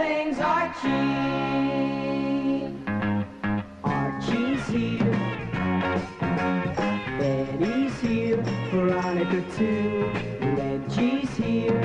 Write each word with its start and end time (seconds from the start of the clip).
things, 0.00 0.38
are 0.38 0.66
Archie. 0.66 0.90
Archie's 3.84 4.66
here. 4.74 5.16
Betty's 7.18 8.00
here. 8.00 8.42
Veronica 8.70 9.42
too. 9.56 10.10
Reggie's 10.56 11.32
here. 11.36 11.82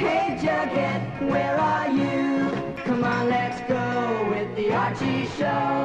Hey 0.00 0.26
Jughead, 0.42 1.02
where 1.30 1.56
are 1.72 1.88
you? 2.00 2.50
Come 2.84 3.04
on, 3.04 3.28
let's 3.28 3.60
go 3.68 3.84
with 4.30 4.48
the 4.56 4.72
Archie 4.72 5.26
Show. 5.38 5.79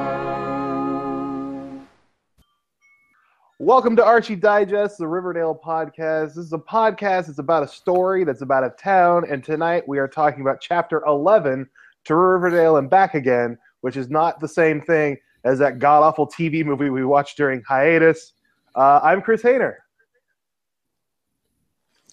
Welcome 3.66 3.96
to 3.96 4.04
Archie 4.04 4.36
Digest, 4.36 4.96
the 4.96 5.08
Riverdale 5.08 5.52
podcast. 5.52 6.36
This 6.36 6.44
is 6.44 6.52
a 6.52 6.58
podcast. 6.58 7.28
It's 7.28 7.40
about 7.40 7.64
a 7.64 7.66
story 7.68 8.22
that's 8.22 8.42
about 8.42 8.62
a 8.62 8.70
town, 8.80 9.24
and 9.28 9.42
tonight 9.42 9.82
we 9.88 9.98
are 9.98 10.06
talking 10.06 10.40
about 10.40 10.60
chapter 10.60 11.02
11 11.04 11.68
to 12.04 12.14
Riverdale 12.14 12.76
and 12.76 12.88
back 12.88 13.14
again, 13.16 13.58
which 13.80 13.96
is 13.96 14.08
not 14.08 14.38
the 14.38 14.46
same 14.46 14.80
thing 14.80 15.16
as 15.42 15.58
that 15.58 15.80
god 15.80 16.04
awful 16.04 16.28
TV 16.28 16.64
movie 16.64 16.90
we 16.90 17.04
watched 17.04 17.36
during 17.36 17.60
hiatus. 17.66 18.34
Uh, 18.76 19.00
I'm 19.02 19.20
Chris 19.20 19.42
Hayner. 19.42 19.74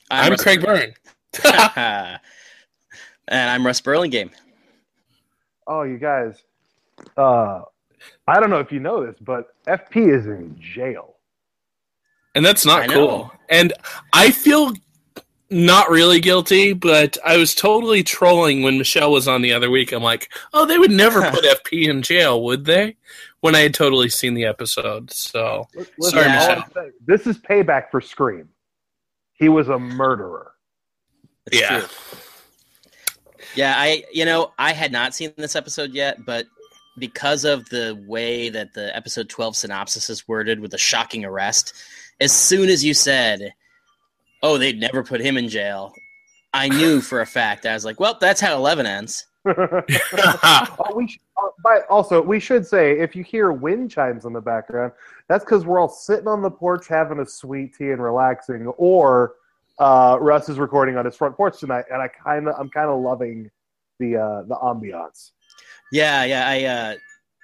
I'm, 0.09 0.31
I'm 0.31 0.37
Craig 0.39 0.59
Byrne. 0.59 0.95
and 1.75 2.19
I'm 3.29 3.63
Russ 3.63 3.79
Burlingame. 3.79 4.31
Oh, 5.67 5.83
you 5.83 5.99
guys. 5.99 6.41
Uh, 7.15 7.61
I 8.27 8.39
don't 8.39 8.49
know 8.49 8.59
if 8.59 8.71
you 8.71 8.79
know 8.79 9.05
this, 9.05 9.17
but 9.21 9.53
FP 9.67 10.17
is 10.17 10.25
in 10.25 10.59
jail. 10.59 11.12
And 12.35 12.45
that's 12.45 12.65
not 12.65 12.83
I 12.83 12.85
know. 12.87 12.93
cool. 13.07 13.31
And 13.49 13.73
I 14.13 14.31
feel 14.31 14.73
not 15.49 15.89
really 15.91 16.19
guilty, 16.19 16.73
but 16.73 17.17
I 17.23 17.37
was 17.37 17.53
totally 17.53 18.01
trolling 18.01 18.63
when 18.63 18.77
Michelle 18.79 19.11
was 19.11 19.27
on 19.27 19.41
the 19.43 19.53
other 19.53 19.69
week. 19.69 19.91
I'm 19.91 20.01
like, 20.01 20.31
oh, 20.53 20.65
they 20.65 20.79
would 20.79 20.89
never 20.91 21.21
put 21.31 21.43
FP 21.45 21.87
in 21.87 22.01
jail, 22.01 22.43
would 22.43 22.65
they? 22.65 22.95
When 23.41 23.55
I 23.55 23.59
had 23.59 23.73
totally 23.73 24.09
seen 24.09 24.33
the 24.33 24.45
episode. 24.45 25.11
So 25.11 25.67
Listen, 25.75 25.93
Sorry, 26.01 26.25
all 26.25 26.31
Michelle. 26.31 26.65
Saying- 26.73 26.91
This 27.05 27.27
is 27.27 27.37
payback 27.37 27.91
for 27.91 28.01
Scream. 28.01 28.49
He 29.33 29.49
was 29.49 29.69
a 29.69 29.77
murderer. 29.77 30.53
It's 31.47 31.59
Yeah. 31.59 31.79
true. 31.81 31.89
Yeah, 33.55 33.75
I 33.77 34.03
you 34.11 34.25
know, 34.25 34.51
I 34.57 34.71
had 34.73 34.91
not 34.91 35.13
seen 35.13 35.33
this 35.37 35.55
episode 35.55 35.91
yet, 35.91 36.25
but 36.25 36.47
because 36.97 37.43
of 37.45 37.67
the 37.69 38.01
way 38.07 38.49
that 38.49 38.73
the 38.73 38.95
episode 38.95 39.29
12 39.29 39.55
synopsis 39.55 40.09
is 40.09 40.27
worded 40.27 40.59
with 40.59 40.73
a 40.73 40.77
shocking 40.77 41.25
arrest, 41.25 41.73
as 42.19 42.31
soon 42.31 42.69
as 42.69 42.83
you 42.83 42.93
said, 42.93 43.53
"Oh, 44.41 44.57
they'd 44.57 44.79
never 44.79 45.03
put 45.03 45.21
him 45.21 45.37
in 45.37 45.49
jail," 45.49 45.93
I 46.53 46.69
knew 46.69 47.01
for 47.01 47.21
a 47.21 47.25
fact. 47.25 47.65
I 47.65 47.73
was 47.73 47.85
like, 47.85 47.99
"Well, 47.99 48.17
that's 48.19 48.41
how 48.41 48.55
11 48.55 48.85
ends." 48.85 49.25
oh, 49.45 50.93
we 50.95 51.07
sh- 51.07 51.19
uh, 51.37 51.49
but 51.63 51.85
also 51.89 52.21
we 52.21 52.39
should 52.39 52.65
say 52.65 52.97
if 52.99 53.15
you 53.15 53.23
hear 53.23 53.51
wind 53.51 53.91
chimes 53.91 54.25
in 54.25 54.33
the 54.33 54.41
background, 54.41 54.93
that's 55.27 55.43
because 55.43 55.65
we're 55.65 55.79
all 55.79 55.89
sitting 55.89 56.27
on 56.27 56.41
the 56.41 56.51
porch 56.51 56.87
having 56.87 57.19
a 57.19 57.25
sweet 57.25 57.75
tea 57.75 57.91
and 57.91 58.01
relaxing, 58.01 58.67
or 58.77 59.35
uh, 59.79 60.17
Russ 60.21 60.49
is 60.49 60.59
recording 60.59 60.97
on 60.97 61.05
his 61.05 61.15
front 61.15 61.35
porch 61.35 61.59
tonight, 61.59 61.85
and 61.91 62.01
I 62.01 62.07
kind 62.07 62.47
of 62.47 62.55
I'm 62.57 62.69
kind 62.69 62.89
of 62.89 63.01
loving 63.01 63.49
the 63.99 64.17
uh, 64.17 64.43
the 64.43 64.55
ambiance. 64.55 65.31
Yeah, 65.91 66.23
yeah. 66.23 66.47
I 66.47 66.63
uh, 66.63 66.95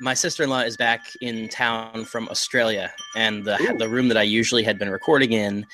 my 0.02 0.14
sister 0.14 0.44
in 0.44 0.50
law 0.50 0.62
is 0.62 0.78
back 0.78 1.02
in 1.22 1.50
town 1.50 2.06
from 2.06 2.30
Australia, 2.30 2.92
and 3.16 3.44
the 3.44 3.58
Ooh. 3.62 3.78
the 3.78 3.90
room 3.90 4.08
that 4.08 4.18
I 4.18 4.24
usually 4.24 4.64
had 4.64 4.80
been 4.80 4.90
recording 4.90 5.34
in, 5.34 5.66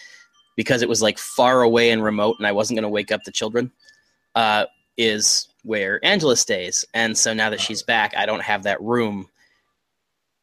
because 0.56 0.82
it 0.82 0.90
was 0.90 1.02
like 1.02 1.18
far 1.18 1.62
away 1.62 1.92
and 1.92 2.04
remote, 2.04 2.38
and 2.40 2.48
I 2.48 2.52
wasn't 2.52 2.78
going 2.78 2.84
to 2.84 2.90
wake 2.90 3.12
up 3.12 3.22
the 3.24 3.32
children, 3.32 3.72
uh, 4.36 4.66
is 4.98 5.48
where 5.64 6.00
Angela 6.04 6.38
stays. 6.38 6.86
And 6.94 7.18
so 7.18 7.34
now 7.34 7.50
that 7.50 7.60
she's 7.62 7.84
back, 7.84 8.16
I 8.16 8.26
don't 8.26 8.42
have 8.44 8.64
that 8.64 8.82
room 8.82 9.28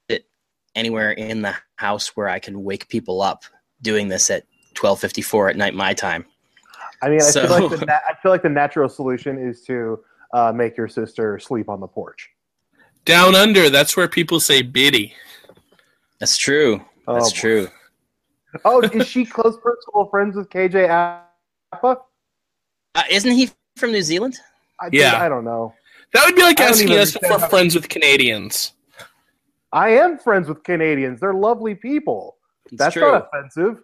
that 0.09 0.23
anywhere 0.75 1.13
in 1.13 1.43
the 1.43 1.55
house 1.77 2.09
where 2.17 2.29
I 2.29 2.39
can 2.39 2.63
wake 2.65 2.89
people 2.89 3.23
up 3.23 3.45
doing 3.81 4.09
this 4.09 4.31
at 4.31 4.45
twelve 4.75 5.01
fifty 5.01 5.23
four 5.23 5.49
at 5.49 5.57
night 5.57 5.75
my 5.75 5.95
time. 5.95 6.25
I 7.03 7.09
mean, 7.09 7.21
I 7.21 7.25
So- 7.25 7.49
feel 7.49 7.69
like 7.69 7.81
the 7.81 7.95
I 7.95 8.15
feel 8.23 8.31
like 8.31 8.43
the 8.43 8.49
natural 8.49 8.89
solution 8.89 9.39
is 9.39 9.63
to 9.63 9.99
uh, 10.33 10.53
make 10.53 10.77
your 10.77 10.89
sister 10.89 11.39
sleep 11.39 11.69
on 11.69 11.81
the 11.81 11.89
porch. 11.89 12.31
Down 13.05 13.35
under, 13.35 13.69
that's 13.71 13.97
where 13.97 14.09
people 14.09 14.39
say 14.41 14.63
biddy. 14.63 15.15
That's 16.21 16.37
true. 16.37 16.85
Oh, 17.09 17.15
That's 17.15 17.33
boy. 17.33 17.39
true. 17.39 17.69
Oh, 18.65 18.81
is 18.83 19.09
she 19.09 19.25
close 19.25 19.57
personal 19.57 20.09
friends 20.11 20.37
with 20.37 20.49
KJ 20.51 20.89
Apa? 21.73 21.97
Uh, 22.95 23.03
isn't 23.11 23.33
he 23.33 23.51
from 23.77 23.91
New 23.93 24.03
Zealand? 24.03 24.39
I, 24.81 24.89
Yeah. 24.93 25.21
I 25.21 25.29
don't 25.29 25.45
know. 25.45 25.75
That 26.13 26.27
would 26.27 26.37
be 26.37 26.43
like 26.43 26.61
I 26.61 26.65
asking 26.69 26.93
us 26.93 27.17
if 27.17 27.23
we're 27.29 27.39
friends 27.49 27.75
with 27.75 27.89
Canadians. 27.89 28.75
I 29.73 29.89
am 29.91 30.19
friends 30.19 30.49
with 30.49 30.63
Canadians. 30.63 31.19
They're 31.21 31.33
lovely 31.35 31.75
people. 31.75 32.37
It's 32.67 32.77
That's 32.77 32.93
true. 32.93 33.11
not 33.11 33.29
offensive. 33.33 33.83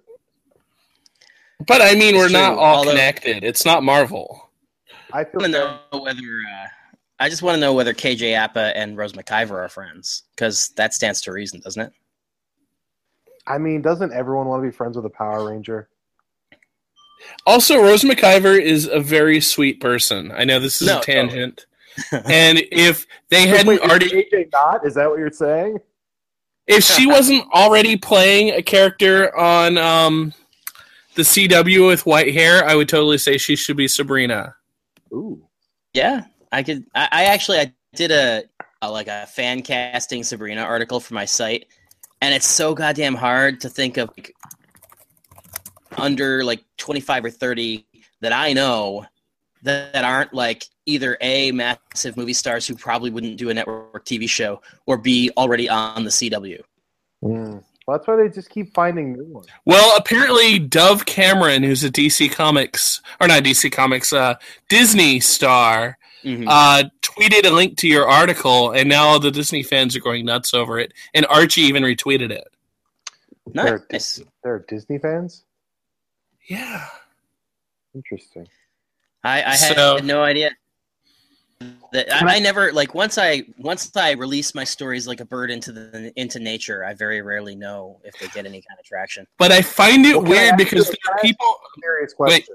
But 1.66 1.80
I 1.80 1.94
mean, 1.94 2.14
It's 2.14 2.18
we're 2.18 2.28
not 2.28 2.52
all 2.58 2.76
although- 2.78 2.90
connected. 2.90 3.42
It's 3.42 3.64
not 3.64 3.82
Marvel. 3.82 4.50
I 5.12 5.24
feel 5.24 5.40
want 5.40 5.52
to 5.54 5.58
know 5.92 6.00
whether 6.02 6.20
uh, 6.20 6.66
I 7.20 7.28
just 7.28 7.42
want 7.42 7.56
to 7.56 7.60
know 7.60 7.72
whether 7.74 7.92
KJ 7.92 8.36
Apa 8.36 8.76
and 8.76 8.96
Rose 8.96 9.12
McIver 9.12 9.52
are 9.52 9.68
friends 9.68 10.24
because 10.34 10.68
that 10.76 10.94
stands 10.94 11.20
to 11.22 11.32
reason, 11.32 11.60
doesn't 11.60 11.82
it? 11.82 11.92
I 13.46 13.58
mean, 13.58 13.82
doesn't 13.82 14.12
everyone 14.12 14.46
want 14.46 14.62
to 14.62 14.68
be 14.68 14.74
friends 14.76 14.96
with 14.96 15.06
a 15.06 15.10
Power 15.10 15.50
Ranger? 15.50 15.88
Also, 17.46 17.80
Rose 17.82 18.02
McIver 18.02 18.60
is 18.60 18.86
a 18.86 19.00
very 19.00 19.40
sweet 19.40 19.80
person. 19.80 20.30
I 20.32 20.44
know 20.44 20.60
this 20.60 20.80
is 20.80 20.88
No, 20.88 21.00
a 21.00 21.02
tangent. 21.02 21.66
and 22.12 22.62
if 22.70 23.06
they 23.30 23.48
hadn't 23.48 23.66
Wait, 23.66 23.80
is 23.82 23.90
already 23.90 24.08
KJ 24.32 24.52
not? 24.52 24.86
Is 24.86 24.94
that 24.94 25.08
what 25.10 25.18
you're 25.18 25.30
saying? 25.32 25.78
if 26.68 26.84
she 26.84 27.06
wasn't 27.06 27.42
already 27.52 27.96
playing 27.96 28.50
a 28.50 28.62
character 28.62 29.34
on 29.36 29.78
um, 29.78 30.34
the 31.14 31.22
CW 31.22 31.86
with 31.88 32.04
white 32.04 32.32
hair, 32.34 32.62
I 32.64 32.74
would 32.74 32.88
totally 32.90 33.16
say 33.18 33.38
she 33.38 33.56
should 33.56 33.76
be 33.78 33.88
Sabrina. 33.88 34.54
Ooh. 35.12 35.42
Yeah, 35.94 36.26
I 36.52 36.62
could. 36.62 36.84
I, 36.94 37.08
I 37.10 37.24
actually 37.26 37.58
I 37.58 37.72
did 37.94 38.10
a, 38.10 38.44
a 38.82 38.90
like 38.90 39.08
a 39.08 39.26
fan 39.26 39.62
casting 39.62 40.22
Sabrina 40.22 40.62
article 40.62 41.00
for 41.00 41.14
my 41.14 41.24
site, 41.24 41.66
and 42.20 42.34
it's 42.34 42.46
so 42.46 42.74
goddamn 42.74 43.14
hard 43.14 43.60
to 43.62 43.68
think 43.68 43.96
of 43.96 44.10
like, 44.16 44.34
under 45.96 46.44
like 46.44 46.64
twenty 46.76 47.00
five 47.00 47.24
or 47.24 47.30
thirty 47.30 47.86
that 48.20 48.32
I 48.32 48.52
know 48.52 49.06
that, 49.62 49.92
that 49.92 50.04
aren't 50.04 50.34
like 50.34 50.66
either 50.86 51.16
a 51.20 51.52
massive 51.52 52.16
movie 52.16 52.32
stars 52.32 52.66
who 52.66 52.74
probably 52.74 53.10
wouldn't 53.10 53.36
do 53.36 53.50
a 53.50 53.54
network 53.54 54.04
TV 54.04 54.28
show 54.28 54.60
or 54.86 54.96
b 54.96 55.30
already 55.36 55.68
on 55.68 56.04
the 56.04 56.10
CW. 56.10 56.60
Mm. 57.22 57.62
Well, 57.86 57.96
that's 57.96 58.06
why 58.06 58.16
they 58.16 58.28
just 58.28 58.50
keep 58.50 58.74
finding 58.74 59.14
new 59.14 59.24
ones. 59.24 59.46
Well, 59.64 59.96
apparently 59.96 60.58
Dove 60.58 61.06
Cameron, 61.06 61.62
who's 61.62 61.84
a 61.84 61.90
DC 61.90 62.30
Comics 62.30 63.00
or 63.18 63.28
not 63.28 63.44
DC 63.44 63.72
Comics, 63.72 64.12
uh, 64.12 64.34
Disney 64.68 65.20
star, 65.20 65.96
Mhm. 66.24 66.46
uh, 66.48 66.84
tweeted 67.02 67.44
a 67.46 67.50
link 67.50 67.76
to 67.78 67.88
your 67.88 68.08
article, 68.08 68.70
and 68.72 68.88
now 68.88 69.04
all 69.06 69.20
the 69.20 69.30
Disney 69.30 69.62
fans 69.62 69.94
are 69.96 70.00
going 70.00 70.24
nuts 70.26 70.52
over 70.54 70.78
it. 70.78 70.92
And 71.14 71.24
Archie 71.26 71.62
even 71.62 71.82
retweeted 71.82 72.30
it. 72.30 72.48
They're, 73.46 73.86
nice. 73.90 74.20
they're 74.44 74.58
Disney 74.68 74.98
fans? 74.98 75.44
Yeah. 76.48 76.86
Interesting. 77.94 78.46
I, 79.24 79.38
I 79.42 79.56
had 79.56 79.76
So- 79.76 79.98
no 79.98 80.22
idea. 80.22 80.50
That 81.92 82.12
I, 82.12 82.18
I- 82.24 82.36
I 82.36 82.38
never 82.38 82.72
like 82.72 82.94
once 82.94 83.18
I 83.18 83.42
once 83.58 83.90
I 83.96 84.12
release 84.12 84.54
my 84.54 84.62
stories 84.62 85.08
like 85.08 85.18
a 85.20 85.24
bird 85.24 85.50
into 85.50 85.72
the 85.72 86.12
into 86.14 86.38
nature. 86.38 86.84
I 86.84 86.94
very 86.94 87.20
rarely 87.20 87.56
know 87.56 88.00
if 88.04 88.16
they 88.20 88.28
get 88.28 88.46
any 88.46 88.62
kind 88.62 88.78
of 88.78 88.84
traction. 88.84 89.26
But 89.38 89.50
I 89.50 89.62
find 89.62 90.06
it 90.06 90.14
Well, 90.16 90.26
weird 90.30 90.56
because 90.56 90.86
there 90.86 90.96
are 91.14 91.18
people. 91.20 91.56
Serious 91.82 92.14
Wait. 92.16 92.28
question. 92.28 92.54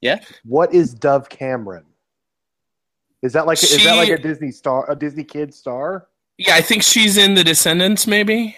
Yeah? 0.00 0.20
What 0.44 0.74
is 0.74 0.94
Dove 0.94 1.28
Cameron? 1.28 1.84
Is 3.24 3.32
that 3.32 3.46
like 3.46 3.62
is 3.62 3.82
that 3.84 3.96
like 3.96 4.10
a 4.10 4.18
Disney 4.18 4.50
star, 4.50 4.88
a 4.90 4.94
Disney 4.94 5.24
kid 5.24 5.54
star? 5.54 6.08
Yeah, 6.36 6.56
I 6.56 6.60
think 6.60 6.82
she's 6.82 7.16
in 7.16 7.34
The 7.34 7.42
Descendants, 7.42 8.06
maybe. 8.06 8.54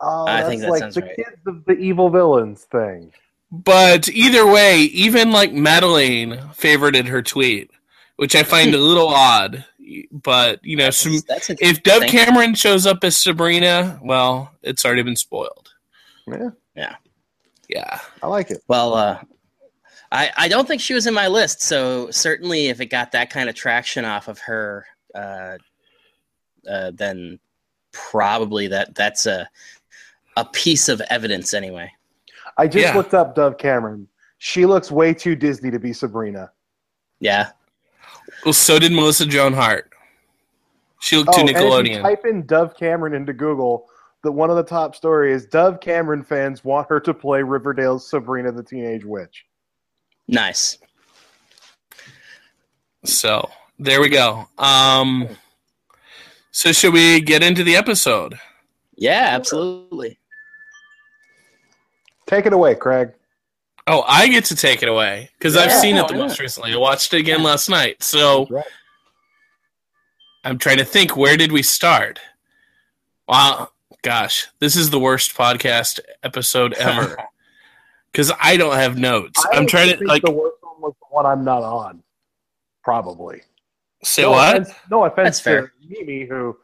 Oh, 0.00 0.24
I 0.26 0.38
that's 0.38 0.48
think 0.48 0.62
that 0.62 0.70
like 0.70 0.80
sounds 0.80 0.94
the 0.94 1.02
right. 1.02 1.16
kids 1.16 1.46
of 1.46 1.62
the 1.66 1.74
evil 1.74 2.08
villains 2.08 2.64
thing. 2.64 3.12
But 3.52 4.08
either 4.08 4.46
way, 4.46 4.80
even 4.80 5.30
like 5.30 5.52
Madeline 5.52 6.38
favorited 6.54 7.06
her 7.08 7.20
tweet, 7.20 7.70
which 8.16 8.34
I 8.34 8.44
find 8.44 8.74
a 8.74 8.78
little 8.90 9.08
odd. 9.08 9.62
But 10.10 10.64
you 10.64 10.76
know, 10.76 10.88
some, 10.88 11.18
That's 11.28 11.50
if 11.50 11.82
Dove 11.82 12.02
interesting. 12.02 12.24
Cameron 12.24 12.54
shows 12.54 12.86
up 12.86 13.04
as 13.04 13.14
Sabrina, 13.16 14.00
well, 14.02 14.52
it's 14.62 14.86
already 14.86 15.02
been 15.02 15.16
spoiled. 15.16 15.68
Yeah, 16.26 16.50
yeah, 16.74 16.96
Yeah. 17.68 18.00
I 18.22 18.26
like 18.26 18.50
it. 18.50 18.62
Well, 18.68 18.94
uh, 18.94 19.20
I 20.10 20.30
I 20.36 20.48
don't 20.48 20.66
think 20.66 20.80
she 20.80 20.94
was 20.94 21.06
in 21.06 21.14
my 21.14 21.28
list. 21.28 21.62
So 21.62 22.10
certainly, 22.10 22.68
if 22.68 22.80
it 22.80 22.86
got 22.86 23.12
that 23.12 23.30
kind 23.30 23.48
of 23.48 23.54
traction 23.54 24.04
off 24.04 24.28
of 24.28 24.38
her, 24.40 24.86
uh, 25.14 25.56
uh, 26.68 26.90
then 26.94 27.38
probably 27.92 28.68
that 28.68 28.94
that's 28.94 29.26
a 29.26 29.48
a 30.36 30.44
piece 30.44 30.88
of 30.88 31.00
evidence 31.10 31.52
anyway. 31.52 31.92
I 32.56 32.68
just 32.68 32.86
Yeah. 32.86 32.96
looked 32.96 33.14
up 33.14 33.34
Dove 33.34 33.58
Cameron. 33.58 34.08
She 34.38 34.66
looks 34.66 34.90
way 34.90 35.12
too 35.12 35.34
Disney 35.34 35.70
to 35.70 35.78
be 35.80 35.92
Sabrina. 35.92 36.50
Yeah. 37.20 37.50
Well, 38.44 38.52
so 38.52 38.78
did 38.78 38.92
Melissa 38.92 39.26
Joan 39.26 39.52
Hart. 39.52 39.92
She 41.00 41.16
looked 41.16 41.32
too 41.32 41.38
Oh, 41.38 41.40
and 41.40 41.50
if 41.50 41.56
you 41.56 41.62
Nickelodeon. 41.64 42.02
type 42.02 42.24
in 42.24 42.46
Dove 42.46 42.76
Cameron 42.76 43.14
into 43.14 43.32
Google, 43.32 43.88
the 44.22 44.30
one 44.30 44.48
of 44.50 44.56
the 44.56 44.62
top 44.62 44.94
stories 44.94 45.42
is 45.42 45.48
Dove 45.48 45.80
Cameron 45.80 46.22
fans 46.22 46.64
want 46.64 46.88
her 46.88 47.00
to 47.00 47.12
play 47.14 47.42
Riverdale's 47.42 48.08
Sabrina 48.08 48.52
the 48.52 48.62
Teenage 48.62 49.04
Witch. 49.04 49.44
Nice. 50.28 50.78
So 53.04 53.48
there 53.78 54.00
we 54.00 54.08
go. 54.10 54.46
Um, 54.58 55.28
so 56.50 56.72
should 56.72 56.92
we 56.92 57.20
get 57.20 57.42
into 57.42 57.64
the 57.64 57.76
episode? 57.76 58.38
Yeah, 58.96 59.28
absolutely. 59.30 60.18
Take 62.26 62.46
it 62.46 62.52
away, 62.52 62.74
Craig. 62.74 63.12
Oh, 63.86 64.04
I 64.06 64.28
get 64.28 64.44
to 64.46 64.56
take 64.56 64.82
it 64.82 64.88
away 64.88 65.30
because 65.38 65.56
I've 65.56 65.70
Yeah, 65.70 65.80
seen 65.80 65.96
it 65.96 66.08
the 66.08 66.14
not? 66.14 66.28
most 66.28 66.40
recently. 66.40 66.74
I 66.74 66.76
watched 66.76 67.14
it 67.14 67.20
again 67.20 67.42
last 67.42 67.70
night. 67.70 68.02
So 68.02 68.46
Right. 68.50 68.64
I'm 70.44 70.58
trying 70.58 70.76
to 70.78 70.84
think 70.84 71.16
where 71.16 71.36
did 71.38 71.52
we 71.52 71.62
start? 71.62 72.20
Wow, 73.26 73.70
gosh, 74.02 74.46
this 74.58 74.76
is 74.76 74.90
the 74.90 74.98
worst 74.98 75.34
podcast 75.34 76.00
episode 76.22 76.74
ever. 76.78 77.16
Because 78.18 78.32
I 78.40 78.56
don't 78.56 78.74
have 78.74 78.98
notes. 78.98 79.46
I 79.46 79.56
I'm 79.56 79.64
trying 79.68 79.96
to 79.96 80.04
like 80.04 80.22
the 80.24 80.32
worst 80.32 80.56
one 80.60 80.80
was 80.80 80.92
the 81.00 81.06
one 81.08 81.24
I'm 81.24 81.44
not 81.44 81.62
on. 81.62 82.02
Probably. 82.82 83.42
say 84.02 84.22
no 84.22 84.32
what? 84.32 84.56
Offense, 84.56 84.74
no 84.90 85.04
offense 85.04 85.26
That's 85.26 85.40
fair. 85.40 85.68
to 85.68 85.72
Mimi, 85.88 86.24
who 86.26 86.56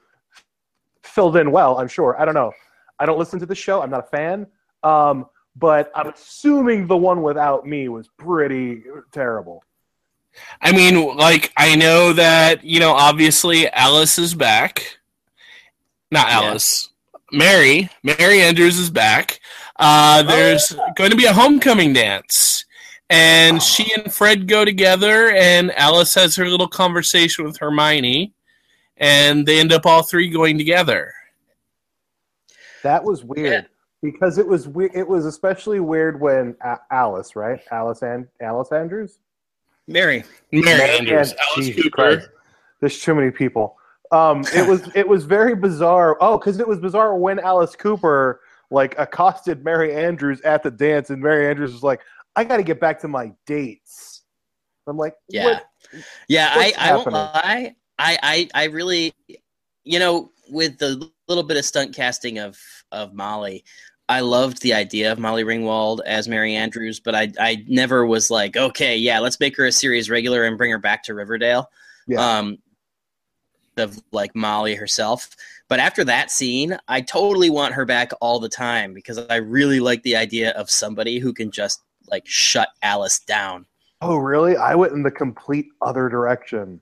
filled 1.05 1.37
in 1.37 1.53
well. 1.53 1.79
I'm 1.79 1.87
sure. 1.87 2.21
I 2.21 2.25
don't 2.25 2.35
know. 2.35 2.51
I 2.99 3.07
don't 3.07 3.21
listen 3.21 3.39
to 3.39 3.47
the 3.47 3.55
show. 3.55 3.83
I'm 3.83 3.91
not 3.91 4.01
a 4.01 4.09
fan. 4.09 4.49
Um, 4.83 5.27
but 5.55 5.93
I'm 5.95 6.09
assuming 6.09 6.89
the 6.89 6.97
one 6.97 7.23
without 7.23 7.65
me 7.65 7.89
was 7.89 8.09
pretty 8.19 8.83
terrible. 9.13 9.63
I 10.61 10.73
mean, 10.73 11.17
like 11.17 11.53
I 11.57 11.77
know 11.77 12.15
that 12.15 12.65
you 12.65 12.81
know, 12.81 12.95
obviously 12.95 13.71
Alice 13.71 14.19
is 14.19 14.35
back. 14.35 14.99
Not 16.11 16.27
Yeah. 16.27 16.49
Alice. 16.49 16.89
Mary. 17.35 17.91
Mary 18.03 18.41
Andrews 18.43 18.79
is 18.79 18.91
back. 18.91 19.41
Uh, 19.77 20.23
there's 20.23 20.75
going 20.97 21.11
to 21.11 21.17
be 21.17 21.25
a 21.27 21.33
homecoming 21.33 21.93
dance. 21.93 22.65
And 23.11 23.63
she 23.63 23.93
and 23.95 24.13
Fred 24.13 24.49
go 24.49 24.65
together, 24.65 25.31
and 25.33 25.71
Alice 25.73 26.15
has 26.15 26.35
her 26.37 26.49
little 26.49 26.69
conversation 26.69 27.45
with 27.45 27.59
Hermione, 27.59 28.33
and 28.97 29.47
they 29.47 29.61
end 29.61 29.73
up 29.73 29.85
all 29.85 30.03
three 30.03 30.31
going 30.31 30.57
together. 30.57 31.13
That 32.83 33.05
was 33.05 33.23
weird 33.25 33.67
because 34.03 34.39
it 34.39 34.47
was 34.47 34.69
we- 34.69 34.91
it 34.95 35.07
was 35.07 35.27
especially 35.27 35.81
weird 35.81 36.21
when 36.21 36.57
A- 36.63 36.79
Alice, 36.91 37.37
right? 37.37 37.61
Alice 37.71 38.03
and 38.03 38.27
Alice 38.41 38.73
Andrews. 38.73 39.19
Mary. 39.87 40.25
Mary 40.51 40.65
Mary 40.65 40.91
Andrews, 40.99 41.31
and- 41.33 41.41
Alice 41.41 41.67
Jesus 41.67 41.83
Cooper. 41.85 41.97
Christ. 41.97 42.29
There's 42.81 43.01
too 43.01 43.15
many 43.15 43.31
people. 43.31 43.77
Um, 44.15 44.45
it 44.55 44.69
was 44.69 44.89
it 44.95 45.09
was 45.09 45.25
very 45.25 45.55
bizarre. 45.55 46.17
Oh, 46.21 46.39
because 46.39 46.61
it 46.61 46.69
was 46.69 46.79
bizarre 46.79 47.17
when 47.17 47.39
Alice 47.41 47.75
Cooper 47.75 48.41
like 48.71 48.95
accosted 48.99 49.65
Mary 49.65 49.95
Andrews 49.95 50.41
at 50.43 50.63
the 50.63 50.71
dance, 50.71 51.11
and 51.11 51.23
Mary 51.23 51.49
Andrews 51.49 51.73
was 51.73 51.83
like, 51.83 52.01
"I 52.37 52.45
got 52.45 52.59
to 52.59 52.63
get 52.63 52.81
back 52.81 53.01
to 53.01 53.09
my 53.09 53.33
dates." 53.47 54.23
I'm 54.87 54.97
like, 54.97 55.15
Yeah. 55.29 55.45
what? 55.45 55.67
Yeah, 56.29 56.51
I, 56.53 56.73
I 56.79 56.97
won't 56.97 57.13
lie. 57.13 57.75
I, 57.99 58.19
I, 58.23 58.49
I 58.55 58.65
really, 58.65 59.15
you 59.85 59.99
know, 59.99 60.31
with 60.51 60.79
the 60.79 61.11
little 61.29 61.45
bit 61.45 61.57
of 61.57 61.65
stunt 61.65 61.95
casting 61.95 62.39
of 62.39 62.59
of 62.93 63.15
Molly, 63.15 63.65
I 64.09 64.21
loved 64.21 64.63
the 64.63 64.75
idea 64.75 65.13
of 65.13 65.19
Molly 65.19 65.45
Ringwald 65.45 66.01
as 66.05 66.29
Mary 66.29 66.55
Andrews, 66.55 67.01
but 67.01 67.15
I, 67.15 67.33
I 67.39 67.65
never 67.69 68.05
was 68.05 68.31
like, 68.31 68.57
okay, 68.57 68.97
yeah, 68.97 69.21
let's 69.21 69.41
make 69.41 69.57
her 69.57 69.67
a 69.67 69.73
series 69.73 70.11
regular 70.11 70.45
and 70.45 70.59
bring 70.59 70.71
her 70.71 70.79
back 70.79 71.03
to 71.05 71.15
Riverdale. 71.15 71.71
Yeah. 72.07 72.39
Um, 72.39 72.59
of 73.79 74.03
like 74.13 74.35
Molly 74.35 74.75
herself. 74.75 75.31
But 75.69 75.81
after 75.81 76.05
that 76.05 76.31
scene, 76.31 76.79
I 76.89 77.01
totally 77.01 77.51
want 77.51 77.75
her 77.75 77.85
back 77.85 78.13
all 78.21 78.39
the 78.39 78.49
time 78.49 78.93
because 78.95 79.19
I 79.19 79.37
really 79.37 79.81
like 79.81 80.03
the 80.03 80.17
idea 80.17 80.51
of 80.53 80.71
somebody 80.71 81.19
who 81.19 81.33
can 81.33 81.51
just 81.51 81.83
like 82.11 82.27
shut 82.27 82.69
Alice 82.83 83.19
down. 83.21 83.67
Oh, 84.01 84.17
really? 84.17 84.57
I 84.57 84.75
went 84.75 84.93
in 84.93 85.03
the 85.03 85.11
complete 85.11 85.69
other 85.81 86.09
direction. 86.09 86.81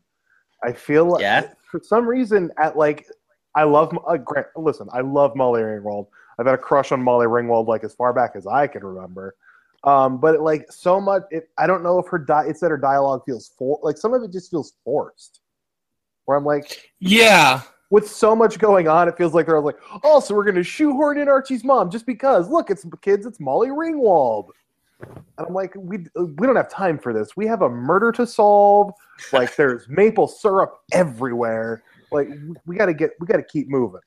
I 0.65 0.73
feel 0.73 1.05
like 1.07 1.23
Yeah? 1.23 1.49
for 1.71 1.81
some 1.83 2.07
reason 2.07 2.51
at 2.59 2.77
like 2.77 3.07
I 3.55 3.65
love 3.65 3.97
uh, 4.07 4.17
Grant. 4.17 4.47
Listen, 4.57 4.89
I 4.93 5.01
love 5.03 5.37
Molly 5.37 5.61
Ringwald. 5.63 6.07
I've 6.39 6.47
had 6.47 6.55
a 6.55 6.59
crush 6.59 6.91
on 6.91 7.03
Molly 7.03 7.27
Ringwald 7.27 7.67
like 7.69 7.85
as 7.85 7.95
far 7.95 8.13
back 8.13 8.33
as 8.35 8.47
I 8.47 8.67
can 8.67 8.83
remember. 8.85 9.37
Um, 9.85 10.19
but 10.19 10.41
like 10.41 10.67
so 10.71 11.01
much, 11.01 11.23
it, 11.31 11.51
I 11.59 11.67
don't 11.67 11.83
know 11.83 11.99
if 11.99 12.07
her 12.09 12.19
di- 12.19 12.47
it's 12.47 12.61
that 12.61 12.71
her 12.71 12.77
dialogue 12.79 13.23
feels 13.27 13.53
for 13.59 13.79
like 13.83 13.99
some 13.99 14.15
of 14.15 14.23
it 14.23 14.33
just 14.33 14.51
feels 14.51 14.73
forced. 14.85 15.41
Where 16.25 16.37
I'm 16.37 16.45
like, 16.45 16.93
Yeah, 17.01 17.63
with 17.91 18.09
so 18.09 18.35
much 18.35 18.59
going 18.59 18.89
on, 18.89 19.09
it 19.09 19.17
feels 19.19 19.35
like 19.35 19.47
they're 19.47 19.61
like, 19.61 19.77
oh, 20.03 20.21
so 20.21 20.35
we're 20.35 20.45
gonna 20.45 20.63
shoehorn 20.63 21.19
in 21.19 21.29
Archie's 21.29 21.65
mom 21.65 21.91
just 21.91 22.07
because. 22.07 22.49
Look, 22.49 22.71
it's 22.71 22.87
kids, 23.03 23.27
it's 23.27 23.39
Molly 23.41 23.69
Ringwald. 23.69 24.49
And 25.37 25.47
I'm 25.49 25.55
like, 25.55 25.75
we 25.77 25.99
we 26.17 26.47
don't 26.47 26.57
have 26.57 26.71
time 26.71 26.99
for 26.99 27.13
this. 27.13 27.37
We 27.37 27.47
have 27.47 27.63
a 27.63 27.69
murder 27.69 28.13
to 28.13 28.27
solve. 28.27 28.93
Like 29.33 29.57
there's 29.57 29.87
maple 29.89 30.29
syrup 30.29 30.79
everywhere. 30.93 31.83
Like 32.11 32.29
we- 32.29 32.55
we 32.67 32.77
gotta 32.77 32.95
get 32.95 33.11
we 33.21 33.27
gotta 33.27 33.43
keep 33.43 33.69
moving. 33.69 34.01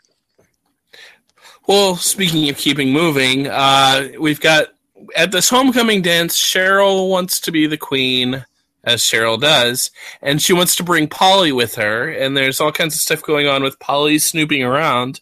Well, 1.68 1.96
speaking 1.96 2.48
of 2.50 2.58
keeping 2.58 2.92
moving, 2.92 3.48
uh, 3.48 4.10
we've 4.20 4.40
got 4.40 4.68
at 5.16 5.32
this 5.32 5.50
homecoming 5.50 6.02
dance, 6.02 6.40
Cheryl 6.42 7.10
wants 7.10 7.40
to 7.42 7.52
be 7.52 7.68
the 7.68 7.78
queen, 7.78 8.46
as 8.86 9.02
Cheryl 9.02 9.40
does, 9.40 9.92
and 10.22 10.42
she 10.42 10.54
wants 10.54 10.76
to 10.76 10.84
bring 10.84 11.08
Polly 11.08 11.52
with 11.52 11.76
her, 11.76 12.08
and 12.08 12.38
there's 12.38 12.62
all 12.62 12.72
kinds 12.72 12.96
of 12.96 13.02
stuff 13.02 13.22
going 13.24 13.48
on 13.48 13.64
with 13.64 13.80
Polly 13.80 14.20
snooping 14.20 14.64
around. 14.64 15.22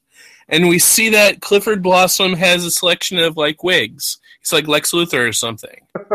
And 0.49 0.67
we 0.67 0.77
see 0.77 1.09
that 1.09 1.41
Clifford 1.41 1.81
Blossom 1.81 2.33
has 2.33 2.65
a 2.65 2.71
selection 2.71 3.17
of 3.17 3.37
like 3.37 3.63
wigs. 3.63 4.19
He's 4.39 4.51
like 4.51 4.67
Lex 4.67 4.91
Luthor 4.91 5.27
or 5.27 5.33
something. 5.33 5.87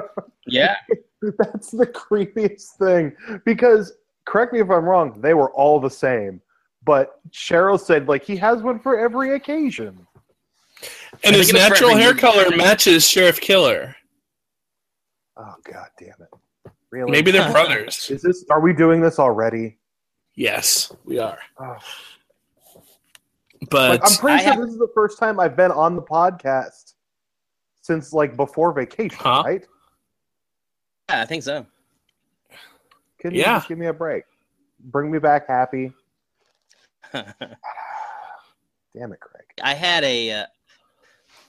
Yeah. 0.50 0.76
That's 1.20 1.70
the 1.70 1.86
creepiest 1.86 2.76
thing. 2.78 3.14
Because 3.44 3.92
correct 4.24 4.52
me 4.52 4.60
if 4.60 4.70
I'm 4.70 4.84
wrong, 4.84 5.20
they 5.20 5.34
were 5.34 5.50
all 5.52 5.78
the 5.80 5.90
same. 5.90 6.40
But 6.84 7.20
Cheryl 7.30 7.78
said 7.78 8.08
like 8.08 8.24
he 8.24 8.36
has 8.36 8.62
one 8.62 8.78
for 8.78 8.98
every 8.98 9.34
occasion. 9.34 10.06
And 11.24 11.34
his 11.36 11.50
think 11.50 11.58
it's 11.58 11.66
for 11.66 11.70
natural 11.70 11.96
hair 11.96 12.14
color 12.14 12.56
matches 12.56 13.06
Sheriff 13.06 13.40
Keller. 13.40 13.96
Oh 15.36 15.54
god 15.64 15.88
damn 15.98 16.08
it. 16.20 16.37
Really? 16.90 17.10
Maybe 17.10 17.30
they're 17.30 17.50
brothers. 17.52 18.10
is 18.10 18.22
this 18.22 18.44
are 18.50 18.60
we 18.60 18.72
doing 18.72 19.00
this 19.00 19.18
already? 19.18 19.78
Yes, 20.34 20.92
we 21.04 21.18
are. 21.18 21.38
Oh. 21.60 21.76
But 23.70 23.90
Like, 23.90 24.00
I'm 24.10 24.16
pretty 24.18 24.34
I 24.38 24.42
sure 24.44 24.52
have- 24.52 24.60
this 24.62 24.70
is 24.72 24.78
the 24.78 24.90
first 24.94 25.18
time 25.18 25.40
I've 25.40 25.56
been 25.56 25.72
on 25.72 25.96
the 25.96 26.02
podcast 26.02 26.94
since 27.82 28.12
like 28.12 28.36
before 28.36 28.72
vacation, 28.72 29.18
Huh? 29.20 29.42
right? 29.44 29.66
Yeah, 31.10 31.22
I 31.22 31.26
think 31.26 31.42
so. 31.42 31.66
Can 33.18 33.34
you 33.34 33.42
just 33.42 33.66
give 33.68 33.78
me 33.78 33.86
a 33.86 33.92
break? 33.92 34.24
Bring 34.78 35.10
me 35.10 35.18
back 35.18 35.48
happy. 35.48 35.92
Damn 37.12 37.24
it, 39.12 39.20
Craig. 39.20 39.44
I 39.62 39.74
had 39.74 40.04
a 40.04 40.30
uh, 40.30 40.46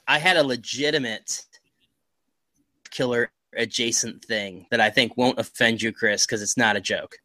I 0.07 0.17
had 0.17 0.37
a 0.37 0.43
legitimate 0.43 1.45
Keller 2.89 3.29
adjacent 3.55 4.23
thing 4.23 4.65
that 4.71 4.79
I 4.79 4.89
think 4.89 5.17
won't 5.17 5.39
offend 5.39 5.81
you, 5.81 5.91
Chris, 5.91 6.25
because 6.25 6.41
it's 6.41 6.57
not 6.57 6.75
a 6.75 6.81
joke. 6.81 7.17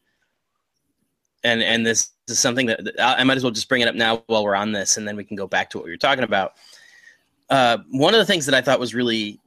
And 1.42 1.62
and 1.62 1.84
this 1.84 2.10
is 2.28 2.38
something 2.38 2.66
that 2.66 2.94
I 2.98 3.22
might 3.24 3.36
as 3.36 3.42
well 3.42 3.52
just 3.52 3.68
bring 3.68 3.82
it 3.82 3.88
up 3.88 3.94
now 3.94 4.22
while 4.26 4.44
we're 4.44 4.54
on 4.54 4.72
this, 4.72 4.96
and 4.96 5.06
then 5.06 5.16
we 5.16 5.24
can 5.24 5.36
go 5.36 5.46
back 5.46 5.70
to 5.70 5.78
what 5.78 5.84
we 5.84 5.90
were 5.90 5.96
talking 5.96 6.24
about. 6.24 6.54
Uh, 7.50 7.78
one 7.90 8.14
of 8.14 8.18
the 8.18 8.24
things 8.24 8.46
that 8.46 8.54
I 8.54 8.62
thought 8.62 8.80
was 8.80 8.94
really 8.94 9.38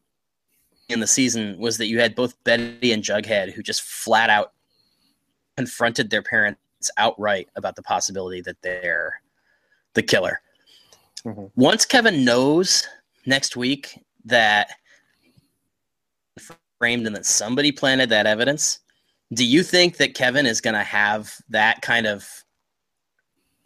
in 0.90 1.00
the 1.00 1.08
season 1.08 1.58
was 1.58 1.78
that 1.78 1.88
you 1.88 2.00
had 2.00 2.16
both 2.16 2.42
Betty 2.44 2.92
and 2.92 3.04
Jughead 3.04 3.52
who 3.52 3.64
just 3.64 3.82
flat 3.82 4.30
out 4.30 4.54
confronted 5.58 6.10
their 6.10 6.22
parents 6.22 6.60
outright 6.98 7.50
about 7.56 7.76
the 7.76 7.82
possibility 7.82 8.42
that 8.42 8.62
they're 8.62 9.20
the 9.96 10.04
killer 10.04 10.40
Mhm. 11.26 11.52
once 11.56 11.84
Kevin 11.86 12.24
knows 12.24 12.88
next 13.26 13.58
week 13.58 14.00
that 14.26 14.76
framed 16.80 17.08
and 17.08 17.16
that 17.16 17.26
somebody 17.26 17.72
planted 17.72 18.10
that 18.10 18.26
evidence, 18.26 18.80
do 19.34 19.46
you 19.46 19.64
think 19.64 19.98
that 19.98 20.14
Kevin 20.14 20.46
is 20.46 20.62
going 20.62 20.74
to 20.74 20.84
have 20.84 21.34
that 21.50 21.82
kind 21.82 22.08
of? 22.08 22.26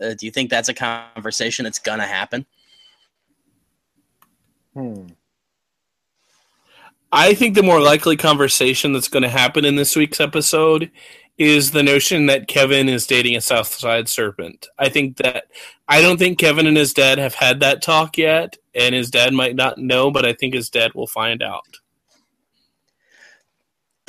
Uh, 0.02 0.16
do 0.16 0.26
you 0.26 0.32
think 0.32 0.50
that's 0.50 0.70
a 0.70 0.74
conversation 0.74 1.64
that's 1.64 1.80
going 1.80 2.00
to 2.00 2.08
happen? 2.08 2.46
Hmm. 4.74 5.08
I 7.12 7.34
think 7.34 7.56
the 7.56 7.64
more 7.64 7.82
likely 7.82 8.16
conversation 8.16 8.94
that's 8.94 9.10
going 9.10 9.24
to 9.24 9.30
happen 9.30 9.66
in 9.66 9.76
this 9.76 9.96
week's 9.96 10.22
episode 10.22 10.90
is 11.38 11.72
the 11.72 11.84
notion 11.84 12.28
that 12.28 12.48
Kevin 12.48 12.88
is 12.88 13.06
dating 13.06 13.36
a 13.36 13.42
Southside 13.42 14.08
Serpent. 14.08 14.68
I 14.80 14.90
think 14.90 15.18
that 15.18 15.46
I 15.88 16.02
don't 16.02 16.18
think 16.18 16.40
Kevin 16.40 16.68
and 16.68 16.78
his 16.78 16.94
dad 16.94 17.18
have 17.18 17.34
had 17.34 17.60
that 17.60 17.82
talk 17.82 18.18
yet, 18.18 18.58
and 18.74 18.96
his 18.96 19.12
dad 19.12 19.34
might 19.34 19.56
not 19.56 19.78
know, 19.78 20.10
but 20.10 20.26
I 20.26 20.34
think 20.34 20.54
his 20.54 20.70
dad 20.70 20.94
will 20.94 21.08
find 21.08 21.44
out. 21.44 21.80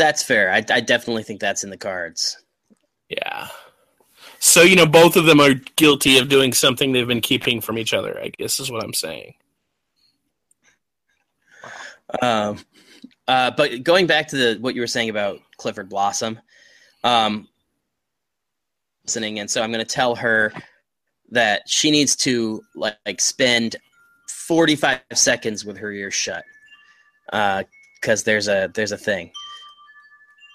That's 0.02 0.25
fair. 0.25 0.50
I, 0.50 0.64
I 0.68 0.80
definitely 0.80 1.23
think 1.23 1.38
that's 1.38 1.62
in 1.62 1.71
the 1.71 1.76
cards. 1.76 2.37
Yeah. 3.09 3.47
So, 4.40 4.62
you 4.62 4.75
know, 4.75 4.85
both 4.85 5.14
of 5.14 5.26
them 5.26 5.40
are 5.40 5.54
guilty 5.76 6.18
of 6.18 6.28
doing 6.28 6.52
something 6.52 6.90
they've 6.90 7.06
been 7.06 7.21
keeping 7.21 7.61
from 7.61 7.78
each 7.78 7.94
other, 7.94 8.18
I 8.21 8.32
guess 8.37 8.59
is 8.59 8.68
what 8.68 8.82
I'm 8.82 8.94
saying. 8.94 9.35
Um, 12.21 12.59
uh, 13.28 13.52
but 13.56 13.85
going 13.85 14.09
back 14.09 14.26
to 14.28 14.37
the 14.37 14.59
what 14.61 14.75
you 14.75 14.80
were 14.80 14.88
saying 14.88 15.09
about 15.09 15.38
Clifford 15.56 15.88
Blossom, 15.88 16.40
um, 17.04 17.47
listening, 19.04 19.38
and 19.38 19.49
so 19.49 19.62
I'm 19.62 19.71
going 19.71 19.87
to 19.87 19.94
tell 19.94 20.16
her 20.16 20.52
that 21.30 21.62
she 21.68 21.92
needs 21.92 22.16
to 22.16 22.61
like, 22.75 22.97
like 23.06 23.21
spend 23.21 23.76
45 24.28 24.99
seconds 25.12 25.64
with 25.64 25.76
her 25.78 25.92
ears 25.92 26.14
shut, 26.14 26.42
because 27.26 28.25
there's 28.25 28.49
a 28.49 28.68
there's 28.75 28.90
a 28.90 28.99
thing. 28.99 29.30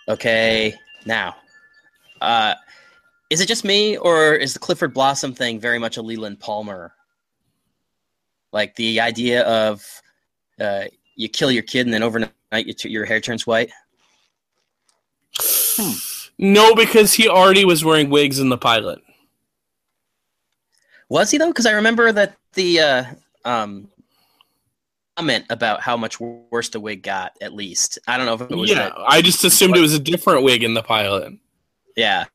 Okay, 0.09 0.73
now, 1.05 1.35
uh, 2.21 2.55
is 3.29 3.41
it 3.41 3.47
just 3.47 3.65
me, 3.65 3.97
or 3.97 4.33
is 4.33 4.53
the 4.53 4.59
Clifford 4.59 4.93
Blossom 4.93 5.33
thing 5.33 5.59
very 5.59 5.79
much 5.79 5.97
a 5.97 6.01
Leland 6.01 6.39
Palmer? 6.39 6.93
Like 8.53 8.73
the 8.75 9.01
idea 9.01 9.43
of 9.43 9.85
uh, 10.59 10.85
you 11.15 11.27
kill 11.27 11.51
your 11.51 11.63
kid 11.63 11.85
and 11.85 11.93
then 11.93 12.03
overnight 12.03 12.31
you 12.53 12.73
t- 12.73 12.89
your 12.89 13.05
hair 13.05 13.19
turns 13.19 13.45
white. 13.45 13.69
No, 16.39 16.73
because 16.73 17.13
he 17.13 17.27
already 17.27 17.65
was 17.65 17.83
wearing 17.83 18.09
wigs 18.09 18.39
in 18.39 18.49
the 18.49 18.57
pilot. 18.57 18.99
Was 21.09 21.31
he 21.31 21.37
though? 21.37 21.49
Because 21.49 21.65
I 21.65 21.71
remember 21.71 22.11
that 22.11 22.37
the 22.53 22.79
uh, 22.79 23.03
um, 23.43 23.89
comment 25.17 25.45
about 25.49 25.81
how 25.81 25.97
much 25.97 26.19
worse 26.19 26.69
the 26.69 26.79
wig 26.79 27.03
got. 27.03 27.33
At 27.41 27.53
least 27.53 27.99
I 28.07 28.17
don't 28.17 28.25
know 28.25 28.35
if 28.35 28.41
it 28.41 28.55
was. 28.55 28.69
yeah, 28.69 28.89
that- 28.89 28.93
I 29.07 29.21
just 29.21 29.43
assumed 29.43 29.75
it 29.75 29.81
was 29.81 29.93
a 29.93 29.99
different 29.99 30.43
wig 30.43 30.63
in 30.63 30.73
the 30.73 30.83
pilot. 30.83 31.33
yeah. 31.95 32.25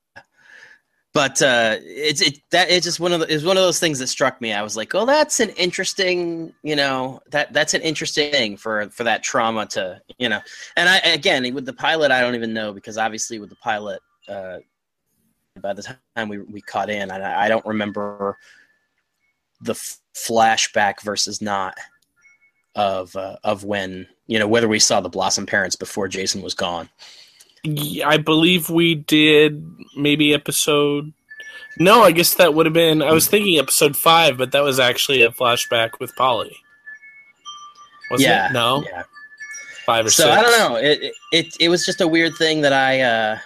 But 1.14 1.42
uh, 1.42 1.76
it's 1.82 2.22
it 2.22 2.38
that 2.52 2.70
it's 2.70 2.86
just 2.86 2.98
one 2.98 3.12
of 3.12 3.20
the 3.20 3.30
it's 3.30 3.44
one 3.44 3.58
of 3.58 3.62
those 3.62 3.78
things 3.78 3.98
that 3.98 4.06
struck 4.06 4.40
me. 4.40 4.54
I 4.54 4.62
was 4.62 4.78
like, 4.78 4.94
oh, 4.94 5.04
that's 5.04 5.40
an 5.40 5.50
interesting, 5.50 6.54
you 6.62 6.74
know, 6.74 7.20
that 7.32 7.52
that's 7.52 7.74
an 7.74 7.82
interesting 7.82 8.32
thing 8.32 8.56
for 8.56 8.88
for 8.88 9.04
that 9.04 9.22
trauma 9.22 9.66
to, 9.66 10.00
you 10.18 10.30
know. 10.30 10.40
And 10.74 10.88
I 10.88 10.96
again 11.00 11.52
with 11.52 11.66
the 11.66 11.74
pilot, 11.74 12.10
I 12.12 12.22
don't 12.22 12.34
even 12.34 12.54
know 12.54 12.72
because 12.72 12.96
obviously 12.96 13.38
with 13.38 13.50
the 13.50 13.56
pilot, 13.56 14.00
uh, 14.26 14.60
by 15.60 15.74
the 15.74 15.82
time 16.16 16.30
we 16.30 16.38
we 16.38 16.62
caught 16.62 16.88
in, 16.88 17.10
I, 17.10 17.44
I 17.44 17.48
don't 17.48 17.66
remember 17.66 18.38
the 19.60 19.74
flashback 20.14 21.02
versus 21.02 21.42
not 21.42 21.76
of 22.74 23.14
uh, 23.16 23.36
of 23.44 23.64
when 23.64 24.06
you 24.26 24.38
know 24.38 24.48
whether 24.48 24.68
we 24.68 24.78
saw 24.78 25.00
the 25.00 25.08
Blossom 25.08 25.46
parents 25.46 25.76
before 25.76 26.08
Jason 26.08 26.42
was 26.42 26.54
gone. 26.54 26.88
Yeah, 27.64 28.08
I 28.08 28.16
believe 28.16 28.70
we 28.70 28.94
did 28.94 29.64
maybe 29.96 30.34
episode. 30.34 31.12
No, 31.78 32.02
I 32.02 32.10
guess 32.12 32.34
that 32.34 32.54
would 32.54 32.66
have 32.66 32.72
been. 32.72 33.02
I 33.02 33.12
was 33.12 33.28
thinking 33.28 33.58
episode 33.58 33.96
five, 33.96 34.36
but 34.36 34.52
that 34.52 34.62
was 34.62 34.78
actually 34.78 35.22
a 35.22 35.30
flashback 35.30 36.00
with 36.00 36.14
Polly. 36.16 36.56
Was 38.10 38.22
yeah, 38.22 38.50
it? 38.50 38.52
No, 38.52 38.84
yeah. 38.84 39.04
five 39.86 40.04
or 40.04 40.10
so 40.10 40.24
six. 40.24 40.36
I 40.36 40.42
don't 40.42 40.58
know. 40.58 40.76
It, 40.76 41.02
it 41.02 41.14
it 41.32 41.56
it 41.60 41.68
was 41.68 41.86
just 41.86 42.00
a 42.00 42.08
weird 42.08 42.34
thing 42.36 42.60
that 42.62 42.72
I 42.72 43.00
uh 43.00 43.38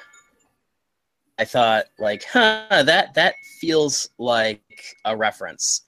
I 1.38 1.45
thought 1.45 1.85
like, 1.99 2.25
huh, 2.25 2.83
that 2.85 3.14
that 3.14 3.35
feels 3.61 4.09
like 4.18 4.62
a 5.04 5.16
reference. 5.16 5.83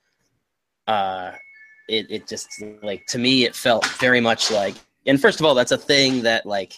Uh 0.87 1.33
it 1.89 2.07
it 2.11 2.27
just 2.27 2.63
like 2.83 3.07
to 3.07 3.19
me 3.19 3.45
it 3.45 3.55
felt 3.55 3.87
very 3.99 4.21
much 4.21 4.51
like 4.51 4.75
and 5.07 5.21
first 5.21 5.41
of 5.41 5.47
all 5.47 5.55
that's 5.55 5.73
a 5.73 5.79
thing 5.79 6.23
that 6.23 6.47
like 6.47 6.75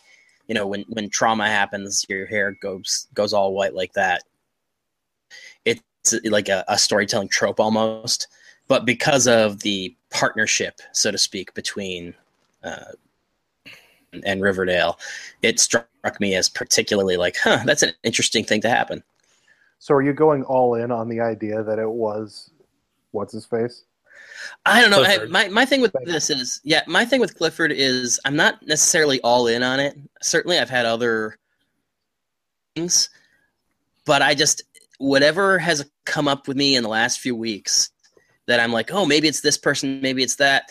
you 0.46 0.54
know 0.54 0.66
when 0.66 0.84
when 0.88 1.08
trauma 1.08 1.46
happens 1.46 2.04
your 2.08 2.26
hair 2.26 2.56
goes 2.60 3.06
goes 3.14 3.32
all 3.32 3.54
white 3.54 3.74
like 3.74 3.92
that. 3.92 4.24
It's 5.64 6.14
like 6.24 6.48
a, 6.48 6.64
a 6.68 6.78
storytelling 6.78 7.28
trope 7.28 7.60
almost. 7.60 8.28
But 8.68 8.84
because 8.84 9.26
of 9.26 9.60
the 9.60 9.94
partnership, 10.10 10.80
so 10.92 11.10
to 11.10 11.18
speak, 11.18 11.52
between 11.54 12.14
uh, 12.62 12.92
and 14.24 14.40
Riverdale, 14.40 14.98
it 15.42 15.58
struck 15.58 15.86
me 16.20 16.34
as 16.36 16.48
particularly 16.48 17.16
like, 17.16 17.36
huh, 17.36 17.60
that's 17.64 17.82
an 17.82 17.92
interesting 18.02 18.44
thing 18.44 18.60
to 18.62 18.70
happen. 18.70 19.02
So 19.78 19.94
are 19.94 20.02
you 20.02 20.12
going 20.12 20.44
all 20.44 20.74
in 20.74 20.90
on 20.90 21.08
the 21.08 21.20
idea 21.20 21.62
that 21.62 21.78
it 21.78 21.90
was 21.90 22.50
what's 23.12 23.32
his 23.32 23.46
face? 23.46 23.84
I 24.66 24.80
don't 24.80 24.90
know. 24.90 25.02
I, 25.02 25.26
my 25.26 25.48
my 25.48 25.64
thing 25.64 25.80
with 25.80 25.94
this 26.04 26.30
is, 26.30 26.60
yeah, 26.64 26.82
my 26.86 27.04
thing 27.04 27.20
with 27.20 27.36
Clifford 27.36 27.72
is 27.72 28.20
I'm 28.24 28.36
not 28.36 28.66
necessarily 28.66 29.20
all 29.22 29.46
in 29.46 29.62
on 29.62 29.80
it. 29.80 29.96
Certainly, 30.22 30.58
I've 30.58 30.70
had 30.70 30.86
other 30.86 31.38
things, 32.74 33.10
but 34.04 34.22
I 34.22 34.34
just 34.34 34.62
whatever 34.98 35.58
has 35.58 35.88
come 36.04 36.28
up 36.28 36.46
with 36.46 36.56
me 36.56 36.76
in 36.76 36.82
the 36.82 36.88
last 36.88 37.20
few 37.20 37.34
weeks 37.34 37.90
that 38.46 38.60
I'm 38.60 38.72
like, 38.72 38.92
oh, 38.92 39.06
maybe 39.06 39.28
it's 39.28 39.40
this 39.40 39.56
person, 39.56 40.00
maybe 40.00 40.22
it's 40.22 40.36
that. 40.36 40.64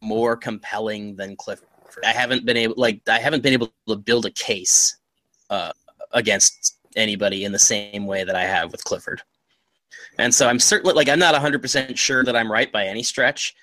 More 0.00 0.36
compelling 0.36 1.16
than 1.16 1.34
Clifford. 1.34 1.68
I 2.04 2.12
haven't 2.12 2.44
been 2.44 2.58
able, 2.58 2.74
like, 2.76 3.00
I 3.08 3.18
haven't 3.18 3.42
been 3.42 3.54
able 3.54 3.72
to 3.88 3.96
build 3.96 4.26
a 4.26 4.30
case 4.30 4.96
uh, 5.48 5.72
against 6.12 6.76
anybody 6.94 7.44
in 7.44 7.52
the 7.52 7.58
same 7.58 8.04
way 8.04 8.24
that 8.24 8.36
I 8.36 8.44
have 8.44 8.70
with 8.70 8.84
Clifford. 8.84 9.22
And 10.18 10.34
so 10.34 10.48
I'm 10.48 10.58
certainly 10.58 10.94
like 10.94 11.08
I'm 11.08 11.18
not 11.18 11.34
100% 11.34 11.96
sure 11.96 12.24
that 12.24 12.36
I'm 12.36 12.50
right 12.50 12.70
by 12.70 12.86
any 12.86 13.02
stretch, 13.02 13.54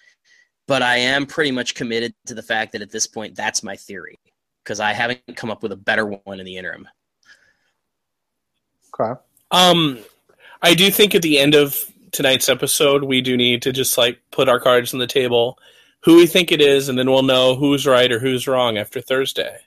but 0.67 0.81
I 0.81 0.97
am 0.97 1.25
pretty 1.25 1.51
much 1.51 1.75
committed 1.75 2.13
to 2.25 2.33
the 2.33 2.43
fact 2.43 2.73
that 2.73 2.81
at 2.81 2.91
this 2.91 3.07
point 3.07 3.35
that's 3.35 3.63
my 3.63 3.75
theory 3.75 4.19
because 4.63 4.79
I 4.79 4.93
haven't 4.93 5.35
come 5.35 5.49
up 5.49 5.63
with 5.63 5.71
a 5.71 5.77
better 5.77 6.05
one 6.05 6.39
in 6.39 6.45
the 6.45 6.57
interim. 6.57 6.87
Okay. 8.93 9.19
Um, 9.51 9.99
I 10.61 10.73
do 10.73 10.91
think 10.91 11.15
at 11.15 11.21
the 11.21 11.39
end 11.39 11.55
of 11.55 11.77
tonight's 12.11 12.49
episode, 12.49 13.03
we 13.03 13.21
do 13.21 13.37
need 13.37 13.61
to 13.63 13.71
just 13.71 13.97
like 13.97 14.19
put 14.31 14.49
our 14.49 14.59
cards 14.59 14.93
on 14.93 14.99
the 14.99 15.07
table, 15.07 15.57
who 16.03 16.17
we 16.17 16.27
think 16.27 16.51
it 16.51 16.61
is, 16.61 16.89
and 16.89 16.97
then 16.97 17.09
we'll 17.09 17.23
know 17.23 17.55
who's 17.55 17.87
right 17.87 18.11
or 18.11 18.19
who's 18.19 18.47
wrong 18.47 18.77
after 18.77 19.01
Thursday. 19.01 19.57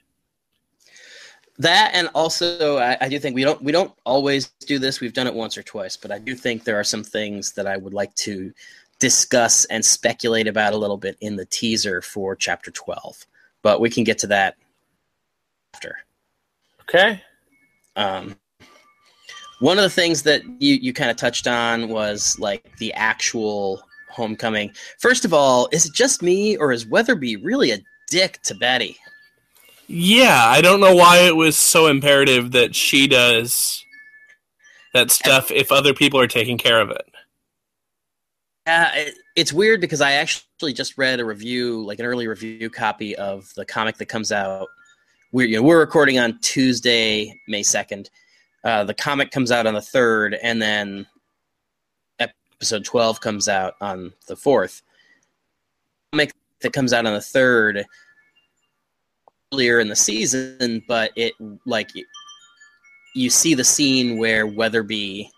That 1.57 1.91
and 1.93 2.09
also 2.13 2.77
I, 2.77 2.97
I 2.99 3.09
do 3.09 3.17
think 3.17 3.35
we 3.35 3.43
don't 3.43 3.61
we 3.61 3.71
don't 3.71 3.93
always 4.05 4.47
do 4.67 4.77
this. 4.77 4.99
We've 4.99 5.13
done 5.13 5.27
it 5.27 5.33
once 5.33 5.57
or 5.57 5.63
twice, 5.63 5.95
but 5.95 6.11
I 6.11 6.19
do 6.19 6.35
think 6.35 6.63
there 6.63 6.79
are 6.79 6.83
some 6.83 7.03
things 7.03 7.53
that 7.53 7.65
I 7.65 7.77
would 7.77 7.93
like 7.93 8.13
to 8.15 8.53
discuss 8.99 9.65
and 9.65 9.83
speculate 9.83 10.47
about 10.47 10.73
a 10.73 10.77
little 10.77 10.97
bit 10.97 11.17
in 11.21 11.35
the 11.35 11.45
teaser 11.45 12.01
for 12.01 12.35
chapter 12.35 12.71
12. 12.71 13.25
But 13.61 13.79
we 13.79 13.89
can 13.89 14.03
get 14.03 14.17
to 14.19 14.27
that 14.27 14.55
after. 15.73 15.97
Okay. 16.81 17.21
Um, 17.95 18.35
one 19.59 19.77
of 19.77 19.83
the 19.83 19.89
things 19.89 20.23
that 20.23 20.43
you, 20.59 20.75
you 20.75 20.93
kind 20.93 21.09
of 21.09 21.17
touched 21.17 21.47
on 21.47 21.89
was 21.89 22.37
like 22.39 22.77
the 22.77 22.93
actual 22.93 23.81
homecoming. 24.11 24.71
First 24.99 25.25
of 25.25 25.33
all, 25.33 25.67
is 25.71 25.85
it 25.85 25.93
just 25.93 26.21
me 26.21 26.57
or 26.57 26.71
is 26.71 26.85
Weatherby 26.85 27.37
really 27.37 27.71
a 27.71 27.79
dick 28.07 28.41
to 28.43 28.55
Betty? 28.55 28.97
Yeah, 29.87 30.41
I 30.43 30.61
don't 30.61 30.79
know 30.79 30.95
why 30.95 31.19
it 31.19 31.35
was 31.35 31.57
so 31.57 31.87
imperative 31.87 32.51
that 32.51 32.75
she 32.75 33.07
does 33.07 33.85
that 34.93 35.11
stuff 35.11 35.51
if 35.51 35.71
other 35.71 35.93
people 35.93 36.19
are 36.19 36.27
taking 36.27 36.57
care 36.57 36.79
of 36.79 36.89
it. 36.89 37.05
Uh, 38.65 38.89
it, 38.95 39.15
it's 39.35 39.53
weird 39.53 39.81
because 39.81 40.01
I 40.01 40.13
actually 40.13 40.73
just 40.73 40.97
read 40.97 41.19
a 41.19 41.25
review, 41.25 41.83
like 41.83 41.99
an 41.99 42.05
early 42.05 42.27
review 42.27 42.69
copy 42.69 43.15
of 43.15 43.53
the 43.55 43.65
comic 43.65 43.97
that 43.97 44.07
comes 44.07 44.31
out. 44.31 44.67
We're 45.31 45.47
you 45.47 45.57
know 45.57 45.63
we're 45.63 45.79
recording 45.79 46.17
on 46.17 46.39
Tuesday, 46.39 47.39
May 47.47 47.61
second. 47.61 48.09
Uh, 48.63 48.85
the 48.85 48.93
comic 48.95 49.29
comes 49.29 49.51
out 49.51 49.67
on 49.67 49.75
the 49.75 49.81
third, 49.81 50.33
and 50.33 50.59
then 50.59 51.05
episode 52.17 52.85
twelve 52.85 53.21
comes 53.21 53.47
out 53.47 53.75
on 53.81 54.13
the 54.27 54.35
fourth. 54.35 54.81
Comic 56.11 56.33
that 56.61 56.73
comes 56.73 56.93
out 56.93 57.05
on 57.05 57.13
the 57.13 57.21
third 57.21 57.85
earlier 59.53 59.79
in 59.79 59.87
the 59.87 59.95
season, 59.95 60.83
but 60.87 61.11
it 61.15 61.33
like 61.65 61.89
you 63.13 63.29
see 63.29 63.53
the 63.53 63.63
scene 63.63 64.17
where 64.17 64.45
Weatherby 64.47 65.29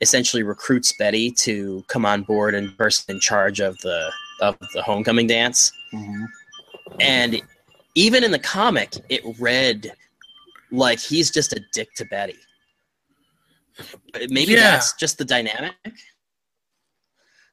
essentially 0.00 0.42
recruits 0.42 0.92
Betty 0.94 1.30
to 1.30 1.84
come 1.88 2.04
on 2.06 2.22
board 2.22 2.54
and 2.54 2.76
person 2.76 3.16
in 3.16 3.20
charge 3.20 3.60
of 3.60 3.76
the 3.78 4.10
of 4.40 4.56
the 4.74 4.82
homecoming 4.82 5.26
dance. 5.26 5.72
Mhm. 5.92 6.26
And 7.00 7.40
even 7.94 8.24
in 8.24 8.30
the 8.30 8.38
comic, 8.38 8.94
it 9.08 9.22
read 9.38 9.92
like 10.70 10.98
he's 10.98 11.30
just 11.30 11.52
a 11.52 11.60
dick 11.72 11.94
to 11.96 12.04
Betty. 12.06 12.36
Maybe 14.28 14.52
Yeah. 14.52 14.72
that's 14.72 14.94
just 14.94 15.18
the 15.18 15.24
dynamic. 15.24 15.74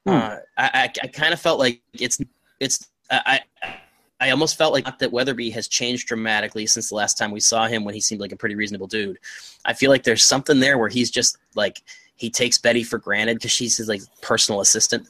Hmm. 0.06 0.10
Uh, 0.10 0.36
I, 0.56 0.64
I, 0.74 0.92
I 1.02 1.06
kind 1.08 1.32
of 1.32 1.40
felt 1.40 1.58
like 1.58 1.82
it's 1.92 2.18
it's 2.58 2.88
I, 3.10 3.40
I 3.62 3.79
I 4.20 4.30
almost 4.30 4.58
felt 4.58 4.72
like 4.74 4.84
not 4.84 4.98
that 4.98 5.10
Weatherby 5.12 5.48
has 5.50 5.66
changed 5.66 6.06
dramatically 6.08 6.66
since 6.66 6.90
the 6.90 6.94
last 6.94 7.16
time 7.16 7.30
we 7.30 7.40
saw 7.40 7.66
him 7.66 7.84
when 7.84 7.94
he 7.94 8.00
seemed 8.00 8.20
like 8.20 8.32
a 8.32 8.36
pretty 8.36 8.54
reasonable 8.54 8.86
dude. 8.86 9.18
I 9.64 9.72
feel 9.72 9.90
like 9.90 10.02
there's 10.02 10.22
something 10.24 10.60
there 10.60 10.76
where 10.76 10.90
he's 10.90 11.10
just 11.10 11.38
like 11.54 11.82
he 12.16 12.28
takes 12.28 12.58
Betty 12.58 12.82
for 12.82 12.98
granted 12.98 13.36
because 13.38 13.50
she's 13.50 13.78
his 13.78 13.88
like 13.88 14.02
personal 14.20 14.60
assistant. 14.60 15.08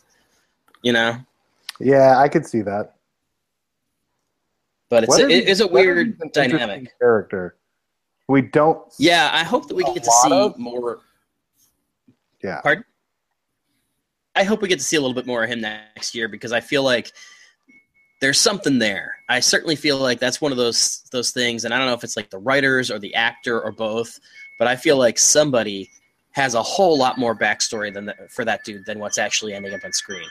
You 0.82 0.92
know? 0.92 1.16
Yeah, 1.80 2.18
I 2.18 2.28
could 2.28 2.46
see 2.46 2.62
that. 2.62 2.94
But 4.88 5.04
it's 5.04 5.10
What 5.10 5.22
a, 5.22 5.28
it 5.30 5.48
is 5.48 5.60
a 5.60 5.66
weird 5.66 6.18
dynamic. 6.32 6.96
character. 6.98 7.56
We 8.28 8.42
don't. 8.42 8.80
Yeah, 8.98 9.30
I 9.32 9.42
hope 9.42 9.66
that 9.68 9.74
we 9.74 9.82
get 9.82 10.04
to 10.04 10.10
see 10.10 10.32
of- 10.32 10.56
more. 10.58 11.00
Yeah. 12.42 12.60
Pardon? 12.60 12.84
I 14.36 14.44
hope 14.44 14.62
we 14.62 14.68
get 14.68 14.78
to 14.78 14.84
see 14.84 14.96
a 14.96 15.00
little 15.00 15.14
bit 15.14 15.26
more 15.26 15.42
of 15.42 15.50
him 15.50 15.60
next 15.60 16.14
year 16.14 16.28
because 16.28 16.52
I 16.52 16.60
feel 16.60 16.82
like 16.84 17.12
there's 18.20 18.38
something 18.38 18.78
there. 18.78 19.16
I 19.28 19.40
certainly 19.40 19.76
feel 19.76 19.98
like 19.98 20.20
that's 20.20 20.40
one 20.40 20.52
of 20.52 20.58
those 20.58 21.02
those 21.10 21.30
things, 21.30 21.64
and 21.64 21.74
I 21.74 21.78
don't 21.78 21.86
know 21.86 21.94
if 21.94 22.04
it's 22.04 22.16
like 22.16 22.30
the 22.30 22.38
writers 22.38 22.90
or 22.90 22.98
the 22.98 23.14
actor 23.14 23.60
or 23.60 23.72
both, 23.72 24.18
but 24.58 24.68
I 24.68 24.76
feel 24.76 24.96
like 24.96 25.18
somebody 25.18 25.90
has 26.32 26.54
a 26.54 26.62
whole 26.62 26.96
lot 26.96 27.18
more 27.18 27.34
backstory 27.34 27.92
than 27.92 28.06
the, 28.06 28.14
for 28.28 28.44
that 28.44 28.64
dude 28.64 28.84
than 28.86 28.98
what's 28.98 29.18
actually 29.18 29.54
ending 29.54 29.74
up 29.74 29.84
on 29.84 29.92
screen. 29.92 30.28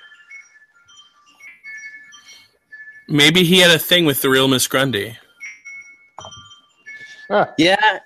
Maybe 3.07 3.43
he 3.43 3.59
had 3.59 3.71
a 3.71 3.79
thing 3.79 4.05
with 4.05 4.21
the 4.21 4.29
real 4.29 4.47
Miss 4.47 4.67
Grundy. 4.67 5.17
Ah, 7.31 7.51
Yeah, 7.57 7.99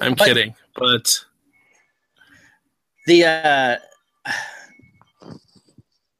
I'm 0.00 0.14
kidding, 0.16 0.54
but 0.76 1.24
the 3.06 3.24
uh, 3.24 3.76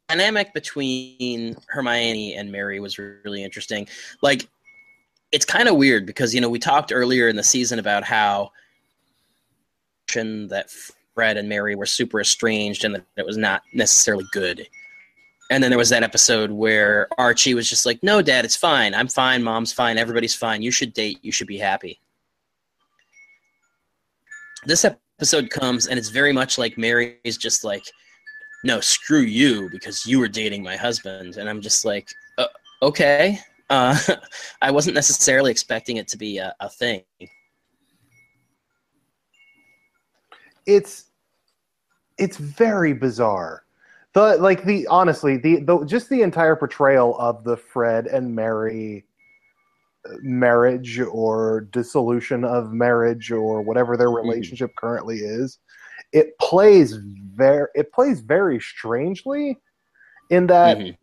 dynamic 0.09 0.53
between 0.55 1.57
Hermione 1.69 2.35
and 2.35 2.51
Mary 2.53 2.81
was 2.81 2.99
really 2.99 3.43
interesting. 3.43 3.89
Like, 4.23 4.49
it's 5.33 5.45
kind 5.45 5.69
of 5.69 5.77
weird 5.77 6.07
because 6.07 6.35
you 6.35 6.41
know 6.41 6.49
we 6.49 6.59
talked 6.59 6.93
earlier 6.93 7.29
in 7.29 7.37
the 7.37 7.43
season 7.43 7.79
about 7.79 8.05
how 8.05 8.53
that 10.15 10.67
Fred 11.15 11.37
and 11.37 11.49
Mary 11.49 11.75
were 11.75 11.87
super 11.87 12.21
estranged 12.21 12.85
and 12.85 12.95
that 12.95 13.05
it 13.17 13.27
was 13.27 13.37
not 13.37 13.63
necessarily 13.73 14.25
good. 14.31 14.69
And 15.51 15.61
then 15.61 15.73
there 15.73 15.79
was 15.79 15.89
that 15.89 16.05
episode 16.05 16.53
where 16.53 17.09
Archie 17.19 17.55
was 17.55 17.69
just 17.69 17.85
like, 17.85 18.01
"No, 18.03 18.23
Dad, 18.23 18.45
it's 18.45 18.55
fine. 18.55 18.95
I'm 18.95 19.09
fine. 19.09 19.43
Mom's 19.43 19.73
fine. 19.73 19.99
Everybody's 19.99 20.35
fine. 20.35 20.63
You 20.63 20.71
should 20.71 20.93
date. 20.93 21.19
You 21.23 21.33
should 21.33 21.49
be 21.49 21.59
happy." 21.59 22.01
This 24.67 24.85
episode 24.85 25.51
comes 25.51 25.89
and 25.89 25.99
it's 25.99 26.11
very 26.11 26.33
much 26.33 26.59
like 26.59 26.79
Mary's 26.79 27.37
just 27.37 27.65
like, 27.65 27.85
"No, 28.65 28.81
screw 28.81 29.21
you 29.21 29.69
because 29.71 30.05
you 30.07 30.19
were 30.19 30.29
dating 30.29 30.63
my 30.63 30.77
husband." 30.77 31.37
And 31.37 31.49
I'm 31.49 31.61
just 31.61 31.85
like, 31.85 32.09
uh, 32.39 32.47
"Okay." 32.83 33.39
Uh, 33.71 33.99
I 34.63 34.71
wasn't 34.71 34.95
necessarily 34.95 35.51
expecting 35.51 35.97
it 35.99 36.09
to 36.09 36.19
be 36.19 36.39
a, 36.39 36.55
a 36.61 36.69
thing. 36.69 37.03
it's 40.67 41.11
it's 42.19 42.37
very 42.37 42.93
bizarre. 42.93 43.65
The 44.13 44.37
like 44.37 44.65
the 44.65 44.87
honestly 44.87 45.37
the, 45.37 45.61
the 45.61 45.85
just 45.85 46.09
the 46.09 46.23
entire 46.23 46.57
portrayal 46.57 47.19
of 47.19 47.45
the 47.45 47.57
Fred 47.57 48.07
and 48.07 48.35
Mary 48.35 49.05
uh, 50.09 50.15
marriage 50.23 51.01
or 51.01 51.63
dissolution 51.73 52.45
of 52.45 52.73
marriage 52.73 53.33
or 53.33 53.63
whatever 53.63 53.97
their 53.97 54.11
relationship 54.11 54.71
currently 54.77 55.17
is 55.17 55.59
it 56.15 56.39
plays 56.39 56.95
very 56.95 57.67
it 57.75 57.93
plays 57.93 58.21
very 58.21 58.61
strangely 58.61 59.59
in 60.31 60.47
that 60.47 60.79
Mhm. 60.79 60.97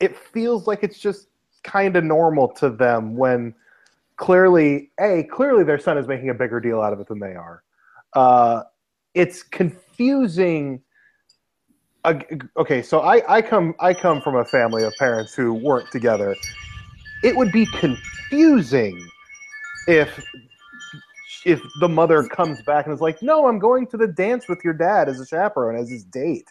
it 0.00 0.16
feels 0.16 0.66
like 0.66 0.82
it's 0.82 0.98
just 0.98 1.28
kind 1.62 1.94
of 1.94 2.02
normal 2.02 2.48
to 2.48 2.70
them 2.70 3.16
when 3.16 3.54
clearly 4.16 4.90
a 4.98 5.24
clearly 5.24 5.62
their 5.62 5.78
son 5.78 5.98
is 5.98 6.08
making 6.08 6.30
a 6.30 6.34
bigger 6.34 6.58
deal 6.58 6.80
out 6.80 6.92
of 6.92 7.00
it 7.00 7.06
than 7.06 7.20
they 7.20 7.34
are. 7.34 7.62
Uh, 8.14 8.62
it's 9.14 9.42
confusing. 9.42 10.82
Okay 12.56 12.80
so 12.80 13.00
I, 13.00 13.36
I 13.36 13.42
come 13.42 13.74
i 13.78 13.92
come 13.92 14.22
from 14.22 14.36
a 14.36 14.44
family 14.46 14.84
of 14.84 14.94
parents 14.98 15.34
who 15.34 15.52
weren't 15.52 15.90
together. 15.90 16.34
It 17.22 17.36
would 17.36 17.52
be 17.52 17.66
confusing 17.66 19.06
if 19.86 20.08
if 21.44 21.60
the 21.80 21.88
mother 21.88 22.22
comes 22.24 22.60
back 22.62 22.86
and 22.86 22.94
is 22.94 23.00
like 23.00 23.20
no 23.22 23.46
i'm 23.46 23.58
going 23.58 23.86
to 23.86 23.96
the 23.96 24.06
dance 24.06 24.48
with 24.48 24.58
your 24.64 24.74
dad 24.74 25.08
as 25.08 25.20
a 25.20 25.26
chaperone 25.26 25.76
as 25.76 25.90
his 25.90 26.04
date 26.04 26.46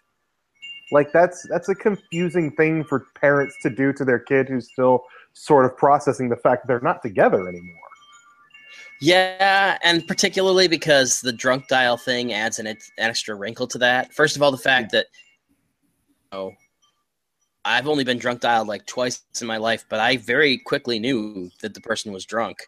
like 0.92 1.12
that's 1.12 1.48
that's 1.50 1.70
a 1.70 1.76
confusing 1.76 2.52
thing 2.52 2.84
for 2.84 3.08
parents 3.20 3.56
to 3.62 3.70
do 3.70 3.94
to 3.94 4.04
their 4.04 4.20
kid 4.20 4.48
who's 4.50 4.72
still 4.72 5.04
sort 5.34 5.66
of 5.66 5.78
processing 5.78 6.30
the 6.30 6.36
fact 6.36 6.64
that 6.64 6.68
they're 6.68 6.80
not 6.82 7.02
together 7.02 7.48
anymore. 7.48 7.76
Yeah, 9.02 9.78
and 9.84 10.06
particularly 10.08 10.68
because 10.68 11.22
the 11.22 11.32
drunk 11.32 11.68
dial 11.70 11.96
thing 11.96 12.34
adds 12.34 12.60
an, 12.60 12.68
an 12.68 12.78
extra 12.98 13.36
wrinkle 13.36 13.68
to 13.68 13.78
that. 13.78 14.14
First 14.14 14.36
of 14.36 14.42
all, 14.42 14.52
the 14.52 14.58
fact 14.58 14.92
that 14.92 15.06
oh, 16.32 16.54
I've 17.64 17.88
only 17.88 18.04
been 18.04 18.18
drunk 18.18 18.42
dialed 18.42 18.68
like 18.68 18.86
twice 18.86 19.22
in 19.40 19.48
my 19.48 19.58
life, 19.58 19.86
but 19.90 20.00
I 20.00 20.18
very 20.18 20.58
quickly 20.58 21.00
knew 21.00 21.50
that 21.62 21.74
the 21.74 21.82
person 21.82 22.12
was 22.12 22.26
drunk. 22.26 22.66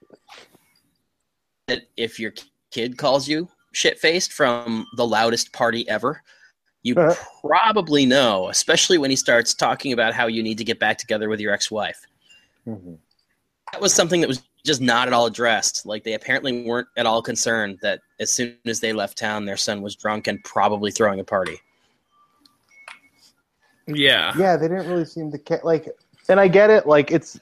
That 1.71 1.87
if 1.95 2.19
your 2.19 2.33
kid 2.71 2.97
calls 2.97 3.27
you 3.27 3.47
shit 3.71 3.97
faced 3.97 4.33
from 4.33 4.85
the 4.97 5.07
loudest 5.07 5.53
party 5.53 5.87
ever, 5.87 6.21
you 6.83 6.95
Uh-huh. 6.95 7.15
probably 7.47 8.05
know, 8.05 8.49
especially 8.49 8.97
when 8.97 9.09
he 9.09 9.15
starts 9.15 9.53
talking 9.53 9.93
about 9.93 10.13
how 10.13 10.27
you 10.27 10.43
need 10.43 10.57
to 10.57 10.65
get 10.65 10.79
back 10.79 10.97
together 10.97 11.29
with 11.29 11.39
your 11.39 11.53
ex 11.53 11.71
wife 11.71 12.05
that 13.71 13.81
was 13.81 13.93
something 13.93 14.19
that 14.21 14.27
was 14.27 14.43
just 14.65 14.81
not 14.81 15.07
at 15.07 15.13
all 15.13 15.25
addressed. 15.25 15.85
Like 15.85 16.03
they 16.03 16.13
apparently 16.13 16.63
weren't 16.63 16.87
at 16.97 17.05
all 17.05 17.21
concerned 17.21 17.79
that 17.81 18.01
as 18.19 18.31
soon 18.31 18.57
as 18.65 18.79
they 18.81 18.93
left 18.93 19.17
town, 19.17 19.45
their 19.45 19.57
son 19.57 19.81
was 19.81 19.95
drunk 19.95 20.27
and 20.27 20.43
probably 20.43 20.91
throwing 20.91 21.19
a 21.19 21.23
party. 21.23 21.57
yeah, 23.87 24.33
Yeah, 24.37 24.57
they 24.57 24.67
didn't 24.67 24.87
really 24.87 25.05
seem 25.05 25.31
to 25.31 25.37
care. 25.39 25.61
Like, 25.63 25.87
and 26.29 26.39
I 26.39 26.47
get 26.47 26.69
it. 26.69 26.85
Like, 26.85 27.11
it's 27.11 27.39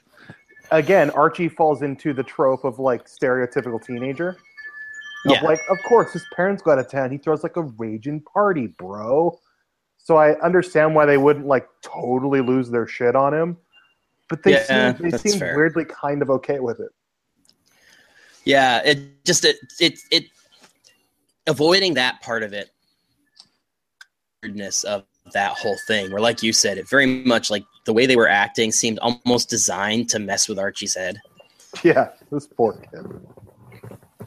again, 0.72 1.10
Archie 1.10 1.48
falls 1.48 1.82
into 1.82 2.12
the 2.12 2.22
trope 2.22 2.64
of 2.64 2.78
like 2.78 3.06
stereotypical 3.08 3.84
teenager. 3.84 4.36
Of 5.26 5.32
Yeah. 5.32 5.42
like, 5.42 5.60
of 5.68 5.78
course, 5.82 6.12
his 6.12 6.24
parents 6.34 6.62
go 6.62 6.70
out 6.72 6.78
of 6.78 6.90
town. 6.90 7.10
He 7.10 7.18
throws 7.18 7.42
like 7.42 7.56
a 7.56 7.62
raging 7.62 8.22
party, 8.22 8.68
bro. 8.78 9.38
So 9.98 10.16
I 10.16 10.38
understand 10.40 10.94
why 10.94 11.04
they 11.04 11.18
wouldn't 11.18 11.46
like 11.46 11.68
totally 11.82 12.40
lose 12.40 12.70
their 12.70 12.86
shit 12.86 13.14
on 13.14 13.34
him, 13.34 13.58
but 14.28 14.42
they 14.42 14.52
Yeah, 14.52 14.94
seem 14.96 15.10
they 15.10 15.18
seem 15.18 15.38
fair. 15.38 15.56
weirdly 15.56 15.84
kind 15.84 16.22
of 16.22 16.30
okay 16.30 16.58
with 16.60 16.80
it. 16.80 16.88
Yeah, 18.44 18.80
it 18.82 19.24
just 19.26 19.44
it 19.44 19.58
it 19.78 19.98
it 20.10 20.24
avoiding 21.46 21.94
that 21.94 22.22
part 22.22 22.42
of 22.42 22.54
it, 22.54 22.70
weirdness 24.42 24.84
of 24.84 25.04
that 25.34 25.52
whole 25.52 25.76
thing. 25.86 26.10
Where, 26.10 26.20
like 26.20 26.42
you 26.42 26.54
said, 26.54 26.78
it 26.78 26.88
very 26.88 27.06
much 27.06 27.50
like 27.50 27.64
the 27.84 27.92
way 27.92 28.06
they 28.06 28.16
were 28.16 28.28
acting 28.28 28.72
seemed 28.72 28.98
almost 28.98 29.48
designed 29.48 30.08
to 30.10 30.18
mess 30.18 30.48
with 30.48 30.58
Archie's 30.58 30.94
head. 30.94 31.20
Yeah, 31.82 32.10
this 32.30 32.46
poor 32.46 32.72
kid. 32.72 33.06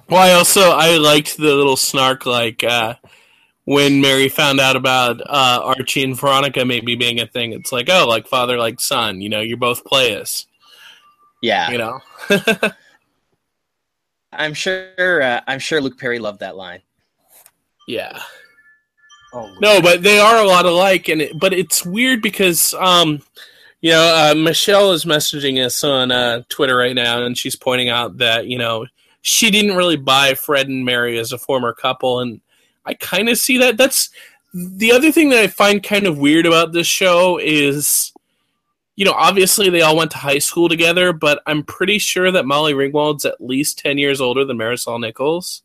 Well, 0.09 0.21
I 0.21 0.33
also 0.33 0.71
I 0.71 0.97
liked 0.97 1.37
the 1.37 1.55
little 1.55 1.77
snark 1.77 2.25
like 2.25 2.63
uh, 2.63 2.95
when 3.65 4.01
Mary 4.01 4.29
found 4.29 4.59
out 4.59 4.75
about 4.75 5.21
uh, 5.21 5.61
Archie 5.63 6.03
and 6.03 6.19
Veronica 6.19 6.65
maybe 6.65 6.95
being 6.95 7.19
a 7.19 7.27
thing. 7.27 7.53
It's 7.53 7.71
like 7.71 7.89
oh, 7.89 8.05
like 8.07 8.27
father 8.27 8.57
like 8.57 8.79
son. 8.79 9.21
You 9.21 9.29
know, 9.29 9.41
you're 9.41 9.57
both 9.57 9.85
players. 9.85 10.47
Yeah, 11.41 11.71
You 11.71 11.77
know. 11.77 11.99
I'm 14.31 14.53
sure. 14.53 15.21
Uh, 15.21 15.41
I'm 15.45 15.59
sure 15.59 15.81
Luke 15.81 15.97
Perry 15.99 16.19
loved 16.19 16.39
that 16.39 16.55
line. 16.55 16.81
Yeah. 17.87 18.19
Oh 19.33 19.51
No, 19.59 19.81
but 19.81 20.03
they 20.03 20.19
are 20.19 20.37
a 20.37 20.47
lot 20.47 20.65
alike, 20.65 21.09
and 21.09 21.21
it, 21.21 21.39
but 21.39 21.53
it's 21.53 21.85
weird 21.85 22.21
because 22.21 22.73
um, 22.75 23.21
you 23.81 23.91
know, 23.91 24.31
uh, 24.31 24.33
Michelle 24.35 24.93
is 24.93 25.03
messaging 25.03 25.63
us 25.63 25.83
on 25.83 26.09
uh, 26.09 26.43
Twitter 26.47 26.77
right 26.77 26.95
now, 26.95 27.21
and 27.23 27.37
she's 27.37 27.57
pointing 27.57 27.89
out 27.89 28.17
that 28.19 28.47
you 28.47 28.57
know 28.57 28.85
she 29.21 29.51
didn't 29.51 29.75
really 29.75 29.97
buy 29.97 30.35
Fred 30.35 30.69
and 30.69 30.85
Mary 30.85 31.19
as 31.19 31.31
a 31.31 31.37
former 31.37 31.73
couple, 31.73 32.21
and 32.21 32.39
I 32.85 32.93
kind 32.93 33.27
of 33.27 33.37
see 33.37 33.57
that. 33.57 33.75
That's 33.75 34.09
the 34.53 34.91
other 34.91 35.11
thing 35.11 35.29
that 35.29 35.39
I 35.39 35.47
find 35.47 35.83
kind 35.83 36.05
of 36.07 36.17
weird 36.17 36.45
about 36.45 36.71
this 36.71 36.87
show 36.87 37.37
is. 37.37 38.11
You 38.95 39.05
know, 39.05 39.13
obviously 39.13 39.71
they 39.71 39.81
all 39.81 39.97
went 39.97 40.11
to 40.11 40.19
high 40.19 40.37
school 40.37 40.69
together, 40.69 41.13
but 41.13 41.41
I'm 41.47 41.63
pretty 41.63 41.97
sure 41.97 42.31
that 42.31 42.45
Molly 42.45 42.75
Ringwald's 42.75 43.25
at 43.25 43.41
least 43.41 43.79
ten 43.79 43.97
years 43.97 44.21
older 44.21 44.45
than 44.45 44.59
Marisol 44.59 45.01
Nichols. 45.01 45.63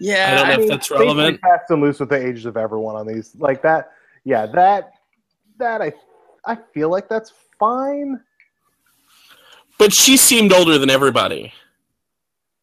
Yeah, 0.00 0.32
I 0.32 0.34
don't 0.34 0.46
know 0.46 0.50
I 0.50 0.54
if 0.54 0.58
mean, 0.60 0.68
that's 0.68 0.88
They 0.88 0.96
play 0.96 1.04
relevant. 1.04 1.40
fast 1.42 1.70
and 1.70 1.82
loose 1.82 2.00
with 2.00 2.08
the 2.08 2.26
ages 2.26 2.46
of 2.46 2.56
everyone 2.56 2.96
on 2.96 3.06
these. 3.06 3.34
Like 3.36 3.62
that, 3.62 3.92
yeah, 4.24 4.46
that 4.46 4.92
that 5.58 5.82
I 5.82 5.92
I 6.46 6.56
feel 6.72 6.88
like 6.90 7.08
that's 7.08 7.32
fine. 7.58 8.18
But 9.78 9.92
she 9.92 10.16
seemed 10.16 10.52
older 10.52 10.78
than 10.78 10.88
everybody. 10.90 11.52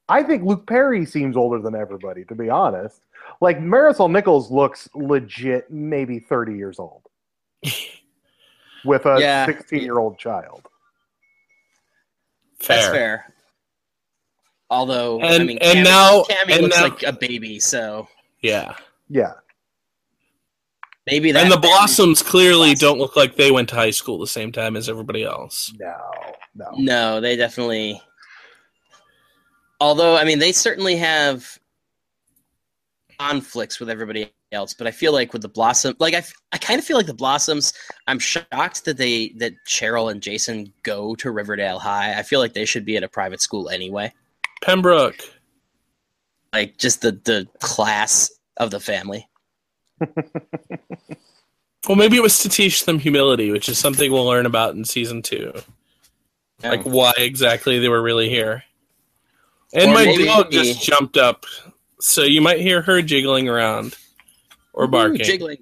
I 0.10 0.24
think 0.24 0.44
Luke 0.44 0.66
Perry 0.68 1.06
seems 1.06 1.36
older 1.38 1.60
than 1.60 1.76
everybody, 1.76 2.26
to 2.26 2.36
be 2.36 2.50
honest. 2.50 3.02
Like 3.42 3.60
Marisol 3.60 4.10
Nichols 4.10 4.50
looks 4.50 4.90
legit, 4.96 5.70
maybe 5.70 6.18
thirty 6.20 6.56
years 6.56 6.80
old, 6.80 7.04
with 8.86 9.06
a 9.06 9.46
sixteen-year-old 9.46 10.18
child. 10.18 10.68
That's 12.68 12.88
fair. 12.88 13.34
Although, 14.70 15.22
I 15.22 15.36
And- 15.36 15.46
mean, 15.48 15.58
and 15.60 15.80
Cammy, 15.80 15.84
now- 15.84 16.24
Cammy 16.24 16.52
and 16.54 16.62
looks 16.64 16.76
now- 16.78 16.84
like 16.84 17.04
a 17.04 17.14
baby, 17.14 17.60
so 17.60 18.08
Yeah. 18.42 18.76
Yeah, 19.10 19.34
Maybe 21.06 21.32
that 21.32 21.44
and 21.44 21.52
the 21.52 21.58
Blossoms 21.58 22.22
clearly 22.22 22.72
Blossom. 22.72 22.88
don't 22.90 23.00
look 23.00 23.16
like 23.16 23.38
they 23.38 23.50
went 23.52 23.70
to 23.70 23.76
high 23.76 23.92
school 23.92 24.18
the 24.20 24.28
same 24.28 24.52
time 24.52 24.76
as 24.76 24.90
everybody 24.90 25.24
else. 25.24 25.72
No, 25.80 25.96
no. 26.56 26.72
No, 26.78 27.22
they 27.22 27.38
definitely. 27.38 28.02
Although, 29.80 30.18
I 30.18 30.26
mean, 30.26 30.40
they 30.40 30.52
certainly 30.52 30.98
have 30.98 31.58
conflicts 33.18 33.80
with 33.80 33.90
everybody 33.90 34.32
else, 34.52 34.74
but 34.74 34.86
I 34.88 34.92
feel 34.92 35.14
like 35.14 35.32
with 35.32 35.42
the 35.44 35.48
Blossom, 35.50 35.96
like 36.00 36.14
I, 36.14 36.24
I 36.52 36.58
kind 36.58 36.78
of 36.80 36.86
feel 36.86 36.98
like 36.98 37.06
the 37.06 37.14
Blossoms. 37.14 37.72
I'm 38.08 38.20
shocked 38.20 38.84
that 38.86 38.98
they 38.98 39.30
that 39.38 39.54
Cheryl 39.66 40.12
and 40.12 40.22
Jason 40.22 40.74
go 40.84 41.16
to 41.16 41.32
Riverdale 41.32 41.80
High. 41.80 42.18
I 42.20 42.24
feel 42.24 42.40
like 42.42 42.54
they 42.54 42.66
should 42.66 42.84
be 42.86 42.98
at 42.98 43.04
a 43.04 43.08
private 43.08 43.40
school 43.42 43.70
anyway. 43.70 44.14
Pembroke. 44.62 45.20
Like 46.54 46.78
just 46.78 47.02
the 47.02 47.12
the 47.12 47.48
class 47.60 48.32
of 48.58 48.72
the 48.72 48.80
family. 48.80 49.28
Well, 51.88 51.96
maybe 51.96 52.18
it 52.18 52.24
was 52.24 52.40
to 52.40 52.50
teach 52.50 52.84
them 52.84 53.00
humility, 53.00 53.50
which 53.50 53.70
is 53.70 53.78
something 53.78 54.12
we'll 54.12 54.26
learn 54.26 54.46
about 54.46 54.76
in 54.76 54.84
season 54.84 55.22
two. 55.22 55.54
Like 56.62 56.84
why 56.84 57.14
exactly 57.18 57.80
they 57.80 57.88
were 57.88 58.02
really 58.02 58.30
here. 58.30 58.64
And 59.74 59.92
Or 59.92 59.94
my 59.94 60.04
maybe- 60.06 60.26
dog 60.26 60.52
just 60.52 60.82
jumped 60.82 61.16
up, 61.16 61.46
so 62.02 62.24
you 62.24 62.42
might 62.42 62.60
hear 62.60 62.82
her 62.82 63.02
jiggling 63.02 63.48
around 63.48 63.96
or 64.74 64.84
Ooh, 64.86 64.88
barking, 64.90 65.24
jiggling. 65.24 65.60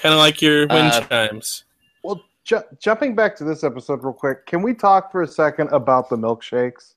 kind 0.00 0.14
of 0.14 0.18
like 0.18 0.40
your 0.40 0.60
wind 0.68 0.92
Uh, 0.92 1.00
chimes. 1.02 1.64
Well, 2.02 2.22
ju- 2.44 2.62
jumping 2.78 3.14
back 3.14 3.36
to 3.36 3.44
this 3.44 3.64
episode 3.64 4.02
real 4.04 4.14
quick, 4.14 4.46
can 4.46 4.62
we 4.62 4.72
talk 4.72 5.12
for 5.12 5.22
a 5.22 5.28
second 5.28 5.68
about 5.72 6.08
the 6.08 6.16
milkshakes? 6.16 6.94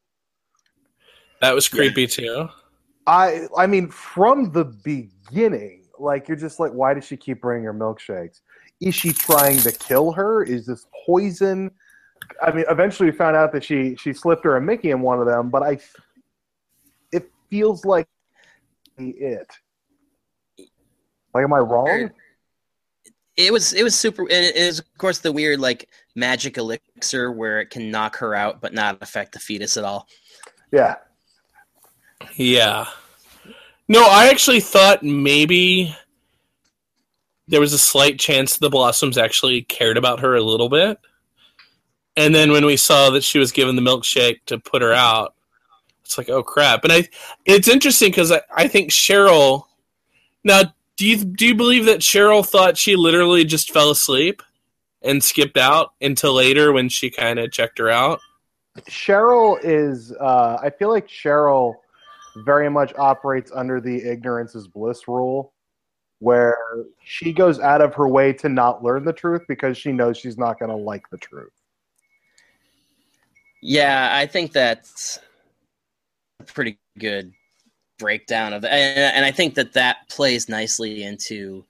That 1.41 1.55
was 1.55 1.67
creepy 1.67 2.07
too. 2.07 2.47
I 3.07 3.47
I 3.57 3.67
mean, 3.67 3.89
from 3.89 4.51
the 4.51 4.65
beginning, 4.65 5.83
like 5.99 6.27
you're 6.27 6.37
just 6.37 6.59
like, 6.59 6.71
why 6.71 6.93
does 6.93 7.05
she 7.05 7.17
keep 7.17 7.41
bringing 7.41 7.65
her 7.65 7.73
milkshakes? 7.73 8.41
Is 8.79 8.95
she 8.95 9.11
trying 9.11 9.57
to 9.59 9.71
kill 9.71 10.11
her? 10.11 10.43
Is 10.43 10.65
this 10.65 10.87
poison? 11.05 11.71
I 12.41 12.51
mean, 12.51 12.65
eventually 12.69 13.09
we 13.09 13.17
found 13.17 13.35
out 13.35 13.51
that 13.53 13.63
she 13.63 13.95
she 13.95 14.13
slipped 14.13 14.43
her 14.45 14.55
a 14.57 14.61
Mickey 14.61 14.91
in 14.91 15.01
one 15.01 15.19
of 15.19 15.25
them, 15.25 15.49
but 15.49 15.63
I, 15.63 15.79
it 17.11 17.29
feels 17.49 17.85
like 17.85 18.07
it. 18.97 19.47
Like, 21.33 21.43
am 21.43 21.53
I 21.53 21.59
wrong? 21.59 22.11
It 23.37 23.51
was 23.51 23.73
it 23.73 23.83
was 23.83 23.95
super. 23.95 24.23
It 24.29 24.55
is 24.55 24.79
of 24.79 24.97
course 24.97 25.19
the 25.19 25.31
weird 25.31 25.59
like 25.59 25.89
magic 26.15 26.57
elixir 26.57 27.31
where 27.31 27.61
it 27.61 27.71
can 27.71 27.89
knock 27.89 28.17
her 28.17 28.35
out 28.35 28.61
but 28.61 28.73
not 28.73 28.97
affect 29.01 29.31
the 29.31 29.39
fetus 29.39 29.77
at 29.77 29.83
all. 29.83 30.07
Yeah. 30.71 30.95
Yeah. 32.35 32.85
No, 33.87 34.05
I 34.05 34.29
actually 34.29 34.61
thought 34.61 35.03
maybe 35.03 35.95
there 37.47 37.59
was 37.59 37.73
a 37.73 37.77
slight 37.77 38.19
chance 38.19 38.57
the 38.57 38.69
Blossoms 38.69 39.17
actually 39.17 39.63
cared 39.63 39.97
about 39.97 40.21
her 40.21 40.35
a 40.35 40.41
little 40.41 40.69
bit. 40.69 40.97
And 42.15 42.33
then 42.33 42.51
when 42.51 42.65
we 42.65 42.77
saw 42.77 43.09
that 43.11 43.23
she 43.23 43.39
was 43.39 43.51
given 43.51 43.75
the 43.75 43.81
milkshake 43.81 44.39
to 44.45 44.59
put 44.59 44.81
her 44.81 44.93
out, 44.93 45.33
it's 46.03 46.17
like, 46.17 46.29
oh 46.29 46.43
crap. 46.43 46.83
And 46.83 46.93
I 46.93 47.07
it's 47.45 47.67
interesting 47.67 48.11
because 48.11 48.31
I, 48.31 48.41
I 48.55 48.67
think 48.67 48.91
Cheryl 48.91 49.65
now 50.43 50.63
do 50.97 51.07
you 51.07 51.17
do 51.23 51.47
you 51.47 51.55
believe 51.55 51.85
that 51.85 51.99
Cheryl 51.99 52.45
thought 52.45 52.77
she 52.77 52.95
literally 52.95 53.43
just 53.43 53.71
fell 53.71 53.89
asleep 53.89 54.41
and 55.01 55.23
skipped 55.23 55.57
out 55.57 55.93
until 56.01 56.33
later 56.33 56.71
when 56.71 56.89
she 56.89 57.09
kind 57.09 57.39
of 57.39 57.51
checked 57.51 57.79
her 57.79 57.89
out? 57.89 58.19
Cheryl 58.89 59.59
is. 59.63 60.13
Uh, 60.13 60.57
I 60.61 60.69
feel 60.69 60.89
like 60.89 61.07
Cheryl 61.07 61.75
very 62.37 62.69
much 62.69 62.93
operates 62.97 63.51
under 63.53 63.79
the 63.81 64.03
ignorance 64.03 64.55
is 64.55 64.67
bliss 64.67 65.07
rule, 65.07 65.53
where 66.19 66.57
she 67.03 67.33
goes 67.33 67.59
out 67.59 67.81
of 67.81 67.93
her 67.95 68.07
way 68.07 68.33
to 68.33 68.49
not 68.49 68.83
learn 68.83 69.05
the 69.05 69.13
truth 69.13 69.41
because 69.47 69.77
she 69.77 69.91
knows 69.91 70.17
she's 70.17 70.37
not 70.37 70.59
going 70.59 70.69
to 70.69 70.75
like 70.75 71.09
the 71.09 71.17
truth. 71.17 71.51
Yeah, 73.61 74.09
I 74.11 74.25
think 74.25 74.53
that's 74.53 75.19
a 76.39 76.43
pretty 76.43 76.79
good 76.97 77.31
breakdown 77.99 78.53
of 78.53 78.63
that, 78.63 78.71
and, 78.71 79.17
and 79.17 79.25
I 79.25 79.31
think 79.31 79.55
that 79.55 79.73
that 79.73 80.09
plays 80.09 80.49
nicely 80.49 81.03
into 81.03 81.65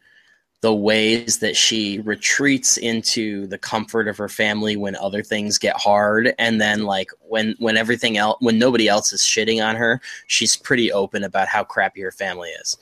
the 0.62 0.74
ways 0.74 1.39
that 1.39 1.58
she 1.58 2.00
retreats 2.00 2.78
into 2.78 3.47
the 3.47 3.58
comfort 3.58 4.08
of 4.08 4.17
her 4.17 4.30
family 4.30 4.78
when 4.78 4.95
other 4.95 5.24
things 5.24 5.58
get 5.58 5.76
hard 5.76 6.34
and 6.38 6.62
then 6.62 6.84
like 6.84 7.10
when 7.21 7.56
when 7.60 7.78
everything 7.78 8.17
else 8.17 8.38
when 8.41 8.60
nobody 8.60 8.88
else 8.88 9.12
is 9.12 9.21
shitting 9.21 9.63
on 9.65 9.76
her 9.76 10.00
she's 10.28 10.56
pretty 10.56 10.91
open 10.91 11.24
about 11.24 11.47
how 11.47 11.63
crappy 11.63 12.02
her 12.02 12.12
family 12.12 12.50
is 12.50 12.78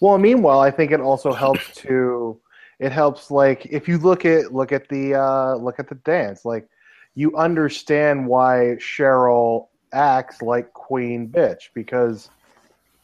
Well, 0.00 0.18
meanwhile, 0.18 0.60
I 0.60 0.70
think 0.70 0.92
it 0.92 1.00
also 1.00 1.32
helps 1.32 1.74
to. 1.76 2.38
It 2.78 2.92
helps, 2.92 3.30
like 3.30 3.66
if 3.66 3.88
you 3.88 3.98
look 3.98 4.24
at 4.24 4.52
look 4.52 4.72
at 4.72 4.88
the 4.88 5.14
uh, 5.14 5.54
look 5.56 5.78
at 5.78 5.88
the 5.88 5.94
dance, 5.96 6.44
like 6.44 6.68
you 7.14 7.34
understand 7.36 8.26
why 8.26 8.76
Cheryl 8.78 9.68
acts 9.92 10.42
like 10.42 10.72
Queen 10.74 11.28
Bitch 11.28 11.70
because 11.72 12.28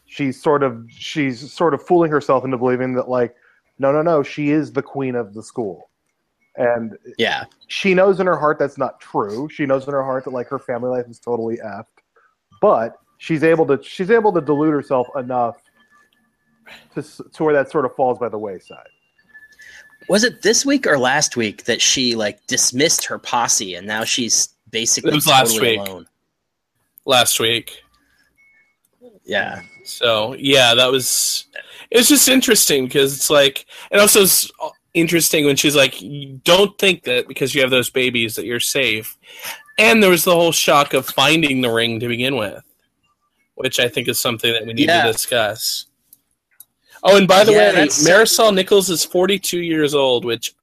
she's 0.05 0.41
sort 0.41 0.63
of 0.63 0.85
she's 0.91 1.51
sort 1.51 1.73
of 1.73 1.83
fooling 1.83 2.11
herself 2.11 2.45
into 2.45 2.59
believing 2.59 2.93
that 2.95 3.09
like 3.09 3.35
no 3.79 3.91
no 3.93 4.03
no 4.03 4.23
she 4.23 4.51
is 4.51 4.73
the 4.73 4.83
queen 4.83 5.15
of 5.15 5.35
the 5.35 5.43
school, 5.43 5.91
and 6.57 6.97
yeah 7.19 7.45
she 7.69 7.95
knows 7.95 8.21
in 8.21 8.27
her 8.27 8.37
heart 8.39 8.59
that's 8.59 8.79
not 8.79 9.01
true. 9.01 9.49
She 9.51 9.67
knows 9.67 9.87
in 9.87 9.93
her 9.93 10.03
heart 10.03 10.25
that 10.25 10.31
like 10.31 10.49
her 10.49 10.59
family 10.59 10.91
life 10.91 11.07
is 11.09 11.19
totally 11.19 11.59
effed, 11.59 11.87
but 12.61 12.97
she's 13.19 13.43
able 13.45 13.67
to 13.67 13.83
she's 13.83 14.11
able 14.11 14.33
to 14.33 14.41
delude 14.41 14.73
herself 14.73 15.07
enough 15.17 15.57
to 16.95 17.03
to 17.03 17.45
where 17.45 17.55
that 17.55 17.71
sort 17.71 17.85
of 17.85 17.95
falls 17.97 18.19
by 18.19 18.29
the 18.29 18.39
wayside. 18.39 18.87
was 20.09 20.25
it 20.25 20.43
this 20.43 20.65
week 20.67 20.87
or 20.87 20.99
last 20.99 21.37
week 21.37 21.65
that 21.65 21.81
she 21.83 22.15
like 22.15 22.45
dismissed 22.47 23.05
her 23.07 23.19
posse 23.19 23.75
and 23.75 23.87
now 23.87 24.05
she's 24.05 24.49
basically 24.71 25.11
It 25.11 25.15
was 25.15 25.27
last 25.27 25.53
totally 25.55 25.79
week. 25.79 25.89
alone 25.89 26.07
Last 27.05 27.41
week. 27.41 27.83
yeah 29.25 29.63
So 29.85 30.35
yeah, 30.39 30.75
that 30.75 30.91
was. 30.91 31.47
It's 31.95 32.09
just 32.09 32.29
interesting 32.29 32.87
because 32.87 33.15
it's 33.15 33.29
like, 33.31 33.67
and 33.91 34.01
also 34.01 34.23
it's 34.23 34.51
interesting 34.95 35.45
when 35.45 35.57
she's 35.57 35.77
like, 35.77 36.01
"You 36.01 36.41
"Don't 36.45 36.77
think 36.79 37.05
that 37.05 37.29
because 37.29 37.55
you 37.55 37.61
have 37.61 37.71
those 37.71 37.91
babies 37.91 38.35
that 38.37 38.47
you're 38.47 38.61
safe." 38.61 39.17
And 39.79 40.03
there 40.03 40.11
was 40.11 40.25
the 40.25 40.35
whole 40.35 40.53
shock 40.53 40.95
of 40.95 41.07
finding 41.07 41.61
the 41.61 41.71
ring 41.71 42.01
to 42.01 42.09
begin 42.09 42.37
with, 42.37 42.63
which 43.57 43.79
I 43.79 43.89
think 43.89 44.09
is 44.09 44.19
something 44.21 44.53
that 44.53 44.67
we 44.67 44.73
need 44.73 44.89
Yeah. 44.89 45.07
to 45.07 45.13
discuss. 45.13 45.87
Oh, 47.03 47.17
and 47.17 47.27
by 47.29 47.45
the 47.45 47.53
Yeah, 47.53 47.75
way, 47.75 47.87
Marisol 47.89 48.55
Nichols 48.55 48.89
is 48.89 49.05
42 49.05 49.61
years 49.61 49.95
old, 49.95 50.25
which 50.25 50.55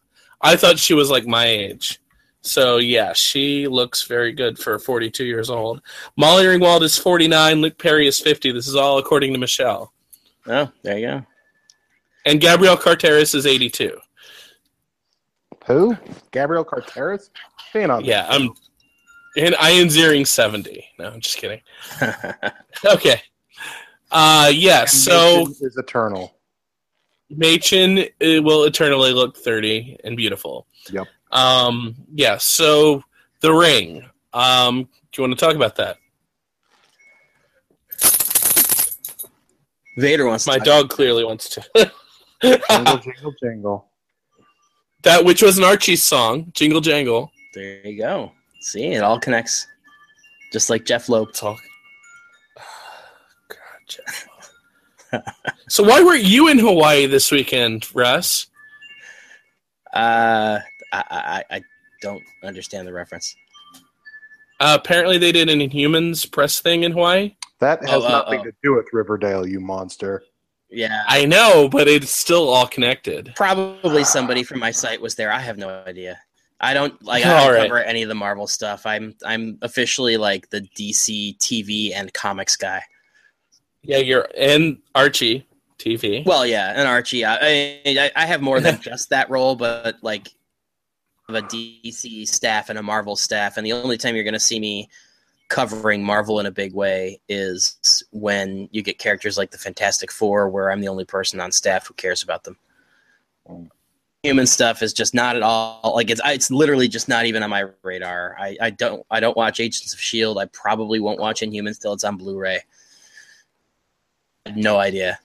I 0.41 0.55
thought 0.55 0.79
she 0.79 0.93
was 0.93 1.09
like 1.09 1.27
my 1.27 1.45
age. 1.45 1.99
So 2.41 2.77
yeah, 2.77 3.13
she 3.13 3.67
looks 3.67 4.03
very 4.03 4.31
good 4.31 4.57
for 4.57 4.79
42 4.79 5.25
years 5.25 5.49
old. 5.49 5.81
Molly 6.15 6.45
Ringwald 6.45 6.81
is 6.83 6.97
49. 6.97 7.61
Luke 7.61 7.77
Perry 7.77 8.07
is 8.07 8.19
50. 8.19 8.51
This 8.51 8.67
is 8.67 8.75
all 8.75 8.97
according 8.97 9.33
to 9.33 9.39
Michelle. 9.39 9.91
Oh 10.49 10.71
there 10.83 10.97
you 10.97 11.07
go 11.07 11.25
And 12.25 12.41
Gabrielle 12.41 12.77
Carteris 12.77 13.33
is 13.33 13.45
82. 13.45 13.97
Who? 15.65 15.95
Gabrielle 16.31 16.65
Carteris? 16.65 17.29
Fan 17.71 17.91
on 17.91 18.03
Yeah, 18.03 18.25
I'm. 18.29 18.49
And 19.37 19.55
Ian 19.63 19.87
Ziering 19.87 20.25
70. 20.25 20.83
No, 20.97 21.09
I'm 21.09 21.21
just 21.21 21.37
kidding. 21.37 21.61
Okay. 22.85 23.21
Uh, 24.11 24.51
yeah, 24.53 24.81
And 24.81 24.89
so 24.89 25.45
Mason 25.45 25.67
is 25.67 25.77
eternal. 25.77 26.35
Mädchen 27.31 28.07
uh, 28.07 28.41
will 28.41 28.63
eternally 28.63 29.11
look 29.11 29.37
30 29.37 29.97
and 30.03 30.17
beautiful. 30.17 30.65
Yep. 30.91 31.07
Um, 31.31 31.95
yeah, 32.13 32.37
so 32.37 33.03
the 33.41 33.53
ring. 33.53 34.03
Um, 34.33 34.83
do 35.11 35.21
you 35.21 35.27
want 35.27 35.37
to 35.37 35.45
talk 35.45 35.55
about 35.55 35.75
that? 35.75 35.97
Vader 39.99 40.25
wants 40.25 40.47
My 40.47 40.57
talk- 40.57 40.65
dog 40.65 40.89
clearly 40.89 41.23
wants 41.25 41.49
to. 41.49 41.61
Jingle, 42.41 42.97
jingle, 42.99 43.33
jingle. 43.43 43.89
that 45.03 45.25
which 45.25 45.41
was 45.41 45.57
an 45.57 45.65
Archie 45.65 45.97
song, 45.97 46.51
Jingle 46.53 46.79
Jangle. 46.79 47.29
there 47.53 47.85
you 47.85 47.97
go 47.97 48.31
see 48.61 48.85
it 48.93 49.03
all 49.03 49.19
connects 49.19 49.67
just 50.53 50.69
like 50.69 50.85
jeph 50.85 51.09
loeb 51.09 51.33
Talk. 51.33 51.59
God, 53.49 53.57
Jeph. 53.87 54.27
so 55.67 55.83
why 55.83 56.01
weren't 56.01 56.23
you 56.23 56.47
in 56.47 56.59
Hawaii 56.59 57.05
this 57.07 57.29
weekend, 57.31 57.93
Russ? 57.93 58.47
uh 59.93 60.59
I, 60.93 61.03
I 61.51 61.55
i 61.57 61.61
don't 62.01 62.23
understand 62.43 62.87
the 62.87 62.93
reference 62.93 63.35
Uh, 64.61 64.77
apparently, 64.79 65.17
they 65.17 65.31
did 65.33 65.49
an 65.49 65.59
Inhumans 65.59 66.29
press 66.31 66.59
thing 66.61 66.83
in 66.83 66.91
Hawaii. 66.93 67.35
That 67.59 67.81
has 67.81 68.03
Oh, 68.03 68.05
uh, 68.05 68.09
nothing 68.09 68.39
oh. 68.41 68.43
to 68.43 68.51
do 68.63 68.75
with 68.75 68.87
Riverdale, 68.93 69.45
you 69.47 69.59
monster. 69.59 70.23
yeah 70.69 71.03
I 71.07 71.25
know, 71.25 71.67
but 71.69 71.87
it's 71.87 72.11
still 72.11 72.49
all 72.49 72.67
connected. 72.67 73.33
Probably 73.35 74.03
somebody 74.03 74.43
from 74.43 74.59
my 74.59 74.71
site 74.71 75.01
was 75.01 75.15
there. 75.15 75.31
I 75.31 75.39
have 75.39 75.57
no 75.57 75.83
idea. 75.87 76.19
I 76.61 76.73
don't 76.73 77.01
like. 77.03 77.25
I 77.25 77.37
All 77.37 77.45
don't 77.45 77.53
right. 77.55 77.69
cover 77.69 77.79
any 77.79 78.03
of 78.03 78.09
the 78.09 78.15
Marvel 78.15 78.45
stuff. 78.45 78.85
I'm 78.85 79.15
I'm 79.25 79.57
officially 79.61 80.17
like 80.17 80.49
the 80.49 80.61
DC 80.77 81.37
TV 81.37 81.93
and 81.95 82.13
comics 82.13 82.57
guy. 82.57 82.81
Yeah, 83.81 83.97
you're 83.99 84.27
and 84.37 84.79
Archie. 84.93 85.45
TV. 85.77 86.25
Well, 86.25 86.45
yeah, 86.45 86.73
and 86.75 86.85
Archie. 86.89 87.23
I, 87.23 87.79
I, 87.85 88.11
I 88.13 88.25
have 88.25 88.41
more 88.41 88.59
than 88.59 88.81
just 88.81 89.11
that 89.11 89.29
role, 89.29 89.55
but 89.55 89.95
like 90.01 90.27
of 91.29 91.35
a 91.35 91.41
DC 91.43 92.27
staff 92.27 92.69
and 92.69 92.77
a 92.77 92.83
Marvel 92.83 93.15
staff, 93.15 93.55
and 93.55 93.65
the 93.65 93.71
only 93.71 93.97
time 93.97 94.15
you're 94.15 94.25
going 94.25 94.33
to 94.33 94.39
see 94.41 94.59
me 94.59 94.89
covering 95.49 96.03
Marvel 96.03 96.39
in 96.39 96.45
a 96.45 96.51
big 96.51 96.73
way 96.73 97.19
is 97.27 98.03
when 98.11 98.69
you 98.71 98.81
get 98.81 98.99
characters 98.99 99.37
like 99.37 99.51
the 99.51 99.57
Fantastic 99.57 100.11
Four, 100.11 100.49
where 100.49 100.71
I'm 100.71 100.79
the 100.79 100.87
only 100.87 101.05
person 101.05 101.39
on 101.39 101.51
staff 101.51 101.87
who 101.87 101.93
cares 101.95 102.23
about 102.23 102.43
them. 102.43 102.57
Human 104.23 104.45
stuff 104.45 104.83
is 104.83 104.93
just 104.93 105.13
not 105.13 105.35
at 105.35 105.41
all 105.41 105.93
like 105.95 106.09
it's. 106.09 106.21
It's 106.23 106.51
literally 106.51 106.87
just 106.87 107.07
not 107.07 107.25
even 107.25 107.41
on 107.41 107.49
my 107.49 107.65
radar. 107.83 108.35
I, 108.39 108.57
I 108.61 108.69
don't. 108.69 109.05
I 109.09 109.19
don't 109.19 109.35
watch 109.35 109.59
Agents 109.59 109.93
of 109.93 109.99
Shield. 109.99 110.37
I 110.37 110.45
probably 110.45 110.99
won't 110.99 111.19
watch 111.19 111.41
Inhumans 111.41 111.81
till 111.81 111.93
it's 111.93 112.03
on 112.03 112.17
Blu-ray. 112.17 112.59
No 114.55 114.77
idea. 114.77 115.19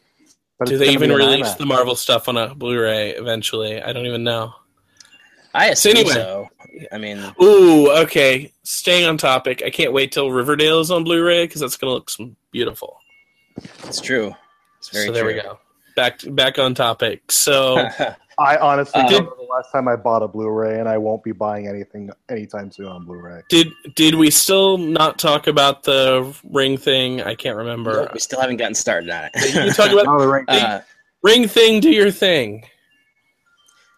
But 0.59 0.69
Do 0.69 0.79
they 0.79 0.91
even 0.91 1.11
release 1.11 1.55
the 1.55 1.67
Marvel 1.67 1.97
stuff 1.97 2.29
on 2.29 2.37
a 2.37 2.55
Blu-ray 2.55 3.11
eventually? 3.11 3.83
I 3.83 3.93
don't 3.93 4.07
even 4.07 4.23
know. 4.23 4.55
I 5.55 5.69
assume 5.71 5.97
anyway. 5.97 6.12
so. 6.14 6.49
I 6.90 6.99
mean, 6.99 7.19
Ooh, 7.40 7.90
okay. 8.03 8.53
Staying 8.64 9.07
on 9.07 9.17
topic, 9.17 9.62
I 9.64 9.71
can't 9.71 9.93
wait 9.93 10.11
till 10.11 10.31
Riverdale 10.33 10.81
is 10.81 10.90
on 10.90 11.05
Blu-ray 11.05 11.45
because 11.47 11.61
that's 11.61 11.77
going 11.77 11.90
to 11.90 11.95
look 11.95 12.11
some 12.11 12.35
beautiful. 12.51 12.99
it's 13.85 14.01
true. 14.01 14.35
It's 14.79 14.88
very 14.88 15.07
so 15.07 15.12
there 15.12 15.23
true. 15.25 15.35
we 15.35 15.40
go. 15.40 15.59
Back 15.95 16.21
back 16.31 16.59
on 16.59 16.75
topic. 16.75 17.31
So 17.31 17.77
I 18.38 18.57
honestly 18.57 19.01
Uh, 19.03 19.09
don't 19.09 19.37
the 19.38 19.45
last 19.49 19.71
time 19.71 19.87
I 19.87 19.95
bought 19.95 20.25
a 20.25 20.29
Blu-ray, 20.29 20.81
and 20.81 20.88
I 20.88 20.99
won't 20.99 21.23
be 21.23 21.31
buying 21.31 21.69
anything 21.69 22.11
anytime 22.29 22.73
soon 22.73 22.87
on 22.87 23.05
Blu-ray. 23.05 23.43
did 23.49 23.69
did 23.95 24.17
we 24.17 24.29
still 24.31 24.77
not 24.77 25.21
talk 25.21 25.47
about 25.47 25.85
the 25.85 26.35
ring 26.43 26.77
thing? 26.77 27.23
I 27.23 27.37
can't 27.37 27.57
remember. 27.57 27.93
Nope, 28.03 28.11
we 28.14 28.19
still 28.19 28.40
haven't 28.40 28.57
gotten 28.57 28.75
started 28.75 29.09
on 29.11 29.31
it. 29.33 29.55
you 29.55 29.61
it. 29.61 29.75
talk 29.77 29.93
about 29.93 30.07
Oh, 30.09 30.19
the 30.19 30.27
ring. 30.27 30.45
uh, 30.49 30.83
ring 31.23 31.47
thing. 31.47 31.79
Do 31.79 31.90
your 31.90 32.11
thing. 32.11 32.64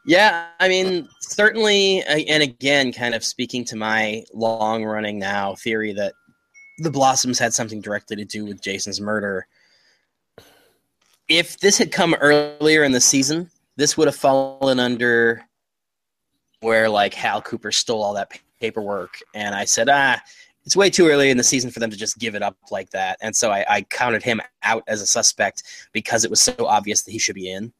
Yeah, 0.06 0.46
I 0.60 0.68
mean, 0.68 1.08
certainly, 1.20 2.02
and 2.04 2.42
again, 2.42 2.92
kind 2.92 3.14
of 3.14 3.24
speaking 3.24 3.64
to 3.64 3.76
my 3.76 4.24
long-running 4.32 5.18
now 5.18 5.56
theory 5.56 5.92
that 5.94 6.14
the 6.78 6.90
Blossoms 6.90 7.40
had 7.40 7.52
something 7.52 7.80
directly 7.80 8.14
to 8.16 8.24
do 8.24 8.44
with 8.44 8.62
Jason's 8.62 9.00
murder. 9.00 9.48
If 11.28 11.58
this 11.58 11.76
had 11.76 11.90
come 11.90 12.14
earlier 12.14 12.84
in 12.84 12.92
the 12.92 13.00
season, 13.00 13.50
this 13.76 13.96
would 13.96 14.06
have 14.06 14.14
fallen 14.14 14.78
under 14.78 15.44
where 16.60 16.88
like 16.88 17.12
Hal 17.12 17.42
Cooper 17.42 17.72
stole 17.72 18.02
all 18.02 18.14
that 18.14 18.30
paperwork, 18.60 19.18
and 19.34 19.56
I 19.56 19.64
said, 19.64 19.88
ah, 19.90 20.20
it's 20.64 20.76
way 20.76 20.88
too 20.88 21.08
early 21.08 21.30
in 21.30 21.36
the 21.36 21.42
season 21.42 21.70
for 21.70 21.80
them 21.80 21.90
to 21.90 21.96
just 21.96 22.18
give 22.18 22.36
it 22.36 22.42
up 22.42 22.56
like 22.70 22.90
that, 22.90 23.18
and 23.22 23.34
so 23.34 23.50
I, 23.50 23.64
I 23.68 23.82
counted 23.82 24.22
him 24.22 24.40
out 24.62 24.84
as 24.86 25.02
a 25.02 25.06
suspect 25.06 25.64
because 25.92 26.24
it 26.24 26.30
was 26.30 26.40
so 26.40 26.54
obvious 26.60 27.02
that 27.02 27.10
he 27.10 27.18
should 27.18 27.34
be 27.34 27.50
in, 27.50 27.72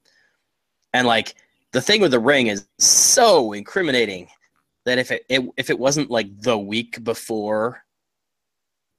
and 0.93 1.07
like 1.07 1.37
the 1.73 1.81
thing 1.81 2.01
with 2.01 2.11
the 2.13 2.21
ring 2.21 2.47
is 2.47 2.67
so 2.79 3.53
incriminating 3.53 4.29
that 4.85 4.99
if 4.99 5.11
it, 5.11 5.25
it 5.29 5.43
if 5.57 5.69
it 5.71 5.79
wasn't 5.79 6.11
like 6.11 6.29
the 6.41 6.57
week 6.59 7.03
before 7.05 7.83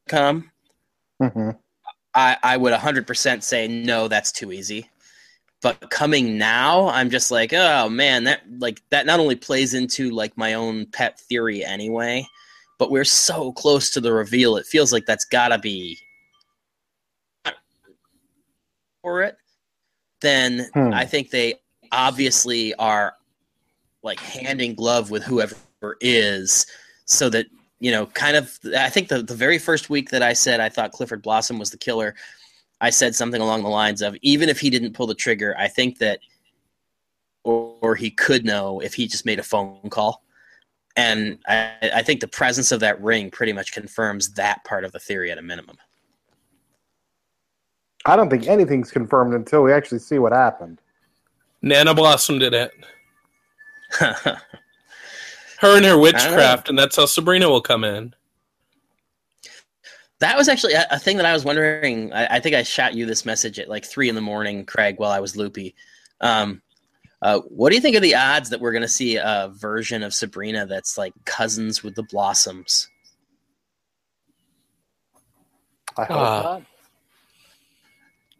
come 0.07 0.51
Mhm. 1.21 1.57
I, 2.13 2.37
I 2.43 2.57
would 2.57 2.73
100% 2.73 3.43
say 3.43 3.67
no 3.67 4.07
that's 4.07 4.31
too 4.31 4.51
easy 4.51 4.89
but 5.61 5.89
coming 5.89 6.37
now 6.37 6.87
i'm 6.89 7.09
just 7.09 7.31
like 7.31 7.51
oh 7.53 7.89
man 7.89 8.23
that 8.25 8.41
like 8.59 8.81
that 8.91 9.05
not 9.07 9.19
only 9.19 9.35
plays 9.35 9.73
into 9.73 10.11
like 10.11 10.37
my 10.37 10.53
own 10.53 10.85
pet 10.87 11.19
theory 11.19 11.65
anyway 11.65 12.25
but 12.79 12.91
we're 12.91 13.03
so 13.03 13.51
close 13.51 13.89
to 13.91 13.99
the 13.99 14.13
reveal 14.13 14.55
it 14.57 14.65
feels 14.67 14.93
like 14.93 15.05
that's 15.07 15.25
gotta 15.25 15.57
be 15.57 15.97
for 19.01 19.23
it 19.23 19.37
then 20.21 20.69
Hmm. 20.73 20.93
i 20.93 21.05
think 21.05 21.29
they 21.31 21.55
obviously 21.91 22.73
are 22.75 23.15
like 24.03 24.19
hand 24.19 24.61
in 24.61 24.75
glove 24.75 25.11
with 25.11 25.23
whoever 25.23 25.55
is 26.01 26.65
so 27.05 27.29
that 27.29 27.47
you 27.79 27.91
know 27.91 28.05
kind 28.07 28.35
of 28.35 28.57
i 28.77 28.89
think 28.89 29.07
the, 29.07 29.21
the 29.21 29.35
very 29.35 29.57
first 29.57 29.89
week 29.89 30.09
that 30.09 30.23
i 30.23 30.33
said 30.33 30.59
i 30.59 30.69
thought 30.69 30.91
clifford 30.91 31.21
blossom 31.21 31.59
was 31.59 31.71
the 31.71 31.77
killer 31.77 32.15
i 32.81 32.89
said 32.89 33.15
something 33.15 33.41
along 33.41 33.63
the 33.63 33.69
lines 33.69 34.01
of 34.01 34.15
even 34.21 34.49
if 34.49 34.59
he 34.59 34.69
didn't 34.69 34.93
pull 34.93 35.07
the 35.07 35.15
trigger 35.15 35.55
i 35.57 35.67
think 35.67 35.99
that 35.99 36.19
or, 37.43 37.75
or 37.81 37.95
he 37.95 38.09
could 38.09 38.45
know 38.45 38.79
if 38.79 38.93
he 38.93 39.07
just 39.07 39.25
made 39.25 39.39
a 39.39 39.43
phone 39.43 39.89
call 39.89 40.23
and 40.95 41.37
I, 41.47 41.75
I 41.93 42.01
think 42.01 42.21
the 42.21 42.27
presence 42.27 42.71
of 42.71 42.79
that 42.79 42.99
ring 43.03 43.29
pretty 43.29 43.53
much 43.53 43.71
confirms 43.71 44.33
that 44.33 44.63
part 44.63 44.83
of 44.83 44.91
the 44.91 44.99
theory 44.99 45.31
at 45.31 45.37
a 45.37 45.43
minimum 45.43 45.77
I 48.07 48.15
don't 48.15 48.29
think 48.29 48.47
anything's 48.47 48.89
confirmed 48.89 49.33
until 49.33 49.63
we 49.63 49.73
actually 49.73 49.99
see 49.99 50.17
what 50.17 50.31
happened. 50.31 50.79
Nana 51.61 51.93
Blossom 51.93 52.39
did 52.39 52.53
it. 52.53 52.71
Her 55.59 55.75
and 55.75 55.85
her 55.85 55.97
witchcraft, 55.97 56.69
and 56.69 56.77
that's 56.77 56.95
how 56.95 57.05
Sabrina 57.07 57.49
will 57.49 57.61
come 57.61 57.83
in. 57.83 58.13
That 60.19 60.37
was 60.37 60.47
actually 60.47 60.73
a, 60.73 60.85
a 60.91 60.99
thing 60.99 61.17
that 61.17 61.25
I 61.25 61.33
was 61.33 61.43
wondering. 61.45 62.13
I, 62.13 62.35
I 62.37 62.39
think 62.39 62.55
I 62.55 62.63
shot 62.63 62.93
you 62.93 63.05
this 63.05 63.25
message 63.25 63.59
at 63.59 63.69
like 63.69 63.85
three 63.85 64.09
in 64.09 64.15
the 64.15 64.21
morning, 64.21 64.65
Craig, 64.65 64.95
while 64.99 65.11
I 65.11 65.19
was 65.19 65.35
loopy. 65.35 65.75
Um, 66.21 66.61
uh, 67.21 67.39
what 67.41 67.69
do 67.69 67.75
you 67.75 67.81
think 67.81 67.95
of 67.95 68.01
the 68.03 68.15
odds 68.15 68.49
that 68.49 68.59
we're 68.59 68.71
going 68.71 68.83
to 68.83 68.87
see 68.87 69.15
a 69.17 69.51
version 69.55 70.03
of 70.03 70.13
Sabrina 70.13 70.67
that's 70.67 70.97
like 70.97 71.13
cousins 71.25 71.83
with 71.83 71.95
the 71.95 72.03
Blossoms? 72.03 72.87
I 75.97 76.03
hope 76.05 76.17
Ah. 76.17 76.41
not. 76.43 76.63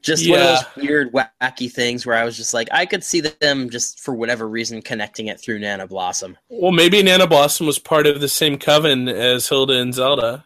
Just 0.01 0.29
one 0.29 0.39
of 0.39 0.45
those 0.45 0.75
weird, 0.75 1.11
wacky 1.11 1.71
things 1.71 2.05
where 2.05 2.15
I 2.15 2.23
was 2.23 2.37
just 2.37 2.53
like, 2.53 2.69
I 2.71 2.85
could 2.85 3.03
see 3.03 3.21
them 3.21 3.69
just 3.69 3.99
for 3.99 4.13
whatever 4.13 4.47
reason 4.47 4.81
connecting 4.81 5.27
it 5.27 5.39
through 5.39 5.59
Nana 5.59 5.87
Blossom. 5.87 6.37
Well, 6.49 6.71
maybe 6.71 7.01
Nana 7.03 7.27
Blossom 7.27 7.67
was 7.67 7.79
part 7.79 8.07
of 8.07 8.21
the 8.21 8.29
same 8.29 8.57
coven 8.57 9.09
as 9.09 9.49
Hilda 9.49 9.73
and 9.73 9.93
Zelda. 9.93 10.45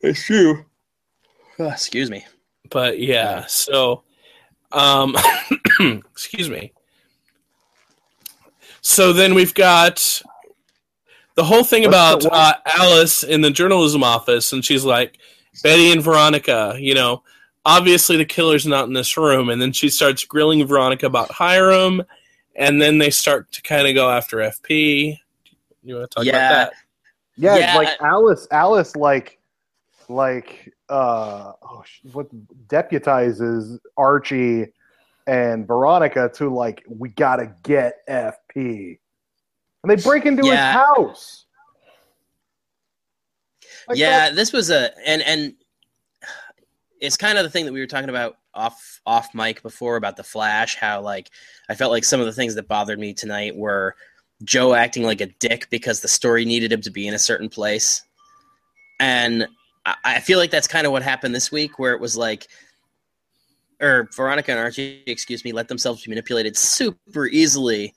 It's 0.00 0.24
true. 0.24 0.64
excuse 1.58 2.10
me. 2.10 2.26
But 2.68 2.98
yeah, 2.98 3.46
so 3.46 4.02
um 4.72 5.16
excuse 6.10 6.50
me. 6.50 6.72
So 8.80 9.12
then 9.12 9.34
we've 9.34 9.54
got 9.54 10.22
the 11.34 11.44
whole 11.44 11.64
thing 11.64 11.84
about 11.84 12.24
uh, 12.26 12.54
Alice 12.66 13.22
in 13.22 13.40
the 13.40 13.50
journalism 13.50 14.02
office, 14.02 14.52
and 14.52 14.64
she's 14.64 14.84
like, 14.84 15.18
Betty 15.62 15.92
and 15.92 16.02
Veronica, 16.02 16.76
you 16.78 16.94
know, 16.94 17.22
obviously 17.64 18.16
the 18.16 18.24
killer's 18.24 18.66
not 18.66 18.86
in 18.86 18.92
this 18.92 19.16
room. 19.16 19.48
And 19.48 19.60
then 19.60 19.72
she 19.72 19.88
starts 19.88 20.24
grilling 20.24 20.66
Veronica 20.66 21.06
about 21.06 21.30
Hiram, 21.30 22.02
and 22.56 22.80
then 22.80 22.98
they 22.98 23.10
start 23.10 23.50
to 23.52 23.62
kind 23.62 23.86
of 23.88 23.94
go 23.94 24.10
after 24.10 24.38
FP. 24.38 25.18
You 25.82 25.94
want 25.96 26.10
to 26.10 26.14
talk 26.14 26.24
Yeah. 26.24 26.32
about 26.32 26.70
that? 26.70 26.72
Yeah, 27.36 27.56
Yeah. 27.56 27.76
like 27.76 27.88
Alice. 28.00 28.46
Alice, 28.50 28.94
like, 28.96 29.38
like, 30.08 30.72
uh, 30.88 31.52
oh, 31.62 31.84
what 32.12 32.26
deputizes 32.68 33.78
Archie 33.96 34.72
and 35.26 35.66
Veronica 35.66 36.30
to 36.34 36.50
like, 36.54 36.84
we 36.88 37.08
gotta 37.10 37.54
get 37.62 38.06
FP, 38.08 38.98
and 39.82 39.90
they 39.90 39.96
break 40.02 40.26
into 40.26 40.44
Yeah. 40.46 40.72
his 40.72 40.80
house. 40.82 41.46
Like 43.88 43.98
yeah, 43.98 44.28
that- 44.28 44.36
this 44.36 44.52
was 44.52 44.70
a 44.70 44.90
and 45.06 45.22
and 45.22 45.54
it's 47.02 47.16
kind 47.16 47.36
of 47.36 47.42
the 47.44 47.50
thing 47.50 47.66
that 47.66 47.72
we 47.72 47.80
were 47.80 47.86
talking 47.86 48.08
about 48.08 48.38
off 48.54 49.00
off 49.04 49.34
mic 49.34 49.60
before 49.62 49.96
about 49.96 50.16
the 50.16 50.22
Flash. 50.22 50.76
How 50.76 51.00
like 51.02 51.30
I 51.68 51.74
felt 51.74 51.90
like 51.90 52.04
some 52.04 52.20
of 52.20 52.26
the 52.26 52.32
things 52.32 52.54
that 52.54 52.68
bothered 52.68 52.98
me 52.98 53.12
tonight 53.12 53.56
were 53.56 53.96
Joe 54.44 54.72
acting 54.72 55.02
like 55.02 55.20
a 55.20 55.26
dick 55.26 55.68
because 55.68 56.00
the 56.00 56.08
story 56.08 56.44
needed 56.44 56.72
him 56.72 56.80
to 56.82 56.90
be 56.90 57.08
in 57.08 57.14
a 57.14 57.18
certain 57.18 57.48
place, 57.48 58.02
and 59.00 59.48
I, 59.84 59.94
I 60.04 60.20
feel 60.20 60.38
like 60.38 60.52
that's 60.52 60.68
kind 60.68 60.86
of 60.86 60.92
what 60.92 61.02
happened 61.02 61.34
this 61.34 61.50
week, 61.52 61.78
where 61.78 61.92
it 61.92 62.00
was 62.00 62.16
like. 62.16 62.46
Or 63.80 64.08
Veronica 64.14 64.52
and 64.52 64.60
Archie, 64.60 65.02
excuse 65.08 65.44
me, 65.44 65.50
let 65.50 65.66
themselves 65.66 66.04
be 66.04 66.10
manipulated 66.10 66.56
super 66.56 67.26
easily. 67.26 67.92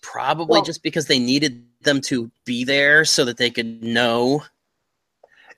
Probably 0.00 0.46
Well- 0.46 0.64
just 0.64 0.82
because 0.82 1.08
they 1.08 1.18
needed 1.18 1.66
them 1.82 2.00
to 2.02 2.30
be 2.46 2.64
there 2.64 3.04
so 3.04 3.26
that 3.26 3.36
they 3.36 3.50
could 3.50 3.82
know 3.82 4.42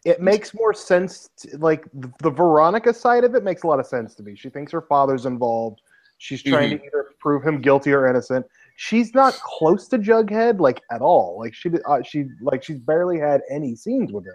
it 0.05 0.21
makes 0.21 0.55
more 0.55 0.73
sense. 0.73 1.31
To, 1.39 1.59
like 1.59 1.85
the, 1.95 2.11
the 2.23 2.31
Veronica 2.31 2.93
side 2.95 3.25
of 3.25 3.35
it 3.35 3.43
makes 3.45 3.63
a 3.63 3.67
lot 3.67 3.81
of 3.81 3.87
sense 3.87 4.15
to 4.17 4.23
me. 4.23 4.37
She 4.37 4.49
thinks 4.51 4.73
her 4.73 4.83
father's 4.83 5.27
involved. 5.27 5.81
She's 6.19 6.43
trying 6.43 6.71
to 6.71 6.85
either 6.85 7.07
prove 7.21 7.45
him 7.45 7.61
guilty 7.61 7.93
or 7.93 8.09
innocent. 8.09 8.45
She's 8.77 9.15
not 9.15 9.35
close 9.35 9.89
to 9.89 9.99
Jughead 9.99 10.61
like 10.61 10.83
at 10.91 11.01
all. 11.01 11.39
Like 11.39 11.55
she 11.55 11.71
uh, 11.87 12.03
she 12.03 12.27
like 12.41 12.63
she's 12.63 12.79
barely 12.79 13.19
had 13.19 13.43
any 13.51 13.77
scenes 13.77 14.13
with 14.13 14.27
him. 14.27 14.35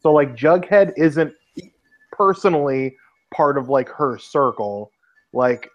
So 0.00 0.12
like 0.12 0.36
Jughead 0.36 0.92
isn't 0.96 1.32
personally 2.12 2.96
part 3.34 3.58
of 3.58 3.68
like 3.68 3.88
her 3.88 4.18
circle. 4.18 4.90
Like 5.32 5.68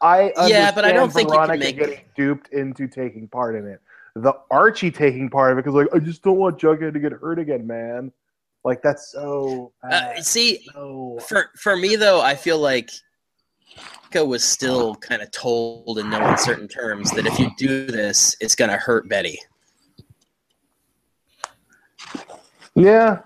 I 0.00 0.32
Yeah, 0.46 0.72
but 0.72 0.84
I 0.84 0.92
don't 0.92 1.12
think 1.12 1.28
you 1.28 1.36
can 1.36 1.46
Veronica 1.46 1.64
make- 1.64 1.76
getting 1.78 2.04
duped 2.16 2.48
into 2.52 2.88
taking 2.88 3.28
part 3.28 3.56
in 3.56 3.66
it. 3.66 3.80
The 4.14 4.34
Archie 4.50 4.90
taking 4.90 5.30
part 5.30 5.52
of 5.52 5.58
it 5.58 5.64
because 5.64 5.74
like 5.74 5.88
I 5.94 5.98
just 5.98 6.22
don't 6.22 6.36
want 6.36 6.58
Jughead 6.58 6.92
to 6.92 6.98
get 6.98 7.12
hurt 7.12 7.38
again, 7.38 7.66
man. 7.66 8.12
Like 8.64 8.82
that's 8.82 9.12
so 9.12 9.72
Uh, 9.82 10.20
see, 10.20 10.66
no. 10.74 11.18
for 11.26 11.50
for 11.56 11.76
me 11.76 11.96
though, 11.96 12.20
I 12.20 12.34
feel 12.34 12.58
like 12.58 12.90
Veronica 14.12 14.28
was 14.28 14.44
still 14.44 14.94
kind 14.96 15.22
of 15.22 15.30
told 15.30 15.98
in 15.98 16.10
no 16.10 16.20
uncertain 16.20 16.68
terms 16.68 17.10
that 17.12 17.26
if 17.26 17.38
you 17.38 17.50
do 17.56 17.86
this, 17.86 18.36
it's 18.40 18.54
gonna 18.54 18.76
hurt 18.76 19.08
Betty. 19.08 19.38
Yeah. 22.74 23.20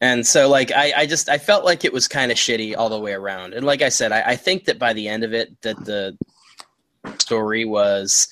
And 0.00 0.26
so, 0.26 0.48
like, 0.48 0.70
I, 0.70 0.92
I 0.96 1.06
just 1.06 1.28
I 1.28 1.38
felt 1.38 1.64
like 1.64 1.84
it 1.84 1.92
was 1.92 2.08
kind 2.08 2.30
of 2.30 2.36
shitty 2.36 2.76
all 2.76 2.88
the 2.88 2.98
way 2.98 3.12
around. 3.12 3.54
And 3.54 3.64
like 3.64 3.80
I 3.82 3.88
said, 3.88 4.12
I, 4.12 4.32
I 4.32 4.36
think 4.36 4.64
that 4.66 4.78
by 4.78 4.92
the 4.92 5.08
end 5.08 5.24
of 5.24 5.32
it, 5.32 5.60
that 5.62 5.82
the 5.84 6.16
story 7.18 7.64
was 7.64 8.28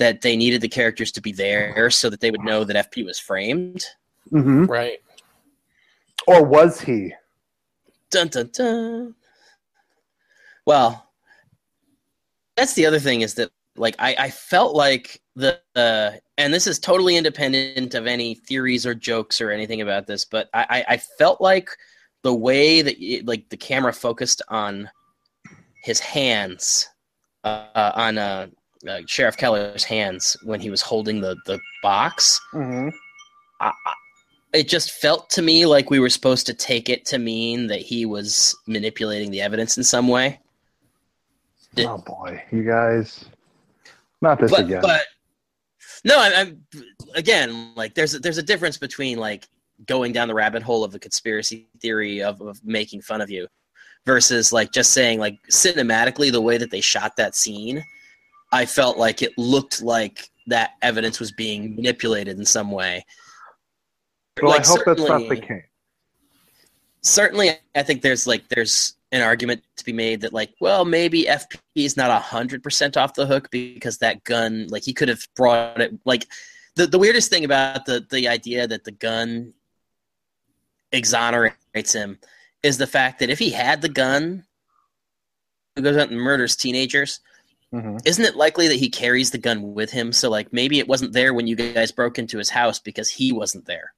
that 0.00 0.22
they 0.22 0.34
needed 0.34 0.62
the 0.62 0.68
characters 0.68 1.12
to 1.12 1.20
be 1.20 1.30
there 1.30 1.90
so 1.90 2.08
that 2.08 2.20
they 2.20 2.30
would 2.30 2.40
know 2.40 2.64
that 2.64 2.90
FP 2.90 3.04
was 3.04 3.18
framed. 3.18 3.84
hmm 4.30 4.64
Right. 4.64 4.98
Or 6.26 6.42
was 6.42 6.80
he? 6.80 7.12
Dun 8.10 8.28
dun 8.28 8.50
dun. 8.52 9.14
Well, 10.66 11.06
that's 12.56 12.72
the 12.72 12.86
other 12.86 12.98
thing 12.98 13.20
is 13.20 13.34
that 13.34 13.50
like 13.76 13.94
I, 13.98 14.16
I 14.18 14.30
felt 14.30 14.74
like 14.74 15.20
the 15.36 15.60
uh, 15.76 16.12
and 16.38 16.52
this 16.52 16.66
is 16.66 16.78
totally 16.78 17.16
independent 17.16 17.94
of 17.94 18.06
any 18.06 18.34
theories 18.34 18.86
or 18.86 18.94
jokes 18.94 19.40
or 19.40 19.50
anything 19.50 19.82
about 19.82 20.06
this, 20.06 20.24
but 20.24 20.48
I, 20.54 20.66
I, 20.70 20.94
I 20.94 20.96
felt 20.96 21.42
like 21.42 21.68
the 22.22 22.34
way 22.34 22.80
that 22.80 22.96
it, 22.98 23.26
like 23.26 23.50
the 23.50 23.56
camera 23.56 23.92
focused 23.92 24.40
on 24.48 24.90
his 25.82 26.00
hands, 26.00 26.88
uh, 27.44 27.66
uh, 27.74 27.92
on 27.94 28.18
uh, 28.18 28.46
uh, 28.88 29.00
Sheriff 29.06 29.36
Keller's 29.36 29.84
hands 29.84 30.36
when 30.44 30.60
he 30.60 30.70
was 30.70 30.80
holding 30.82 31.20
the 31.20 31.36
the 31.46 31.58
box. 31.82 32.40
hmm 32.52 32.88
I, 33.60 33.68
I- 33.86 33.94
it 34.52 34.66
just 34.68 34.90
felt 34.90 35.30
to 35.30 35.42
me 35.42 35.64
like 35.64 35.90
we 35.90 36.00
were 36.00 36.10
supposed 36.10 36.44
to 36.46 36.54
take 36.54 36.88
it 36.88 37.04
to 37.06 37.18
mean 37.18 37.68
that 37.68 37.80
he 37.80 38.04
was 38.04 38.56
manipulating 38.66 39.30
the 39.30 39.40
evidence 39.40 39.76
in 39.76 39.84
some 39.84 40.08
way. 40.08 40.40
Oh 41.78 41.98
boy, 41.98 42.42
you 42.50 42.64
guys. 42.64 43.26
Not 44.20 44.40
this 44.40 44.50
but 44.50 44.64
again. 44.64 44.82
but 44.82 45.02
no, 46.04 46.18
I, 46.18 46.32
I'm 46.34 46.64
again 47.14 47.72
like 47.76 47.94
there's 47.94 48.14
a, 48.14 48.18
there's 48.18 48.38
a 48.38 48.42
difference 48.42 48.76
between 48.76 49.18
like 49.18 49.46
going 49.86 50.12
down 50.12 50.26
the 50.26 50.34
rabbit 50.34 50.62
hole 50.64 50.82
of 50.82 50.90
the 50.90 50.98
conspiracy 50.98 51.68
theory 51.80 52.20
of, 52.22 52.40
of 52.40 52.62
making 52.64 53.02
fun 53.02 53.20
of 53.20 53.30
you 53.30 53.46
versus 54.04 54.52
like 54.52 54.72
just 54.72 54.90
saying 54.90 55.20
like 55.20 55.38
cinematically 55.48 56.32
the 56.32 56.40
way 56.40 56.58
that 56.58 56.70
they 56.72 56.80
shot 56.80 57.14
that 57.16 57.36
scene 57.36 57.84
i 58.52 58.66
felt 58.66 58.96
like 58.96 59.22
it 59.22 59.36
looked 59.36 59.82
like 59.82 60.30
that 60.46 60.72
evidence 60.82 61.20
was 61.20 61.32
being 61.32 61.76
manipulated 61.76 62.38
in 62.38 62.44
some 62.44 62.70
way 62.70 63.04
well, 64.42 64.52
like, 64.52 64.64
I 64.64 64.68
hope 64.68 64.80
that's 64.86 65.02
not 65.02 65.28
the 65.28 65.36
case. 65.36 65.64
certainly 67.02 67.50
i 67.74 67.82
think 67.82 68.02
there's 68.02 68.26
like 68.26 68.48
there's 68.48 68.94
an 69.12 69.22
argument 69.22 69.62
to 69.76 69.84
be 69.84 69.92
made 69.92 70.20
that 70.20 70.32
like 70.32 70.52
well 70.60 70.84
maybe 70.84 71.24
fp 71.24 71.58
is 71.74 71.96
not 71.96 72.22
100% 72.22 72.96
off 72.96 73.14
the 73.14 73.26
hook 73.26 73.50
because 73.50 73.98
that 73.98 74.22
gun 74.24 74.66
like 74.68 74.84
he 74.84 74.92
could 74.92 75.08
have 75.08 75.26
brought 75.34 75.80
it 75.80 75.92
like 76.04 76.26
the, 76.76 76.86
the 76.86 76.98
weirdest 76.98 77.30
thing 77.30 77.44
about 77.44 77.84
the 77.86 78.06
the 78.10 78.28
idea 78.28 78.66
that 78.66 78.84
the 78.84 78.92
gun 78.92 79.52
exonerates 80.92 81.92
him 81.92 82.18
is 82.62 82.78
the 82.78 82.86
fact 82.86 83.18
that 83.18 83.30
if 83.30 83.38
he 83.38 83.50
had 83.50 83.80
the 83.82 83.88
gun 83.88 84.44
who 85.76 85.82
goes 85.82 85.96
out 85.96 86.10
and 86.10 86.20
murders 86.20 86.56
teenagers 86.56 87.20
hmm 87.72 87.98
isn't 88.04 88.24
it 88.24 88.34
likely 88.36 88.68
that 88.68 88.76
he 88.78 88.88
carries 88.88 89.30
the 89.30 89.38
gun 89.38 89.74
with 89.74 89.90
him 89.90 90.12
so 90.12 90.28
like 90.30 90.52
maybe 90.52 90.78
it 90.78 90.88
wasn't 90.88 91.12
there 91.12 91.32
when 91.34 91.46
you 91.46 91.54
guys 91.56 91.92
broke 91.92 92.18
into 92.18 92.38
his 92.38 92.50
house 92.50 92.78
because 92.78 93.08
he 93.08 93.32
wasn't 93.32 93.64
there 93.66 93.92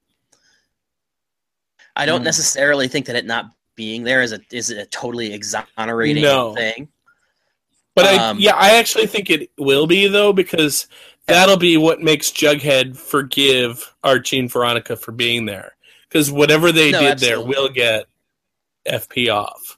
i 1.96 2.04
don't 2.04 2.20
Hmm. 2.20 2.24
necessarily 2.24 2.88
think 2.88 3.06
that 3.06 3.16
it 3.16 3.24
not 3.24 3.46
being 3.76 4.02
there 4.04 4.22
is 4.22 4.32
a 4.32 4.40
is 4.50 4.70
a 4.70 4.84
totally 4.86 5.32
exonerating 5.32 6.22
No. 6.22 6.54
thing 6.54 6.88
But 7.94 8.06
I, 8.06 8.30
Um, 8.30 8.38
yeah, 8.38 8.54
I 8.54 8.76
actually 8.76 9.06
think 9.06 9.30
it 9.30 9.50
will 9.58 9.86
be 9.86 10.08
though 10.08 10.32
because 10.32 10.86
that'll 11.26 11.56
be 11.58 11.76
what 11.76 12.00
makes 12.00 12.30
Jughead 12.30 12.96
forgive 12.96 13.94
Archie 14.02 14.38
and 14.38 14.50
Veronica 14.50 14.96
for 14.96 15.12
being 15.12 15.44
there. 15.46 15.76
Because 16.08 16.30
whatever 16.30 16.72
they 16.72 16.90
No, 16.92 17.00
did 17.00 17.12
absolutely. 17.12 17.54
there 17.54 17.62
will 17.62 17.68
get 17.68 18.06
FP 18.86 19.28
off. 19.28 19.76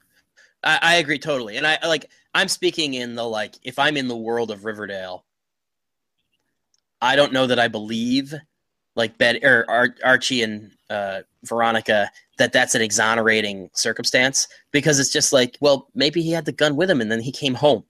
I, 0.62 0.78
I 0.82 0.94
agree 0.96 1.18
totally 1.18 1.56
and 1.56 1.66
i 1.66 1.78
like 1.86 2.10
i'm 2.34 2.48
speaking 2.48 2.94
in 2.94 3.14
the 3.14 3.22
like 3.22 3.54
if 3.62 3.78
i'm 3.78 3.96
in 3.96 4.08
the 4.08 4.16
world 4.16 4.50
of 4.50 4.64
riverdale 4.64 5.24
i 7.00 7.16
don't 7.16 7.32
know 7.32 7.46
that 7.46 7.58
i 7.58 7.68
believe 7.68 8.34
like 8.96 9.18
bet 9.18 9.42
or 9.42 9.64
Ar- 9.68 9.96
archie 10.04 10.42
and 10.42 10.72
uh, 10.90 11.22
veronica 11.44 12.10
that 12.38 12.52
that's 12.52 12.74
an 12.74 12.82
exonerating 12.82 13.70
circumstance 13.72 14.46
because 14.70 15.00
it's 15.00 15.12
just 15.12 15.32
like 15.32 15.56
well 15.60 15.88
maybe 15.94 16.22
he 16.22 16.30
had 16.30 16.44
the 16.44 16.52
gun 16.52 16.76
with 16.76 16.90
him 16.90 17.00
and 17.00 17.10
then 17.10 17.20
he 17.20 17.32
came 17.32 17.54
home 17.54 17.84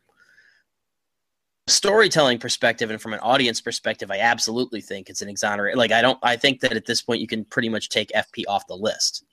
storytelling 1.66 2.38
perspective 2.38 2.90
and 2.90 3.00
from 3.00 3.12
an 3.12 3.20
audience 3.20 3.60
perspective 3.60 4.10
i 4.10 4.18
absolutely 4.18 4.80
think 4.80 5.10
it's 5.10 5.22
an 5.22 5.28
exonerate 5.28 5.76
like 5.76 5.92
i 5.92 6.00
don't 6.00 6.18
i 6.22 6.36
think 6.36 6.60
that 6.60 6.72
at 6.72 6.86
this 6.86 7.02
point 7.02 7.20
you 7.20 7.26
can 7.26 7.44
pretty 7.44 7.68
much 7.68 7.88
take 7.88 8.10
fp 8.10 8.44
off 8.48 8.66
the 8.68 8.76
list 8.76 9.24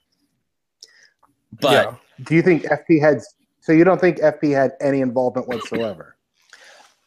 but 1.60 1.72
Yeah. 1.72 1.96
Do 2.24 2.36
you 2.36 2.42
think 2.42 2.64
FP 2.64 3.02
had? 3.02 3.22
So 3.62 3.72
you 3.72 3.84
don't 3.84 4.02
think 4.02 4.18
FP 4.18 4.54
had 4.54 4.74
any 4.82 5.02
involvement 5.02 5.48
whatsoever? 5.48 6.18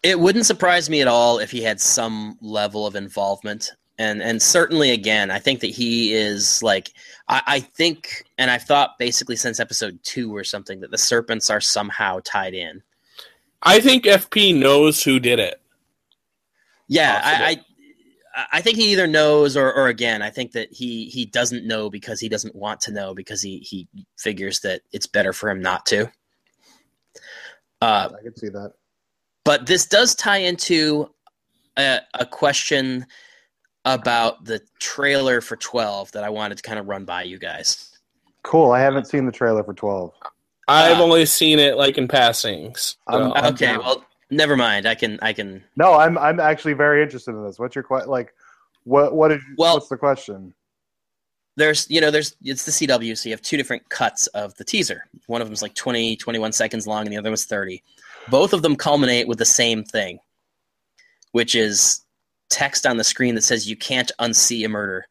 It 0.03 0.19
wouldn't 0.19 0.47
surprise 0.47 0.89
me 0.89 1.01
at 1.03 1.09
all 1.09 1.39
if 1.39 1.51
he 1.51 1.63
had 1.63 1.81
some 1.81 2.39
level 2.41 2.87
of 2.87 2.95
involvement. 2.95 3.73
And 3.99 4.23
and 4.23 4.41
certainly 4.41 4.91
again, 4.91 5.31
I 5.31 5.39
think 5.39 5.61
that 5.61 5.71
he 5.71 6.15
is 6.15 6.63
like 6.63 6.93
I, 7.29 7.43
I 7.47 7.61
think 7.61 8.25
and 8.39 8.51
I've 8.51 8.63
thought 8.63 8.99
basically 8.99 9.37
since 9.37 9.61
episode 9.61 9.99
two 10.03 10.35
or 10.35 10.43
something 10.43 10.81
that 10.81 10.91
the 10.91 10.99
serpents 10.99 11.51
are 11.51 11.61
somehow 11.61 12.21
tied 12.25 12.55
in. 12.55 12.83
I 13.63 13.81
think 13.81 14.05
FP 14.05 14.59
knows 14.59 15.03
who 15.03 15.21
did 15.21 15.39
it. 15.39 15.61
Yeah, 16.87 17.21
I, 17.25 17.51
I 17.51 18.47
I 18.53 18.61
think 18.61 18.77
he 18.77 18.93
either 18.93 19.07
knows 19.07 19.57
or, 19.57 19.73
or 19.73 19.89
again, 19.89 20.23
I 20.23 20.31
think 20.31 20.53
that 20.53 20.73
he 20.73 21.07
he 21.07 21.25
doesn't 21.25 21.67
know 21.67 21.89
because 21.89 22.21
he 22.21 22.29
doesn't 22.29 22.55
want 22.55 22.81
to 22.83 22.93
know 22.93 23.15
because 23.15 23.41
he 23.41 23.59
he 23.59 23.89
figures 24.19 24.61
that 24.61 24.83
it's 24.93 25.07
better 25.07 25.33
for 25.33 25.49
him 25.49 25.61
not 25.63 25.87
to. 25.87 26.11
Uh, 27.85 28.09
I 28.19 28.23
could 28.23 28.39
see 28.39 28.49
that. 28.49 28.73
but 29.45 29.67
this 29.67 29.87
does 29.87 30.15
tie 30.15 30.39
into 30.39 31.11
a, 31.79 32.01
a 32.15 32.25
question 32.27 33.07
about 33.85 34.45
the 34.45 34.61
trailer 34.81 35.41
for 35.41 35.57
12 35.57 36.13
that 36.13 36.25
I 36.25 36.31
wanted 36.31 36.57
to 36.59 36.63
kind 36.63 36.79
of 36.79 36.87
run 36.87 37.05
by 37.05 37.23
you 37.25 37.39
guys. 37.39 37.91
Cool. 38.43 38.73
I 38.73 38.81
haven't 38.81 39.07
seen 39.07 39.27
the 39.27 39.33
trailer 39.33 39.63
for 39.65 39.73
Twelve. 39.75 40.13
I've 40.69 40.99
Uh, 40.99 41.03
only 41.03 41.25
seen 41.27 41.59
it 41.59 41.77
like 41.77 41.97
in 41.99 42.09
passings. 42.09 42.97
I'm- 43.07 43.31
so- 43.31 43.35
I'm 43.35 43.53
okay, 43.55 43.77
well, 43.77 44.05
never 44.31 44.57
mind. 44.57 44.87
I 44.87 44.95
can 44.95 45.19
I 45.23 45.33
can 45.33 45.63
No, 45.77 45.95
I'm 45.95 46.17
I'm 46.19 46.41
actually 46.41 46.75
very 46.75 47.03
interested 47.03 47.33
in 47.33 47.43
this. 47.45 47.59
What's 47.59 47.75
your 47.75 47.85
question? 47.85 48.11
Like, 48.11 48.33
what 48.85 49.15
what 49.15 49.33
is 49.33 49.43
Well- 49.59 49.75
what's 49.75 49.89
the 49.89 49.97
question? 49.97 50.55
There's 51.57 51.89
you 51.91 52.01
know 52.01 52.11
there's 52.11 52.35
it's 52.43 52.65
the 52.65 52.73
CW 52.73 53.17
so 53.17 53.29
you 53.29 53.33
have 53.33 53.43
two 53.43 53.57
different 53.57 53.89
cuts 53.89 54.27
of 54.29 54.55
the 54.57 54.65
teaser. 54.65 55.07
One 55.27 55.41
of 55.41 55.49
them's 55.49 55.63
like 55.63 55.75
20 55.75 56.17
21 56.17 56.53
seconds 56.53 56.87
long 56.87 57.07
and 57.07 57.13
the 57.13 57.17
other 57.19 57.31
was 57.31 57.45
30. 57.45 57.83
Both 58.29 58.53
of 58.53 58.63
them 58.63 58.77
culminate 58.77 59.29
with 59.29 59.39
the 59.39 59.45
same 59.45 59.85
thing, 59.85 60.19
which 61.33 61.55
is 61.55 62.01
text 62.51 62.87
on 62.87 62.97
the 62.97 63.05
screen 63.05 63.35
that 63.35 63.43
says 63.43 63.69
you 63.69 63.77
can't 63.77 64.11
unsee 64.21 64.65
a 64.65 64.69
murder. 64.69 65.07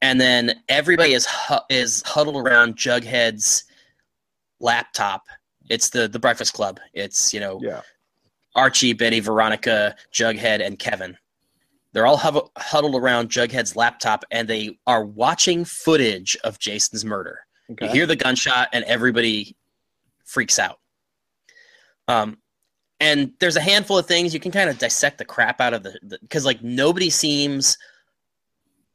And 0.00 0.20
then 0.20 0.60
everybody 0.68 1.12
is 1.12 1.26
hu- 1.26 1.64
is 1.70 2.02
huddled 2.04 2.36
around 2.36 2.76
Jughead's 2.76 3.64
laptop. 4.60 5.22
It's 5.70 5.90
the 5.90 6.08
the 6.08 6.18
Breakfast 6.18 6.52
Club. 6.52 6.80
It's, 6.92 7.32
you 7.32 7.40
know, 7.40 7.60
Yeah. 7.62 7.82
Archie, 8.54 8.92
Betty, 8.92 9.20
Veronica, 9.20 9.96
Jughead, 10.12 10.64
and 10.64 10.78
Kevin. 10.78 11.16
They're 11.92 12.06
all 12.06 12.16
huddled 12.16 12.94
around 12.94 13.28
Jughead's 13.28 13.76
laptop 13.76 14.24
and 14.30 14.48
they 14.48 14.78
are 14.86 15.04
watching 15.04 15.64
footage 15.64 16.36
of 16.42 16.58
Jason's 16.58 17.04
murder. 17.04 17.40
Okay. 17.70 17.86
You 17.86 17.92
hear 17.92 18.06
the 18.06 18.16
gunshot 18.16 18.68
and 18.72 18.84
everybody 18.84 19.56
freaks 20.24 20.58
out. 20.58 20.78
Um, 22.08 22.38
and 22.98 23.32
there's 23.40 23.56
a 23.56 23.60
handful 23.60 23.98
of 23.98 24.06
things 24.06 24.32
you 24.32 24.40
can 24.40 24.52
kind 24.52 24.70
of 24.70 24.78
dissect 24.78 25.18
the 25.18 25.24
crap 25.24 25.60
out 25.60 25.74
of 25.74 25.82
the 25.82 26.18
because 26.22 26.44
like 26.44 26.62
nobody 26.62 27.10
seems 27.10 27.76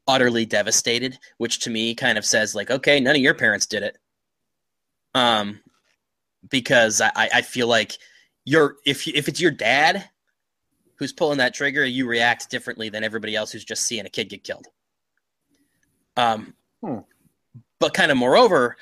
utterly 0.06 0.46
devastated, 0.46 1.18
which 1.36 1.60
to 1.60 1.70
me 1.70 1.94
kind 1.94 2.16
of 2.16 2.24
says 2.24 2.54
like, 2.54 2.70
okay, 2.70 3.00
none 3.00 3.14
of 3.14 3.22
your 3.22 3.34
parents 3.34 3.66
did 3.66 3.82
it. 3.82 3.98
Um, 5.14 5.60
because 6.48 7.00
I, 7.00 7.10
I 7.14 7.30
I 7.34 7.42
feel 7.42 7.66
like 7.68 7.98
you're 8.44 8.76
if 8.86 9.06
if 9.06 9.28
it's 9.28 9.40
your 9.40 9.50
dad 9.50 10.08
who's 10.98 11.12
pulling 11.12 11.38
that 11.38 11.54
trigger, 11.54 11.84
you 11.84 12.06
react 12.06 12.50
differently 12.50 12.88
than 12.88 13.04
everybody 13.04 13.36
else 13.36 13.52
who's 13.52 13.64
just 13.64 13.84
seeing 13.84 14.04
a 14.04 14.10
kid 14.10 14.28
get 14.28 14.44
killed. 14.44 14.66
Um, 16.16 16.54
Hmm. 16.82 16.98
but 17.78 17.94
kind 17.94 18.10
of 18.10 18.16
moreover, 18.16 18.76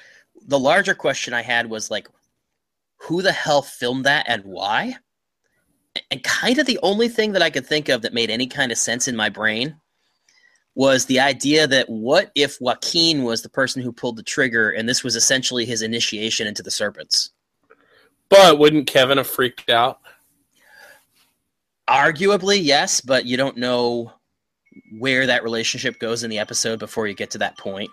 the 0.47 0.59
larger 0.59 0.95
question 0.95 1.35
I 1.35 1.43
had 1.43 1.69
was 1.69 1.91
like, 1.91 2.09
who 2.99 3.23
the 3.23 3.33
hell 3.33 3.63
filmed 3.63 4.05
that 4.05 4.27
and 4.29 4.45
why? 4.45 4.97
And 6.11 6.23
kind 6.23 6.59
of 6.59 6.67
the 6.67 6.79
only 6.83 7.09
thing 7.09 7.33
that 7.33 7.43
I 7.43 7.51
could 7.51 7.67
think 7.67 7.89
of 7.89 8.03
that 8.03 8.15
made 8.15 8.31
any 8.31 8.47
kind 8.47 8.71
of 8.73 8.79
sense 8.79 9.09
in 9.09 9.17
my 9.17 9.29
brain 9.29 9.77
was 10.75 11.07
the 11.07 11.21
idea 11.21 11.67
that 11.67 11.89
what 11.89 12.31
if 12.35 12.61
Joaquin 12.61 13.23
was 13.23 13.41
the 13.43 13.49
person 13.49 13.83
who 13.83 13.93
pulled 13.93 14.17
the 14.17 14.23
trigger 14.23 14.71
and 14.71 14.87
this 14.87 15.03
was 15.03 15.17
essentially 15.17 15.65
his 15.65 15.81
initiation 15.81 16.47
into 16.47 16.63
the 16.63 16.71
serpents? 16.71 17.31
But 18.29 18.59
wouldn't 18.59 18.87
Kevin 18.87 19.19
have 19.19 19.27
freaked 19.27 19.71
out? 19.71 20.01
Arguably, 21.89 22.59
yes, 22.63 23.01
but 23.01 23.27
you 23.27 23.37
don't 23.37 23.57
know 23.57 24.13
where 24.99 25.27
that 25.27 25.43
relationship 25.43 25.99
goes 25.99 26.25
in 26.25 26.31
the 26.31 26.39
episode 26.39 26.79
before 26.79 27.07
you 27.07 27.15
get 27.15 27.31
to 27.31 27.39
that 27.39 27.57
point. 27.59 27.91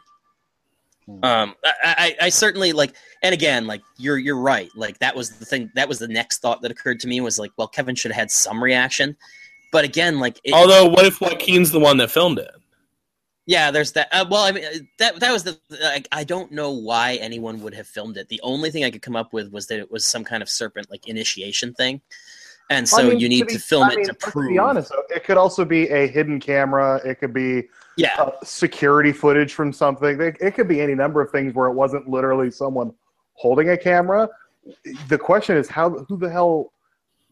Hmm. 1.05 1.23
Um, 1.23 1.55
I, 1.63 1.75
I, 1.83 2.25
I 2.25 2.29
certainly 2.29 2.71
like, 2.73 2.95
and 3.21 3.33
again, 3.33 3.67
like 3.67 3.81
you're 3.97 4.17
you're 4.17 4.37
right. 4.37 4.69
Like 4.75 4.99
that 4.99 5.15
was 5.15 5.37
the 5.37 5.45
thing. 5.45 5.71
That 5.75 5.87
was 5.87 5.99
the 5.99 6.07
next 6.07 6.39
thought 6.39 6.61
that 6.61 6.71
occurred 6.71 6.99
to 7.01 7.07
me 7.07 7.21
was 7.21 7.37
like, 7.37 7.51
well, 7.57 7.67
Kevin 7.67 7.95
should 7.95 8.11
have 8.11 8.19
had 8.19 8.31
some 8.31 8.63
reaction. 8.63 9.15
But 9.71 9.85
again, 9.85 10.19
like, 10.19 10.39
it, 10.43 10.53
Although, 10.53 10.87
what 10.87 11.05
if 11.05 11.19
Joaquin's 11.19 11.71
the 11.71 11.79
one 11.79 11.97
that 11.97 12.11
filmed 12.11 12.37
it? 12.37 12.51
yeah, 13.45 13.71
there's 13.71 13.91
that. 13.93 14.07
Uh, 14.11 14.25
well, 14.29 14.43
I 14.43 14.51
mean, 14.51 14.87
that 14.99 15.19
that 15.19 15.31
was 15.31 15.43
the. 15.43 15.59
Like, 15.69 16.07
I 16.11 16.23
don't 16.23 16.51
know 16.51 16.71
why 16.71 17.15
anyone 17.15 17.61
would 17.61 17.73
have 17.73 17.87
filmed 17.87 18.17
it. 18.17 18.29
The 18.29 18.39
only 18.41 18.71
thing 18.71 18.85
I 18.85 18.91
could 18.91 19.01
come 19.01 19.15
up 19.15 19.33
with 19.33 19.51
was 19.51 19.67
that 19.67 19.79
it 19.79 19.91
was 19.91 20.05
some 20.05 20.23
kind 20.23 20.41
of 20.41 20.49
serpent 20.49 20.89
like 20.89 21.07
initiation 21.07 21.73
thing, 21.73 22.01
and 22.69 22.87
so 22.87 22.97
I 22.97 23.09
mean, 23.09 23.19
you 23.19 23.29
need 23.29 23.47
be- 23.47 23.53
to 23.53 23.59
film 23.59 23.89
I 23.89 23.95
it 23.97 24.05
to 24.05 24.13
prove. 24.13 24.49
be 24.49 24.57
honest, 24.57 24.89
though, 24.89 25.03
it 25.15 25.23
could 25.23 25.37
also 25.37 25.65
be 25.65 25.87
a 25.89 26.07
hidden 26.07 26.39
camera. 26.39 27.01
It 27.05 27.19
could 27.19 27.33
be 27.33 27.67
Yeah, 27.97 28.13
uh, 28.17 28.31
security 28.43 29.11
footage 29.11 29.53
from 29.53 29.71
something. 29.73 30.19
It, 30.21 30.37
it 30.39 30.51
could 30.55 30.67
be 30.67 30.81
any 30.81 30.95
number 30.95 31.21
of 31.21 31.29
things 31.31 31.53
where 31.53 31.67
it 31.67 31.73
wasn't 31.73 32.07
literally 32.09 32.49
someone 32.51 32.93
holding 33.33 33.69
a 33.69 33.77
camera. 33.77 34.29
The 35.09 35.17
question 35.17 35.57
is 35.57 35.67
how 35.67 35.89
who 35.89 36.17
the 36.17 36.29
hell 36.29 36.71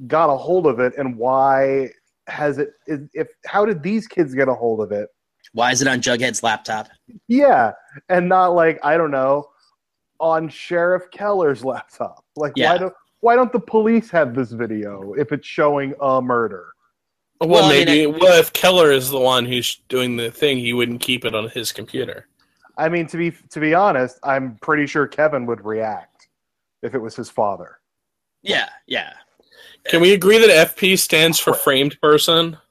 got 0.08 0.30
a 0.34 0.38
hold 0.38 0.68
of 0.68 0.80
it 0.80 0.94
and 0.98 1.18
why 1.18 1.90
has 2.28 2.58
it 2.58 2.74
is- 2.88 3.08
if 3.14 3.30
how 3.46 3.66
did 3.66 3.82
these 3.84 4.08
kids 4.08 4.34
get 4.34 4.48
a 4.48 4.54
hold 4.54 4.82
of 4.82 4.92
it? 4.92 5.10
why 5.54 5.72
is 5.72 5.82
it 5.82 5.88
on 5.88 6.00
Jughead's 6.02 6.44
laptop? 6.44 6.88
Yeah, 7.28 7.72
and 8.10 8.30
not 8.30 8.50
like 8.54 8.80
I 8.84 8.96
don't 8.96 9.12
know 9.12 9.50
on 10.20 10.48
Sheriff 10.50 11.10
Keller's 11.12 11.66
laptop. 11.66 12.24
Like 12.36 12.54
Yeah. 12.56 12.72
why 12.74 12.78
do 12.78 12.92
why 13.22 13.36
don't 13.36 13.52
the 13.54 13.60
police 13.60 14.10
have 14.12 14.36
this 14.36 14.52
video 14.52 15.14
if 15.14 15.32
it's 15.32 15.48
showing 15.48 15.94
a 16.02 16.22
murder? 16.22 16.68
Well, 17.40 17.50
Well, 17.50 17.64
I 17.66 17.70
mean, 17.74 17.86
maybe. 17.86 18.06
well, 18.08 18.40
if 18.40 18.54
Keller 18.54 18.92
is 18.92 19.10
the 19.10 19.20
one 19.20 19.46
who's 19.46 19.78
doing 19.90 20.16
the 20.18 20.30
thing? 20.30 20.58
He 20.58 20.74
wouldn't 20.74 21.02
keep 21.02 21.26
it 21.26 21.34
on 21.34 21.50
his 21.50 21.72
computer. 21.72 22.28
I 22.78 22.88
mean, 22.90 23.08
to 23.08 23.18
be 23.18 23.32
to 23.50 23.60
be 23.60 23.74
honest, 23.74 24.20
I'm 24.24 24.58
pretty 24.62 24.86
sure 24.88 25.08
Kevin 25.08 25.46
would 25.48 25.64
react 25.66 26.28
if 26.84 26.94
it 26.96 27.00
was 27.00 27.16
his 27.16 27.30
father. 27.30 27.80
Yeah, 28.44 28.70
yeah. 28.88 29.14
Can 29.86 30.02
we 30.02 30.14
agree 30.14 30.38
that 30.38 30.76
FP 30.76 30.98
stands 31.00 31.40
for 31.40 31.54
framed 31.54 32.00
person? 32.02 32.58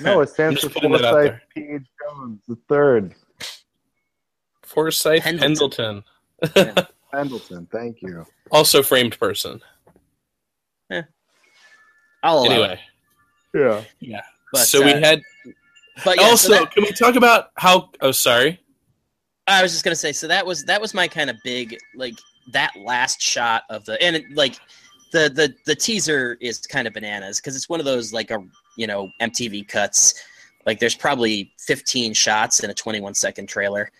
No, 0.00 0.20
it 0.22 0.30
stands 0.30 0.60
for 0.62 0.70
putting 0.70 0.92
that 0.92 1.04
out 1.04 1.12
Forsyth. 1.14 1.40
P. 1.54 1.78
Jones 2.02 2.40
the 2.48 2.56
third. 2.70 3.14
Forsyth 4.62 5.22
Pendleton. 5.22 6.04
Pendleton. 6.40 6.86
Pendleton, 7.12 7.66
thank 7.72 8.02
you. 8.02 8.26
Also 8.50 8.82
framed 8.82 9.18
person. 9.18 9.60
I'll 12.22 12.38
allow 12.38 12.50
Anyway, 12.50 12.80
Yeah. 13.54 13.84
Yeah. 14.00 14.22
But, 14.52 14.60
so 14.60 14.82
we 14.84 14.92
uh, 14.92 15.00
had. 15.00 15.20
but 16.04 16.18
yeah, 16.18 16.26
also, 16.26 16.48
so 16.48 16.60
that- 16.60 16.72
can 16.72 16.82
we 16.82 16.92
talk 16.92 17.16
about 17.16 17.50
how? 17.56 17.90
Oh, 18.00 18.12
sorry. 18.12 18.60
I 19.46 19.62
was 19.62 19.72
just 19.72 19.84
gonna 19.84 19.96
say, 19.96 20.12
so 20.12 20.26
that 20.28 20.44
was 20.44 20.64
that 20.64 20.80
was 20.80 20.94
my 20.94 21.08
kind 21.08 21.30
of 21.30 21.36
big 21.42 21.76
like 21.94 22.14
that 22.52 22.72
last 22.76 23.20
shot 23.20 23.62
of 23.70 23.84
the 23.86 24.00
and 24.02 24.16
it, 24.16 24.24
like 24.34 24.58
the 25.12 25.30
the 25.34 25.54
the 25.64 25.74
teaser 25.74 26.36
is 26.40 26.58
kind 26.58 26.86
of 26.86 26.92
bananas 26.92 27.40
because 27.40 27.56
it's 27.56 27.68
one 27.68 27.80
of 27.80 27.86
those 27.86 28.12
like 28.12 28.30
a 28.30 28.38
you 28.76 28.86
know 28.86 29.10
MTV 29.20 29.66
cuts. 29.68 30.22
Like 30.66 30.80
there's 30.80 30.94
probably 30.94 31.52
15 31.60 32.12
shots 32.12 32.62
in 32.62 32.68
a 32.68 32.74
21 32.74 33.14
second 33.14 33.48
trailer. 33.48 33.90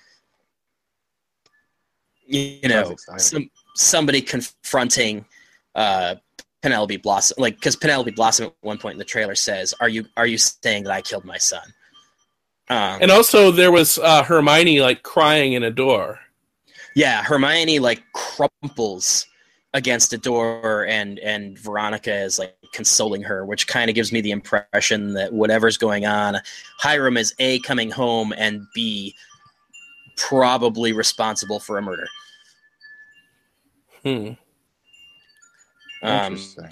You 2.29 2.69
know, 2.69 2.95
some 3.17 3.51
somebody 3.75 4.21
confronting 4.21 5.25
uh, 5.75 6.17
Penelope 6.63 6.99
Blossom, 6.99 7.37
like 7.39 7.55
because 7.57 7.75
Penelope 7.75 8.11
Blossom 8.11 8.47
at 8.47 8.55
one 8.61 8.79
point 8.79 8.95
in 8.95 8.99
the 8.99 9.05
trailer 9.05 9.35
says, 9.35 9.75
"Are 9.81 9.89
you 9.89 10.05
are 10.17 10.27
you 10.27 10.37
saying 10.37 10.85
that 10.85 10.93
I 10.93 11.01
killed 11.01 11.25
my 11.25 11.39
son?" 11.39 11.63
Um, 12.69 12.99
And 13.01 13.11
also, 13.11 13.51
there 13.51 13.73
was 13.73 13.99
uh, 13.99 14.23
Hermione 14.23 14.81
like 14.81 15.03
crying 15.03 15.55
in 15.55 15.63
a 15.63 15.71
door. 15.71 16.21
Yeah, 16.95 17.23
Hermione 17.23 17.79
like 17.79 18.03
crumples 18.13 19.27
against 19.75 20.13
a 20.13 20.19
door 20.19 20.87
and 20.87 21.19
and 21.21 21.59
Veronica 21.59 22.15
is 22.15 22.39
like 22.39 22.57
consoling 22.73 23.23
her, 23.23 23.47
which 23.47 23.67
kind 23.67 23.89
of 23.89 23.95
gives 23.95 24.13
me 24.13 24.21
the 24.21 24.33
impression 24.33 25.15
that 25.15 25.33
whatever's 25.33 25.79
going 25.79 26.05
on, 26.05 26.37
Hiram 26.79 27.17
is 27.17 27.35
A 27.39 27.61
coming 27.61 27.91
home 27.91 28.35
and 28.37 28.63
B 28.75 29.15
probably 30.17 30.93
responsible 30.93 31.61
for 31.61 31.79
a 31.79 31.83
murder. 31.83 32.09
Hmm. 34.03 34.31
Um, 36.03 36.33
Interesting. 36.33 36.69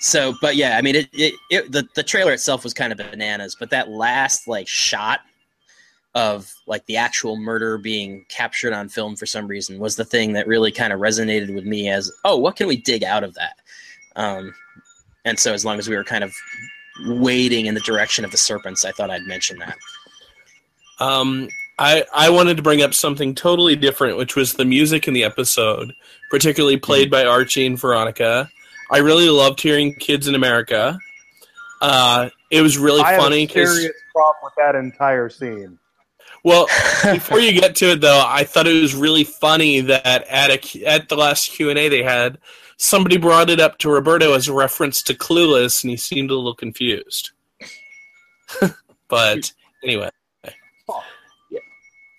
so 0.00 0.34
but 0.40 0.56
yeah, 0.56 0.78
I 0.78 0.82
mean 0.82 0.96
it, 0.96 1.08
it, 1.12 1.34
it 1.50 1.72
the, 1.72 1.86
the 1.94 2.02
trailer 2.02 2.32
itself 2.32 2.64
was 2.64 2.72
kind 2.72 2.92
of 2.92 2.98
bananas, 2.98 3.56
but 3.58 3.70
that 3.70 3.90
last 3.90 4.48
like 4.48 4.66
shot 4.66 5.20
of 6.14 6.52
like 6.66 6.84
the 6.86 6.96
actual 6.96 7.36
murder 7.36 7.76
being 7.78 8.24
captured 8.28 8.72
on 8.72 8.88
film 8.88 9.14
for 9.14 9.26
some 9.26 9.46
reason 9.46 9.78
was 9.78 9.96
the 9.96 10.04
thing 10.04 10.32
that 10.32 10.46
really 10.46 10.72
kind 10.72 10.92
of 10.92 11.00
resonated 11.00 11.54
with 11.54 11.64
me 11.64 11.88
as 11.90 12.10
oh 12.24 12.36
what 12.36 12.56
can 12.56 12.66
we 12.66 12.76
dig 12.76 13.04
out 13.04 13.22
of 13.22 13.34
that 13.34 13.58
um, 14.16 14.52
and 15.26 15.38
so 15.38 15.52
as 15.52 15.64
long 15.64 15.78
as 15.78 15.88
we 15.88 15.94
were 15.94 16.02
kind 16.02 16.24
of 16.24 16.34
wading 17.06 17.66
in 17.66 17.74
the 17.74 17.80
direction 17.80 18.24
of 18.24 18.30
the 18.30 18.36
serpents 18.38 18.84
i 18.86 18.90
thought 18.90 19.10
i'd 19.10 19.22
mention 19.22 19.58
that 19.58 19.76
Um, 20.98 21.48
I 21.78 22.04
I 22.12 22.30
wanted 22.30 22.56
to 22.56 22.62
bring 22.62 22.82
up 22.82 22.94
something 22.94 23.34
totally 23.34 23.76
different, 23.76 24.16
which 24.16 24.34
was 24.34 24.54
the 24.54 24.64
music 24.64 25.06
in 25.06 25.14
the 25.14 25.24
episode, 25.24 25.94
particularly 26.30 26.76
played 26.76 27.10
by 27.10 27.24
Archie 27.24 27.66
and 27.66 27.78
Veronica. 27.78 28.50
I 28.90 28.98
really 28.98 29.28
loved 29.30 29.60
hearing 29.60 29.94
"Kids 29.94 30.26
in 30.26 30.34
America." 30.34 30.98
Uh, 31.80 32.30
it 32.50 32.62
was 32.62 32.76
really 32.76 33.02
I 33.02 33.12
have 33.12 33.22
funny 33.22 33.44
a 33.44 33.48
serious 33.48 33.92
problem 34.12 34.36
with 34.42 34.54
that 34.56 34.74
entire 34.74 35.28
scene. 35.28 35.78
well, 36.42 36.66
before 37.04 37.38
you 37.38 37.52
get 37.52 37.76
to 37.76 37.92
it 37.92 38.00
though, 38.00 38.24
I 38.26 38.44
thought 38.44 38.66
it 38.66 38.80
was 38.80 38.94
really 38.94 39.24
funny 39.24 39.80
that 39.82 40.26
at 40.26 40.50
a 40.50 40.84
at 40.84 41.08
the 41.08 41.16
last 41.16 41.50
Q 41.52 41.70
and 41.70 41.78
A 41.78 41.88
they 41.88 42.02
had, 42.02 42.38
somebody 42.76 43.18
brought 43.18 43.50
it 43.50 43.60
up 43.60 43.78
to 43.78 43.90
Roberto 43.90 44.32
as 44.32 44.48
a 44.48 44.52
reference 44.52 45.02
to 45.04 45.14
Clueless, 45.14 45.84
and 45.84 45.90
he 45.90 45.96
seemed 45.96 46.30
a 46.30 46.34
little 46.34 46.54
confused. 46.54 47.30
but 49.08 49.52
anyway, 49.84 50.10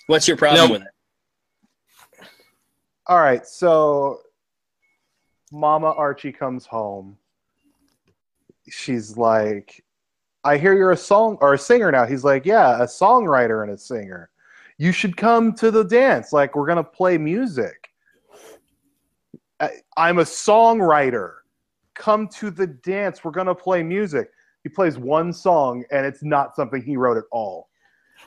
what's 0.09 0.27
your 0.27 0.35
problem 0.37 0.67
No. 0.67 0.73
with 0.73 0.81
it 0.81 2.27
All 3.05 3.19
right, 3.19 3.45
so 3.45 4.19
Mama 5.51 5.91
Archie 5.97 6.31
comes 6.31 6.65
home. 6.65 7.17
She's 8.69 9.17
like, 9.17 9.83
I 10.43 10.57
hear 10.57 10.73
you're 10.75 10.91
a 10.91 10.97
song 10.97 11.37
or 11.41 11.53
a 11.53 11.57
singer 11.57 11.91
now. 11.91 12.05
He's 12.05 12.23
like, 12.23 12.45
Yeah, 12.45 12.81
a 12.81 12.85
songwriter 12.85 13.63
and 13.63 13.71
a 13.71 13.77
singer. 13.77 14.29
You 14.77 14.91
should 14.91 15.15
come 15.17 15.53
to 15.53 15.71
the 15.71 15.83
dance. 15.83 16.33
Like, 16.33 16.55
we're 16.55 16.67
gonna 16.67 16.83
play 16.83 17.17
music. 17.17 17.89
I, 19.59 19.69
I'm 19.97 20.19
a 20.19 20.23
songwriter. 20.23 21.33
Come 21.95 22.27
to 22.39 22.49
the 22.49 22.67
dance. 22.67 23.23
We're 23.23 23.31
gonna 23.31 23.55
play 23.55 23.83
music. 23.83 24.29
He 24.63 24.69
plays 24.69 24.97
one 24.97 25.33
song 25.33 25.83
and 25.91 26.05
it's 26.05 26.23
not 26.23 26.55
something 26.55 26.81
he 26.81 26.95
wrote 26.97 27.17
at 27.17 27.25
all. 27.31 27.68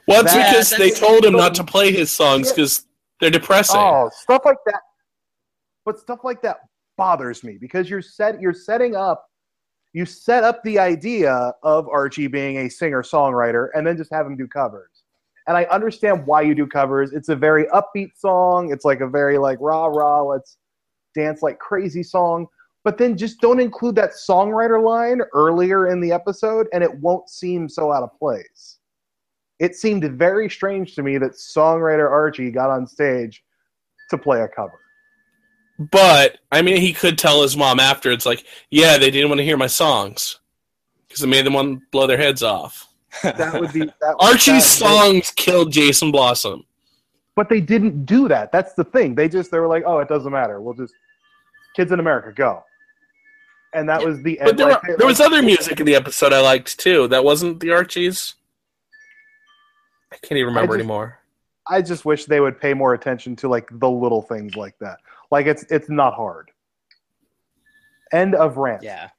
Well, 0.07 0.23
it's 0.23 0.33
That- 0.33 0.51
because 0.51 0.71
they 0.71 0.91
told 0.91 1.25
him 1.25 1.35
not 1.35 1.55
to 1.57 1.65
play 1.65 1.93
his 1.93 2.11
songs 2.11 2.51
because 2.51 2.87
they're 3.21 3.31
depressing. 3.31 3.79
Oh, 3.79 4.11
stuff 4.13 4.43
like 4.45 4.59
that. 4.67 4.81
But 5.85 5.99
stuff 5.99 6.21
like 6.25 6.43
that 6.43 6.61
bothers 6.97 7.43
me 7.43 7.57
because 7.61 7.89
you're 7.89 8.03
set 8.03 8.41
you're 8.41 8.53
setting 8.53 8.95
up 8.95 9.27
you 9.93 10.07
set 10.07 10.43
up 10.43 10.63
the 10.63 10.79
idea 10.79 11.53
of 11.63 11.87
Archie 11.89 12.27
being 12.27 12.59
a 12.59 12.71
singer-songwriter 12.71 13.69
and 13.75 13.87
then 13.87 13.97
just 13.97 14.13
have 14.13 14.27
him 14.27 14.37
do 14.37 14.49
covers. 14.49 15.05
And 15.47 15.57
I 15.57 15.65
understand 15.65 16.27
why 16.27 16.43
you 16.43 16.55
do 16.55 16.67
covers. 16.67 17.13
It's 17.13 17.29
a 17.29 17.37
very 17.37 17.67
upbeat 17.67 18.17
song. 18.17 18.73
It's 18.73 18.85
like 18.85 19.01
a 19.01 19.09
very 19.09 19.37
like 19.39 19.59
rah 19.61 19.87
rah, 19.87 20.23
let's 20.23 20.57
dance 21.15 21.43
like 21.43 21.59
crazy 21.59 22.03
song. 22.03 22.47
But 22.85 22.97
then 22.97 23.17
just 23.17 23.41
don't 23.41 23.61
include 23.61 23.95
that 23.97 24.13
songwriter 24.13 24.83
line 24.83 25.21
earlier 25.35 25.89
in 25.89 26.01
the 26.01 26.13
episode 26.13 26.69
and 26.73 26.83
it 26.83 26.93
won't 27.01 27.29
seem 27.29 27.69
so 27.69 27.93
out 27.93 28.03
of 28.03 28.17
place. 28.19 28.79
It 29.59 29.77
seemed 29.77 30.05
very 30.19 30.51
strange 30.51 30.95
to 30.97 31.03
me 31.03 31.19
that 31.19 31.33
songwriter 31.33 32.11
Archie 32.11 32.51
got 32.51 32.71
on 32.71 32.87
stage 32.87 33.45
to 34.11 34.19
play 34.19 34.41
a 34.41 34.49
cover. 34.49 34.79
But 35.79 36.39
I 36.51 36.63
mean, 36.63 36.77
he 36.79 36.93
could 36.93 37.19
tell 37.19 37.43
his 37.43 37.57
mom 37.57 37.81
after. 37.81 38.11
It's 38.11 38.27
like, 38.27 38.45
yeah, 38.71 38.99
they 38.99 39.11
didn't 39.11 39.29
want 39.29 39.39
to 39.39 39.45
hear 39.45 39.57
my 39.57 39.67
songs 39.67 40.39
because 41.09 41.23
it 41.23 41.29
made 41.29 41.47
them 41.47 41.55
want 41.55 41.81
to 41.81 41.87
blow 41.91 42.07
their 42.07 42.19
heads 42.19 42.43
off. 42.43 42.89
That 43.23 43.61
would 43.61 43.73
be 43.73 43.81
that, 43.81 44.17
Archie's 44.21 44.65
songs 44.65 45.31
killed 45.33 45.73
Jason 45.73 46.11
Blossom. 46.11 46.65
but 47.35 47.49
they 47.49 47.61
didn't 47.61 48.05
do 48.05 48.29
that. 48.29 48.53
That's 48.53 48.75
the 48.75 48.85
thing. 48.85 49.15
They 49.15 49.29
just 49.29 49.51
they 49.51 49.59
were 49.59 49.69
like, 49.69 49.85
oh, 49.87 49.99
it 49.99 50.09
doesn't 50.09 50.33
matter. 50.33 50.61
We'll 50.61 50.75
just 50.75 50.95
kids 51.75 51.93
in 51.93 52.01
America 52.01 52.33
go, 52.33 52.63
and 53.75 53.89
that 53.89 54.05
was 54.05 54.23
the 54.23 54.39
end. 54.39 54.49
But 54.49 54.57
there, 54.57 54.71
like, 54.71 54.83
were, 54.87 54.97
there 54.97 55.07
was 55.07 55.21
other 55.21 55.43
music 55.43 55.81
in 55.81 55.87
the 55.87 55.95
episode 55.95 56.33
I 56.33 56.41
liked 56.41 56.79
too. 56.79 57.09
That 57.09 57.25
wasn't 57.25 57.61
the 57.61 57.71
Archies. 57.71 58.35
I 60.13 60.17
can't 60.17 60.39
even 60.39 60.47
remember 60.49 60.75
I 60.75 60.77
just- 60.77 60.81
anymore. 60.81 61.19
I 61.69 61.81
just 61.81 62.05
wish 62.05 62.25
they 62.25 62.41
would 62.41 62.61
pay 62.61 62.75
more 62.75 62.93
attention 62.95 63.37
to 63.37 63.49
like 63.49 63.69
the 63.71 63.89
little 63.89 64.21
things 64.21 64.57
like 64.57 64.77
that. 64.81 64.99
Like 65.31 65.47
it's 65.47 65.65
it's 65.71 65.89
not 65.89 66.13
hard. 66.15 66.51
End 68.13 68.35
of 68.35 68.57
rant. 68.57 68.83
Yeah. 68.83 69.11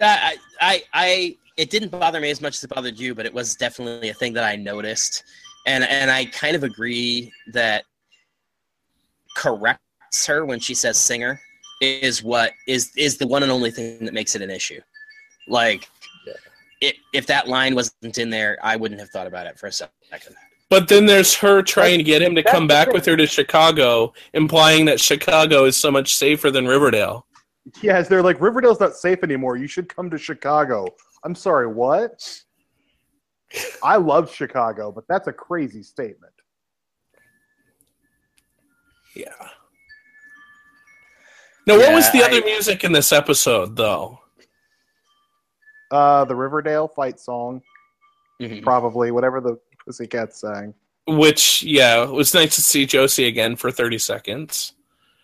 I, 0.00 0.36
I, 0.60 0.82
I, 0.94 1.36
it 1.58 1.68
didn't 1.68 1.90
bother 1.90 2.18
me 2.18 2.30
as 2.30 2.40
much 2.40 2.54
as 2.56 2.64
it 2.64 2.70
bothered 2.70 2.98
you, 2.98 3.14
but 3.14 3.26
it 3.26 3.34
was 3.34 3.56
definitely 3.56 4.08
a 4.08 4.14
thing 4.14 4.32
that 4.32 4.44
I 4.44 4.56
noticed, 4.56 5.24
and 5.66 5.84
and 5.84 6.10
I 6.10 6.24
kind 6.24 6.56
of 6.56 6.64
agree 6.64 7.30
that 7.52 7.84
corrects 9.36 10.26
her 10.26 10.46
when 10.46 10.60
she 10.60 10.74
says 10.74 10.98
singer 10.98 11.38
is 11.82 12.22
what 12.22 12.52
is 12.66 12.90
is 12.96 13.18
the 13.18 13.26
one 13.26 13.42
and 13.42 13.52
only 13.52 13.70
thing 13.70 14.04
that 14.04 14.14
makes 14.14 14.34
it 14.34 14.40
an 14.40 14.50
issue. 14.50 14.80
Like, 15.46 15.88
it, 16.80 16.96
if 17.12 17.26
that 17.26 17.48
line 17.48 17.74
wasn't 17.74 18.18
in 18.18 18.30
there, 18.30 18.58
I 18.62 18.76
wouldn't 18.76 19.00
have 19.00 19.10
thought 19.10 19.26
about 19.26 19.46
it 19.46 19.58
for 19.58 19.66
a 19.66 19.72
second. 19.72 20.36
But 20.68 20.88
then 20.88 21.06
there's 21.06 21.34
her 21.36 21.62
trying 21.62 21.98
to 21.98 22.04
get 22.04 22.20
him 22.22 22.34
to 22.34 22.42
come 22.42 22.66
back 22.66 22.88
thing. 22.88 22.94
with 22.94 23.06
her 23.06 23.16
to 23.16 23.26
Chicago, 23.26 24.12
implying 24.34 24.84
that 24.86 25.00
Chicago 25.00 25.64
is 25.64 25.76
so 25.76 25.90
much 25.90 26.16
safer 26.16 26.50
than 26.50 26.66
Riverdale. 26.66 27.26
Yes, 27.82 28.08
they're 28.08 28.22
like 28.22 28.40
Riverdale's 28.40 28.80
not 28.80 28.94
safe 28.94 29.22
anymore. 29.22 29.56
You 29.56 29.66
should 29.68 29.88
come 29.88 30.10
to 30.10 30.18
Chicago. 30.18 30.86
I'm 31.24 31.34
sorry, 31.34 31.66
what? 31.66 32.42
I 33.82 33.96
love 33.96 34.32
Chicago, 34.32 34.90
but 34.92 35.04
that's 35.08 35.28
a 35.28 35.32
crazy 35.32 35.82
statement. 35.82 36.32
Yeah. 39.14 39.30
Now, 41.66 41.78
what 41.78 41.92
was 41.92 42.06
Yeah, 42.06 42.12
the 42.12 42.22
I- 42.22 42.26
other 42.38 42.44
music 42.44 42.84
in 42.84 42.92
this 42.92 43.12
episode, 43.12 43.76
though? 43.76 44.20
Uh, 45.90 46.24
the 46.24 46.34
Riverdale 46.34 46.88
fight 46.88 47.20
song, 47.20 47.62
Mhm. 48.40 48.62
probably 48.62 49.10
whatever 49.10 49.40
the 49.40 49.58
Pussycats 49.84 50.40
sang. 50.40 50.74
Which, 51.06 51.62
yeah, 51.62 52.02
it 52.02 52.10
was 52.10 52.34
nice 52.34 52.56
to 52.56 52.62
see 52.62 52.84
Josie 52.86 53.26
again 53.26 53.54
for 53.56 53.70
30 53.70 53.98
seconds. 53.98 54.72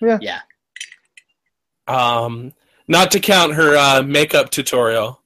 Yeah. 0.01 0.19
yeah. 0.21 0.41
Um, 1.89 2.53
not 2.89 3.11
to 3.13 3.21
count 3.21 3.55
her 3.55 3.77
uh, 3.77 4.03
makeup 4.03 4.51
tutorial. 4.51 5.21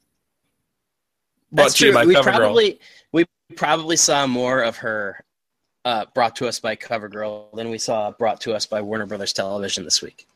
That's 1.52 1.74
true. 1.74 1.92
by 1.92 2.04
We 2.06 2.14
CoverGirl. 2.14 2.22
probably 2.22 2.80
we 3.12 3.24
probably 3.56 3.96
saw 3.96 4.26
more 4.26 4.62
of 4.62 4.76
her 4.78 5.22
uh, 5.84 6.06
brought 6.14 6.34
to 6.36 6.48
us 6.48 6.58
by 6.60 6.74
CoverGirl 6.76 7.54
than 7.54 7.70
we 7.70 7.78
saw 7.78 8.10
brought 8.10 8.40
to 8.42 8.54
us 8.54 8.66
by 8.66 8.80
Warner 8.80 9.06
Brothers 9.06 9.32
Television 9.32 9.84
this 9.84 10.02
week. 10.02 10.26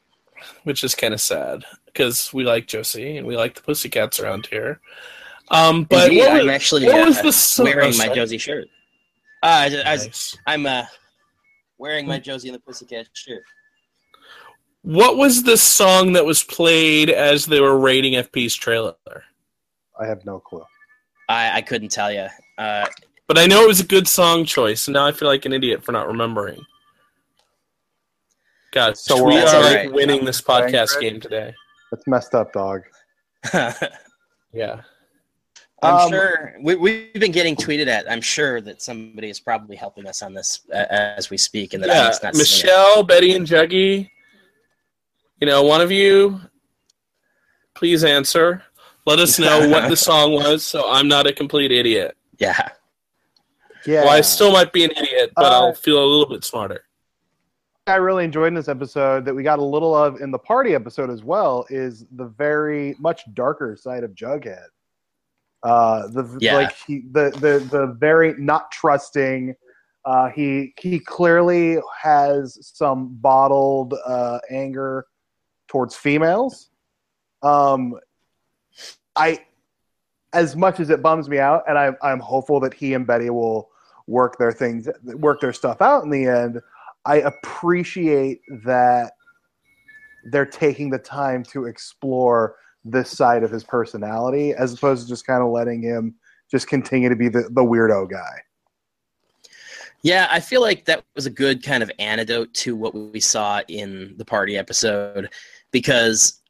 Which 0.65 0.85
is 0.85 0.95
kind 0.95 1.15
of 1.15 1.21
sad 1.21 1.65
because 1.87 2.33
we 2.33 2.45
like 2.45 2.67
Josie 2.67 3.17
and 3.17 3.27
we 3.27 3.37
like 3.37 3.55
the 3.55 3.63
Pussycats 3.63 4.21
around 4.21 4.47
here. 4.47 4.81
Um, 5.51 5.85
but 5.85 6.09
Indeed, 6.09 6.21
what 6.21 6.33
was, 6.33 6.43
I'm 6.43 6.51
actually 6.51 6.87
what 6.87 7.07
was 7.07 7.19
uh, 7.19 7.23
the 7.23 7.33
song? 7.33 7.65
wearing 7.65 7.95
oh, 7.95 7.99
my. 7.99 8.15
Josie 8.15 8.39
shirt. 8.39 8.69
Uh, 9.43 9.47
I, 9.47 9.67
I 9.67 9.97
nice. 9.97 10.37
I'm 10.47 10.67
uh, 10.67 10.85
wearing 11.79 12.07
my 12.07 12.19
Josie 12.19 12.49
and 12.49 12.55
the 12.55 12.61
Pussycat 12.61 13.09
shirt. 13.13 13.43
What 14.83 15.17
was 15.17 15.43
the 15.43 15.57
song 15.57 16.13
that 16.15 16.25
was 16.25 16.43
played 16.43 17.11
as 17.11 17.47
they 17.47 17.61
were 17.61 17.79
rating 17.79 18.15
FP's 18.15 18.55
trailer? 18.55 18.95
I 19.99 20.07
have 20.07 20.25
no 20.25 20.39
clue. 20.39 20.65
I, 21.29 21.59
I 21.59 21.61
couldn't 21.63 21.91
tell 21.91 22.11
you. 22.13 22.29
Uh, 22.57 22.87
But 23.27 23.39
I 23.39 23.47
know 23.47 23.63
it 23.63 23.69
was 23.69 23.81
a 23.81 23.87
good 23.87 24.09
song 24.09 24.45
choice, 24.45 24.89
and 24.89 24.95
now 24.95 25.07
I 25.07 25.13
feel 25.13 25.29
like 25.29 25.45
an 25.45 25.53
idiot 25.53 25.85
for 25.85 25.93
not 25.93 26.09
remembering. 26.09 26.65
God, 28.73 28.97
So 28.97 29.17
we 29.25 29.35
we're 29.35 29.45
like 29.45 29.63
right. 29.77 29.93
winning 29.93 30.25
this 30.25 30.41
podcast 30.41 30.91
Chris? 30.93 30.97
game 30.97 31.21
today. 31.21 31.55
That's 31.91 32.07
messed 32.07 32.35
up, 32.35 32.53
dog. 32.53 32.83
Yeah. 34.53 34.81
I'm 35.83 35.95
Um, 35.95 36.11
sure 36.11 36.57
we, 36.61 36.75
we've 36.75 37.13
been 37.15 37.31
getting 37.31 37.55
tweeted 37.55 37.87
at. 37.87 38.11
I'm 38.11 38.21
sure 38.21 38.61
that 38.63 38.83
somebody 38.83 39.31
is 39.31 39.39
probably 39.39 39.77
helping 39.77 40.07
us 40.09 40.23
on 40.23 40.35
this 40.35 40.61
uh, 40.73 40.87
as 40.91 41.31
we 41.31 41.37
speak, 41.39 41.73
and 41.73 41.83
that 41.85 41.89
Yeah, 41.89 42.03
Alex 42.03 42.21
not. 42.23 42.35
Michelle, 42.35 43.03
Betty, 43.05 43.33
and 43.37 43.47
Juggy. 43.47 44.11
You 45.41 45.47
know, 45.47 45.63
one 45.63 45.81
of 45.81 45.91
you, 45.93 46.41
please 47.75 48.03
answer. 48.05 48.63
Let 49.07 49.21
us 49.21 49.39
know 49.39 49.69
what 49.69 49.89
the 49.89 49.97
song 50.11 50.33
was, 50.33 50.65
so 50.65 50.91
I'm 50.91 51.07
not 51.09 51.27
a 51.29 51.33
complete 51.33 51.71
idiot. 51.73 52.17
Yeah. 52.39 52.69
Yeah, 53.87 54.03
Well, 54.03 54.11
I 54.11 54.21
still 54.21 54.53
might 54.53 54.73
be 54.73 54.83
an 54.85 54.91
idiot, 54.91 55.31
but 55.37 55.45
Uh, 55.47 55.49
I'll 55.67 55.75
feel 55.75 56.03
a 56.03 56.05
little 56.05 56.29
bit 56.29 56.45
smarter. 56.45 56.85
I 57.91 57.97
really 57.97 58.25
enjoyed 58.25 58.49
in 58.49 58.55
this 58.55 58.69
episode 58.69 59.25
that 59.25 59.35
we 59.35 59.43
got 59.43 59.59
a 59.59 59.65
little 59.65 59.95
of 59.95 60.21
in 60.21 60.31
the 60.31 60.39
party 60.39 60.75
episode 60.75 61.11
as 61.11 61.25
well 61.25 61.67
is 61.71 62.07
the 62.13 62.27
very 62.27 62.95
much 62.99 63.23
darker 63.35 63.77
side 63.77 64.05
of 64.05 64.13
Jughead. 64.13 64.67
Uh, 65.63 66.07
the 66.09 66.39
Yeah. 66.41 66.55
like 66.55 66.75
he, 66.87 67.05
the 67.11 67.31
the 67.41 67.67
the 67.71 67.87
very 67.99 68.35
not 68.39 68.71
trusting. 68.71 69.55
Uh, 70.05 70.31
he 70.31 70.73
he 70.79 70.99
clearly 70.99 71.79
has 72.01 72.59
some 72.63 73.17
bottled 73.21 73.95
uh, 74.07 74.39
anger 74.51 75.07
towards 75.69 75.95
females. 75.95 76.71
Um, 77.43 77.99
I, 79.17 79.45
as 80.33 80.57
much 80.57 80.81
as 80.81 80.91
it 80.91 81.03
bums 81.03 81.29
me 81.29 81.39
out, 81.39 81.65
and 81.69 81.77
I'm 81.77 81.97
I'm 82.03 82.21
hopeful 82.21 82.61
that 82.61 82.73
he 82.73 82.95
and 82.95 83.07
Betty 83.07 83.31
will 83.31 83.71
work 84.07 84.39
their 84.39 84.53
things, 84.53 84.89
work 85.05 85.41
their 85.41 85.53
stuff 85.53 85.83
out 85.83 86.05
in 86.05 86.11
the 86.11 86.27
end. 86.27 86.61
I 87.11 87.17
appreciate 87.17 88.41
that 88.63 89.15
they're 90.31 90.47
taking 90.47 90.91
the 90.91 90.99
time 90.99 91.43
to 91.45 91.65
explore 91.65 92.55
this 92.85 93.11
side 93.11 93.43
of 93.43 93.51
his 93.51 93.65
personality 93.65 94.53
as 94.53 94.73
opposed 94.73 95.03
to 95.03 95.09
just 95.09 95.27
kind 95.27 95.43
of 95.43 95.49
letting 95.49 95.83
him 95.83 96.15
just 96.53 96.69
continue 96.69 97.09
to 97.09 97.17
be 97.17 97.29
the, 97.29 97.49
the 97.51 97.63
weirdo 97.63 98.09
guy. 98.09 98.43
Yeah, 100.05 100.29
I 100.31 100.39
feel 100.39 100.61
like 100.61 100.85
that 100.85 101.03
was 101.17 101.27
a 101.27 101.31
good 101.31 101.65
kind 101.65 101.83
of 101.83 101.91
antidote 101.99 102.55
to 102.55 102.77
what 102.77 102.95
we 102.95 103.19
saw 103.19 103.61
in 103.67 104.15
the 104.17 104.25
party 104.25 104.57
episode 104.57 105.31
because 105.73 106.41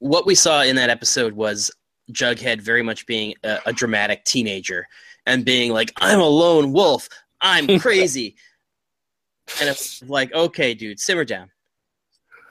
what 0.00 0.26
we 0.26 0.34
saw 0.34 0.62
in 0.62 0.76
that 0.76 0.90
episode 0.90 1.32
was 1.32 1.70
Jughead 2.12 2.60
very 2.60 2.82
much 2.82 3.06
being 3.06 3.32
a, 3.44 3.60
a 3.64 3.72
dramatic 3.72 4.24
teenager 4.24 4.86
and 5.24 5.42
being 5.42 5.72
like, 5.72 5.90
I'm 5.96 6.20
a 6.20 6.28
lone 6.28 6.74
wolf, 6.74 7.08
I'm 7.40 7.78
crazy. 7.80 8.36
And 9.60 9.68
it's 9.68 10.02
like, 10.04 10.32
okay, 10.32 10.74
dude, 10.74 11.00
simmer 11.00 11.24
down. 11.24 11.50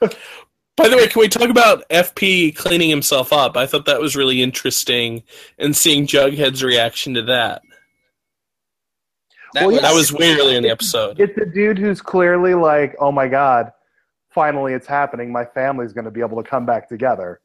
By 0.76 0.88
the 0.88 0.96
way, 0.96 1.08
can 1.08 1.20
we 1.20 1.28
talk 1.28 1.48
about 1.48 1.88
FP 1.88 2.54
cleaning 2.54 2.90
himself 2.90 3.32
up? 3.32 3.56
I 3.56 3.64
thought 3.64 3.86
that 3.86 4.00
was 4.00 4.14
really 4.14 4.42
interesting, 4.42 5.22
and 5.58 5.74
seeing 5.74 6.06
Jughead's 6.06 6.62
reaction 6.62 7.14
to 7.14 7.22
that. 7.22 7.62
That 9.54 9.66
Well, 9.66 9.72
yeah. 9.74 9.80
That 9.80 9.94
was 9.94 10.12
way 10.12 10.34
early 10.34 10.54
in 10.56 10.62
the 10.62 10.68
episode. 10.68 11.18
It's 11.18 11.38
a 11.38 11.46
dude 11.46 11.78
who's 11.78 12.02
clearly 12.02 12.52
like, 12.54 12.94
oh 12.98 13.10
my 13.10 13.26
God, 13.26 13.72
finally 14.28 14.74
it's 14.74 14.86
happening. 14.86 15.32
My 15.32 15.46
family's 15.46 15.94
going 15.94 16.04
to 16.04 16.10
be 16.10 16.20
able 16.20 16.42
to 16.42 16.48
come 16.48 16.66
back 16.66 16.88
together. 16.90 17.40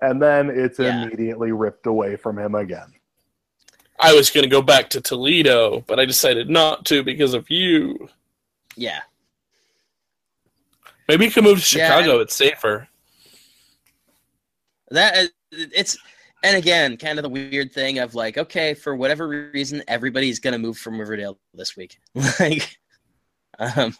And 0.00 0.22
then 0.22 0.48
it's 0.48 0.78
Yeah. 0.78 1.02
immediately 1.02 1.50
ripped 1.50 1.86
away 1.86 2.14
from 2.14 2.38
him 2.38 2.54
again. 2.54 2.92
I 3.98 4.14
was 4.14 4.30
going 4.30 4.44
to 4.44 4.48
go 4.48 4.62
back 4.62 4.90
to 4.90 5.00
Toledo, 5.00 5.80
but 5.88 5.98
I 5.98 6.04
decided 6.04 6.48
not 6.48 6.86
to 6.86 7.02
because 7.02 7.34
of 7.34 7.50
you. 7.50 8.08
Yeah. 8.78 9.00
Maybe 11.08 11.24
you 11.24 11.30
can 11.30 11.44
move 11.44 11.64
to 11.64 11.78
Yeah, 11.78 11.86
Chicago. 11.88 12.20
it's 12.20 12.34
safer. 12.34 12.88
That 14.90 15.30
it's 15.52 15.96
and 16.42 16.56
again, 16.56 16.96
kind 16.96 17.18
of 17.18 17.22
the 17.24 17.28
weird 17.28 17.72
thing 17.72 17.98
of 17.98 18.14
like, 18.14 18.38
okay, 18.38 18.74
for 18.74 18.94
whatever 18.94 19.50
reason, 19.52 19.82
everybody's 19.88 20.38
gonna 20.38 20.58
move 20.58 20.78
from 20.78 20.98
Riverdale 20.98 21.38
this 21.54 21.76
week. 21.76 21.98
like, 22.40 22.78
um, 23.58 23.96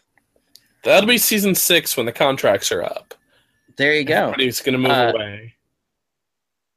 That'll 0.84 1.08
be 1.08 1.18
season 1.18 1.54
six 1.54 1.96
when 1.96 2.06
the 2.06 2.12
contracts 2.12 2.70
are 2.70 2.82
up. 2.82 3.14
there 3.76 3.94
you 3.94 4.04
go. 4.04 4.14
Everybody's 4.28 4.60
going 4.60 4.74
to 4.74 4.78
move 4.78 4.92
Uh, 4.92 5.12
away. 5.14 5.54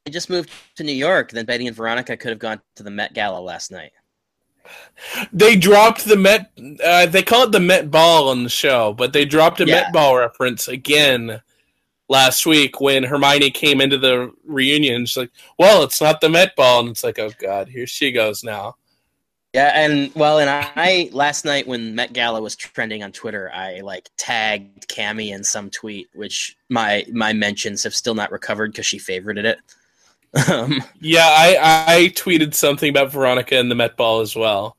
They 0.06 0.12
just 0.12 0.28
moved 0.30 0.49
to 0.78 0.84
New 0.84 0.91
York. 0.91 1.30
Then 1.32 1.45
Betty 1.45 1.68
and 1.68 1.76
Veronica 1.76 2.18
could 2.18 2.30
have 2.32 2.39
gone 2.39 2.60
to 2.78 2.84
the 2.84 2.89
Met 2.89 3.14
Gala 3.14 3.39
last 3.39 3.70
night. 3.72 3.91
They 5.34 5.55
dropped 5.55 6.05
the 6.05 6.16
Met. 6.16 6.51
Uh, 6.84 7.05
they 7.07 7.24
call 7.24 7.43
it 7.43 7.51
the 7.51 7.59
Met 7.59 7.89
Ball 7.91 8.30
on 8.30 8.43
the 8.43 8.49
show, 8.49 8.93
but 8.93 9.14
they 9.14 9.26
dropped 9.26 9.59
a 9.59 9.66
Yeah. 9.66 9.76
Met 9.76 9.93
Ball 9.93 10.18
reference 10.18 10.68
again 10.68 11.41
last 12.09 12.45
week 12.45 12.80
when 12.80 13.03
Hermione 13.03 13.51
came 13.51 13.82
into 13.82 13.97
the 13.97 14.32
reunion. 14.45 15.05
She's 15.05 15.18
like, 15.18 15.32
"Well, 15.57 15.84
it's 15.84 16.01
not 16.01 16.22
the 16.22 16.30
Met 16.30 16.55
Ball," 16.55 16.82
and 16.82 16.89
it's 16.89 17.03
like, 17.03 17.20
"Oh 17.20 17.32
God, 17.39 17.70
here 17.70 17.88
she 17.88 18.12
goes 18.12 18.43
now." 18.43 18.76
Yeah, 19.53 19.72
and 19.76 20.14
well, 20.16 20.39
and 20.39 20.49
I, 20.49 20.70
I 20.78 21.09
last 21.12 21.43
night 21.43 21.68
when 21.68 21.93
Met 21.93 22.14
Gala 22.14 22.41
was 22.41 22.55
trending 22.55 23.03
on 23.03 23.12
Twitter, 23.12 23.51
I 23.53 23.82
like 23.82 24.09
tagged 24.18 24.88
Cammy 24.88 25.34
in 25.34 25.43
some 25.43 25.70
tweet, 25.70 26.09
which 26.14 26.55
my 26.70 27.05
my 27.12 27.34
mentions 27.34 27.84
have 27.84 27.95
still 27.95 28.16
not 28.16 28.32
recovered 28.32 28.72
because 28.72 28.86
she 28.86 28.97
favorited 28.97 29.43
it. 29.43 29.57
Um, 30.49 30.84
Yeah, 30.99 31.25
I 31.27 31.57
I 31.88 31.97
tweeted 32.09 32.53
something 32.53 32.89
about 32.89 33.11
Veronica 33.11 33.57
and 33.57 33.69
the 33.69 33.75
Met 33.75 33.97
Ball 33.97 34.21
as 34.21 34.36
well. 34.36 34.77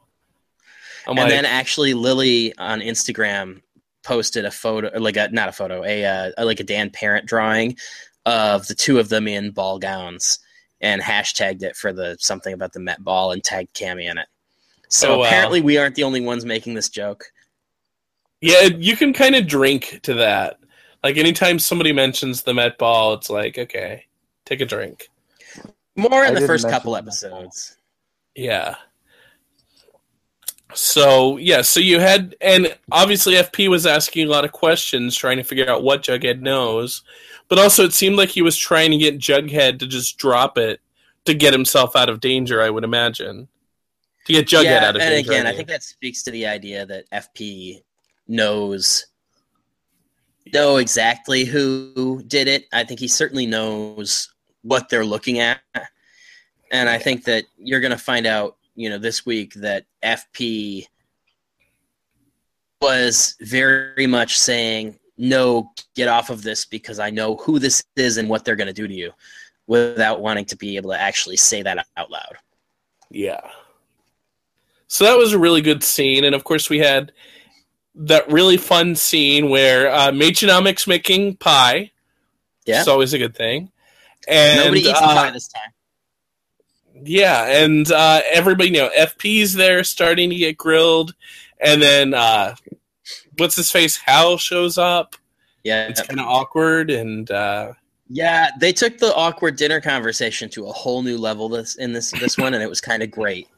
I'm 1.06 1.10
and 1.18 1.20
like, 1.20 1.30
then 1.30 1.44
actually 1.44 1.94
Lili 1.94 2.56
on 2.58 2.80
Instagram 2.80 3.60
posted 4.02 4.44
a 4.44 4.50
photo, 4.50 4.90
like 4.98 5.16
a 5.16 5.28
not 5.30 5.48
a 5.48 5.52
photo, 5.52 5.84
a 5.84 6.04
uh, 6.04 6.44
like 6.44 6.60
a 6.60 6.64
Dan 6.64 6.90
Parent 6.90 7.26
drawing 7.26 7.76
of 8.24 8.66
the 8.68 8.74
two 8.74 8.98
of 8.98 9.08
them 9.08 9.26
in 9.26 9.50
ball 9.50 9.78
gowns, 9.78 10.38
and 10.80 11.02
hashtagged 11.02 11.62
it 11.62 11.76
for 11.76 11.92
the 11.92 12.16
something 12.20 12.54
about 12.54 12.72
the 12.72 12.80
Met 12.80 13.02
Ball 13.02 13.32
and 13.32 13.42
tagged 13.42 13.74
Cammy 13.74 14.10
in 14.10 14.16
it. 14.18 14.28
So 14.88 15.14
Oh, 15.14 15.18
wow. 15.18 15.24
apparently, 15.26 15.60
we 15.60 15.76
aren't 15.78 15.96
the 15.96 16.04
only 16.04 16.20
ones 16.20 16.44
making 16.44 16.74
this 16.74 16.88
joke. 16.88 17.24
Yeah, 18.40 18.62
you 18.62 18.96
can 18.96 19.12
kind 19.12 19.34
of 19.34 19.46
drink 19.46 20.00
to 20.04 20.14
that. 20.14 20.58
Like 21.02 21.16
anytime 21.16 21.58
somebody 21.58 21.92
mentions 21.92 22.42
the 22.42 22.54
Met 22.54 22.78
Ball, 22.78 23.14
it's 23.14 23.28
like, 23.30 23.58
okay, 23.58 24.06
take 24.44 24.60
a 24.60 24.66
drink. 24.66 25.08
More 25.96 26.24
I 26.24 26.28
in 26.28 26.34
the 26.34 26.40
first 26.42 26.64
mention 26.64 26.70
couple 26.70 26.92
that. 26.92 27.02
episodes. 27.02 27.76
Yeah. 28.34 28.76
So 30.74 31.36
yeah, 31.36 31.60
so 31.62 31.80
you 31.80 32.00
had, 32.00 32.34
and 32.40 32.74
obviously 32.90 33.34
FP 33.34 33.68
was 33.68 33.86
asking 33.86 34.26
a 34.26 34.30
lot 34.30 34.44
of 34.44 34.52
questions, 34.52 35.14
trying 35.14 35.36
to 35.36 35.42
figure 35.42 35.68
out 35.68 35.82
what 35.82 36.02
Jughead 36.02 36.40
knows, 36.40 37.02
but 37.48 37.58
also 37.58 37.84
it 37.84 37.92
seemed 37.92 38.16
like 38.16 38.30
he 38.30 38.40
was 38.40 38.56
trying 38.56 38.90
to 38.90 38.96
get 38.96 39.18
Jughead 39.18 39.78
to 39.80 39.86
just 39.86 40.16
drop 40.16 40.56
it 40.56 40.80
to 41.26 41.34
get 41.34 41.52
himself 41.52 41.94
out 41.94 42.08
of 42.08 42.20
danger. 42.20 42.62
I 42.62 42.70
would 42.70 42.84
imagine 42.84 43.48
to 44.26 44.32
get 44.32 44.46
Jughead 44.46 44.64
yeah, 44.64 44.88
out 44.88 44.96
of 44.96 45.02
and 45.02 45.10
danger. 45.10 45.32
And 45.32 45.40
again, 45.40 45.46
I 45.46 45.50
mean. 45.50 45.56
think 45.58 45.68
that 45.68 45.82
speaks 45.82 46.22
to 46.22 46.30
the 46.30 46.46
idea 46.46 46.86
that 46.86 47.10
FP 47.10 47.82
knows 48.26 49.06
know 50.52 50.76
exactly 50.76 51.44
who 51.44 52.22
did 52.26 52.48
it. 52.48 52.66
I 52.72 52.84
think 52.84 53.00
he 53.00 53.08
certainly 53.08 53.46
knows 53.46 54.31
what 54.62 54.88
they're 54.88 55.04
looking 55.04 55.38
at, 55.38 55.60
and 56.70 56.88
I 56.88 56.98
think 56.98 57.24
that 57.24 57.44
you're 57.58 57.80
going 57.80 57.92
to 57.92 57.98
find 57.98 58.26
out, 58.26 58.56
you 58.74 58.88
know, 58.88 58.98
this 58.98 59.26
week 59.26 59.54
that 59.54 59.84
FP 60.02 60.86
was 62.80 63.36
very 63.40 64.06
much 64.06 64.38
saying, 64.38 64.98
"No, 65.18 65.70
get 65.94 66.08
off 66.08 66.30
of 66.30 66.42
this 66.42 66.64
because 66.64 66.98
I 66.98 67.10
know 67.10 67.36
who 67.36 67.58
this 67.58 67.84
is 67.96 68.16
and 68.16 68.28
what 68.28 68.44
they're 68.44 68.56
going 68.56 68.66
to 68.66 68.72
do 68.72 68.88
to 68.88 68.94
you," 68.94 69.12
without 69.66 70.20
wanting 70.20 70.46
to 70.46 70.56
be 70.56 70.76
able 70.76 70.90
to 70.90 71.00
actually 71.00 71.36
say 71.36 71.62
that 71.62 71.86
out 71.96 72.10
loud. 72.10 72.36
Yeah. 73.10 73.40
So 74.88 75.04
that 75.04 75.16
was 75.16 75.32
a 75.32 75.38
really 75.38 75.62
good 75.62 75.82
scene, 75.82 76.24
and 76.24 76.34
of 76.34 76.44
course 76.44 76.68
we 76.68 76.78
had 76.78 77.12
that 77.94 78.30
really 78.30 78.56
fun 78.56 78.94
scene 78.94 79.50
where 79.50 79.90
uh, 79.90 80.10
Magenomics 80.10 80.86
making 80.86 81.36
pie. 81.36 81.90
Yeah. 82.64 82.78
it's 82.78 82.88
always 82.88 83.12
a 83.12 83.18
good 83.18 83.34
thing. 83.34 83.70
And 84.28 84.60
Nobody 84.60 84.80
eats 84.80 85.00
the 85.00 85.04
uh, 85.06 85.14
pie 85.14 85.30
this 85.30 85.48
time. 85.48 85.70
Yeah, 87.04 87.46
and 87.46 87.90
uh, 87.90 88.20
everybody, 88.30 88.70
you 88.70 88.76
know, 88.76 88.90
FP's 88.96 89.54
there 89.54 89.82
starting 89.82 90.30
to 90.30 90.36
get 90.36 90.56
grilled, 90.56 91.14
and 91.60 91.82
then 91.82 92.14
uh, 92.14 92.54
what's 93.38 93.56
his 93.56 93.70
face? 93.70 93.96
Hal 93.96 94.36
shows 94.36 94.78
up. 94.78 95.16
Yeah, 95.64 95.88
It's 95.88 96.02
kind 96.02 96.20
of 96.20 96.26
awkward, 96.26 96.90
and 96.90 97.30
uh, 97.30 97.72
yeah. 98.08 98.50
They 98.60 98.72
took 98.72 98.98
the 98.98 99.14
awkward 99.14 99.56
dinner 99.56 99.80
conversation 99.80 100.48
to 100.50 100.66
a 100.66 100.72
whole 100.72 101.02
new 101.02 101.16
level 101.18 101.48
this 101.48 101.76
in 101.76 101.92
this 101.92 102.10
this 102.12 102.36
one, 102.38 102.54
and 102.54 102.62
it 102.62 102.68
was 102.68 102.80
kind 102.80 103.02
of 103.02 103.10
great. 103.10 103.48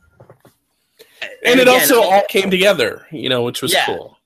and, 1.45 1.61
it 1.61 1.63
again, 1.63 1.69
also 1.69 2.03
all 2.03 2.23
came 2.29 2.51
together, 2.51 3.07
you 3.11 3.29
know, 3.29 3.43
which 3.43 3.63
was 3.63 3.73
Yeah. 3.73 3.87
cool. 3.87 4.19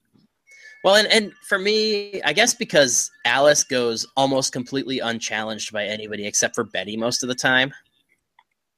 Well, 0.83 0.95
and 0.95 1.07
and 1.07 1.33
for 1.47 1.59
me, 1.59 2.21
I 2.23 2.33
guess 2.33 2.53
because 2.53 3.11
Alice 3.25 3.63
goes 3.63 4.05
almost 4.15 4.53
completely 4.53 4.99
unchallenged 4.99 5.71
by 5.71 5.85
anybody 5.85 6.25
except 6.25 6.55
for 6.55 6.63
Betty 6.63 6.97
most 6.97 7.23
of 7.23 7.29
the 7.29 7.35
time, 7.35 7.73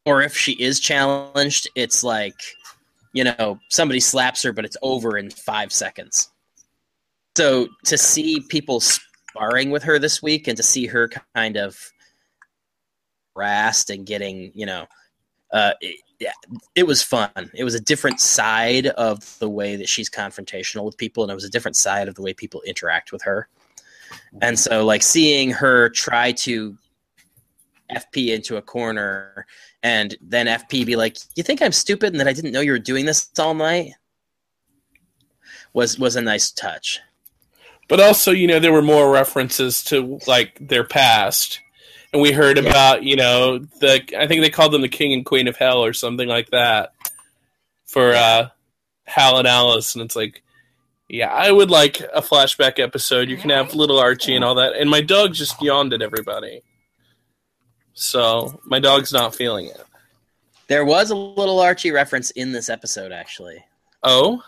or 0.05 0.21
if 0.21 0.35
she 0.35 0.53
is 0.53 0.79
challenged, 0.79 1.69
it's 1.75 2.03
like 2.03 2.39
you 3.13 3.23
know 3.23 3.59
somebody 3.69 3.99
slaps 3.99 4.41
her, 4.43 4.53
but 4.53 4.65
it's 4.65 4.77
over 4.81 5.17
in 5.17 5.29
five 5.29 5.71
seconds. 5.71 6.29
So 7.37 7.67
to 7.85 7.97
see 7.97 8.41
people 8.49 8.81
sparring 8.81 9.71
with 9.71 9.83
her 9.83 9.99
this 9.99 10.21
week 10.21 10.47
and 10.47 10.57
to 10.57 10.63
see 10.63 10.85
her 10.87 11.09
kind 11.35 11.55
of 11.57 11.77
harassed 13.35 13.89
and 13.89 14.05
getting, 14.05 14.51
you 14.53 14.65
know, 14.65 14.85
uh, 15.53 15.73
yeah, 16.21 16.33
it 16.75 16.85
was 16.85 17.01
fun. 17.01 17.31
It 17.55 17.63
was 17.63 17.73
a 17.73 17.79
different 17.79 18.19
side 18.19 18.85
of 18.85 19.39
the 19.39 19.49
way 19.49 19.75
that 19.75 19.89
she's 19.89 20.07
confrontational 20.07 20.85
with 20.85 20.95
people, 20.95 21.23
and 21.23 21.31
it 21.31 21.35
was 21.35 21.45
a 21.45 21.49
different 21.49 21.75
side 21.75 22.07
of 22.07 22.13
the 22.13 22.21
way 22.21 22.31
people 22.31 22.61
interact 22.61 23.11
with 23.11 23.23
her. 23.23 23.49
And 24.39 24.57
so, 24.57 24.85
like 24.85 25.01
seeing 25.01 25.49
her 25.49 25.89
try 25.89 26.31
to 26.33 26.77
FP 27.91 28.27
into 28.35 28.57
a 28.57 28.61
corner, 28.61 29.47
and 29.81 30.15
then 30.21 30.45
FP 30.45 30.85
be 30.85 30.95
like, 30.95 31.17
"You 31.35 31.41
think 31.41 31.59
I'm 31.59 31.71
stupid 31.71 32.13
and 32.13 32.19
that 32.19 32.27
I 32.27 32.33
didn't 32.33 32.51
know 32.51 32.61
you 32.61 32.73
were 32.73 32.79
doing 32.79 33.05
this 33.07 33.27
all 33.39 33.55
night?" 33.55 33.93
was 35.73 35.97
was 35.97 36.15
a 36.15 36.21
nice 36.21 36.51
touch. 36.51 36.99
But 37.87 37.99
also, 37.99 38.31
you 38.31 38.45
know, 38.45 38.59
there 38.59 38.71
were 38.71 38.83
more 38.83 39.11
references 39.11 39.83
to 39.85 40.19
like 40.27 40.55
their 40.61 40.83
past, 40.83 41.60
and 42.13 42.21
we 42.21 42.31
heard 42.31 42.57
Yeah. 42.57 42.69
about, 42.69 43.03
you 43.03 43.15
know, 43.15 43.57
the 43.59 44.01
I 44.17 44.27
think 44.27 44.41
they 44.41 44.49
called 44.49 44.71
them 44.73 44.81
the 44.81 44.89
King 44.89 45.13
and 45.13 45.25
Queen 45.25 45.47
of 45.47 45.57
Hell 45.57 45.83
or 45.83 45.93
something 45.93 46.27
like 46.27 46.49
that 46.51 46.93
for 47.85 48.13
uh, 48.13 48.49
Hal 49.05 49.37
and 49.39 49.47
Alice, 49.47 49.95
and 49.95 50.03
it's 50.03 50.15
like, 50.15 50.41
yeah, 51.09 51.31
I 51.31 51.51
would 51.51 51.69
like 51.69 51.99
a 51.99 52.21
flashback 52.21 52.79
episode. 52.79 53.29
You 53.29 53.35
can 53.37 53.49
have 53.49 53.75
little 53.75 53.99
Archie 53.99 54.35
and 54.35 54.43
all 54.45 54.55
that, 54.55 54.75
and 54.75 54.89
my 54.89 55.01
dog 55.01 55.33
just 55.33 55.61
yawned 55.61 55.93
at 55.93 56.01
everybody, 56.01 56.61
so 57.93 58.59
my 58.65 58.79
dog's 58.79 59.11
not 59.11 59.35
feeling 59.35 59.65
it. 59.67 59.81
There 60.67 60.85
was 60.85 61.11
a 61.11 61.15
little 61.15 61.59
Archie 61.59 61.91
reference 61.91 62.31
in 62.31 62.53
this 62.53 62.69
episode, 62.69 63.11
actually. 63.11 63.63
Oh, 64.03 64.41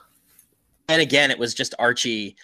and 0.90 1.02
again 1.02 1.32
it 1.32 1.40
was 1.40 1.54
just 1.54 1.74
archie 1.80 2.36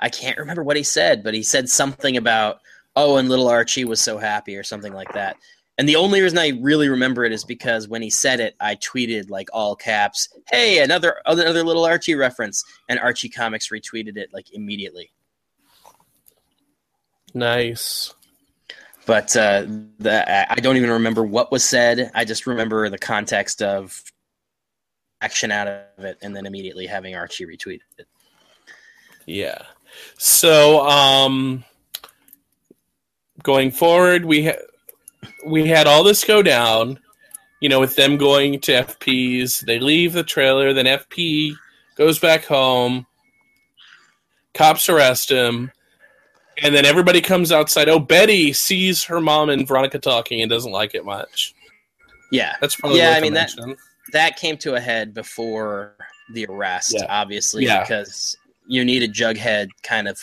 i 0.00 0.08
can't 0.08 0.36
remember 0.36 0.64
what 0.64 0.76
he 0.76 0.82
said 0.82 1.22
but 1.22 1.32
he 1.32 1.44
said 1.44 1.68
something 1.68 2.16
about 2.16 2.58
oh 2.96 3.16
and 3.16 3.28
little 3.28 3.48
archie 3.48 3.84
was 3.84 4.00
so 4.00 4.18
happy 4.18 4.56
or 4.56 4.62
something 4.62 4.92
like 4.92 5.12
that. 5.14 5.36
And 5.76 5.88
the 5.88 5.96
only 5.96 6.20
reason 6.20 6.38
i 6.38 6.52
really 6.60 6.88
remember 6.88 7.24
it 7.24 7.32
is 7.32 7.44
because 7.44 7.88
when 7.88 8.00
he 8.02 8.10
said 8.10 8.38
it 8.40 8.54
i 8.60 8.76
tweeted 8.76 9.28
like 9.28 9.48
all 9.52 9.74
caps 9.74 10.28
hey 10.48 10.80
another 10.82 11.16
another 11.26 11.64
little 11.64 11.84
archie 11.84 12.14
reference. 12.14 12.62
And 12.88 12.98
archie 13.00 13.28
comics 13.28 13.68
retweeted 13.70 14.16
it 14.16 14.30
like 14.32 14.52
immediately. 14.52 15.10
Nice. 17.34 18.14
but 19.06 19.36
uh, 19.36 19.66
the, 19.98 20.52
i 20.52 20.54
don't 20.56 20.76
even 20.76 20.90
remember 20.90 21.24
what 21.24 21.50
was 21.50 21.64
said. 21.64 22.10
I 22.14 22.24
just 22.24 22.46
remember 22.46 22.88
the 22.88 22.98
context 22.98 23.60
of 23.60 24.00
action 25.20 25.50
out 25.50 25.66
of 25.66 26.04
it 26.04 26.18
and 26.22 26.36
then 26.36 26.44
immediately 26.46 26.86
having 26.86 27.16
archie 27.16 27.46
retweet 27.46 27.80
it. 27.98 28.06
Yeah. 29.26 29.62
So, 30.18 30.86
um, 30.86 31.64
going 33.42 33.70
forward, 33.70 34.24
we 34.24 34.46
ha- 34.46 35.28
we 35.46 35.66
had 35.66 35.86
all 35.86 36.02
this 36.04 36.24
go 36.24 36.42
down. 36.42 36.98
You 37.60 37.68
know, 37.70 37.80
with 37.80 37.96
them 37.96 38.18
going 38.18 38.60
to 38.60 38.72
FP's, 38.72 39.60
they 39.60 39.78
leave 39.78 40.12
the 40.12 40.22
trailer. 40.22 40.72
Then 40.74 40.84
FP 40.84 41.54
goes 41.96 42.18
back 42.18 42.44
home. 42.44 43.06
Cops 44.52 44.88
arrest 44.88 45.30
him, 45.30 45.72
and 46.62 46.74
then 46.74 46.84
everybody 46.84 47.20
comes 47.20 47.50
outside. 47.50 47.88
Oh, 47.88 47.98
Betty 47.98 48.52
sees 48.52 49.02
her 49.04 49.20
mom 49.20 49.50
and 49.50 49.66
Veronica 49.66 49.98
talking 49.98 50.42
and 50.42 50.50
doesn't 50.50 50.70
like 50.72 50.94
it 50.94 51.04
much. 51.04 51.54
yeah 52.30 52.54
That's 52.60 52.76
probably 52.76 52.98
Yeah, 52.98 53.10
I 53.16 53.20
mean, 53.20 53.34
that- 53.34 53.52
that 54.12 54.36
came 54.36 54.56
to 54.58 54.74
a 54.74 54.80
head 54.80 55.12
before 55.14 55.96
the 56.32 56.46
arrest, 56.46 56.94
Yeah. 56.98 57.06
obviously, 57.08 57.64
Yeah. 57.64 57.80
because 57.82 58.36
you 58.66 58.84
need 58.84 59.02
a 59.02 59.08
Jughead 59.08 59.68
kind 59.82 60.06
of 60.06 60.20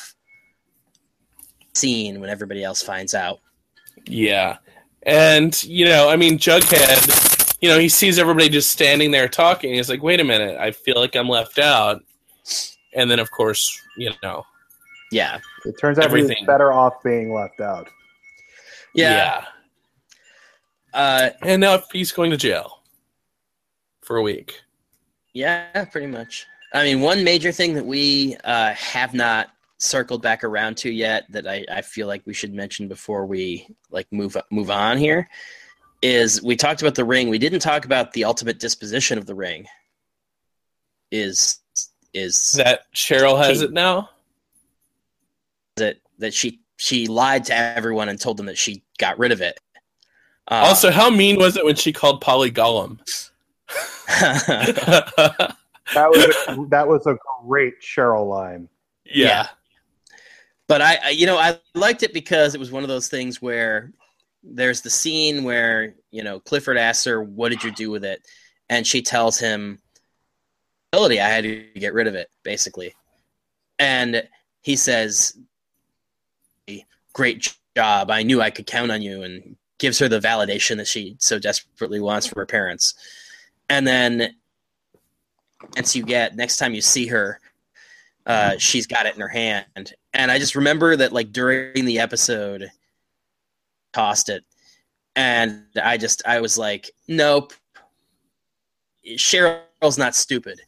scene 1.74 2.19
when 2.19 2.30
everybody 2.30 2.63
else 2.63 2.82
finds 2.84 3.13
out. 3.13 3.39
Yeah. 4.05 4.57
And, 5.03 5.61
you 5.63 5.86
know, 5.86 6.09
I 6.09 6.15
mean, 6.15 6.38
Jughead, 6.38 7.57
you 7.61 7.69
know, 7.69 7.80
he 7.80 7.89
sees 7.89 8.19
everybody 8.19 8.49
just 8.49 8.69
standing 8.72 9.11
there 9.11 9.28
talking. 9.28 9.74
He's 9.74 9.89
like, 9.89 10.03
wait 10.03 10.19
a 10.19 10.24
minute, 10.24 10.57
I 10.59 10.72
feel 10.72 10.95
like 10.95 11.15
I'm 11.15 11.30
left 11.30 11.57
out. 11.59 12.03
And 12.93 13.09
then, 13.09 13.19
of 13.19 13.32
course, 13.32 13.80
you 13.97 14.11
know, 14.22 14.43
Yeah, 15.11 15.39
It 15.65 15.76
turns 15.80 15.97
out 15.97 16.03
he 16.03 16.05
Everything. 16.07 16.38
was 16.41 16.47
better 16.47 16.72
off 16.74 17.01
being 17.03 17.34
left 17.34 17.59
out. 17.61 17.88
yeah. 18.93 19.45
Uh, 20.93 21.30
And 21.41 21.61
now 21.61 21.82
he's 21.93 22.11
going 22.11 22.32
to 22.32 22.38
jail 22.38 22.82
for 24.01 24.17
a 24.17 24.22
week. 24.22 24.59
yeah, 25.34 25.86
pretty 25.86 26.07
much. 26.07 26.45
I 26.74 26.84
mean, 26.84 27.01
one 27.01 27.24
major 27.24 27.51
thing 27.51 27.74
that 27.76 27.86
we 27.86 28.36
uh, 28.43 28.74
have 28.74 29.13
not 29.13 29.49
circled 29.82 30.21
back 30.21 30.43
around 30.43 30.77
to 30.77 30.91
yet 30.91 31.25
that 31.29 31.47
I, 31.47 31.65
I 31.71 31.82
feel 31.82 32.07
like 32.07 32.21
we 32.25 32.34
should 32.34 32.53
mention 32.53 32.88
before 32.88 33.25
we 33.25 33.67
like 33.89 34.07
move 34.11 34.38
move 34.51 34.69
on 34.69 34.97
here 34.97 35.29
is 36.01 36.41
we 36.41 36.55
talked 36.55 36.82
about 36.82 36.95
the 36.95 37.05
ring. 37.05 37.29
We 37.29 37.38
didn't 37.38 37.59
talk 37.59 37.86
about 37.86 38.13
the 38.13 38.23
ultimate 38.23 38.59
disposition 38.59 39.17
of 39.17 39.25
the 39.25 39.36
ring. 39.36 39.67
Is 41.11 41.59
is 42.13 42.53
That 42.53 42.82
Cheryl 42.93 43.38
has 43.43 43.61
it 43.61 43.71
now? 43.71 44.09
that 45.77 45.97
that 46.19 46.34
she 46.34 46.59
she 46.77 47.07
lied 47.07 47.45
to 47.45 47.55
everyone 47.55 48.09
and 48.09 48.19
told 48.19 48.38
them 48.38 48.45
that 48.47 48.57
she 48.57 48.84
got 48.97 49.17
rid 49.19 49.32
of 49.32 49.41
it. 49.41 49.59
Uh, 50.47 50.63
also, 50.65 50.91
how 50.91 51.09
mean 51.09 51.38
was 51.38 51.55
it 51.55 51.63
when 51.63 51.75
she 51.75 51.93
called 51.93 52.21
Polly 52.21 52.51
Gollum? 52.51 52.99
That 55.93 56.09
was 56.09 56.25
a, 56.47 56.65
that 56.69 56.88
was 56.88 57.05
a 57.07 57.17
great 57.45 57.82
Cheryl 57.82 58.29
line. 58.29 58.69
yeah. 59.05 59.47
But 60.72 60.82
I, 60.82 60.99
I, 61.03 61.09
you 61.09 61.26
know, 61.26 61.38
I 61.38 61.59
liked 61.76 62.01
it 62.03 62.13
because 62.13 62.55
it 62.55 62.59
was 62.59 62.72
one 62.72 62.84
of 62.84 62.89
those 62.89 63.09
things 63.09 63.41
where 63.41 63.91
there's 64.41 64.82
the 64.82 64.89
scene 64.89 65.43
where 65.43 65.95
you 66.11 66.24
know 66.24 66.39
Clifford 66.39 66.78
asks 66.78 67.03
her, 67.03 67.22
"What 67.22 67.49
did 67.49 67.63
you 67.63 67.72
do 67.72 67.91
with 67.91 68.05
it?" 68.05 68.22
and 68.72 68.88
she 68.88 69.01
tells 69.01 69.38
him, 69.38 69.80
ability 70.93 71.19
I 71.19 71.28
had 71.28 71.43
to 71.43 71.65
get 71.76 71.93
rid 71.93 72.07
of 72.07 72.15
it, 72.15 72.30
basically. 72.41 72.95
And 73.78 74.24
he 74.61 74.78
says, 74.78 75.38
Great 77.13 77.53
job. 77.76 78.09
I 78.09 78.24
knew 78.24 78.41
I 78.41 78.49
could 78.49 78.65
count 78.65 78.91
on 78.91 79.01
you, 79.01 79.24
and 79.24 79.57
gives 79.78 79.99
her 79.99 80.07
the 80.07 80.22
validation 80.22 80.78
that 80.78 80.88
she 80.88 81.17
so 81.19 81.38
desperately 81.38 81.99
wants 81.99 82.28
from 82.28 82.39
her 82.39 82.45
parents. 82.45 82.93
And 83.69 83.86
then, 83.86 84.36
once 85.76 85.93
you 85.93 86.03
get, 86.03 86.38
next 86.38 86.55
time 86.55 86.74
you 86.74 86.80
see 86.80 87.07
her, 87.07 87.41
uh, 88.26 88.57
she's 88.57 88.88
got 88.88 89.05
it 89.05 89.15
in 89.15 89.22
her 89.22 89.28
hand. 89.28 89.93
And 90.14 90.30
I 90.32 90.39
just 90.39 90.55
remember 90.55 90.95
that, 90.95 91.14
like, 91.14 91.32
during 91.32 91.86
the 91.86 91.99
episode, 91.99 92.72
tossed 93.93 94.30
it. 94.30 94.43
And 95.16 95.66
I 95.82 95.97
just, 95.97 96.22
I 96.26 96.41
was 96.41 96.57
like, 96.57 96.91
nope. 97.07 97.53
Cheryl's 99.05 99.97
not 99.97 100.16
stupid. 100.16 100.62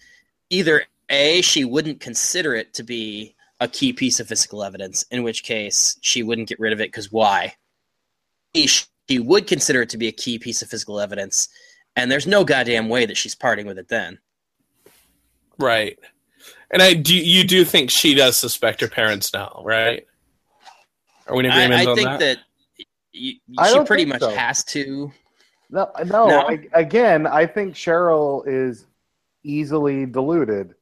Either 0.50 0.84
A, 1.10 1.42
she 1.42 1.66
wouldn't 1.66 2.00
consider 2.00 2.56
it 2.56 2.74
to 2.76 2.84
be 2.84 3.36
a 3.60 3.68
key 3.68 3.94
piece 3.94 4.20
of 4.20 4.28
physical 4.28 4.64
evidence, 4.64 5.06
in 5.12 5.24
which 5.24 5.44
case 5.44 5.98
she 6.02 6.24
wouldn't 6.24 6.50
get 6.50 6.60
rid 6.60 6.74
of 6.74 6.82
it 6.82 6.90
because 6.90 7.12
why? 7.12 7.56
She 8.56 9.20
would 9.20 9.48
consider 9.48 9.82
it 9.82 9.90
to 9.90 9.98
be 9.98 10.08
a 10.08 10.12
key 10.12 10.38
piece 10.40 10.62
of 10.62 10.70
physical 10.70 11.00
evidence, 11.00 11.50
and 11.96 12.12
there's 12.12 12.28
no 12.28 12.44
goddamn 12.44 12.90
way 12.90 13.06
that 13.06 13.18
she's 13.18 13.36
parting 13.36 13.66
with 13.66 13.78
it 13.78 13.88
then. 13.88 14.20
Right. 15.58 15.98
And 16.74 16.82
I 16.82 16.96
do 16.96 17.16
you 17.16 17.44
do 17.44 17.64
think 17.64 17.92
she 17.92 18.16
does 18.16 18.36
suspect 18.36 18.82
her 18.82 18.88
parents 18.88 19.32
now, 19.32 19.62
right? 19.64 20.08
Are 21.28 21.36
we 21.36 21.46
in 21.46 21.52
agreement 21.52 21.74
I, 21.74 21.84
I 21.84 21.86
on 21.86 21.96
think 21.96 22.10
that? 22.10 22.20
that, 22.20 22.38
y- 23.14 23.40
I 23.60 23.72
she 23.72 23.84
pretty 23.86 24.06
much 24.06 24.22
so. 24.22 24.32
has 24.32 24.64
to. 24.66 25.12
No, 25.70 25.92
no. 26.00 26.28
No? 26.28 26.40
I, 26.40 26.68
again, 26.74 27.28
I 27.28 27.46
think 27.46 27.76
Cheryl 27.76 28.44
is 28.48 28.88
easily 29.44 30.08
deluded. 30.08 30.74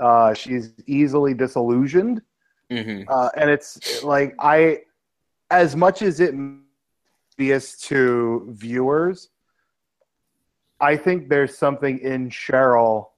Uh, 0.00 0.32
she's 0.32 0.72
easily 0.86 1.34
disillusioned, 1.34 2.22
hmm 2.70 3.02
uh, 3.08 3.28
and 3.36 3.50
it's 3.50 4.02
like 4.02 4.34
I, 4.38 4.78
as 5.50 5.76
much 5.76 6.02
as 6.02 6.20
it 6.20 6.34
obvious 7.38 7.76
to 7.78 8.46
viewers, 8.50 9.28
I 10.80 10.96
think 10.96 11.28
there's 11.28 11.56
something 11.56 11.98
in 11.98 12.30
Cheryl 12.30 13.08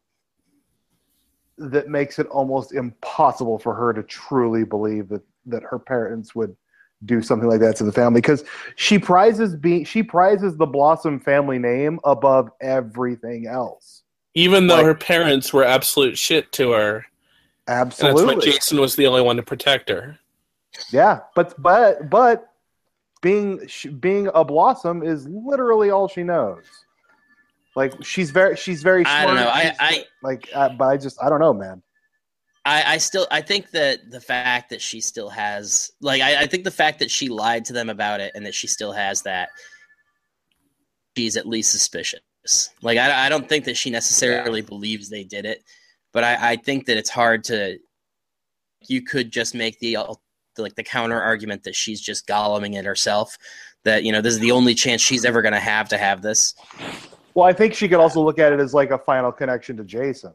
that 1.60 1.88
makes 1.88 2.18
it 2.18 2.26
almost 2.28 2.72
impossible 2.72 3.58
for 3.58 3.74
her 3.74 3.92
to 3.92 4.02
truly 4.02 4.64
believe 4.64 5.08
that 5.08 5.22
that 5.46 5.62
her 5.62 5.78
parents 5.78 6.34
would 6.34 6.56
do 7.04 7.22
something 7.22 7.48
like 7.48 7.60
that 7.60 7.76
to 7.76 7.84
the 7.84 7.92
family 7.92 8.20
because 8.20 8.44
she 8.76 8.98
prizes 8.98 9.54
being 9.56 9.84
she 9.84 10.02
prizes 10.02 10.56
the 10.56 10.66
Blossom 10.66 11.20
family 11.20 11.58
name 11.58 12.00
above 12.04 12.50
everything 12.60 13.46
else. 13.46 14.02
Even 14.34 14.66
though 14.66 14.76
like- 14.76 14.86
her 14.86 14.94
parents 14.94 15.52
were 15.52 15.64
absolute 15.64 16.16
shit 16.16 16.50
to 16.52 16.72
her, 16.72 17.04
Absolutely. 17.68 18.20
and 18.20 18.28
that's 18.30 18.46
why 18.46 18.52
Jason 18.52 18.80
was 18.80 18.96
the 18.96 19.06
only 19.06 19.22
one 19.22 19.36
to 19.36 19.42
protect 19.42 19.88
her. 19.88 20.18
yeah. 20.92 21.20
But 21.34 21.60
but 21.60 22.08
but 22.10 22.46
being 23.22 23.60
being 24.00 24.28
a 24.34 24.44
Blossom 24.44 25.02
is 25.02 25.26
literally 25.28 25.90
all 25.90 26.08
she 26.08 26.22
knows. 26.22 26.64
Like 27.76 28.04
she's 28.04 28.30
very 28.30 28.56
she's 28.56 28.82
very. 28.82 29.04
I 29.04 29.26
don't 29.26 29.36
know. 29.36 29.48
I, 29.48 29.74
I, 29.78 30.04
like, 30.22 30.48
uh, 30.54 30.70
but 30.70 30.86
I 30.86 30.96
just 30.96 31.22
I 31.22 31.28
don't 31.28 31.40
know, 31.40 31.54
man. 31.54 31.82
I, 32.64 32.94
I 32.94 32.98
still 32.98 33.26
I 33.30 33.40
think 33.40 33.70
that 33.70 34.10
the 34.10 34.20
fact 34.20 34.70
that 34.70 34.82
she 34.82 35.00
still 35.00 35.30
has 35.30 35.90
like 36.00 36.20
I, 36.20 36.42
I 36.42 36.46
think 36.46 36.64
the 36.64 36.70
fact 36.70 36.98
that 36.98 37.10
she 37.10 37.28
lied 37.28 37.64
to 37.66 37.72
them 37.72 37.88
about 37.88 38.20
it 38.20 38.32
and 38.34 38.44
that 38.44 38.54
she 38.54 38.66
still 38.66 38.92
has 38.92 39.22
that 39.22 39.50
she's 41.16 41.36
at 41.36 41.46
least 41.46 41.70
suspicious. 41.70 42.20
Like 42.82 42.98
I, 42.98 43.26
I 43.26 43.28
don't 43.28 43.48
think 43.48 43.64
that 43.64 43.76
she 43.76 43.90
necessarily 43.90 44.60
believes 44.60 45.08
they 45.08 45.24
did 45.24 45.46
it, 45.46 45.64
but 46.12 46.24
I, 46.24 46.52
I 46.52 46.56
think 46.56 46.86
that 46.86 46.96
it's 46.96 47.10
hard 47.10 47.44
to 47.44 47.78
you 48.88 49.02
could 49.02 49.30
just 49.30 49.54
make 49.54 49.78
the 49.80 49.96
like 50.58 50.74
the 50.74 50.82
counter 50.82 51.20
argument 51.20 51.64
that 51.64 51.74
she's 51.74 52.00
just 52.00 52.26
golluming 52.26 52.78
it 52.78 52.84
herself. 52.84 53.36
That 53.84 54.04
you 54.04 54.12
know 54.12 54.20
this 54.20 54.34
is 54.34 54.40
the 54.40 54.52
only 54.52 54.74
chance 54.74 55.00
she's 55.00 55.24
ever 55.24 55.40
going 55.40 55.54
to 55.54 55.60
have 55.60 55.88
to 55.90 55.98
have 55.98 56.20
this. 56.20 56.54
Well, 57.34 57.46
I 57.46 57.52
think 57.52 57.74
she 57.74 57.88
could 57.88 58.00
also 58.00 58.20
look 58.22 58.38
at 58.38 58.52
it 58.52 58.60
as 58.60 58.74
like 58.74 58.90
a 58.90 58.98
final 58.98 59.30
connection 59.32 59.76
to 59.76 59.84
Jason. 59.84 60.32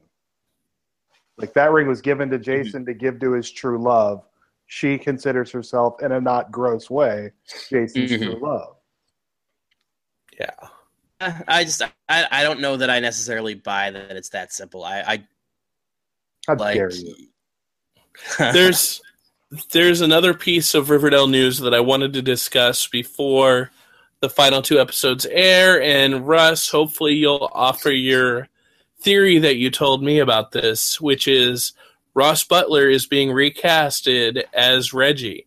Like 1.38 1.54
that 1.54 1.72
ring 1.72 1.88
was 1.88 2.02
given 2.02 2.30
to 2.30 2.40
Jason 2.40 2.86
to 2.86 2.94
give 2.94 3.20
to 3.20 3.34
his 3.34 3.52
true 3.52 3.82
love. 3.82 4.24
She 4.68 4.98
considers 4.98 5.52
herself, 5.52 6.02
in 6.02 6.12
a 6.14 6.22
not 6.22 6.52
gross 6.52 6.90
way, 6.90 7.32
Jason's 7.70 8.12
Mhm. 8.12 8.24
true 8.24 8.40
love. 8.42 8.78
Yeah. 10.40 10.56
I 11.48 11.64
just 11.64 11.82
I, 11.82 11.92
I 12.10 12.44
don't 12.44 12.60
know 12.60 12.78
that 12.78 12.90
I 12.90 13.00
necessarily 13.00 13.54
buy 13.54 13.92
that 13.92 14.12
it's 14.12 14.30
that 14.30 14.52
simple. 14.52 14.84
I, 14.84 15.00
I 15.02 15.28
How 16.48 16.56
like 16.56 16.76
dare 16.76 16.92
you? 16.92 17.16
there's 18.40 19.02
there's 19.72 20.02
another 20.02 20.34
piece 20.34 20.74
of 20.74 20.90
Riverdale 20.90 21.28
news 21.28 21.60
that 21.60 21.74
I 21.74 21.80
wanted 21.80 22.14
to 22.14 22.22
discuss 22.22 22.88
before 22.88 23.72
the 24.26 24.34
final 24.34 24.62
two 24.64 24.80
episodes 24.80 25.28
air. 25.28 25.80
And 25.82 26.28
Russ, 26.28 26.68
hopefully 26.70 27.14
you'll 27.14 27.50
offer 27.54 27.92
your 27.92 28.48
theory 29.02 29.38
that 29.38 29.58
you 29.58 29.70
told 29.70 30.02
me 30.04 30.18
about 30.18 30.52
this, 30.52 31.00
which 31.00 31.28
is 31.28 31.74
Ross 32.16 32.44
Butler 32.44 32.90
is 32.90 33.06
being 33.06 33.30
recasted 33.30 34.44
as 34.52 34.94
Reggie. 34.94 35.46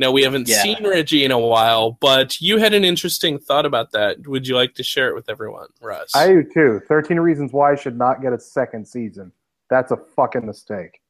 Now 0.00 0.10
we 0.10 0.24
haven't 0.24 0.48
Yeah. 0.48 0.60
seen 0.62 0.84
Reggie 0.84 1.24
in 1.24 1.30
a 1.30 1.38
while, 1.38 1.92
but 2.00 2.40
you 2.40 2.58
had 2.58 2.74
an 2.74 2.84
interesting 2.84 3.38
thought 3.38 3.64
about 3.64 3.92
that. 3.92 4.26
Would 4.26 4.48
you 4.48 4.56
like 4.56 4.74
to 4.74 4.82
share 4.82 5.08
it 5.08 5.14
with 5.14 5.30
everyone, 5.30 5.68
Russ? 5.80 6.10
I 6.16 6.26
do 6.26 6.42
too. 6.42 6.80
Thirteen 6.88 7.20
Reasons 7.20 7.52
Why 7.52 7.72
I 7.72 7.74
should 7.76 7.96
not 7.96 8.20
get 8.20 8.32
a 8.32 8.40
second 8.40 8.86
season. 8.88 9.30
That's 9.70 9.92
a 9.92 9.96
fucking 9.96 10.44
mistake. 10.44 11.00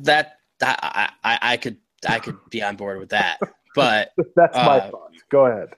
that 0.00 0.38
I, 0.60 1.10
I 1.22 1.38
I 1.42 1.56
could 1.58 1.76
I 2.08 2.18
could 2.18 2.36
be 2.50 2.60
on 2.62 2.74
board 2.76 2.98
with 2.98 3.10
that. 3.10 3.38
But 3.74 4.10
That's 4.36 4.54
my 4.54 4.78
Uh, 4.80 4.90
thought. 4.90 5.10
Go 5.30 5.46
ahead. 5.46 5.68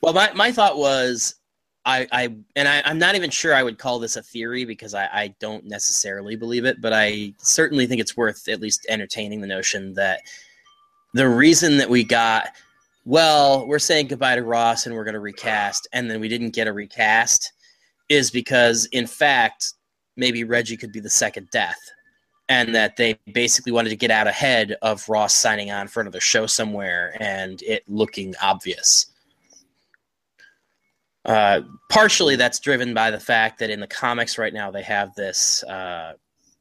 Well, 0.00 0.12
my 0.12 0.32
my 0.34 0.52
thought 0.52 0.78
was 0.78 1.36
I 1.84 2.06
I 2.12 2.36
and 2.56 2.68
I, 2.68 2.82
I'm 2.84 2.98
not 2.98 3.14
even 3.14 3.30
sure 3.30 3.54
I 3.54 3.62
would 3.62 3.78
call 3.78 3.98
this 3.98 4.16
a 4.16 4.22
theory 4.22 4.64
because 4.64 4.94
I, 4.94 5.08
I 5.12 5.34
don't 5.40 5.64
necessarily 5.64 6.36
believe 6.36 6.64
it, 6.64 6.80
but 6.80 6.92
I 6.92 7.32
certainly 7.38 7.86
think 7.86 8.00
it's 8.00 8.16
worth 8.16 8.48
at 8.48 8.60
least 8.60 8.86
entertaining 8.88 9.40
the 9.40 9.46
notion 9.46 9.94
that 9.94 10.20
the 11.14 11.28
reason 11.28 11.76
that 11.78 11.90
we 11.90 12.04
got 12.04 12.48
well, 13.04 13.68
we're 13.68 13.78
saying 13.78 14.08
goodbye 14.08 14.34
to 14.34 14.42
Ross 14.42 14.86
and 14.86 14.94
we're 14.94 15.04
going 15.04 15.14
to 15.14 15.20
recast, 15.20 15.86
and 15.92 16.10
then 16.10 16.18
we 16.18 16.28
didn't 16.28 16.50
get 16.50 16.66
a 16.66 16.72
recast 16.72 17.52
is 18.08 18.30
because 18.30 18.86
in 18.86 19.06
fact 19.06 19.74
maybe 20.16 20.44
Reggie 20.44 20.76
could 20.76 20.92
be 20.92 21.00
the 21.00 21.10
second 21.10 21.48
death. 21.50 21.78
And 22.48 22.74
that 22.76 22.96
they 22.96 23.18
basically 23.32 23.72
wanted 23.72 23.90
to 23.90 23.96
get 23.96 24.12
out 24.12 24.28
ahead 24.28 24.76
of 24.80 25.08
Ross 25.08 25.34
signing 25.34 25.72
on 25.72 25.88
for 25.88 26.00
another 26.00 26.20
show 26.20 26.46
somewhere 26.46 27.16
and 27.18 27.60
it 27.62 27.82
looking 27.88 28.34
obvious. 28.40 29.06
Uh, 31.26 31.60
partially, 31.90 32.36
that's 32.36 32.60
driven 32.60 32.94
by 32.94 33.10
the 33.10 33.18
fact 33.20 33.58
that 33.58 33.68
in 33.68 33.80
the 33.80 33.86
comics 33.86 34.38
right 34.38 34.54
now 34.54 34.70
they 34.70 34.82
have 34.82 35.12
this 35.16 35.64
uh, 35.64 36.12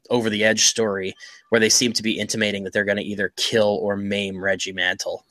over 0.10 0.30
the 0.30 0.44
edge 0.44 0.66
story 0.66 1.14
where 1.50 1.60
they 1.60 1.70
seem 1.70 1.94
to 1.94 2.02
be 2.04 2.20
intimating 2.20 2.64
that 2.64 2.74
they're 2.74 2.84
going 2.84 2.98
to 2.98 3.04
either 3.04 3.32
kill 3.38 3.78
or 3.82 3.96
maim 3.96 4.44
Reggie 4.44 4.72
Mantle. 4.72 5.24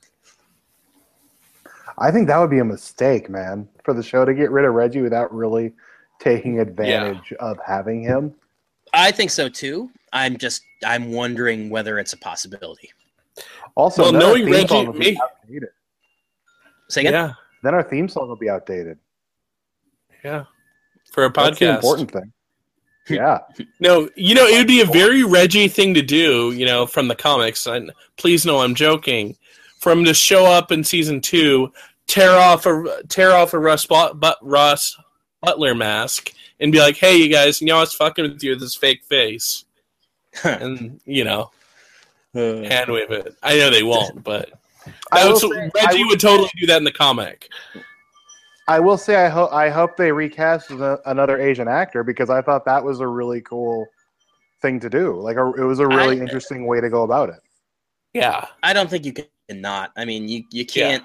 I 1.99 2.11
think 2.11 2.28
that 2.28 2.39
would 2.39 2.51
be 2.51 2.59
a 2.61 2.64
mistake, 2.64 3.28
man, 3.28 3.68
for 3.85 3.93
the 3.93 4.03
show 4.03 4.24
to 4.24 4.35
get 4.35 4.51
rid 4.51 4.64
of 4.64 4.74
Reggie 4.74 5.01
without 5.03 5.32
really 5.35 5.72
taking 6.20 6.61
advantage 6.61 7.32
of 7.41 7.59
having 7.64 8.03
him. 8.03 8.35
I 8.93 9.11
think 9.11 9.30
so 9.30 9.49
too. 9.49 9.91
I'm 10.12 10.37
just 10.37 10.62
I'm 10.85 11.11
wondering 11.12 11.70
whether 11.70 11.99
it's 11.99 12.12
a 12.12 12.18
possibility. 12.18 12.91
Also, 13.74 14.03
Well, 14.03 14.12
then 14.12 14.22
our 14.22 14.28
knowing 14.28 14.51
Reggie- 14.51 14.68
song 14.68 14.87
will 14.87 14.93
be 14.93 15.18
me- 15.49 15.61
Say 16.89 17.01
again? 17.01 17.12
yeah, 17.12 17.32
Then 17.64 17.74
our 17.74 17.82
theme 17.82 18.09
song 18.09 18.28
will 18.28 18.37
be 18.37 18.49
outdated. 18.49 18.99
Yeah. 20.25 20.45
For 21.12 21.25
a 21.25 21.33
That's 21.33 21.59
the 21.59 21.66
podcast. 21.66 21.75
important 21.77 22.11
thing. 22.11 22.33
Yeah. 23.09 23.41
No, 23.81 24.09
you 24.16 24.35
know, 24.35 24.47
it 24.47 24.57
would 24.57 24.66
be 24.66 24.81
a 24.81 24.87
very 24.87 25.22
Reggie 25.25 25.68
thing 25.68 25.95
to 25.95 26.03
do, 26.03 26.53
you 26.53 26.64
know, 26.64 26.87
from 26.87 27.09
the 27.09 27.14
comics. 27.14 27.66
And 27.66 27.93
please 28.16 28.47
know 28.47 28.61
I'm 28.61 28.75
joking. 28.75 29.37
For 29.81 29.93
him 29.93 30.05
to 30.07 30.14
show 30.14 30.47
up 30.47 30.72
in 30.72 30.83
season 30.83 31.20
two, 31.20 31.70
tear 32.07 32.31
off 32.31 32.64
a 32.64 33.03
tear 33.09 33.33
off 33.33 33.53
a 33.53 33.59
Russ, 33.59 33.85
but, 33.85 34.18
but 34.18 34.39
Ross 34.41 34.97
Butler 35.43 35.75
mask, 35.75 36.33
and 36.59 36.72
be 36.72 36.79
like, 36.79 36.97
"Hey, 36.97 37.16
you 37.16 37.29
guys, 37.29 37.61
you 37.61 37.66
know, 37.66 37.77
I 37.77 37.81
was 37.81 37.93
fucking 37.93 38.25
with 38.25 38.43
you 38.43 38.53
with 38.53 38.61
this 38.61 38.75
fake 38.75 39.05
face," 39.05 39.66
and 40.43 41.01
you 41.05 41.25
know, 41.25 41.51
uh. 42.35 42.62
hand 42.62 42.91
wave 42.91 43.11
it. 43.11 43.37
I 43.43 43.59
know 43.59 43.68
they 43.68 43.83
won't, 43.83 44.25
but 44.25 44.51
I 45.12 45.29
will 45.29 45.37
say- 45.37 45.49
Reggie 45.49 46.03
I 46.03 46.07
would 46.09 46.20
totally 46.20 46.49
do 46.59 46.66
that 46.68 46.79
in 46.79 46.85
the 46.85 46.93
comic. 46.93 47.51
I 48.66 48.80
will 48.80 48.96
say 48.96 49.16
I 49.16 49.28
hope 49.28 49.52
I 49.52 49.68
hope 49.68 49.96
they 49.96 50.10
recast 50.12 50.70
with 50.70 50.80
a, 50.80 51.00
another 51.06 51.38
Asian 51.40 51.68
actor 51.68 52.02
because 52.02 52.30
I 52.30 52.40
thought 52.42 52.64
that 52.64 52.82
was 52.82 53.00
a 53.00 53.06
really 53.06 53.40
cool 53.42 53.86
thing 54.62 54.80
to 54.80 54.88
do. 54.88 55.20
Like 55.20 55.36
a, 55.36 55.52
it 55.54 55.64
was 55.64 55.78
a 55.80 55.86
really 55.86 56.18
I- 56.18 56.22
interesting 56.22 56.66
way 56.66 56.80
to 56.80 56.88
go 56.88 57.02
about 57.02 57.28
it. 57.28 57.40
Yeah, 58.14 58.46
I 58.62 58.72
don't 58.72 58.88
think 58.88 59.04
you 59.04 59.12
can 59.12 59.26
not. 59.50 59.92
I 59.96 60.04
mean, 60.04 60.28
you 60.28 60.44
you 60.50 60.64
can't. 60.64 61.04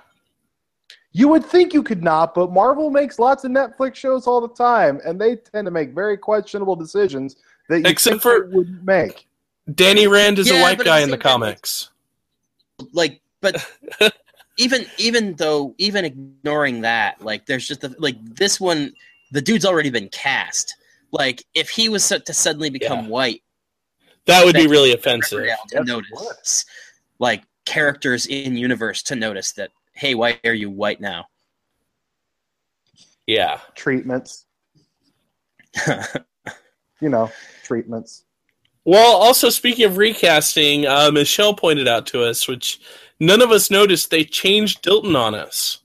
You 1.12 1.28
would 1.28 1.44
think 1.44 1.74
you 1.74 1.82
could 1.82 2.04
not, 2.04 2.36
but 2.36 2.52
Marvel 2.52 2.92
makes 2.92 3.18
lots 3.18 3.44
of 3.44 3.50
Netflix 3.52 3.96
shows 3.96 4.28
all 4.28 4.40
the 4.40 4.54
time, 4.54 5.02
and 5.04 5.20
they 5.20 5.38
tend 5.38 5.66
to 5.66 5.72
make 5.72 5.90
very 5.96 6.18
questionable 6.18 6.76
decisions 6.76 7.36
that 7.68 7.80
you 7.80 7.86
Except 7.88 8.22
for- 8.22 8.46
wouldn't 8.46 8.84
make. 8.86 9.26
Danny 9.74 10.08
Rand 10.08 10.38
is 10.40 10.50
a 10.52 10.62
white 10.62 10.78
guy 10.80 11.00
in 11.02 11.10
the 11.10 11.18
comics. 11.18 11.90
like 12.94 13.22
but 13.42 13.68
even 14.60 14.86
even 14.98 15.34
though 15.36 15.74
even 15.80 16.06
ignoring 16.06 16.82
that 16.82 17.20
like 17.24 17.46
there's 17.48 17.68
just 17.68 17.82
the 17.82 17.96
like 17.98 18.16
this 18.36 18.60
one 18.60 18.94
the 19.32 19.42
dude's 19.42 19.66
already 19.66 19.90
been 19.90 20.10
cast 20.10 20.76
like 21.12 21.44
if 21.56 21.70
he 21.70 21.90
was 21.90 22.04
set 22.04 22.26
to 22.26 22.34
suddenly 22.34 22.70
become 22.70 23.06
Yeah. 23.06 23.10
white 23.10 23.42
That 24.26 24.46
would 24.46 24.54
be 24.56 24.68
really 24.68 24.92
offensive. 24.94 25.48
To 25.70 25.84
notice 25.84 26.66
like 27.20 27.44
characters 27.66 28.26
in 28.28 28.56
universe 28.58 29.02
to 29.04 29.16
notice 29.16 29.54
that 29.54 29.72
hey 29.94 30.14
why 30.14 30.40
are 30.46 30.54
you 30.54 30.70
white 30.70 31.00
now 31.02 31.26
Yeah. 33.28 33.60
Treatments, 33.76 34.46
you 37.00 37.10
know, 37.10 37.32
treatments. 37.64 38.26
Well, 38.86 39.16
also 39.16 39.50
speaking 39.50 39.86
of 39.86 39.98
recasting, 39.98 40.88
uh, 40.88 41.12
Michelle 41.12 41.54
pointed 41.54 41.88
out 41.88 42.08
to 42.08 42.24
us, 42.24 42.48
which 42.48 42.80
none 43.20 43.42
of 43.42 43.52
us 43.52 43.70
noticed, 43.72 44.10
they 44.12 44.24
changed 44.24 44.84
Dilton 44.84 45.16
on 45.16 45.36
us. 45.36 45.80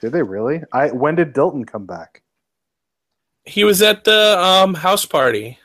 Did 0.00 0.12
they 0.12 0.22
really? 0.22 0.62
I 0.72 0.88
when 0.90 1.14
did 1.14 1.32
Dilton 1.34 1.66
come 1.66 1.86
back? 1.86 2.22
He 3.44 3.64
was 3.64 3.80
at 3.82 4.04
the 4.04 4.38
um, 4.38 4.74
house 4.74 5.04
party, 5.06 5.58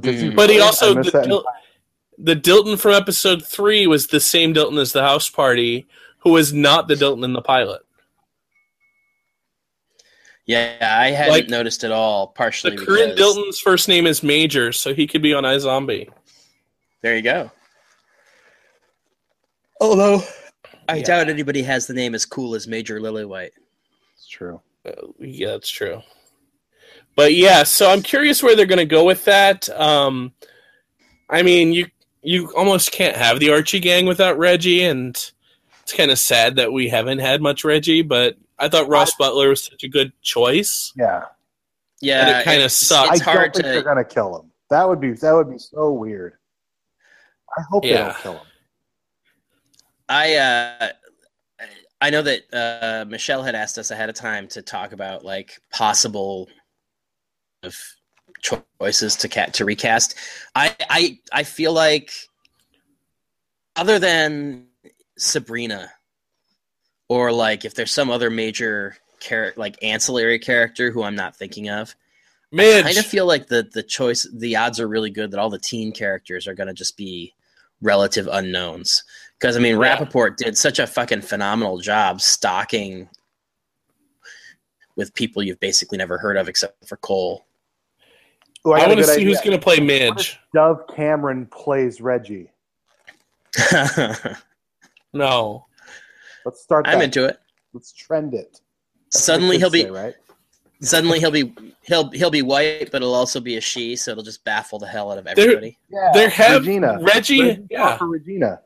Did 0.00 0.14
he 0.14 0.28
Mm. 0.30 0.36
but 0.36 0.50
he 0.50 0.60
also 0.60 0.94
the. 0.94 1.22
Dil- 1.22 1.44
the 2.20 2.34
Dilton 2.34 2.76
from 2.76 2.94
episode 2.94 3.44
three 3.46 3.86
was 3.86 4.08
the 4.08 4.18
same 4.18 4.52
Dilton 4.52 4.80
as 4.80 4.92
the 4.92 5.02
house 5.02 5.28
party, 5.30 5.86
who 6.20 6.30
was 6.32 6.52
not 6.52 6.88
the 6.88 6.94
Dilton 6.96 7.22
in 7.24 7.32
the 7.32 7.42
pilot. 7.42 7.82
yeah 10.46 10.96
i 11.00 11.10
hadn't 11.10 11.32
Like, 11.32 11.48
noticed 11.48 11.84
at 11.84 11.92
all 11.92 12.28
partially 12.28 12.74
The 12.76 12.84
current 12.84 13.14
because 13.16 13.36
Dilton's 13.36 13.60
first 13.60 13.88
name 13.88 14.06
is 14.06 14.22
Major, 14.22 14.72
so 14.72 14.94
he 14.94 15.06
could 15.06 15.22
be 15.22 15.34
on 15.34 15.44
iZombie. 15.44 16.08
there 17.02 17.14
you 17.16 17.22
go 17.22 17.50
although 19.80 20.22
i 20.88 20.96
Yeah. 20.96 21.04
doubt 21.04 21.28
anybody 21.28 21.62
has 21.62 21.86
the 21.86 21.94
name 21.94 22.14
as 22.14 22.24
cool 22.24 22.54
as 22.54 22.66
major 22.66 23.00
Lilywhite 23.00 23.50
It's 24.14 24.26
true. 24.28 24.60
Uh, 24.86 24.92
yeah, 25.18 25.48
that's 25.52 25.68
true. 25.70 26.02
But 27.16 27.34
yeah, 27.34 27.62
so 27.64 27.90
I'm 27.90 28.02
curious 28.02 28.42
where 28.42 28.54
they're 28.56 28.64
going 28.66 28.78
to 28.78 28.84
go 28.86 29.04
with 29.04 29.24
that. 29.24 29.68
Um, 29.70 30.32
I 31.28 31.42
mean, 31.42 31.72
you 31.72 31.86
you 32.22 32.52
almost 32.56 32.92
can't 32.92 33.16
have 33.16 33.38
the 33.40 33.50
Archie 33.50 33.80
gang 33.80 34.06
without 34.06 34.38
Reggie, 34.38 34.84
and 34.84 35.10
it's 35.82 35.92
kind 35.92 36.10
of 36.10 36.18
sad 36.18 36.56
that 36.56 36.72
we 36.72 36.88
haven't 36.88 37.18
had 37.18 37.42
much 37.42 37.64
Reggie. 37.64 38.02
But 38.02 38.36
I 38.58 38.68
thought 38.68 38.88
Ross 38.88 39.14
Butler 39.16 39.48
was 39.50 39.64
such 39.64 39.82
a 39.84 39.88
good 39.88 40.12
choice. 40.22 40.92
Yeah, 40.96 41.24
yeah 42.00 42.20
And 42.20 42.30
it 42.40 42.44
kinda 42.44 42.68
sucks. 42.68 43.18
it's 43.18 43.22
I 43.22 43.24
don't 43.24 43.34
hard 43.36 43.52
think 43.54 43.64
to 43.66 43.70
they're 43.72 43.82
gonna 43.82 44.04
kill 44.04 44.40
him. 44.40 44.50
That 44.70 44.88
would 44.88 45.00
be 45.00 45.12
that 45.12 45.32
would 45.32 45.50
be 45.50 45.58
so 45.58 45.92
weird. 45.92 46.34
I 47.58 47.62
hope 47.62 47.82
they 47.82 47.90
don't 47.94 48.16
kill 48.18 48.32
him. 48.34 48.46
I 50.08 50.34
uh, 50.36 50.88
I 52.00 52.10
know 52.10 52.22
that 52.22 52.42
uh, 52.52 53.04
Michelle 53.08 53.42
had 53.42 53.54
asked 53.54 53.78
us 53.78 53.90
ahead 53.90 54.08
of 54.08 54.14
time 54.14 54.48
to 54.48 54.62
talk 54.62 54.92
about 54.92 55.24
like 55.24 55.60
possible 55.70 56.48
of 57.62 57.76
choices 58.80 59.16
to 59.16 59.28
cat 59.28 59.54
to 59.54 59.64
recast. 59.64 60.14
I 60.54 60.74
I 60.88 61.18
I 61.32 61.42
feel 61.42 61.72
like 61.72 62.12
other 63.76 63.98
than 63.98 64.66
Sabrina 65.16 65.90
or 67.08 67.32
like 67.32 67.64
if 67.64 67.74
there's 67.74 67.92
some 67.92 68.10
other 68.10 68.30
major 68.30 68.96
character 69.20 69.60
like 69.60 69.76
ancillary 69.82 70.38
character 70.38 70.92
who 70.92 71.02
I'm 71.02 71.16
not 71.16 71.36
thinking 71.36 71.68
of, 71.68 71.96
I 72.52 72.82
kind 72.82 72.98
of 72.98 73.06
feel 73.06 73.26
like 73.26 73.48
the 73.48 73.68
the 73.72 73.82
choice 73.82 74.26
the 74.32 74.54
odds 74.54 74.78
are 74.78 74.88
really 74.88 75.10
good 75.10 75.32
that 75.32 75.40
all 75.40 75.50
the 75.50 75.58
teen 75.58 75.90
characters 75.90 76.46
are 76.46 76.54
going 76.54 76.68
to 76.68 76.74
just 76.74 76.96
be 76.96 77.34
relative 77.80 78.28
unknowns 78.30 79.02
because 79.38 79.56
i 79.56 79.60
mean 79.60 79.78
Yeah. 79.80 79.96
rappaport 79.96 80.36
did 80.36 80.56
such 80.56 80.78
a 80.78 80.86
fucking 80.86 81.20
phenomenal 81.22 81.78
job 81.78 82.20
stocking 82.20 83.08
with 84.96 85.14
people 85.14 85.42
you've 85.42 85.60
basically 85.60 85.98
never 85.98 86.18
heard 86.18 86.36
of 86.36 86.48
except 86.48 86.86
for 86.88 86.96
cole 86.96 87.46
Ooh, 88.66 88.72
I 88.72 88.78
got 88.80 88.84
a 88.86 88.88
want 88.88 89.00
to 89.00 89.06
good 89.06 89.14
see 89.14 89.24
who's 89.24 89.40
going 89.40 89.52
to 89.56 89.62
play 89.62 89.78
Midge. 89.78 90.38
Dove 90.52 90.84
Cameron 90.94 91.46
plays 91.46 92.00
Reggie. 92.00 92.50
No, 95.14 95.64
Let's 96.44 96.60
start. 96.62 96.84
That. 96.84 96.96
i'm 96.96 97.00
into 97.02 97.24
it 97.24 97.38
Let's 97.72 97.92
trend 97.92 98.34
it. 98.34 98.60
That's 99.12 99.24
suddenly 99.24 99.58
he'll 99.58 99.70
be 99.70 99.82
say, 99.82 99.90
right. 99.90 100.14
suddenly 100.82 101.18
he'll 101.18 101.30
be 101.30 101.52
he'll 101.82 102.10
he'll 102.10 102.30
be 102.30 102.42
white 102.42 102.90
but 102.90 102.96
it'll 103.00 103.14
also 103.14 103.40
be 103.40 103.56
a 103.56 103.60
she 103.60 103.96
so 103.96 104.10
it'll 104.10 104.22
just 104.24 104.44
baffle 104.44 104.78
the 104.78 104.86
hell 104.86 105.10
out 105.12 105.18
of 105.18 105.26
everybody 105.26 105.78
Yeah, 105.88 106.10
there 106.12 106.28
have 106.28 106.60
Regina. 106.66 106.98
Reggie. 107.00 107.42
Reggie 107.42 107.66
yeah, 107.70 107.96
for 107.96 108.06
Regina. 108.08 108.60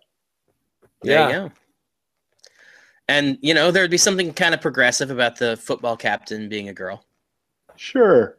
There 1.05 1.19
yeah. 1.19 1.27
you 1.29 1.49
go 1.49 1.53
and 3.09 3.39
you 3.43 3.53
know 3.55 3.71
there'd 3.71 3.91
be 3.91 3.97
something 3.99 4.33
kind 4.33 4.55
of 4.55 4.61
progressive 4.61 5.11
about 5.11 5.37
the 5.37 5.57
football 5.57 5.97
captain 5.97 6.49
being 6.49 6.69
a 6.69 6.73
girl 6.75 7.05
Sure. 7.77 8.37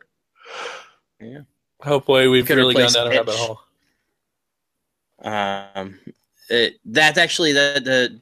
Yeah. 1.19 1.39
Hopefully, 1.81 2.27
we've 2.27 2.45
Could 2.45 2.57
really 2.57 2.75
gone 2.75 2.91
down 2.93 3.07
a 3.07 3.09
rabbit 3.09 3.35
hole. 3.35 3.59
um 5.23 5.99
it, 6.49 6.75
that's 6.85 7.17
actually 7.17 7.51
the 7.53 7.81
the 7.83 8.21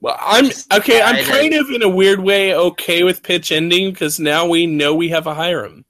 Well, 0.00 0.16
I'm 0.20 0.50
okay. 0.72 1.02
I'm 1.02 1.24
kind 1.24 1.54
of 1.54 1.68
in 1.70 1.82
a 1.82 1.88
weird 1.88 2.20
way 2.20 2.54
okay 2.54 3.02
with 3.02 3.22
pitch 3.22 3.50
ending 3.52 3.90
because 3.90 4.20
now 4.20 4.46
we 4.46 4.66
know 4.66 4.94
we 4.94 5.08
have 5.08 5.26
a 5.26 5.34
Hiram. 5.34 5.84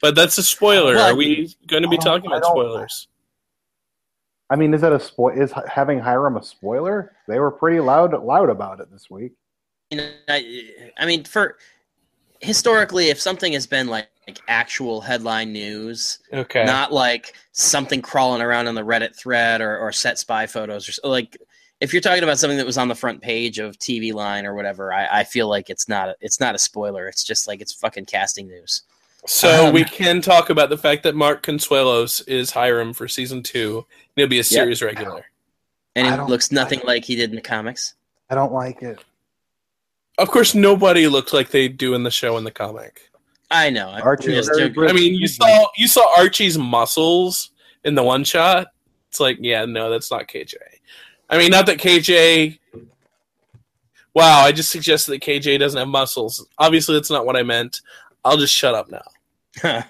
But 0.00 0.14
that's 0.14 0.38
a 0.38 0.42
spoiler. 0.42 0.94
Well, 0.94 1.12
Are 1.12 1.16
we 1.16 1.54
going 1.66 1.82
to 1.82 1.88
be 1.88 1.98
talking 1.98 2.26
about 2.26 2.42
don't- 2.42 2.52
spoilers? 2.52 3.08
I 4.54 4.56
mean, 4.56 4.72
is 4.72 4.82
that 4.82 4.92
a 4.92 5.00
spoil? 5.00 5.36
Is 5.36 5.52
having 5.68 5.98
Hiram 5.98 6.36
a 6.36 6.42
spoiler? 6.44 7.10
They 7.26 7.40
were 7.40 7.50
pretty 7.50 7.80
loud 7.80 8.12
loud 8.22 8.50
about 8.50 8.78
it 8.78 8.88
this 8.92 9.10
week. 9.10 9.32
you 9.90 9.96
know, 9.96 10.08
I, 10.28 10.70
I 10.96 11.06
mean, 11.06 11.24
for 11.24 11.56
historically, 12.40 13.08
if 13.08 13.20
something 13.20 13.52
has 13.54 13.66
been 13.66 13.88
like, 13.88 14.06
like 14.28 14.38
actual 14.46 15.00
headline 15.00 15.52
news, 15.52 16.20
Okay. 16.32 16.64
not 16.64 16.92
like 16.92 17.34
something 17.50 18.00
crawling 18.00 18.42
around 18.42 18.68
on 18.68 18.76
the 18.76 18.82
Reddit 18.82 19.16
thread 19.16 19.60
or, 19.60 19.76
or 19.76 19.90
set 19.90 20.20
spy 20.20 20.46
photos 20.46 20.88
or 20.88 20.92
so, 20.92 21.08
like, 21.08 21.36
if 21.80 21.92
you're 21.92 22.00
talking 22.00 22.22
about 22.22 22.38
something 22.38 22.56
that 22.58 22.64
was 22.64 22.78
on 22.78 22.86
the 22.86 22.94
front 22.94 23.20
page 23.22 23.58
of 23.58 23.76
TV 23.80 24.14
Line 24.14 24.46
or 24.46 24.54
whatever, 24.54 24.92
I, 24.92 25.20
I 25.20 25.24
feel 25.24 25.48
like 25.48 25.68
it's 25.68 25.88
not 25.88 26.14
it's 26.20 26.38
not 26.38 26.54
a 26.54 26.58
spoiler. 26.58 27.08
It's 27.08 27.24
just 27.24 27.48
like 27.48 27.60
it's 27.60 27.72
fucking 27.72 28.04
casting 28.06 28.46
news. 28.46 28.82
So 29.26 29.68
um, 29.68 29.74
we 29.74 29.84
can 29.84 30.20
talk 30.20 30.50
about 30.50 30.68
the 30.68 30.76
fact 30.76 31.02
that 31.04 31.14
Mark 31.14 31.44
Consuelos 31.44 32.26
is 32.28 32.50
Hiram 32.50 32.92
for 32.92 33.08
season 33.08 33.42
two. 33.42 33.86
He'll 34.16 34.28
be 34.28 34.38
a 34.38 34.44
series 34.44 34.82
regular. 34.82 35.24
And 35.96 36.06
I 36.06 36.24
he 36.24 36.30
looks 36.30 36.52
nothing 36.52 36.80
like 36.84 37.04
he 37.04 37.16
did 37.16 37.30
in 37.30 37.36
the 37.36 37.42
comics. 37.42 37.94
I 38.28 38.34
don't 38.34 38.52
like 38.52 38.82
it. 38.82 39.02
Of 40.18 40.30
course, 40.30 40.54
nobody 40.54 41.08
looks 41.08 41.32
like 41.32 41.50
they 41.50 41.68
do 41.68 41.94
in 41.94 42.02
the 42.02 42.10
show 42.10 42.36
in 42.36 42.44
the 42.44 42.50
comic. 42.50 43.10
I 43.50 43.70
know. 43.70 43.90
I'm 43.90 44.02
Archie 44.02 44.32
just 44.32 44.50
very. 44.54 44.68
British. 44.70 44.92
I 44.92 44.98
mean, 44.98 45.14
you 45.14 45.26
saw 45.26 45.66
you 45.76 45.88
saw 45.88 46.18
Archie's 46.18 46.58
muscles 46.58 47.50
in 47.84 47.94
the 47.94 48.02
one 48.02 48.24
shot. 48.24 48.68
It's 49.08 49.20
like, 49.20 49.38
yeah, 49.40 49.64
no, 49.64 49.90
that's 49.90 50.10
not 50.10 50.28
KJ. 50.28 50.54
I 51.30 51.38
mean, 51.38 51.50
not 51.50 51.66
that 51.66 51.78
KJ. 51.78 52.58
Wow, 54.14 54.40
I 54.40 54.52
just 54.52 54.70
suggested 54.70 55.12
that 55.12 55.22
KJ 55.22 55.58
doesn't 55.58 55.78
have 55.78 55.88
muscles. 55.88 56.46
Obviously, 56.58 56.94
that's 56.94 57.10
not 57.10 57.26
what 57.26 57.36
I 57.36 57.42
meant. 57.42 57.80
I'll 58.24 58.36
just 58.36 58.54
shut 58.54 58.74
up 58.74 58.90
now. 58.90 59.02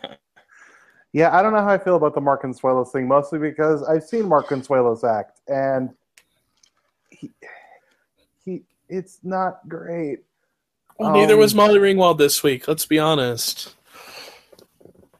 Yeah, 1.14 1.32
I 1.32 1.42
don't 1.42 1.52
know 1.52 1.60
how 1.60 1.68
I 1.68 1.78
feel 1.78 1.94
about 1.94 2.16
the 2.16 2.20
Mark 2.20 2.42
Consuelos 2.42 2.90
thing, 2.90 3.06
mostly 3.06 3.38
because 3.38 3.84
I've 3.84 4.02
seen 4.02 4.28
Mark 4.28 4.48
Consuelos 4.48 5.04
act, 5.08 5.38
and 5.46 5.90
he, 7.08 7.30
he 8.44 8.62
it's 8.88 9.20
not 9.22 9.60
great. 9.68 10.24
Well, 10.98 11.12
neither 11.12 11.34
Um, 11.34 11.38
was 11.38 11.54
Molly 11.54 11.78
Ringwald 11.78 12.18
this 12.18 12.42
week. 12.42 12.66
Let's 12.66 12.84
be 12.84 12.98
honest. 12.98 13.76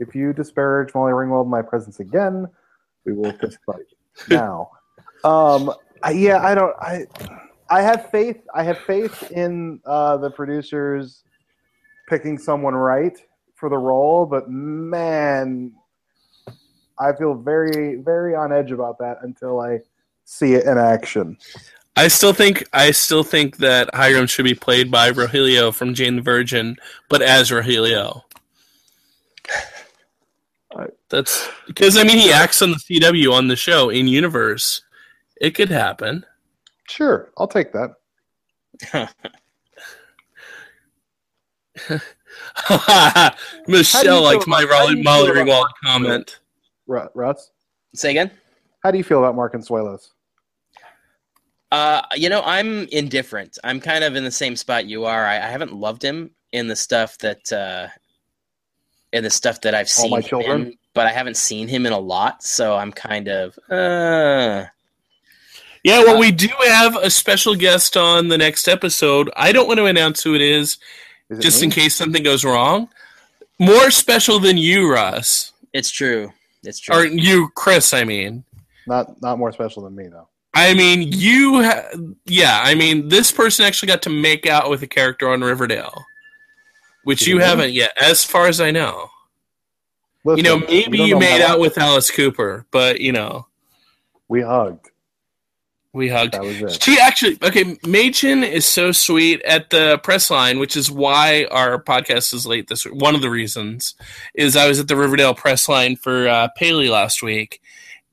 If 0.01 0.17
you 0.17 0.33
disparage 0.33 0.93
Molly 0.97 1.13
Ringwald 1.13 1.45
in 1.45 1.51
my 1.51 1.63
presence 1.63 2.01
again, 2.01 2.49
we 3.05 3.13
will 3.13 3.31
fist 3.41 3.59
fight 3.65 3.87
now. 4.29 4.73
Um, 5.23 5.73
I, 6.03 6.11
yeah, 6.11 6.43
I 6.43 6.57
don't. 6.57 6.75
I 6.81 7.07
I 7.71 7.83
have 7.83 8.11
faith. 8.11 8.43
I 8.53 8.65
have 8.65 8.79
faith 8.79 9.31
in 9.31 9.79
uh, 9.87 10.17
the 10.17 10.31
producers 10.31 11.23
picking 12.09 12.37
someone 12.37 12.75
right 12.75 13.17
for 13.55 13.69
the 13.69 13.79
role, 13.79 14.27
but 14.27 14.51
man, 14.51 15.73
I 16.99 17.13
feel 17.13 17.35
very 17.35 17.97
very 17.97 18.35
on 18.35 18.53
edge 18.53 18.73
about 18.73 18.99
that 18.99 19.19
until 19.23 19.61
I 19.61 19.81
see 20.25 20.55
it 20.55 20.67
in 20.67 20.79
action. 20.79 21.37
I 21.97 22.09
still 22.09 22.33
think 22.33 22.67
I 22.73 22.91
still 22.91 23.23
think 23.23 23.59
that 23.59 23.89
Hiram 23.95 24.27
should 24.27 24.45
be 24.45 24.55
played 24.55 24.91
by 24.91 25.13
Rogelio 25.13 25.73
from 25.73 25.95
Jane 25.95 26.17
the 26.17 26.23
Virgin, 26.23 26.77
but 27.09 27.23
as 27.23 27.51
Rogelio. 27.51 28.23
That's 31.09 31.49
because 31.69 31.97
I 31.97 32.03
mean 32.03 32.19
he 32.19 32.33
acts 32.33 32.63
on 32.63 32.73
the 32.73 32.77
CW 32.77 33.33
on 33.33 33.47
the 33.47 33.55
show 33.55 33.91
in 33.91 34.09
universe. 34.09 34.83
It 35.41 35.53
could 35.53 35.69
happen. 35.69 36.27
Sure, 36.89 37.31
I'll 37.39 37.47
take 37.47 37.73
that. 37.73 37.95
Michelle 43.67 44.23
liked 44.23 44.45
feel 44.45 44.51
my 44.51 44.63
about- 44.63 44.79
how 44.79 44.87
do 44.89 44.97
you 44.97 45.03
Molly 45.03 45.33
feel 45.33 45.43
about 45.43 45.47
Ringwald 45.47 45.69
comment. 45.85 46.39
Russ, 46.87 47.51
Say 47.95 48.11
again. 48.11 48.31
how 48.83 48.91
do 48.91 48.99
you 48.99 49.05
feel 49.05 49.19
about 49.19 49.35
Mark 49.35 49.55
Consuelos? 49.55 50.09
Uh, 51.73 52.03
you 52.15 52.29
know, 52.29 52.43
I'm 52.45 52.87
indifferent. 52.89 53.59
I'm 53.65 53.81
kind 53.81 54.05
of 54.05 54.15
in 54.17 54.23
the 54.25 54.31
same 54.31 54.55
spot 54.55 54.87
you 54.87 55.07
are. 55.07 55.25
I, 55.25 55.37
I 55.37 55.49
haven't 55.49 55.73
loved 55.75 56.05
him 56.05 56.31
in 56.53 56.69
the 56.69 56.77
stuff 56.77 57.19
that 57.19 57.53
uh, 57.53 57.89
in 59.13 59.25
the 59.25 59.31
stuff 59.31 59.61
that 59.63 59.75
I've 59.75 59.87
All 59.87 60.03
seen 60.05 60.11
My 60.11 60.21
Children? 60.21 60.61
in, 60.69 60.75
but 60.93 61.07
I 61.07 61.11
haven't 61.11 61.37
seen 61.37 61.67
him 61.67 61.87
in 61.87 61.93
a 61.93 61.99
lot. 61.99 62.45
So 62.45 62.77
I'm 62.77 62.93
kind 62.93 63.27
of 63.29 63.59
uh, 63.71 64.67
Yeah, 65.83 65.99
well, 66.05 66.19
we 66.21 66.31
do 66.31 66.49
have 66.67 66.95
a 66.97 67.11
special 67.11 67.57
guest 67.57 67.97
on 67.97 68.29
the 68.29 68.39
next 68.39 68.69
episode. 68.69 69.31
I 69.37 69.51
don't 69.51 69.67
want 69.67 69.79
to 69.79 69.87
announce 69.87 70.23
who 70.23 70.35
it 70.37 70.43
is, 70.43 70.69
Is 70.69 70.75
it 70.75 70.79
just 71.41 71.61
me? 71.61 71.67
in 71.67 71.71
case 71.71 71.95
something 71.95 72.23
goes 72.23 72.45
wrong. 72.45 72.89
More 73.59 73.91
special 73.91 74.39
than 74.39 74.57
you, 74.57 74.91
Russ, 74.91 75.53
it's 75.73 75.91
true. 75.91 76.33
It's 76.65 76.79
true. 76.81 76.97
or 76.97 77.05
you, 77.07 77.49
Chris. 77.55 77.93
I 77.95 78.05
mean, 78.05 78.45
Not 78.87 79.21
not 79.23 79.39
more 79.39 79.53
special 79.53 79.83
than 79.85 79.95
me 79.95 80.09
though. 80.09 80.29
I 80.55 80.73
mean, 80.75 81.09
you. 81.13 81.63
Ha- 81.65 81.89
yeah, 82.27 82.61
I 82.65 82.75
mean, 82.75 83.09
this 83.09 83.31
person 83.33 83.65
actually 83.67 83.89
got 83.89 84.03
to 84.03 84.11
make 84.11 84.47
out 84.47 84.71
with 84.71 84.83
a 84.83 84.87
character 84.87 85.29
on 85.29 85.41
Riverdale, 85.43 86.05
which 87.05 87.21
Did 87.21 87.29
you 87.29 87.39
he? 87.39 87.45
haven't 87.45 87.73
yet, 87.73 87.93
as 88.01 88.25
far 88.25 88.47
as 88.47 88.61
I 88.61 88.71
know. 88.71 89.09
Listen, 90.25 90.45
You 90.45 90.51
know, 90.61 90.67
maybe 90.67 90.99
you 90.99 91.15
know 91.15 91.19
made 91.19 91.43
out 91.43 91.61
with 91.61 91.77
Alice 91.77 92.11
Cooper, 92.11 92.67
but 92.71 93.01
you 93.01 93.13
know, 93.13 93.47
We 94.29 94.41
hugged. 94.43 94.91
We 95.95 96.09
hugged. 96.09 96.35
That 96.35 96.43
was 96.43 96.61
it. 96.61 96.83
She 96.83 96.99
actually 96.99 97.39
okay. 97.41 97.65
Mädchen 97.85 98.47
is 98.47 98.67
so 98.67 98.91
sweet 98.91 99.41
at 99.43 99.71
the 99.71 99.99
press 100.03 100.29
line, 100.29 100.59
which 100.59 100.77
is 100.77 100.91
why 100.91 101.47
our 101.53 101.81
podcast 101.81 102.35
is 102.35 102.49
late 102.49 102.67
this 102.67 102.85
week. 102.85 103.01
One 103.01 103.15
of 103.15 103.23
the 103.23 103.31
reasons 103.31 103.95
is 104.35 104.57
I 104.57 104.67
was 104.67 104.81
at 104.81 104.89
the 104.89 104.97
Riverdale 104.97 105.35
press 105.35 105.69
line 105.69 105.95
for 105.95 106.27
uh, 106.27 106.49
Paley 106.57 106.89
last 106.89 107.23
week, 107.23 107.63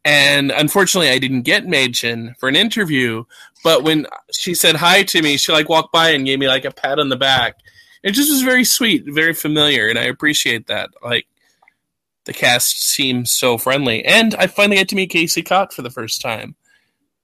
and 0.05 0.51
unfortunately, 0.51 1.09
I 1.09 1.17
didn't 1.17 1.41
get 1.41 1.65
Mädchen 1.65 2.37
for 2.37 2.47
an 2.47 2.55
interview. 2.55 3.23
But 3.63 3.81
when 3.81 4.05
she 4.31 4.53
said 4.53 4.75
hi 4.75 5.01
to 5.01 5.21
me, 5.23 5.37
she 5.37 5.51
like 5.51 5.67
walked 5.67 5.91
by 5.91 6.09
and 6.09 6.23
gave 6.23 6.37
me 6.37 6.47
like 6.47 6.65
a 6.65 6.71
pat 6.71 6.99
on 6.99 7.09
the 7.09 7.15
back. 7.15 7.57
It 8.03 8.11
just 8.11 8.29
was 8.29 8.43
very 8.43 8.63
sweet, 8.63 9.05
very 9.07 9.33
familiar, 9.33 9.87
and 9.87 9.97
I 9.97 10.03
appreciate 10.03 10.67
that. 10.67 10.91
Like 11.03 11.25
the 12.25 12.33
cast 12.33 12.83
seems 12.83 13.31
so 13.31 13.57
friendly, 13.57 14.05
and 14.05 14.35
I 14.35 14.45
finally 14.45 14.77
got 14.77 14.89
to 14.89 14.95
meet 14.95 15.09
Casey 15.09 15.41
Cott 15.41 15.73
for 15.73 15.81
the 15.81 15.89
first 15.89 16.21
time. 16.21 16.55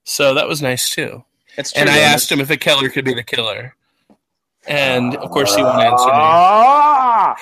So 0.07 0.33
that 0.35 0.47
was 0.47 0.61
nice 0.61 0.89
too. 0.89 1.25
It's 1.57 1.73
true. 1.73 1.81
And 1.81 1.89
I 1.89 1.97
asked 1.97 2.31
him 2.31 2.39
if 2.39 2.47
the 2.47 2.55
killer 2.55 2.87
could 2.87 3.03
be 3.03 3.13
the 3.13 3.23
killer. 3.23 3.75
And 4.65 5.17
of 5.17 5.29
course 5.31 5.53
he 5.53 5.61
won't 5.61 5.81
answer 5.81 6.05
me. 6.05 6.11
Ah! 6.13 7.35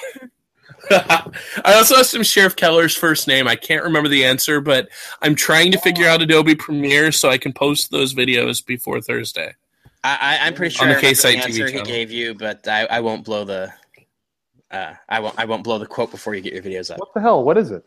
I 1.63 1.75
also 1.75 1.95
asked 1.95 2.15
him 2.15 2.23
Sheriff 2.23 2.55
Keller's 2.55 2.95
first 2.95 3.27
name. 3.27 3.47
I 3.47 3.55
can't 3.55 3.83
remember 3.83 4.09
the 4.09 4.25
answer, 4.25 4.61
but 4.61 4.89
I'm 5.21 5.35
trying 5.35 5.71
to 5.73 5.77
figure 5.77 6.07
out 6.07 6.23
Adobe 6.23 6.55
Premiere 6.55 7.11
so 7.11 7.29
I 7.29 7.37
can 7.37 7.53
post 7.53 7.91
those 7.91 8.15
videos 8.15 8.65
before 8.65 8.99
Thursday. 8.99 9.53
I, 10.03 10.17
I, 10.41 10.47
I'm 10.47 10.55
pretty 10.55 10.75
On 10.79 10.87
sure 10.87 10.87
the 10.87 10.97
I 10.97 11.01
K-Site 11.01 11.35
the 11.35 11.41
TV 11.41 11.45
answer 11.45 11.65
he 11.67 11.71
channel. 11.73 11.85
gave 11.85 12.09
you, 12.09 12.33
but 12.33 12.67
I, 12.67 12.85
I 12.87 12.99
won't 12.99 13.23
blow 13.23 13.45
the. 13.45 13.71
Uh, 14.71 14.93
I 15.07 15.19
won't. 15.19 15.37
I 15.37 15.45
won't 15.45 15.63
blow 15.63 15.77
the 15.77 15.85
quote 15.85 16.09
before 16.09 16.33
you 16.33 16.41
get 16.41 16.53
your 16.53 16.63
videos 16.63 16.89
up. 16.89 16.97
What 16.97 17.13
the 17.13 17.21
hell? 17.21 17.43
What 17.43 17.57
is 17.59 17.69
it? 17.69 17.85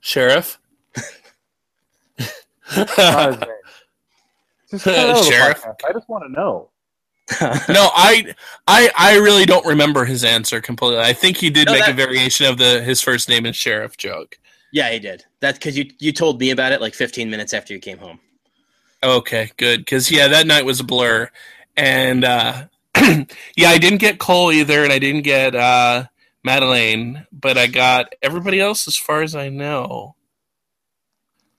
Sheriff? 0.00 0.58
Not 3.10 3.26
his 3.26 3.38
name. 3.40 3.48
Just 4.70 4.84
cut 4.84 4.94
it 4.94 5.00
out 5.00 5.10
of 5.10 5.16
the 5.16 5.22
Sheriff? 5.22 5.64
I 5.84 5.92
just 5.92 6.08
want 6.08 6.24
to 6.24 6.32
know. 6.32 6.70
no, 7.68 7.90
I, 7.94 8.34
I, 8.66 8.90
I 8.96 9.16
really 9.18 9.46
don't 9.46 9.66
remember 9.66 10.04
his 10.04 10.24
answer 10.24 10.60
completely. 10.60 11.00
I 11.00 11.12
think 11.14 11.38
he 11.38 11.50
did 11.50 11.66
No, 11.66 11.72
make 11.72 11.88
a 11.88 11.92
variation 11.92 12.46
of 12.46 12.58
the 12.58 12.82
his 12.82 13.00
first 13.00 13.28
name 13.28 13.46
is 13.46 13.56
Sheriff 13.56 13.96
joke. 13.96 14.38
yeah, 14.72 14.90
he 14.92 14.98
did. 14.98 15.24
That's 15.40 15.58
because 15.58 15.78
you 15.78 15.90
you 16.00 16.12
told 16.12 16.40
me 16.40 16.50
about 16.50 16.72
it 16.72 16.80
like 16.80 16.94
15 16.94 17.30
minutes 17.30 17.54
after 17.54 17.74
you 17.74 17.80
came 17.80 17.98
home. 17.98 18.20
Okay, 19.02 19.50
good. 19.56 19.80
Because 19.80 20.10
yeah, 20.10 20.28
that 20.28 20.46
night 20.46 20.64
was 20.64 20.80
a 20.80 20.84
blur, 20.84 21.30
and 21.76 22.24
uh, 22.24 22.66
yeah, 22.96 23.68
I 23.70 23.78
didn't 23.78 23.98
get 24.00 24.18
Cole 24.18 24.52
either, 24.52 24.84
and 24.84 24.92
I 24.92 24.98
didn't 24.98 25.22
get 25.22 25.54
uh, 25.54 26.04
Madeline, 26.44 27.26
but 27.32 27.58
I 27.58 27.66
got 27.66 28.14
everybody 28.22 28.60
else 28.60 28.88
as 28.88 28.96
far 28.96 29.22
as 29.22 29.34
I 29.34 29.48
know. 29.50 30.16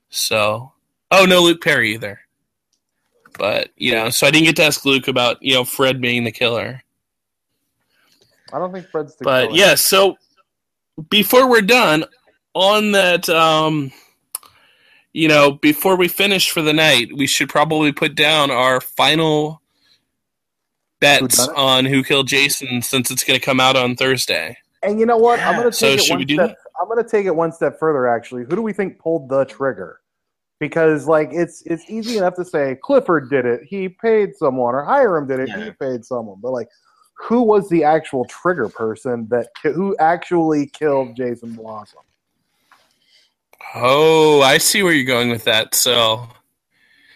So, 0.09 0.73
oh 1.21 1.25
no, 1.25 1.41
Luke 1.41 1.61
Perry 1.61 1.93
either. 1.93 2.19
But 3.37 3.69
you 3.75 3.93
know, 3.93 4.09
so 4.09 4.27
I 4.27 4.31
didn't 4.31 4.45
get 4.45 4.55
to 4.57 4.63
ask 4.63 4.85
Luke 4.85 5.07
about 5.07 5.41
you 5.41 5.53
know 5.53 5.65
Fred 5.65 6.01
being 6.01 6.23
the 6.23 6.31
killer. 6.31 6.81
I 8.53 8.59
don't 8.59 8.71
think 8.71 8.87
Fred's 8.87 9.15
the 9.17 9.25
But 9.25 9.47
killer. 9.47 9.57
yeah, 9.57 9.75
so 9.75 10.17
before 11.09 11.49
we're 11.49 11.61
done 11.61 12.05
on 12.53 12.91
that, 12.93 13.27
um, 13.29 13.91
you 15.13 15.27
know, 15.27 15.53
before 15.53 15.95
we 15.97 16.07
finish 16.07 16.49
for 16.49 16.61
the 16.61 16.73
night, 16.73 17.09
we 17.15 17.27
should 17.27 17.49
probably 17.49 17.91
put 17.91 18.15
down 18.15 18.51
our 18.51 18.79
final 18.79 19.61
bets 21.01 21.47
on 21.49 21.85
who 21.85 22.03
killed 22.03 22.27
Jason 22.27 22.81
since 22.81 23.11
it's 23.11 23.23
going 23.23 23.39
to 23.39 23.45
come 23.45 23.59
out 23.59 23.75
on 23.75 23.95
Thursday. 23.95 24.57
And 24.83 24.99
you 24.99 25.05
know 25.05 25.17
what? 25.17 25.39
I'm 25.39 25.55
going 25.55 25.69
to 25.69 25.71
So 25.71 25.95
take 25.95 26.05
it 26.05 26.11
one 26.11 26.27
step. 26.27 26.49
that? 26.49 26.57
I'm 26.81 26.87
going 26.87 27.03
to 27.03 27.09
take 27.09 27.25
it 27.25 27.35
one 27.35 27.51
step 27.51 27.79
further. 27.79 28.07
Actually, 28.07 28.43
who 28.43 28.55
do 28.55 28.61
we 28.61 28.73
think 28.73 28.99
pulled 28.99 29.27
the 29.29 29.45
trigger? 29.45 29.99
Because 30.65 31.07
like 31.07 31.29
it's 31.31 31.61
it's 31.67 31.87
easy 31.87 32.17
enough 32.17 32.33
to 32.35 32.43
say 32.43 32.75
Clifford 32.81 33.29
did 33.29 33.45
it. 33.45 33.61
He 33.63 33.87
paid 33.87 34.35
someone, 34.35 34.73
or 34.73 34.83
Hiram 34.83 35.27
did 35.27 35.39
it. 35.39 35.49
He 35.49 35.69
paid 35.79 36.03
someone. 36.03 36.39
But 36.41 36.53
like, 36.53 36.67
who 37.13 37.43
was 37.43 37.69
the 37.69 37.83
actual 37.83 38.25
trigger 38.25 38.67
person 38.67 39.27
that 39.29 39.49
who 39.61 39.95
actually 39.99 40.65
killed 40.65 41.15
Jason 41.15 41.53
Blossom? 41.53 41.99
Oh, 43.75 44.41
I 44.41 44.57
see 44.57 44.81
where 44.81 44.93
you're 44.93 45.05
going 45.05 45.29
with 45.29 45.43
that. 45.43 45.75
So, 45.75 46.27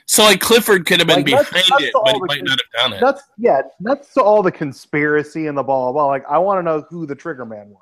so 0.05 0.23
like 0.23 0.39
Clifford 0.39 0.85
could 0.85 0.99
have 0.99 1.07
been 1.07 1.17
Like, 1.17 1.25
behind 1.25 1.47
that's 1.47 1.83
it, 1.83 1.93
but 1.93 2.13
he 2.13 2.19
the 2.19 2.25
might 2.27 2.43
not 2.43 2.59
have 2.59 2.83
done 2.83 2.93
it. 2.93 3.01
That's 3.01 3.23
yeah. 3.39 3.63
That's 3.79 4.15
all 4.15 4.43
the 4.43 4.51
conspiracy 4.51 5.47
and 5.47 5.57
the 5.57 5.63
blah 5.63 5.91
blah. 5.91 5.91
blah. 5.91 6.05
Like, 6.05 6.25
I 6.29 6.37
want 6.37 6.59
to 6.59 6.63
know 6.63 6.85
who 6.87 7.07
the 7.07 7.15
trigger 7.15 7.45
man 7.45 7.69
was. 7.69 7.81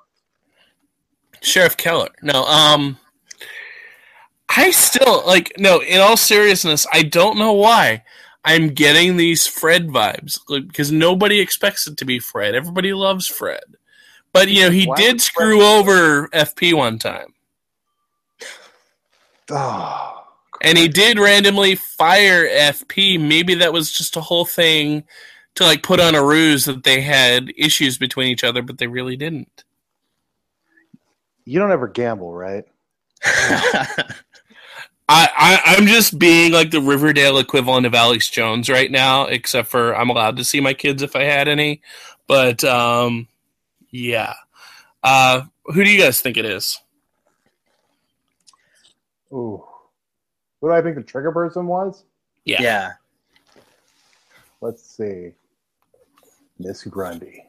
Sheriff 1.42 1.76
Keller. 1.76 2.10
No, 2.22 2.46
um 2.46 2.98
I 4.58 4.72
still 4.72 5.24
like 5.26 5.54
no, 5.58 5.82
in 5.82 6.00
all 6.02 6.18
seriousness, 6.18 6.86
I 6.92 7.04
don't 7.04 7.38
know 7.38 7.54
why. 7.54 8.04
I'm 8.44 8.70
getting 8.70 9.18
these 9.18 9.46
Fred 9.46 9.88
vibes 9.90 10.40
like, 10.48 10.68
because 10.68 10.92
nobody 10.92 11.40
expects 11.40 11.86
it 11.86 11.98
to 11.98 12.06
be 12.06 12.20
Fred. 12.20 12.56
Everybody 12.56 12.94
loves 12.94 13.28
Fred. 13.28 13.64
But 14.34 14.48
you 14.50 14.64
know, 14.64 14.72
he 14.72 14.86
Why 14.86 14.96
did 14.96 15.22
screw 15.22 15.58
Fred- 15.60 15.80
over 15.80 16.28
FP 16.30 16.74
one 16.74 16.98
time. 16.98 17.34
Oh, 19.50 20.24
And 20.62 20.78
he 20.78 20.88
did 20.88 21.20
randomly 21.20 21.76
fire 21.76 22.48
FP. 22.48 23.20
Maybe 23.20 23.56
that 23.56 23.72
was 23.74 23.92
just 23.92 24.18
a 24.18 24.22
whole 24.22 24.46
thing 24.46 25.04
to 25.56 25.64
like 25.64 25.84
put 25.84 26.00
on 26.00 26.16
a 26.16 26.24
ruse 26.24 26.66
that 26.66 26.84
they 26.84 27.02
had 27.02 27.52
issues 27.58 27.98
between 27.98 28.28
each 28.28 28.44
other, 28.44 28.62
but 28.62 28.78
they 28.78 28.88
really 28.88 29.16
didn't. 29.16 29.64
you 31.46 31.60
don't 31.60 31.72
ever 31.72 31.88
gamble, 31.88 32.34
right? 32.34 32.66
I, 35.10 35.30
I 35.36 35.76
I'm 35.76 35.88
just 35.88 36.20
being 36.20 36.52
like 36.52 36.72
the 36.72 36.82
Riverdale 36.82 37.38
equivalent 37.38 37.86
of 37.86 37.96
Alex 37.96 38.30
Jones 38.30 38.70
right 38.70 38.92
now, 38.92 39.26
except 39.26 39.70
for 39.70 39.96
I'm 39.96 40.10
allowed 40.10 40.38
to 40.38 40.44
see 40.44 40.60
my 40.60 40.74
kids 40.74 41.02
if 41.02 41.16
I 41.16 41.24
had 41.24 41.48
any. 41.48 41.82
But 42.28 42.64
um, 42.64 43.28
yeah. 43.90 44.34
Uh, 45.04 45.44
who 45.66 45.84
do 45.84 45.90
you 45.90 46.02
guys 46.02 46.20
think 46.20 46.38
it 46.38 46.46
is? 46.46 46.82
Ooh, 49.32 49.64
who 50.60 50.68
do 50.68 50.74
I 50.74 50.82
think 50.82 50.96
the 50.96 51.04
trigger 51.04 51.32
person 51.32 51.68
was? 51.68 52.04
Yeah. 52.46 52.62
yeah. 52.62 52.92
Let's 54.62 54.84
see. 54.84 55.34
Miss 56.60 56.84
Grundy. 56.84 57.44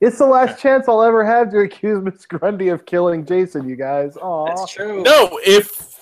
It's 0.00 0.18
the 0.18 0.26
last 0.26 0.60
chance 0.60 0.88
I'll 0.88 1.02
ever 1.02 1.24
have 1.24 1.50
to 1.52 1.60
accuse 1.60 2.02
Miss 2.02 2.26
Grundy 2.26 2.68
of 2.68 2.84
killing 2.84 3.24
Jason, 3.24 3.68
you 3.68 3.76
guys. 3.76 4.16
Aw. 4.16 4.46
That's 4.46 4.72
true. 4.72 5.02
No, 5.02 5.38
if 5.46 5.95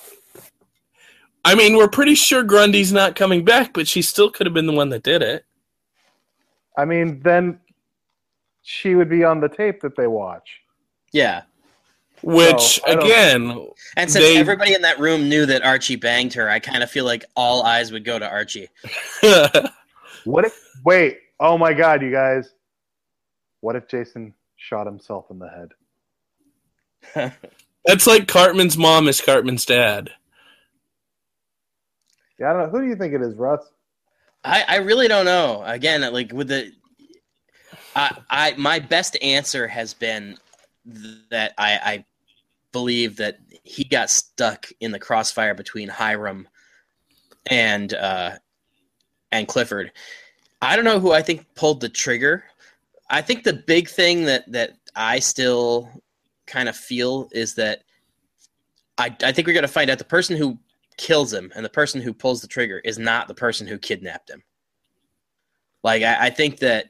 I 1.45 1.55
mean 1.55 1.77
we're 1.77 1.89
pretty 1.89 2.15
sure 2.15 2.43
Grundy's 2.43 2.93
not 2.93 3.17
coming 3.17 3.45
back, 3.45 3.73
but 3.73 3.87
she 3.89 4.03
still 4.03 4.31
could 4.31 4.47
have 4.47 4.55
been 4.55 4.67
the 4.67 4.73
one 4.73 4.89
that 4.91 5.03
did 5.03 5.23
it. 5.23 5.45
I 6.77 6.85
mean, 6.85 7.21
then 7.21 7.61
she 8.63 8.95
would 8.95 9.09
be 9.09 9.25
on 9.25 9.41
the 9.41 9.49
tape 9.49 9.81
that 9.83 9.97
they 9.97 10.07
watch. 10.07 10.61
Yeah. 11.13 11.43
Which 12.23 12.81
No, 12.87 12.95
again, 12.95 13.69
And 13.97 14.11
since 14.11 14.25
They- 14.25 14.39
everybody 14.39 14.73
in 14.75 14.83
that 14.83 14.99
room 14.99 15.29
knew 15.29 15.45
that 15.47 15.63
Archie 15.63 15.97
banged 15.97 16.33
her, 16.35 16.49
I 16.49 16.59
kind 16.59 16.83
of 16.83 16.91
feel 16.91 17.05
like 17.05 17.25
all 17.37 17.63
eyes 17.63 17.93
would 17.93 18.05
go 18.05 18.19
to 18.19 18.29
Archie. 18.29 18.69
What 20.25 20.47
if, 20.47 20.59
wait, 20.85 21.19
oh 21.39 21.59
my 21.59 21.75
god, 21.75 22.01
you 22.01 22.11
guys. 22.11 22.55
What 23.61 23.77
if 23.77 23.87
Jason 23.89 24.33
shot 24.57 24.87
himself 24.87 25.27
in 25.31 25.39
the 25.39 25.51
head? 25.51 27.33
that's 27.85 28.07
like 28.07 28.27
Cartman's 28.27 28.79
mom 28.79 29.07
is 29.07 29.21
Cartman's 29.21 29.67
dad. 29.67 30.11
Yeah, 32.39 32.51
I 32.51 32.53
don't 32.53 32.63
know. 32.63 32.69
Who 32.71 32.81
do 32.83 32.89
you 32.89 32.97
think 32.97 33.15
it 33.15 33.23
is, 33.23 33.37
Russ? 33.37 33.61
I, 34.45 34.65
I 34.67 34.77
really 34.77 35.09
don't 35.09 35.25
know. 35.25 35.63
Again, 35.65 36.01
like 36.13 36.33
with 36.33 36.49
the 36.49 36.73
I, 37.97 38.19
I 38.31 38.55
my 38.57 38.79
best 38.79 39.17
answer 39.23 39.67
has 39.67 39.95
been 39.95 40.37
that 41.31 41.55
I, 41.57 41.73
I 41.83 42.05
believe 42.73 43.17
that 43.17 43.39
he 43.63 43.85
got 43.85 44.11
stuck 44.11 44.69
in 44.81 44.91
the 44.91 44.99
crossfire 44.99 45.55
between 45.55 45.89
Hiram 45.89 46.49
and 47.47 47.95
uh, 47.95 48.33
and 49.33 49.49
Clifford. 49.49 49.93
I 50.61 50.77
don't 50.77 50.85
know 50.85 51.01
who 51.01 51.13
I 51.13 51.23
think 51.23 51.47
pulled 51.55 51.81
the 51.81 51.89
trigger. 51.89 52.45
I 53.09 53.23
think 53.23 53.45
the 53.45 53.53
big 53.53 53.89
thing 53.89 54.25
that 54.25 54.51
that 54.53 54.73
I 54.95 55.21
still 55.21 55.91
kind 56.47 56.69
of 56.69 56.77
feel 56.77 57.29
is 57.33 57.55
that 57.55 57.85
I 58.99 59.17
I 59.23 59.33
think 59.33 59.47
we're 59.47 59.55
gonna 59.55 59.69
find 59.69 59.91
out 59.91 59.99
the 59.99 60.05
person 60.05 60.37
who 60.37 60.59
kills 60.97 61.33
him 61.33 61.53
and 61.57 61.65
the 61.65 61.69
person 61.71 62.01
who 62.01 62.13
pulls 62.15 62.41
the 62.41 62.49
trigger 62.49 62.79
is 62.85 62.99
not 62.99 63.29
the 63.29 63.35
person 63.35 63.67
who 63.67 63.79
kidnapped 63.79 64.31
him. 64.31 64.43
Like 65.83 66.03
I, 66.03 66.27
I 66.27 66.31
think 66.31 66.59
that 66.61 66.87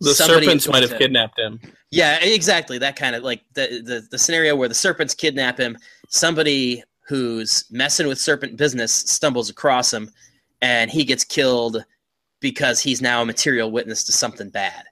The 0.00 0.14
serpents 0.14 0.66
might 0.68 0.82
have 0.82 0.90
to- 0.90 0.98
kidnapped 0.98 1.38
him. 1.38 1.60
Yeah, 1.90 2.18
exactly. 2.22 2.78
That 2.78 2.94
kind 2.96 3.16
of 3.16 3.22
like 3.24 3.42
the, 3.54 3.82
the 3.84 4.06
the 4.10 4.18
scenario 4.18 4.54
where 4.54 4.68
the 4.68 4.74
serpents 4.74 5.12
kidnap 5.14 5.58
him. 5.58 5.76
Somebody 6.08 6.84
who's 7.08 7.64
messing 7.70 8.06
with 8.06 8.18
serpent 8.20 8.56
business 8.56 8.92
stumbles 8.94 9.50
across 9.50 9.92
him, 9.92 10.08
and 10.62 10.88
he 10.90 11.02
gets 11.04 11.24
killed 11.24 11.84
because 12.38 12.80
he's 12.80 13.02
now 13.02 13.22
a 13.22 13.26
material 13.26 13.72
witness 13.72 14.04
to 14.04 14.12
something 14.12 14.48
bad. 14.50 14.84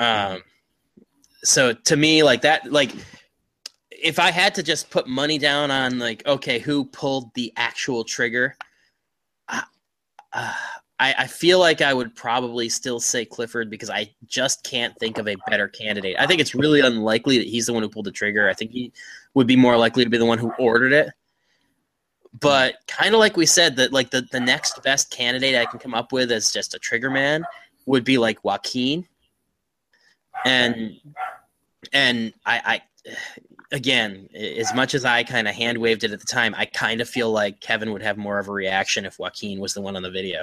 Um, 0.00 0.42
so 1.44 1.72
to 1.72 1.96
me, 1.96 2.22
like 2.24 2.42
that, 2.42 2.70
like 2.72 2.90
if 4.02 4.18
I 4.18 4.30
had 4.32 4.54
to 4.56 4.62
just 4.62 4.90
put 4.90 5.06
money 5.06 5.38
down 5.38 5.70
on 5.70 5.98
like, 5.98 6.26
okay, 6.26 6.58
who 6.58 6.84
pulled 6.84 7.32
the 7.34 7.52
actual 7.56 8.04
trigger? 8.04 8.56
I, 9.48 9.62
uh, 10.32 10.52
I, 10.98 11.14
I 11.18 11.26
feel 11.26 11.58
like 11.58 11.80
I 11.80 11.94
would 11.94 12.14
probably 12.14 12.68
still 12.68 13.00
say 13.00 13.24
Clifford 13.24 13.70
because 13.70 13.90
I 13.90 14.12
just 14.26 14.64
can't 14.64 14.96
think 14.98 15.18
of 15.18 15.28
a 15.28 15.36
better 15.48 15.68
candidate. 15.68 16.16
I 16.18 16.26
think 16.26 16.40
it's 16.40 16.54
really 16.54 16.80
unlikely 16.80 17.38
that 17.38 17.46
he's 17.46 17.66
the 17.66 17.72
one 17.72 17.82
who 17.82 17.88
pulled 17.88 18.06
the 18.06 18.12
trigger. 18.12 18.48
I 18.48 18.54
think 18.54 18.72
he 18.72 18.92
would 19.34 19.46
be 19.46 19.56
more 19.56 19.76
likely 19.76 20.04
to 20.04 20.10
be 20.10 20.18
the 20.18 20.26
one 20.26 20.38
who 20.38 20.52
ordered 20.58 20.92
it. 20.92 21.10
But 22.40 22.76
kind 22.86 23.14
of 23.14 23.20
like 23.20 23.36
we 23.36 23.46
said, 23.46 23.76
that 23.76 23.92
like 23.92 24.10
the, 24.10 24.26
the 24.32 24.40
next 24.40 24.82
best 24.82 25.10
candidate 25.10 25.54
I 25.54 25.66
can 25.66 25.78
come 25.78 25.94
up 25.94 26.12
with 26.12 26.32
as 26.32 26.50
just 26.50 26.74
a 26.74 26.78
trigger 26.78 27.10
man 27.10 27.44
would 27.86 28.04
be 28.04 28.18
like 28.18 28.42
Joaquin. 28.44 29.06
And 30.44 30.98
and 31.92 32.32
I, 32.46 32.80
I 33.06 33.14
again, 33.72 34.28
as 34.34 34.72
much 34.74 34.94
as 34.94 35.04
I 35.04 35.24
kind 35.24 35.48
of 35.48 35.54
hand 35.54 35.78
waved 35.78 36.04
it 36.04 36.12
at 36.12 36.20
the 36.20 36.26
time, 36.26 36.54
I 36.56 36.66
kind 36.66 37.00
of 37.00 37.08
feel 37.08 37.32
like 37.32 37.60
Kevin 37.60 37.92
would 37.92 38.02
have 38.02 38.16
more 38.18 38.38
of 38.38 38.48
a 38.48 38.52
reaction 38.52 39.04
if 39.04 39.18
Joaquin 39.18 39.58
was 39.58 39.74
the 39.74 39.80
one 39.80 39.96
on 39.96 40.02
the 40.02 40.10
video. 40.10 40.42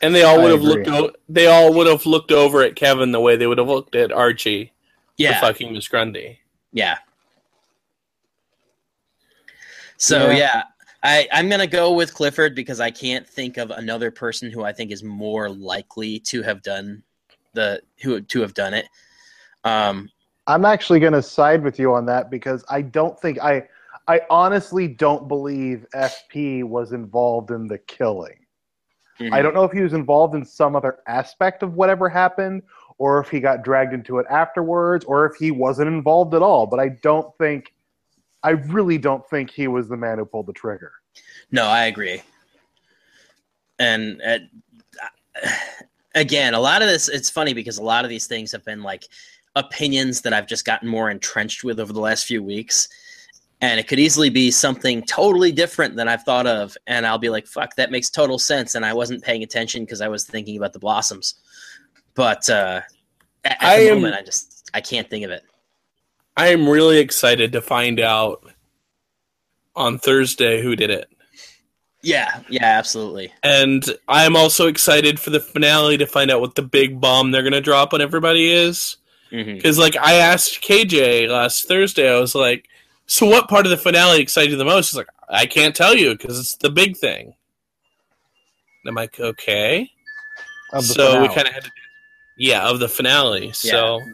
And 0.00 0.14
they 0.14 0.22
all 0.22 0.40
would 0.40 0.52
have 0.52 0.62
looked. 0.62 0.88
O- 0.88 1.10
they 1.28 1.46
all 1.48 1.74
would 1.74 1.88
have 1.88 2.06
looked 2.06 2.30
over 2.30 2.62
at 2.62 2.76
Kevin 2.76 3.10
the 3.12 3.20
way 3.20 3.36
they 3.36 3.46
would 3.46 3.58
have 3.58 3.66
looked 3.66 3.96
at 3.96 4.12
Archie, 4.12 4.72
the 5.16 5.24
Yeah, 5.24 5.40
fucking 5.40 5.72
Miss 5.72 5.88
Grundy. 5.88 6.38
yeah. 6.72 6.98
So 9.96 10.30
Yeah. 10.30 10.36
yeah, 10.36 10.62
I 11.02 11.28
I'm 11.32 11.48
gonna 11.48 11.66
go 11.66 11.92
with 11.92 12.14
Clifford 12.14 12.54
because 12.54 12.78
I 12.78 12.92
can't 12.92 13.28
think 13.28 13.56
of 13.56 13.72
another 13.72 14.12
person 14.12 14.50
who 14.52 14.62
I 14.62 14.72
think 14.72 14.92
is 14.92 15.02
more 15.02 15.50
likely 15.50 16.20
to 16.20 16.42
have 16.42 16.62
done 16.62 17.02
the 17.54 17.82
who 18.02 18.20
to 18.20 18.40
have 18.42 18.54
done 18.54 18.74
it. 18.74 18.86
Um, 19.64 20.08
I'm 20.48 20.64
actually 20.64 20.98
going 20.98 21.12
to 21.12 21.22
side 21.22 21.62
with 21.62 21.78
you 21.78 21.94
on 21.94 22.06
that 22.06 22.30
because 22.30 22.64
I 22.68 22.82
don't 22.82 23.20
think 23.20 23.38
I 23.38 23.68
I 24.08 24.22
honestly 24.30 24.88
don't 24.88 25.28
believe 25.28 25.86
FP 25.94 26.64
was 26.64 26.92
involved 26.92 27.50
in 27.50 27.68
the 27.68 27.78
killing. 27.78 28.46
I 29.32 29.42
don't 29.42 29.52
know 29.52 29.64
if 29.64 29.72
he 29.72 29.80
was 29.80 29.94
involved 29.94 30.36
in 30.36 30.44
some 30.44 30.76
other 30.76 31.00
aspect 31.08 31.64
of 31.64 31.74
whatever 31.74 32.08
happened 32.08 32.62
or 32.98 33.18
if 33.20 33.28
he 33.28 33.40
got 33.40 33.64
dragged 33.64 33.92
into 33.92 34.18
it 34.18 34.26
afterwards 34.30 35.04
or 35.04 35.26
if 35.26 35.34
he 35.34 35.50
wasn't 35.50 35.88
involved 35.88 36.34
at 36.34 36.42
all, 36.42 36.66
but 36.66 36.78
I 36.78 36.90
don't 37.02 37.36
think 37.36 37.74
I 38.42 38.50
really 38.50 38.96
don't 38.96 39.28
think 39.28 39.50
he 39.50 39.66
was 39.66 39.88
the 39.88 39.96
man 39.96 40.18
who 40.18 40.24
pulled 40.24 40.46
the 40.46 40.52
trigger. 40.52 40.92
No, 41.50 41.64
I 41.64 41.86
agree. 41.86 42.22
And 43.78 44.22
uh, 44.22 44.38
again, 46.14 46.54
a 46.54 46.60
lot 46.60 46.82
of 46.82 46.88
this, 46.88 47.08
it's 47.08 47.28
funny 47.28 47.54
because 47.54 47.78
a 47.78 47.82
lot 47.82 48.04
of 48.04 48.08
these 48.08 48.26
things 48.26 48.52
have 48.52 48.64
been 48.64 48.82
like 48.82 49.04
opinions 49.58 50.22
that 50.22 50.32
I've 50.32 50.46
just 50.46 50.64
gotten 50.64 50.88
more 50.88 51.10
entrenched 51.10 51.64
with 51.64 51.80
over 51.80 51.92
the 51.92 52.00
last 52.00 52.26
few 52.26 52.42
weeks. 52.42 52.88
And 53.60 53.80
it 53.80 53.88
could 53.88 53.98
easily 53.98 54.30
be 54.30 54.52
something 54.52 55.02
totally 55.02 55.50
different 55.50 55.96
than 55.96 56.06
I've 56.08 56.22
thought 56.22 56.46
of. 56.46 56.76
And 56.86 57.04
I'll 57.04 57.18
be 57.18 57.28
like, 57.28 57.46
fuck, 57.46 57.74
that 57.74 57.90
makes 57.90 58.08
total 58.08 58.38
sense. 58.38 58.76
And 58.76 58.86
I 58.86 58.92
wasn't 58.94 59.24
paying 59.24 59.42
attention 59.42 59.84
because 59.84 60.00
I 60.00 60.08
was 60.08 60.24
thinking 60.24 60.56
about 60.56 60.72
the 60.72 60.78
blossoms. 60.78 61.34
But 62.14 62.48
uh, 62.48 62.82
at, 63.44 63.52
at 63.52 63.62
I 63.62 63.80
the 63.80 63.90
am- 63.90 63.94
moment, 63.96 64.14
I 64.14 64.22
just, 64.22 64.70
I 64.72 64.80
can't 64.80 65.10
think 65.10 65.24
of 65.24 65.32
it. 65.32 65.42
I 66.36 66.48
am 66.48 66.68
really 66.68 66.98
excited 66.98 67.50
to 67.52 67.60
find 67.60 67.98
out 67.98 68.48
on 69.74 69.98
Thursday 69.98 70.62
who 70.62 70.76
did 70.76 70.90
it. 70.90 71.08
Yeah, 72.00 72.42
yeah, 72.48 72.64
absolutely. 72.64 73.32
And 73.42 73.84
I'm 74.06 74.36
also 74.36 74.68
excited 74.68 75.18
for 75.18 75.30
the 75.30 75.40
finale 75.40 75.98
to 75.98 76.06
find 76.06 76.30
out 76.30 76.40
what 76.40 76.54
the 76.54 76.62
big 76.62 77.00
bomb 77.00 77.32
they're 77.32 77.42
going 77.42 77.54
to 77.54 77.60
drop 77.60 77.92
on 77.92 78.00
everybody 78.00 78.52
is. 78.52 78.98
Hmm 79.30 79.54
Because, 79.54 79.78
like, 79.78 79.96
I 79.96 80.14
asked 80.14 80.62
KJ 80.62 81.28
last 81.28 81.68
Thursday, 81.68 82.10
I 82.10 82.18
was 82.18 82.34
like, 82.34 82.68
so 83.06 83.26
what 83.26 83.48
part 83.48 83.66
of 83.66 83.70
the 83.70 83.76
finale 83.76 84.20
excited 84.20 84.50
you 84.50 84.56
the 84.56 84.64
most? 84.64 84.90
He's 84.90 84.98
like, 84.98 85.08
I 85.28 85.46
can't 85.46 85.74
tell 85.74 85.94
you 85.94 86.12
because 86.12 86.38
it's 86.38 86.56
the 86.56 86.70
big 86.70 86.96
thing. 86.96 87.34
And 88.84 88.88
I'm 88.90 88.94
like, 88.94 89.18
okay. 89.18 89.90
Of 90.72 90.86
the 90.86 90.94
So 90.94 91.20
we 91.20 91.28
kind 91.28 91.48
of 91.48 91.54
had 91.54 91.64
to, 91.64 91.70
yeah, 92.36 92.68
of 92.68 92.80
the 92.80 92.88
finale. 92.88 93.52
So 93.52 94.04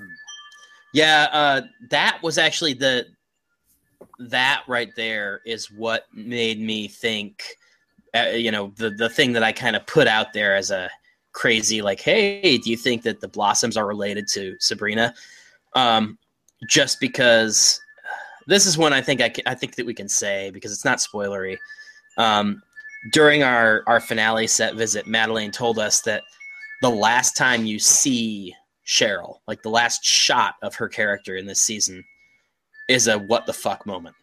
Yeah, 0.92 1.28
uh, 1.32 1.62
that 1.90 2.20
was 2.22 2.38
actually 2.38 2.74
the 2.74 3.06
that 4.18 4.62
right 4.68 4.94
there 4.94 5.40
is 5.44 5.70
what 5.70 6.06
made 6.14 6.60
me 6.60 6.88
think. 6.88 7.42
Uh, 8.14 8.28
you 8.34 8.52
know, 8.52 8.72
the 8.76 8.90
the 8.90 9.08
thing 9.08 9.32
that 9.32 9.42
I 9.42 9.50
kind 9.50 9.74
of 9.74 9.86
put 9.86 10.06
out 10.06 10.32
there 10.32 10.54
as 10.54 10.70
a 10.70 10.88
crazy 11.34 11.82
like, 11.82 12.00
hey, 12.00 12.56
do 12.56 12.70
you 12.70 12.76
think 12.76 13.02
that 13.02 13.20
the 13.20 13.28
blossoms 13.28 13.76
are 13.76 13.86
related 13.86 14.26
to 14.28 14.56
Sabrina? 14.58 15.14
Um, 15.74 16.18
just 16.68 16.98
because 17.00 17.78
this 18.46 18.64
is 18.64 18.78
one 18.78 18.94
I 18.94 19.02
think 19.02 19.20
I, 19.20 19.28
ca- 19.28 19.42
I 19.44 19.54
think 19.54 19.74
that 19.74 19.84
we 19.84 19.92
can 19.92 20.08
say 20.08 20.50
because 20.50 20.72
it's 20.72 20.84
not 20.84 20.98
spoilery. 20.98 21.58
Um, 22.16 22.62
during 23.12 23.42
our 23.42 23.82
our 23.86 24.00
finale 24.00 24.46
set 24.46 24.76
visit, 24.76 25.06
Madeline 25.06 25.50
told 25.50 25.78
us 25.78 26.00
that 26.02 26.22
the 26.80 26.88
last 26.88 27.36
time 27.36 27.66
you 27.66 27.78
see 27.78 28.54
Cheryl, 28.86 29.38
like 29.46 29.62
the 29.62 29.70
last 29.70 30.04
shot 30.04 30.54
of 30.62 30.74
her 30.76 30.88
character 30.88 31.36
in 31.36 31.46
this 31.46 31.60
season, 31.60 32.04
is 32.88 33.08
a 33.08 33.18
what 33.18 33.46
the 33.46 33.52
fuck 33.52 33.84
moment. 33.84 34.14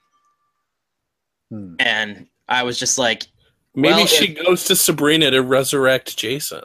Hmm. 1.50 1.76
And 1.80 2.28
I 2.48 2.64
was 2.64 2.80
just 2.80 2.98
like, 2.98 3.28
maybe 3.76 3.96
Well, 3.96 4.06
she 4.08 4.34
goes 4.34 4.66
to 4.66 4.76
Sabrina 4.76 5.32
to 5.32 5.42
resurrect 5.42 6.18
Jason. 6.18 6.64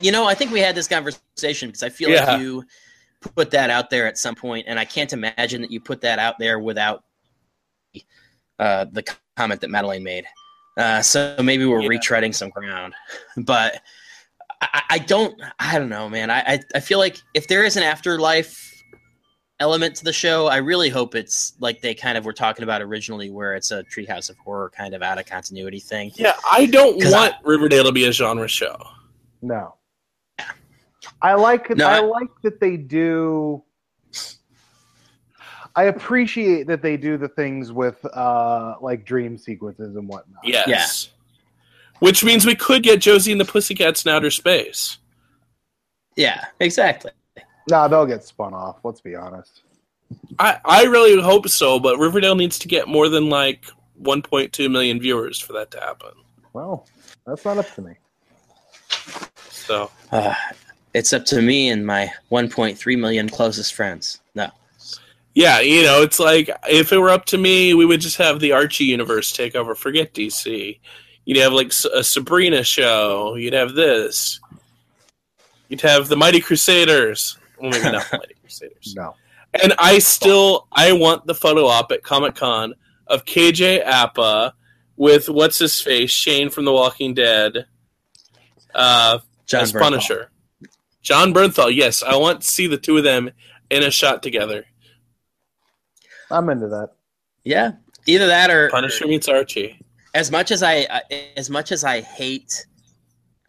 You 0.00 0.12
know, 0.12 0.26
I 0.26 0.34
think 0.34 0.50
we 0.52 0.60
had 0.60 0.74
this 0.74 0.86
conversation 0.88 1.68
because 1.68 1.82
I 1.82 1.88
feel 1.88 2.10
Yeah. 2.10 2.24
like 2.32 2.40
you 2.40 2.64
put 3.34 3.50
that 3.50 3.70
out 3.70 3.90
there 3.90 4.06
at 4.06 4.16
some 4.18 4.34
point, 4.34 4.66
and 4.68 4.78
I 4.78 4.84
can't 4.84 5.12
imagine 5.12 5.62
that 5.62 5.70
you 5.70 5.80
put 5.80 6.00
that 6.02 6.18
out 6.18 6.38
there 6.38 6.58
without 6.58 7.04
uh, 8.58 8.86
the 8.92 9.04
comment 9.36 9.60
that 9.60 9.70
Madeline 9.70 10.02
made. 10.02 10.24
Uh, 10.76 11.02
so 11.02 11.36
maybe 11.42 11.64
we're 11.64 11.80
Yeah. 11.82 11.88
retreading 11.88 12.34
some 12.34 12.50
ground, 12.50 12.94
but 13.36 13.80
I, 14.60 14.82
I 14.90 14.98
don't. 14.98 15.40
I 15.58 15.78
don't 15.78 15.88
know, 15.88 16.08
man. 16.08 16.30
I, 16.30 16.40
I 16.40 16.60
I 16.76 16.80
feel 16.80 16.98
like 16.98 17.20
if 17.34 17.46
there 17.46 17.64
is 17.64 17.76
an 17.76 17.84
afterlife 17.84 18.64
element 19.60 19.94
to 19.96 20.04
the 20.04 20.12
show, 20.12 20.46
I 20.48 20.56
really 20.56 20.88
hope 20.88 21.14
it's 21.14 21.54
like 21.60 21.80
they 21.80 21.94
kind 21.94 22.18
of 22.18 22.24
were 22.24 22.32
talking 22.32 22.62
about 22.64 22.82
originally, 22.82 23.30
where 23.30 23.54
it's 23.54 23.70
a 23.70 23.82
Treehouse 23.84 24.30
of 24.30 24.36
Horror 24.38 24.70
kind 24.76 24.94
of 24.94 25.02
out 25.02 25.18
of 25.18 25.26
continuity 25.26 25.78
thing. 25.80 26.10
Yeah, 26.16 26.32
I 26.50 26.66
don't 26.66 26.96
want 27.04 27.34
Riverdale 27.44 27.84
to 27.84 27.92
be 27.92 28.06
a 28.06 28.12
genre 28.12 28.48
show. 28.48 28.76
No. 29.42 29.74
I 31.22 31.34
like 31.34 31.70
No, 31.70 31.86
I 31.86 31.96
I- 31.96 32.00
like 32.00 32.30
that 32.42 32.60
they 32.60 32.76
do 32.76 33.62
I 35.76 35.84
appreciate 35.84 36.66
that 36.66 36.82
they 36.82 36.96
do 36.96 37.16
the 37.16 37.28
things 37.28 37.70
with 37.72 38.04
uh 38.14 38.74
like 38.80 39.04
dream 39.04 39.38
sequences 39.38 39.94
and 39.96 40.08
whatnot. 40.08 40.40
Yes. 40.44 41.10
Which 42.00 42.24
means 42.24 42.44
we 42.46 42.54
could 42.54 42.82
get 42.82 43.00
Josie 43.00 43.32
and 43.32 43.40
the 43.40 43.44
Pussycats 43.44 44.04
in 44.04 44.10
outer 44.12 44.30
space. 44.30 44.98
Yeah, 46.16 46.44
exactly. 46.60 47.12
No, 47.70 47.86
they'll 47.88 48.06
get 48.06 48.24
spun 48.24 48.54
off, 48.54 48.78
let's 48.84 49.00
be 49.00 49.14
honest. 49.14 49.62
I, 50.38 50.58
I 50.64 50.84
really 50.84 51.20
hope 51.20 51.48
so, 51.48 51.78
but 51.78 51.98
Riverdale 51.98 52.34
needs 52.34 52.58
to 52.60 52.68
get 52.68 52.88
more 52.88 53.08
than 53.08 53.28
like 53.28 53.66
1.2 54.02 54.70
million 54.70 54.98
viewers 55.00 55.38
for 55.38 55.52
that 55.54 55.70
to 55.72 55.80
happen. 55.80 56.10
Well, 56.54 56.86
that's 57.26 57.44
not 57.44 57.58
up 57.58 57.72
to 57.74 57.82
me. 57.82 57.94
So 59.50 59.90
Uh, 60.10 60.34
it's 60.94 61.12
up 61.12 61.24
to 61.26 61.42
me 61.42 61.68
and 61.68 61.86
my 61.86 62.10
1.3 62.30 62.98
million 62.98 63.28
closest 63.28 63.74
friends. 63.74 64.20
No. 64.34 64.50
yeah, 65.34 65.60
you 65.60 65.82
know, 65.82 66.02
it's 66.02 66.18
like 66.18 66.50
if 66.68 66.92
it 66.92 66.98
were 66.98 67.10
up 67.10 67.26
to 67.26 67.38
me, 67.38 67.74
we 67.74 67.86
would 67.86 68.00
just 68.00 68.16
have 68.16 68.40
the 68.40 68.52
Archie 68.52 68.84
universe 68.84 69.32
take 69.32 69.54
over. 69.54 69.74
Forget 69.74 70.14
DC. 70.14 70.78
You'd 71.24 71.38
have 71.38 71.52
like 71.52 71.72
a 71.94 72.02
Sabrina 72.02 72.62
show. 72.64 73.34
You'd 73.34 73.52
have 73.52 73.74
this. 73.74 74.40
You'd 75.68 75.82
have 75.82 76.08
the 76.08 76.16
Mighty 76.16 76.40
Crusaders. 76.40 77.36
Well, 77.60 77.70
maybe 77.70 77.90
not 77.90 78.10
the 78.10 78.18
Mighty 78.18 78.34
Crusaders. 78.42 78.94
No. 78.96 79.14
And 79.54 79.74
I 79.78 79.98
still 79.98 80.66
I 80.72 80.92
want 80.92 81.26
the 81.26 81.34
photo 81.34 81.66
op 81.66 81.92
at 81.92 82.02
Comic 82.02 82.34
Con 82.34 82.74
of 83.06 83.24
KJ 83.24 83.84
Apa 83.84 84.54
with 84.96 85.28
what's 85.28 85.58
his 85.58 85.80
face 85.80 86.10
Shane 86.10 86.50
from 86.50 86.64
The 86.64 86.72
Walking 86.72 87.14
Dead 87.14 87.66
uh, 88.74 89.18
Jon 89.46 89.62
as. 89.62 89.72
Punisher. 89.72 90.30
Jon 91.08 91.32
Bernthal. 91.32 91.74
Yes, 91.74 92.02
I 92.02 92.16
want 92.16 92.42
to 92.42 92.46
see 92.46 92.66
the 92.66 92.76
two 92.76 92.98
of 92.98 93.02
them 93.02 93.30
in 93.70 93.82
a 93.82 93.90
shot 93.90 94.22
together. 94.22 94.66
I'm 96.30 96.50
into 96.50 96.68
that. 96.68 96.90
Yeah, 97.44 97.72
either 98.04 98.26
that 98.26 98.50
or 98.50 98.68
Punisher 98.68 99.06
meets 99.06 99.26
Archie. 99.26 99.80
as 100.12 100.30
much 100.30 100.50
as 100.50 100.62
I 100.62 100.82
uh, 100.82 101.00
as 101.38 101.48
much 101.48 101.72
as 101.72 101.82
I 101.82 102.02
hate 102.02 102.66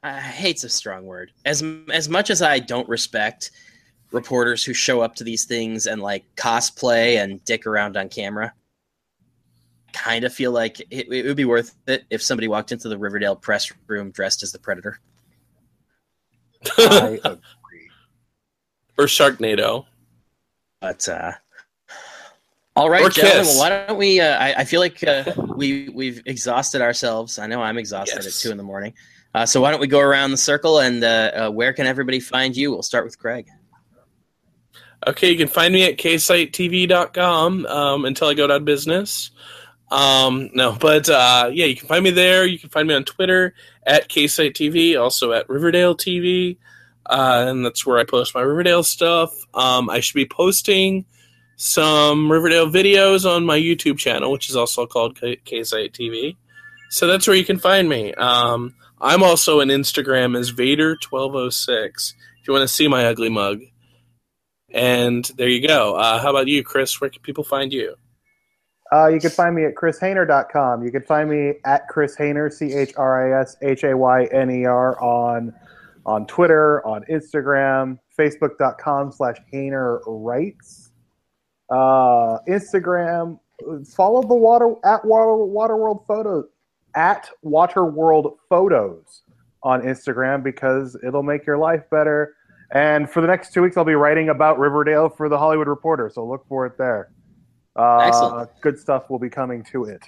uh, 0.04 0.22
hate's 0.22 0.64
a 0.64 0.70
strong 0.70 1.06
word. 1.06 1.34
As 1.44 1.62
as 1.92 2.08
much 2.08 2.30
as 2.30 2.42
I 2.42 2.60
don't 2.60 2.88
respect 2.88 3.52
reporters 4.14 4.64
who 4.64 4.74
show 4.74 5.02
up 5.02 5.16
to 5.16 5.26
these 5.26 5.44
things 5.44 5.86
and 5.86 6.02
like 6.02 6.24
cosplay 6.38 7.22
and 7.22 7.44
dick 7.44 7.68
around 7.68 7.98
on 7.98 8.08
camera, 8.08 8.54
kind 9.92 10.24
of 10.24 10.34
feel 10.34 10.54
like 10.54 10.80
it, 10.80 11.12
it 11.12 11.26
would 11.26 11.36
be 11.36 11.44
worth 11.44 11.76
it 11.88 12.06
if 12.10 12.22
somebody 12.22 12.48
walked 12.48 12.72
into 12.72 12.88
the 12.88 12.98
Riverdale 12.98 13.36
press 13.36 13.70
room 13.88 14.12
dressed 14.12 14.44
as 14.44 14.54
the 14.54 14.60
Predator. 14.60 15.02
I 16.78 17.20
agree. 17.24 17.90
or 18.98 19.06
Sharknado. 19.06 19.86
But 20.82 21.08
uh, 21.10 21.32
all 22.76 22.90
right, 22.90 23.12
gentlemen. 23.12 23.46
Well, 23.46 23.58
why 23.60 23.70
don't 23.88 23.98
we? 23.98 24.20
Uh, 24.22 24.38
I, 24.38 24.54
I 24.60 24.64
feel 24.66 24.80
like 24.80 25.04
uh, 25.04 25.34
we 25.56 25.90
we've 25.90 26.22
exhausted 26.26 26.82
ourselves. 26.82 27.38
I 27.40 27.48
know 27.48 27.62
I'm 27.62 27.78
exhausted 27.78 28.24
Yes. 28.24 28.28
at 28.28 28.34
two 28.42 28.52
in 28.52 28.58
the 28.58 28.64
morning. 28.64 28.94
Uh, 29.36 29.46
so 29.46 29.62
why 29.62 29.70
don't 29.72 29.80
we 29.82 29.88
go 29.88 30.00
around 30.00 30.32
the 30.32 30.38
circle 30.38 30.80
and 30.80 31.04
uh, 31.04 31.32
uh, 31.48 31.50
where 31.52 31.72
can 31.74 31.86
everybody 31.86 32.20
find 32.20 32.56
you? 32.58 32.72
We'll 32.72 32.82
start 32.82 33.06
with 33.06 33.20
Craig. 33.20 33.48
Okay, 35.08 35.32
you 35.32 35.38
can 35.38 35.48
find 35.48 35.74
me 35.74 35.84
at 35.86 35.98
ksitetv.com 35.98 37.66
um, 37.68 38.06
until 38.06 38.28
I 38.28 38.34
go 38.34 38.46
out 38.46 38.52
of 38.52 38.66
business. 38.66 39.32
Um, 39.92 40.52
no, 40.54 40.78
but 40.80 41.10
uh, 41.10 41.50
yeah, 41.52 41.66
you 41.66 41.76
can 41.76 41.88
find 41.88 42.04
me 42.04 42.12
there. 42.12 42.46
You 42.46 42.60
can 42.60 42.70
find 42.70 42.88
me 42.88 42.94
on 42.94 43.04
Twitter 43.04 43.56
at 43.86 44.08
ksitetv, 44.10 45.02
also 45.02 45.32
at 45.32 45.50
Riverdale 45.50 45.96
TV, 45.96 46.58
uh, 47.08 47.46
and 47.48 47.66
that's 47.66 47.86
where 47.86 47.98
I 47.98 48.04
post 48.04 48.36
my 48.36 48.42
Riverdale 48.42 48.84
stuff. 48.84 49.34
Um, 49.54 49.90
I 49.90 50.00
should 50.00 50.16
be 50.16 50.28
posting 50.28 51.06
some 51.56 52.32
Riverdale 52.32 52.70
videos 52.70 53.30
on 53.30 53.46
my 53.46 53.60
YouTube 53.60 53.98
channel, 53.98 54.32
which 54.32 54.50
is 54.50 54.56
also 54.56 54.86
called 54.86 55.16
KSite 55.20 55.92
TV. 55.92 56.38
So 56.90 57.06
that's 57.08 57.28
where 57.28 57.36
you 57.36 57.46
can 57.46 57.60
find 57.60 57.90
me. 57.90 58.14
Um, 58.14 58.76
I'm 59.02 59.24
also 59.24 59.62
on 59.62 59.68
Instagram 59.68 60.38
as 60.38 60.52
Vader1206 60.52 62.14
if 62.42 62.48
you 62.48 62.54
want 62.54 62.64
to 62.64 62.68
see 62.68 62.88
my 62.88 63.06
ugly 63.06 63.30
mug. 63.30 63.62
And 64.72 65.26
there 65.36 65.50
you 65.50 65.68
go. 65.68 65.96
Uh, 65.96 66.20
how 66.20 66.30
about 66.30 66.48
you, 66.48 66.64
Chris? 66.64 67.02
Where 67.02 67.10
can 67.10 67.22
people 67.22 67.44
find 67.44 67.74
you? 67.74 67.96
Uh, 68.92 69.08
you 69.08 69.20
can 69.20 69.30
find 69.30 69.56
me 69.56 69.66
at 69.66 69.76
chrishayner.com. 69.76 70.84
You 70.84 70.92
can 70.92 71.04
find 71.04 71.30
me 71.30 71.54
at 71.66 71.88
Chris 71.88 72.16
Hayner, 72.18 72.52
C 72.52 72.74
H 72.74 72.94
R 72.98 73.38
I 73.38 73.42
S 73.42 73.56
H 73.62 73.84
A 73.84 73.96
Y 73.96 74.26
N 74.32 74.50
E 74.50 74.66
R, 74.66 75.00
on 75.02 75.54
on 76.06 76.26
Twitter, 76.26 76.86
on 76.88 77.04
Instagram, 77.04 78.00
Facebook.com 78.18 79.12
slash 79.12 79.38
Hayner 79.54 80.00
Writes. 80.08 80.92
Uh, 81.70 82.40
Instagram, 82.48 83.40
follow 83.96 84.22
the 84.24 84.34
water 84.34 84.74
at 84.84 85.06
Water 85.06 85.46
Waterworld 85.46 86.08
Photos 86.08 86.46
at 86.96 87.30
Waterworld 87.46 88.38
Photos 88.50 89.24
on 89.62 89.82
Instagram 89.82 90.44
because 90.44 90.98
it'll 91.06 91.24
make 91.24 91.46
your 91.46 91.58
life 91.58 91.84
better. 91.92 92.36
And 92.72 93.10
for 93.10 93.22
the 93.22 93.28
next 93.28 93.54
two 93.54 93.62
weeks, 93.62 93.78
I'll 93.78 93.86
be 93.86 93.94
writing 93.94 94.30
about 94.30 94.60
Riverdale 94.60 95.10
for 95.10 95.28
the 95.30 95.38
Hollywood 95.38 95.68
Reporter, 95.68 96.10
so 96.14 96.26
look 96.26 96.48
for 96.48 96.66
it 96.66 96.78
there. 96.78 97.12
Uh, 97.80 97.98
Excellent. 98.00 98.50
Good 98.62 98.78
stuff 98.78 99.10
will 99.10 99.20
be 99.20 99.30
coming 99.30 99.64
to 99.72 99.86
it. 99.86 100.02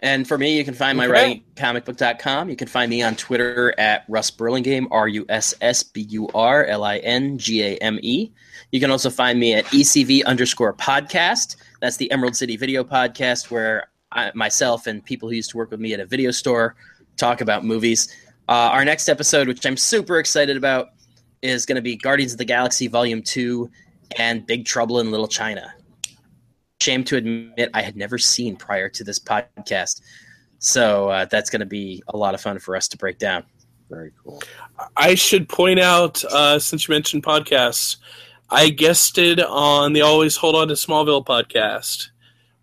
And 0.00 0.28
for 0.28 0.38
me, 0.38 0.56
you 0.56 0.64
can 0.64 0.74
find 0.74 0.96
my 0.96 1.06
Okay. 1.06 1.12
writing 1.12 1.42
at 1.56 1.84
comicbook.com. 1.84 2.48
You 2.50 2.54
can 2.56 2.68
find 2.68 2.88
me 2.88 3.02
on 3.02 3.16
Twitter 3.16 3.74
at 3.78 4.04
Russ 4.08 4.30
Burlingame, 4.30 4.86
R 4.92 5.08
U 5.08 5.26
S 5.28 5.54
S 5.60 5.82
B 5.82 6.02
U 6.10 6.28
R 6.34 6.64
L 6.66 6.84
I 6.84 6.98
N 6.98 7.36
G 7.38 7.62
A 7.64 7.76
M 7.78 7.98
E. 8.02 8.30
You 8.70 8.78
can 8.78 8.90
also 8.90 9.10
find 9.10 9.40
me 9.40 9.54
at 9.54 9.64
ECV 9.66 10.24
underscore 10.24 10.72
podcast. 10.74 11.56
That's 11.80 11.96
the 11.96 12.10
Emerald 12.12 12.36
City 12.36 12.56
Video 12.56 12.84
Podcast, 12.84 13.50
where 13.50 13.88
I, 14.12 14.30
myself 14.34 14.86
and 14.86 15.04
people 15.04 15.28
who 15.30 15.34
used 15.34 15.50
to 15.50 15.56
work 15.56 15.70
with 15.70 15.80
me 15.80 15.94
at 15.94 16.00
a 16.00 16.06
video 16.06 16.30
store 16.30 16.76
talk 17.16 17.40
about 17.40 17.64
movies. 17.64 18.14
Uh, 18.48 18.52
our 18.52 18.84
next 18.84 19.08
episode, 19.08 19.48
which 19.48 19.66
I'm 19.66 19.76
super 19.76 20.18
excited 20.18 20.56
about, 20.56 20.90
is 21.42 21.66
going 21.66 21.76
to 21.76 21.82
be 21.82 21.96
Guardians 21.96 22.32
of 22.32 22.38
the 22.38 22.44
Galaxy 22.44 22.86
Volume 22.86 23.22
2 23.22 23.68
and 24.16 24.46
Big 24.46 24.64
Trouble 24.64 25.00
in 25.00 25.10
Little 25.10 25.28
China. 25.28 25.74
Shame 26.80 27.04
to 27.04 27.16
admit 27.16 27.70
I 27.74 27.82
had 27.82 27.96
never 27.96 28.18
seen 28.18 28.56
prior 28.56 28.88
to 28.90 29.04
this 29.04 29.18
podcast. 29.18 30.00
So 30.58 31.08
uh, 31.08 31.24
that's 31.26 31.50
going 31.50 31.60
to 31.60 31.66
be 31.66 32.02
a 32.08 32.16
lot 32.16 32.34
of 32.34 32.40
fun 32.40 32.58
for 32.58 32.76
us 32.76 32.88
to 32.88 32.96
break 32.96 33.18
down. 33.18 33.44
Very 33.90 34.12
cool. 34.22 34.42
I 34.96 35.14
should 35.14 35.48
point 35.48 35.80
out, 35.80 36.24
uh, 36.24 36.58
since 36.58 36.86
you 36.86 36.92
mentioned 36.92 37.22
podcasts, 37.22 37.96
I 38.50 38.70
guested 38.70 39.40
on 39.40 39.92
the 39.92 40.02
Always 40.02 40.36
Hold 40.36 40.56
On 40.56 40.68
to 40.68 40.74
Smallville 40.74 41.24
podcast, 41.24 42.08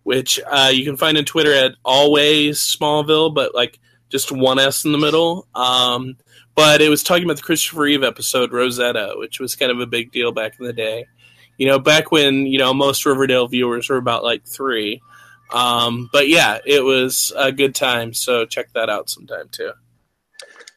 which 0.02 0.40
uh, 0.48 0.70
you 0.72 0.84
can 0.84 0.96
find 0.96 1.18
on 1.18 1.24
Twitter 1.24 1.52
at 1.52 1.72
Always 1.84 2.58
Smallville, 2.58 3.34
but 3.34 3.54
like 3.54 3.78
just 4.08 4.32
one 4.32 4.58
S 4.58 4.84
in 4.84 4.92
the 4.92 4.98
middle. 4.98 5.46
Um, 5.54 6.16
but 6.54 6.80
it 6.80 6.88
was 6.88 7.02
talking 7.02 7.24
about 7.24 7.36
the 7.36 7.42
Christopher 7.42 7.82
Reeve 7.82 8.02
episode 8.02 8.52
Rosetta, 8.52 9.14
which 9.16 9.40
was 9.40 9.56
kind 9.56 9.70
of 9.70 9.80
a 9.80 9.86
big 9.86 10.10
deal 10.12 10.32
back 10.32 10.58
in 10.58 10.66
the 10.66 10.72
day. 10.72 11.06
You 11.58 11.66
know, 11.66 11.78
back 11.78 12.10
when 12.12 12.46
you 12.46 12.58
know 12.58 12.74
most 12.74 13.04
Riverdale 13.06 13.48
viewers 13.48 13.88
were 13.88 13.96
about 13.96 14.24
like 14.24 14.46
three. 14.46 15.00
Um, 15.52 16.08
but 16.12 16.28
yeah, 16.28 16.58
it 16.66 16.84
was 16.84 17.32
a 17.36 17.52
good 17.52 17.74
time. 17.74 18.12
So 18.12 18.44
check 18.46 18.72
that 18.74 18.90
out 18.90 19.08
sometime 19.08 19.48
too. 19.50 19.70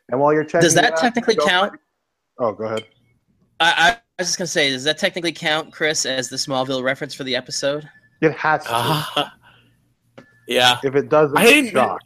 And 0.09 0.19
while 0.19 0.31
you're 0.33 0.43
checking, 0.43 0.61
Does 0.61 0.75
that 0.75 0.93
out, 0.93 0.99
technically 0.99 1.35
go- 1.35 1.45
count? 1.47 1.79
Oh, 2.39 2.51
go 2.53 2.65
ahead. 2.65 2.85
I, 3.59 3.73
I 3.91 3.97
was 4.17 4.27
just 4.29 4.37
going 4.37 4.45
to 4.45 4.51
say, 4.51 4.69
does 4.71 4.83
that 4.85 4.97
technically 4.97 5.31
count, 5.33 5.73
Chris, 5.73 6.05
as 6.05 6.29
the 6.29 6.35
Smallville 6.37 6.81
reference 6.83 7.13
for 7.13 7.23
the 7.25 7.35
episode? 7.35 7.89
It 8.21 8.31
has 8.33 8.63
to. 8.63 8.69
Ah, 8.71 9.33
yeah. 10.47 10.77
if 10.83 10.95
it 10.95 11.09
doesn't, 11.09 11.37
I 11.37 11.43
didn't- 11.45 11.71
shock. 11.71 11.99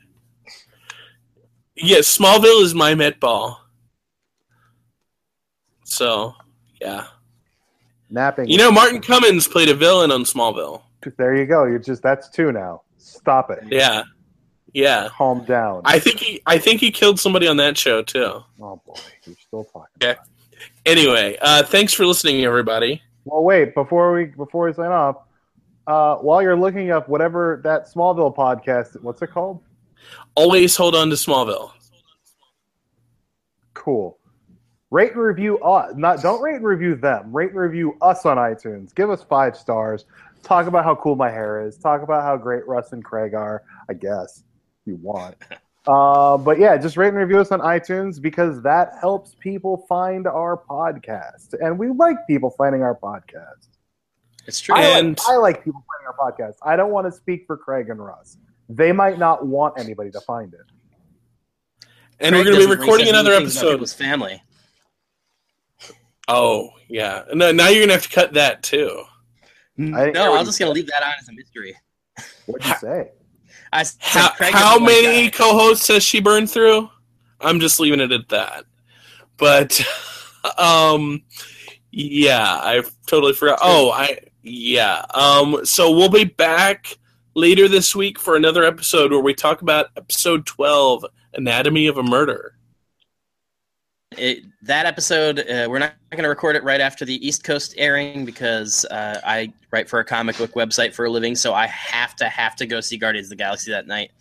Yeah, 1.75 1.99
Smallville 1.99 2.63
is 2.63 2.73
my 2.73 2.95
Met 2.95 3.19
ball. 3.19 3.59
So, 5.85 6.33
yeah. 6.81 7.05
Napping. 8.13 8.47
You 8.47 8.57
know, 8.59 8.71
Martin 8.71 9.01
Cummins 9.01 9.47
played 9.47 9.69
a 9.69 9.73
villain 9.73 10.11
on 10.11 10.23
Smallville. 10.23 10.83
There 11.17 11.35
you 11.35 11.45
go. 11.45 11.65
You're 11.65 11.79
just 11.79 12.03
that's 12.03 12.29
two 12.29 12.51
now. 12.51 12.83
Stop 12.97 13.49
it. 13.49 13.63
Yeah. 13.69 14.03
Yeah. 14.71 15.09
Calm 15.11 15.43
down. 15.45 15.81
I 15.83 15.99
think 15.99 16.19
he 16.19 16.41
I 16.45 16.59
think 16.59 16.79
he 16.79 16.91
killed 16.91 17.19
somebody 17.19 17.47
on 17.47 17.57
that 17.57 17.77
show 17.77 18.03
too. 18.03 18.43
oh 18.61 18.81
boy, 18.85 18.93
you're 19.25 19.35
still 19.35 19.63
talking. 19.65 19.87
Okay. 20.01 20.15
Anyway, 20.85 21.37
uh 21.41 21.63
thanks 21.63 21.91
for 21.93 22.05
listening 22.05 22.43
everybody. 22.45 23.01
Well, 23.25 23.43
wait 23.43 23.73
before 23.73 24.13
we 24.13 24.25
before 24.25 24.67
we 24.67 24.73
sign 24.73 24.91
off. 24.91 25.17
Uh, 25.85 26.15
while 26.15 26.41
you're 26.41 26.55
looking 26.55 26.91
up 26.91 27.09
whatever 27.09 27.59
that 27.65 27.91
Smallville 27.91 28.33
podcast, 28.33 29.01
what's 29.01 29.21
it 29.21 29.31
called? 29.31 29.61
Always 30.35 30.75
hold 30.77 30.95
on 30.95 31.09
to 31.09 31.15
Smallville. 31.15 31.71
Cool. 33.73 34.17
Rate 34.93 35.13
and 35.13 35.21
review 35.21 35.57
us. 35.57 35.91
Not 35.97 36.21
don't 36.21 36.39
rate 36.39 36.57
and 36.57 36.63
review 36.65 36.93
them. 36.93 37.35
Rate 37.35 37.49
and 37.49 37.59
review 37.59 37.97
us 37.99 38.27
on 38.27 38.37
iTunes. 38.37 38.93
Give 38.93 39.09
us 39.09 39.23
five 39.23 39.57
stars. 39.57 40.05
Talk 40.43 40.67
about 40.67 40.83
how 40.83 40.93
cool 40.93 41.15
my 41.15 41.31
hair 41.31 41.65
is. 41.65 41.77
Talk 41.79 42.03
about 42.03 42.21
how 42.21 42.37
great 42.37 42.67
Russ 42.67 42.91
and 42.93 43.03
Craig 43.03 43.33
are. 43.33 43.63
I 43.89 43.93
guess 43.93 44.43
if 44.81 44.87
you 44.87 44.95
want. 45.01 45.35
Uh, 45.85 46.37
but 46.37 46.57
yeah, 46.59 46.77
just 46.77 46.95
rate 46.95 47.09
and 47.09 47.17
review 47.17 47.37
us 47.39 47.51
on 47.51 47.59
iTunes 47.59 48.21
because 48.21 48.61
that 48.61 48.93
helps 49.01 49.35
people 49.41 49.85
find 49.89 50.27
our 50.27 50.55
podcast, 50.55 51.53
and 51.59 51.77
we 51.77 51.89
like 51.89 52.15
people 52.25 52.51
finding 52.57 52.81
our 52.81 52.95
podcast. 52.95 53.67
It's 54.47 54.61
true. 54.61 54.73
I, 54.73 54.97
And- 54.97 55.17
like, 55.19 55.27
I 55.27 55.35
like 55.35 55.65
people 55.65 55.83
finding 55.91 56.07
our 56.07 56.31
podcast. 56.31 56.53
I 56.65 56.77
don't 56.77 56.91
want 56.91 57.07
to 57.07 57.11
speak 57.11 57.43
for 57.45 57.57
Craig 57.57 57.89
and 57.89 57.99
Russ. 57.99 58.37
They 58.69 58.93
might 58.93 59.19
not 59.19 59.45
want 59.45 59.77
anybody 59.77 60.09
to 60.11 60.21
find 60.21 60.53
it. 60.53 60.61
And 62.21 62.31
Craig 62.33 62.45
we're 62.45 62.51
going 62.53 62.61
to 62.69 62.75
be 62.75 62.79
recording 62.79 63.09
another 63.09 63.33
episode. 63.33 63.71
people's 63.71 63.91
family. 63.91 64.41
Oh, 66.27 66.69
yeah. 66.87 67.23
No, 67.33 67.51
now 67.51 67.67
you're 67.67 67.79
going 67.79 67.89
to 67.89 67.95
have 67.95 68.03
to 68.03 68.09
cut 68.09 68.33
that 68.33 68.63
too. 68.63 69.03
I 69.77 69.81
didn't 69.81 70.13
No, 70.13 70.35
I'm 70.35 70.45
just 70.45 70.59
going 70.59 70.69
to 70.69 70.73
leave 70.73 70.87
that 70.87 71.03
on 71.03 71.13
as 71.19 71.27
a 71.27 71.33
mystery. 71.33 71.75
What'd 72.45 72.67
you 72.67 72.75
say? 72.75 73.11
I 73.71 73.85
How, 73.99 74.31
how 74.39 74.79
many 74.79 75.25
that. 75.25 75.33
co-hosts 75.33 75.87
has 75.87 76.03
she 76.03 76.19
burned 76.19 76.49
through? 76.49 76.89
I'm 77.41 77.59
just 77.59 77.79
leaving 77.79 77.99
it 77.99 78.11
at 78.11 78.29
that. 78.29 78.65
But 79.37 79.81
um 80.57 81.23
yeah, 81.91 82.43
I 82.43 82.83
totally 83.07 83.33
forgot. 83.33 83.59
Oh, 83.61 83.91
I 83.91 84.19
yeah. 84.43 85.05
Um 85.13 85.65
so 85.65 85.91
we'll 85.91 86.09
be 86.09 86.23
back 86.23 86.97
later 87.33 87.67
this 87.67 87.95
week 87.95 88.19
for 88.19 88.35
another 88.35 88.63
episode 88.63 89.11
where 89.11 89.21
we 89.21 89.33
talk 89.33 89.61
about 89.63 89.87
episode 89.97 90.45
12, 90.45 91.05
Anatomy 91.33 91.87
of 91.87 91.97
a 91.97 92.03
Murder. 92.03 92.55
It, 94.17 94.43
that 94.61 94.85
episode, 94.85 95.39
uh, 95.39 95.67
we're 95.69 95.79
not 95.79 95.93
going 96.11 96.23
to 96.23 96.29
record 96.29 96.55
it 96.55 96.63
right 96.63 96.81
after 96.81 97.05
the 97.05 97.25
East 97.25 97.43
Coast 97.43 97.73
airing 97.77 98.25
because 98.25 98.85
uh, 98.85 99.19
I 99.23 99.53
write 99.71 99.89
for 99.89 99.99
a 99.99 100.05
comic 100.05 100.37
book 100.37 100.53
website 100.53 100.93
for 100.93 101.05
a 101.05 101.09
living, 101.09 101.35
so 101.35 101.53
I 101.53 101.67
have 101.67 102.15
to 102.17 102.29
have 102.29 102.55
to 102.57 102.65
go 102.65 102.81
see 102.81 102.97
Guardians 102.97 103.27
of 103.27 103.31
the 103.31 103.35
Galaxy 103.37 103.71
that 103.71 103.87
night. 103.87 104.11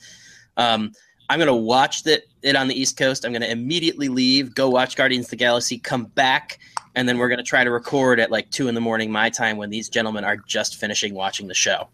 Um, 0.56 0.93
I'm 1.28 1.39
going 1.39 1.47
to 1.47 1.55
watch 1.55 2.06
it, 2.06 2.28
it 2.43 2.56
on 2.56 2.69
the 2.69 2.78
East 2.78 2.97
Coast. 2.97 3.24
I'm 3.24 3.32
going 3.32 3.43
to 3.43 3.51
immediately 3.51 4.09
leave, 4.09 4.55
go 4.55 4.69
watch 4.69 4.97
Guardians 4.97 5.27
of 5.27 5.31
the 5.31 5.36
Galaxy, 5.36 5.78
come 5.78 6.05
back, 6.05 6.59
and 6.94 7.09
then 7.09 7.19
we're 7.19 7.28
going 7.28 7.39
to 7.39 7.44
try 7.44 7.64
to 7.64 7.70
record 7.70 8.20
at 8.20 8.31
like 8.31 8.51
two 8.51 8.69
in 8.69 8.74
the 8.74 8.81
morning 8.81 9.10
my 9.10 9.31
time 9.31 9.56
when 9.56 9.70
these 9.70 9.89
gentlemen 9.89 10.24
are 10.24 10.36
just 10.36 10.77
finishing 10.77 11.14
watching 11.14 11.48
the 11.48 11.55
show. 11.55 11.89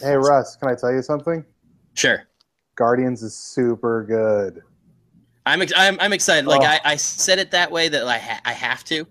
Hey, 0.00 0.16
Russ, 0.16 0.56
can 0.56 0.68
I 0.68 0.74
tell 0.74 0.92
you 0.92 1.02
something? 1.02 1.44
Sure. 1.94 2.24
Guardians 2.74 3.22
is 3.22 3.36
super 3.36 4.04
good. 4.04 4.62
I'm 5.48 5.62
ex- 5.62 5.72
I'm, 5.76 5.96
I'm 6.00 6.12
excited. 6.12 6.46
Like 6.46 6.60
Oh. 6.62 6.64
I, 6.66 6.80
I 6.92 6.96
said 6.96 7.38
it 7.38 7.50
that 7.52 7.70
way 7.70 7.88
that 7.88 8.06
I 8.06 8.18
ha- 8.18 8.40
I 8.44 8.52
have 8.52 8.84
to, 8.84 9.06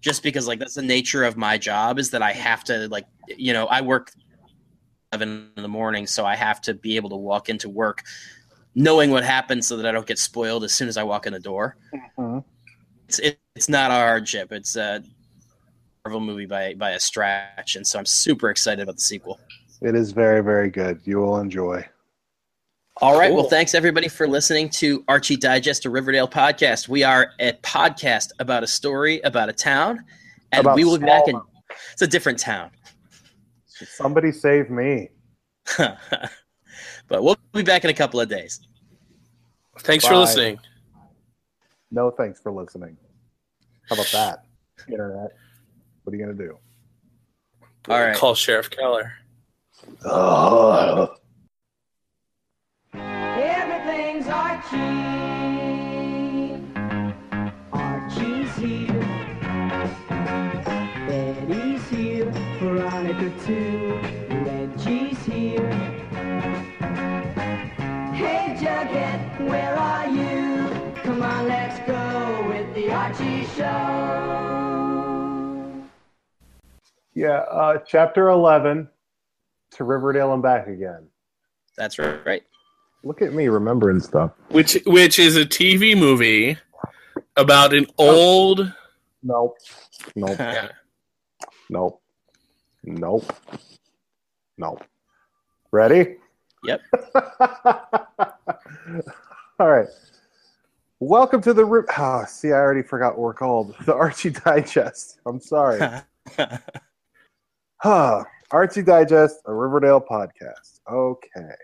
just 0.00 0.22
because 0.22 0.46
like 0.46 0.58
that's 0.58 0.74
the 0.74 0.82
nature 0.82 1.24
of 1.24 1.36
my 1.36 1.58
job 1.58 1.98
is 1.98 2.10
that 2.10 2.22
I 2.22 2.32
have 2.32 2.64
to 2.64 2.88
like 2.88 3.06
you 3.36 3.52
know 3.52 3.66
I 3.66 3.80
work 3.80 4.12
eleven 5.12 5.50
in 5.56 5.62
the 5.62 5.68
morning, 5.68 6.06
so 6.06 6.24
I 6.26 6.36
have 6.36 6.60
to 6.62 6.74
be 6.74 6.96
able 6.96 7.10
to 7.10 7.16
walk 7.16 7.48
into 7.48 7.68
work 7.68 8.02
knowing 8.74 9.10
what 9.10 9.24
happens 9.24 9.66
so 9.66 9.76
that 9.76 9.86
I 9.86 9.92
don't 9.92 10.06
get 10.06 10.18
spoiled 10.18 10.62
as 10.62 10.72
soon 10.72 10.88
as 10.88 10.96
I 10.96 11.02
walk 11.02 11.26
in 11.26 11.32
the 11.32 11.40
door. 11.40 11.76
Mhm. 12.18 12.44
It's 13.08 13.18
it, 13.20 13.38
it's 13.56 13.68
not 13.68 13.90
a 13.90 13.94
hardship. 13.94 14.52
It's 14.52 14.76
a 14.76 15.02
Marvel 16.04 16.20
movie 16.20 16.46
by 16.46 16.74
by 16.74 16.90
a 16.90 17.00
stretch, 17.00 17.76
and 17.76 17.86
so 17.86 17.98
I'm 17.98 18.06
super 18.06 18.50
excited 18.50 18.82
about 18.82 18.96
the 18.96 19.02
sequel. 19.02 19.40
It 19.80 19.94
is 19.94 20.10
very, 20.12 20.42
very 20.42 20.70
good. 20.70 21.00
You 21.04 21.18
will 21.18 21.38
enjoy. 21.38 21.86
All 23.00 23.16
right. 23.16 23.32
Well, 23.32 23.44
thanks 23.48 23.76
everybody 23.76 24.08
for 24.08 24.26
listening 24.26 24.68
to 24.70 25.04
Archie 25.06 25.36
Digest, 25.36 25.84
a 25.84 25.90
Riverdale 25.90 26.26
podcast. 26.26 26.88
We 26.88 27.04
are 27.04 27.30
a 27.38 27.52
podcast 27.62 28.30
about 28.40 28.64
a 28.64 28.66
story 28.66 29.20
about 29.20 29.48
a 29.48 29.52
town, 29.52 30.04
and 30.50 30.62
About 30.62 30.74
we 30.74 30.84
will 30.84 30.98
be 30.98 31.06
back 31.06 31.28
in. 31.28 31.40
It's 31.92 32.02
a 32.02 32.08
different 32.08 32.40
town, 32.40 32.70
Somebody 33.68 34.32
save 34.32 34.68
me. 34.68 35.10
but 35.78 37.22
we'll 37.22 37.36
be 37.52 37.62
back 37.62 37.84
in 37.84 37.90
a 37.90 37.94
couple 37.94 38.20
of 38.20 38.28
days. 38.28 38.66
Thanks 39.78 40.04
Bye. 40.04 40.10
for 40.10 40.16
listening. 40.16 40.58
No 41.92 42.10
thanks 42.10 42.40
for 42.40 42.50
listening. 42.50 42.96
How 43.88 43.94
about 43.94 44.10
that? 44.12 44.44
Internet. 44.90 45.30
What 46.02 46.12
are 46.12 46.16
you 46.16 46.24
going 46.24 46.36
to 46.36 46.44
do? 46.44 46.58
All 47.88 48.00
right. 48.00 48.16
Call 48.16 48.34
Sheriff 48.34 48.70
Keller. 48.70 49.12
Ugh. 50.04 51.10
Archie. 54.38 54.78
Archie's 57.72 58.54
here. 58.56 59.04
Betty's 61.08 61.88
here. 61.88 62.30
Veronica 62.60 63.30
too. 63.44 63.98
Reggie's 64.44 65.24
here. 65.24 65.72
Hey 68.14 68.56
Jughead, 68.60 69.48
where 69.48 69.74
are 69.76 70.06
you? 70.08 70.94
Come 71.02 71.20
on, 71.22 71.48
let's 71.48 71.80
go 71.80 72.46
with 72.48 72.72
the 72.76 72.92
Archie 72.92 73.44
Show. 73.56 74.58
Yeah, 77.14 77.38
uh, 77.50 77.78
chapter 77.78 78.28
11 78.28 78.88
to 79.72 79.84
Riverdale 79.84 80.32
and 80.32 80.42
back 80.42 80.68
again. 80.68 81.08
That's 81.76 81.98
right. 81.98 82.42
Look 83.04 83.22
at 83.22 83.32
me 83.32 83.48
remembering 83.48 84.00
stuff. 84.00 84.32
which 84.50 84.76
which 84.86 85.18
is 85.18 85.36
a 85.36 85.44
TV 85.44 85.96
movie 85.98 86.58
about 87.36 87.72
an 87.74 87.86
old. 87.96 88.72
Nope. 89.22 89.58
Nope. 90.16 90.38
Nope. 91.70 92.02
Nope. 92.84 93.32
Nope. 94.56 94.84
Ready? 95.70 96.16
Yep. 96.64 96.80
All 99.60 99.68
right. 99.68 99.86
Welcome 101.00 101.40
to 101.42 101.54
the 101.54 101.64
Ri- 101.64 101.82
oh, 101.90 101.94
ah, 101.96 102.24
see, 102.24 102.48
I 102.48 102.52
already 102.54 102.82
forgot 102.82 103.12
what 103.12 103.20
we're 103.20 103.34
called. 103.34 103.76
The 103.86 103.94
Archie 103.94 104.30
Digest. 104.30 105.20
I'm 105.26 105.40
sorry. 105.40 105.80
Huh. 107.80 108.24
Archie 108.50 108.82
Digest, 108.82 109.36
a 109.46 109.54
Riverdale 109.54 110.00
podcast. 110.00 110.80
Okay. 110.90 111.54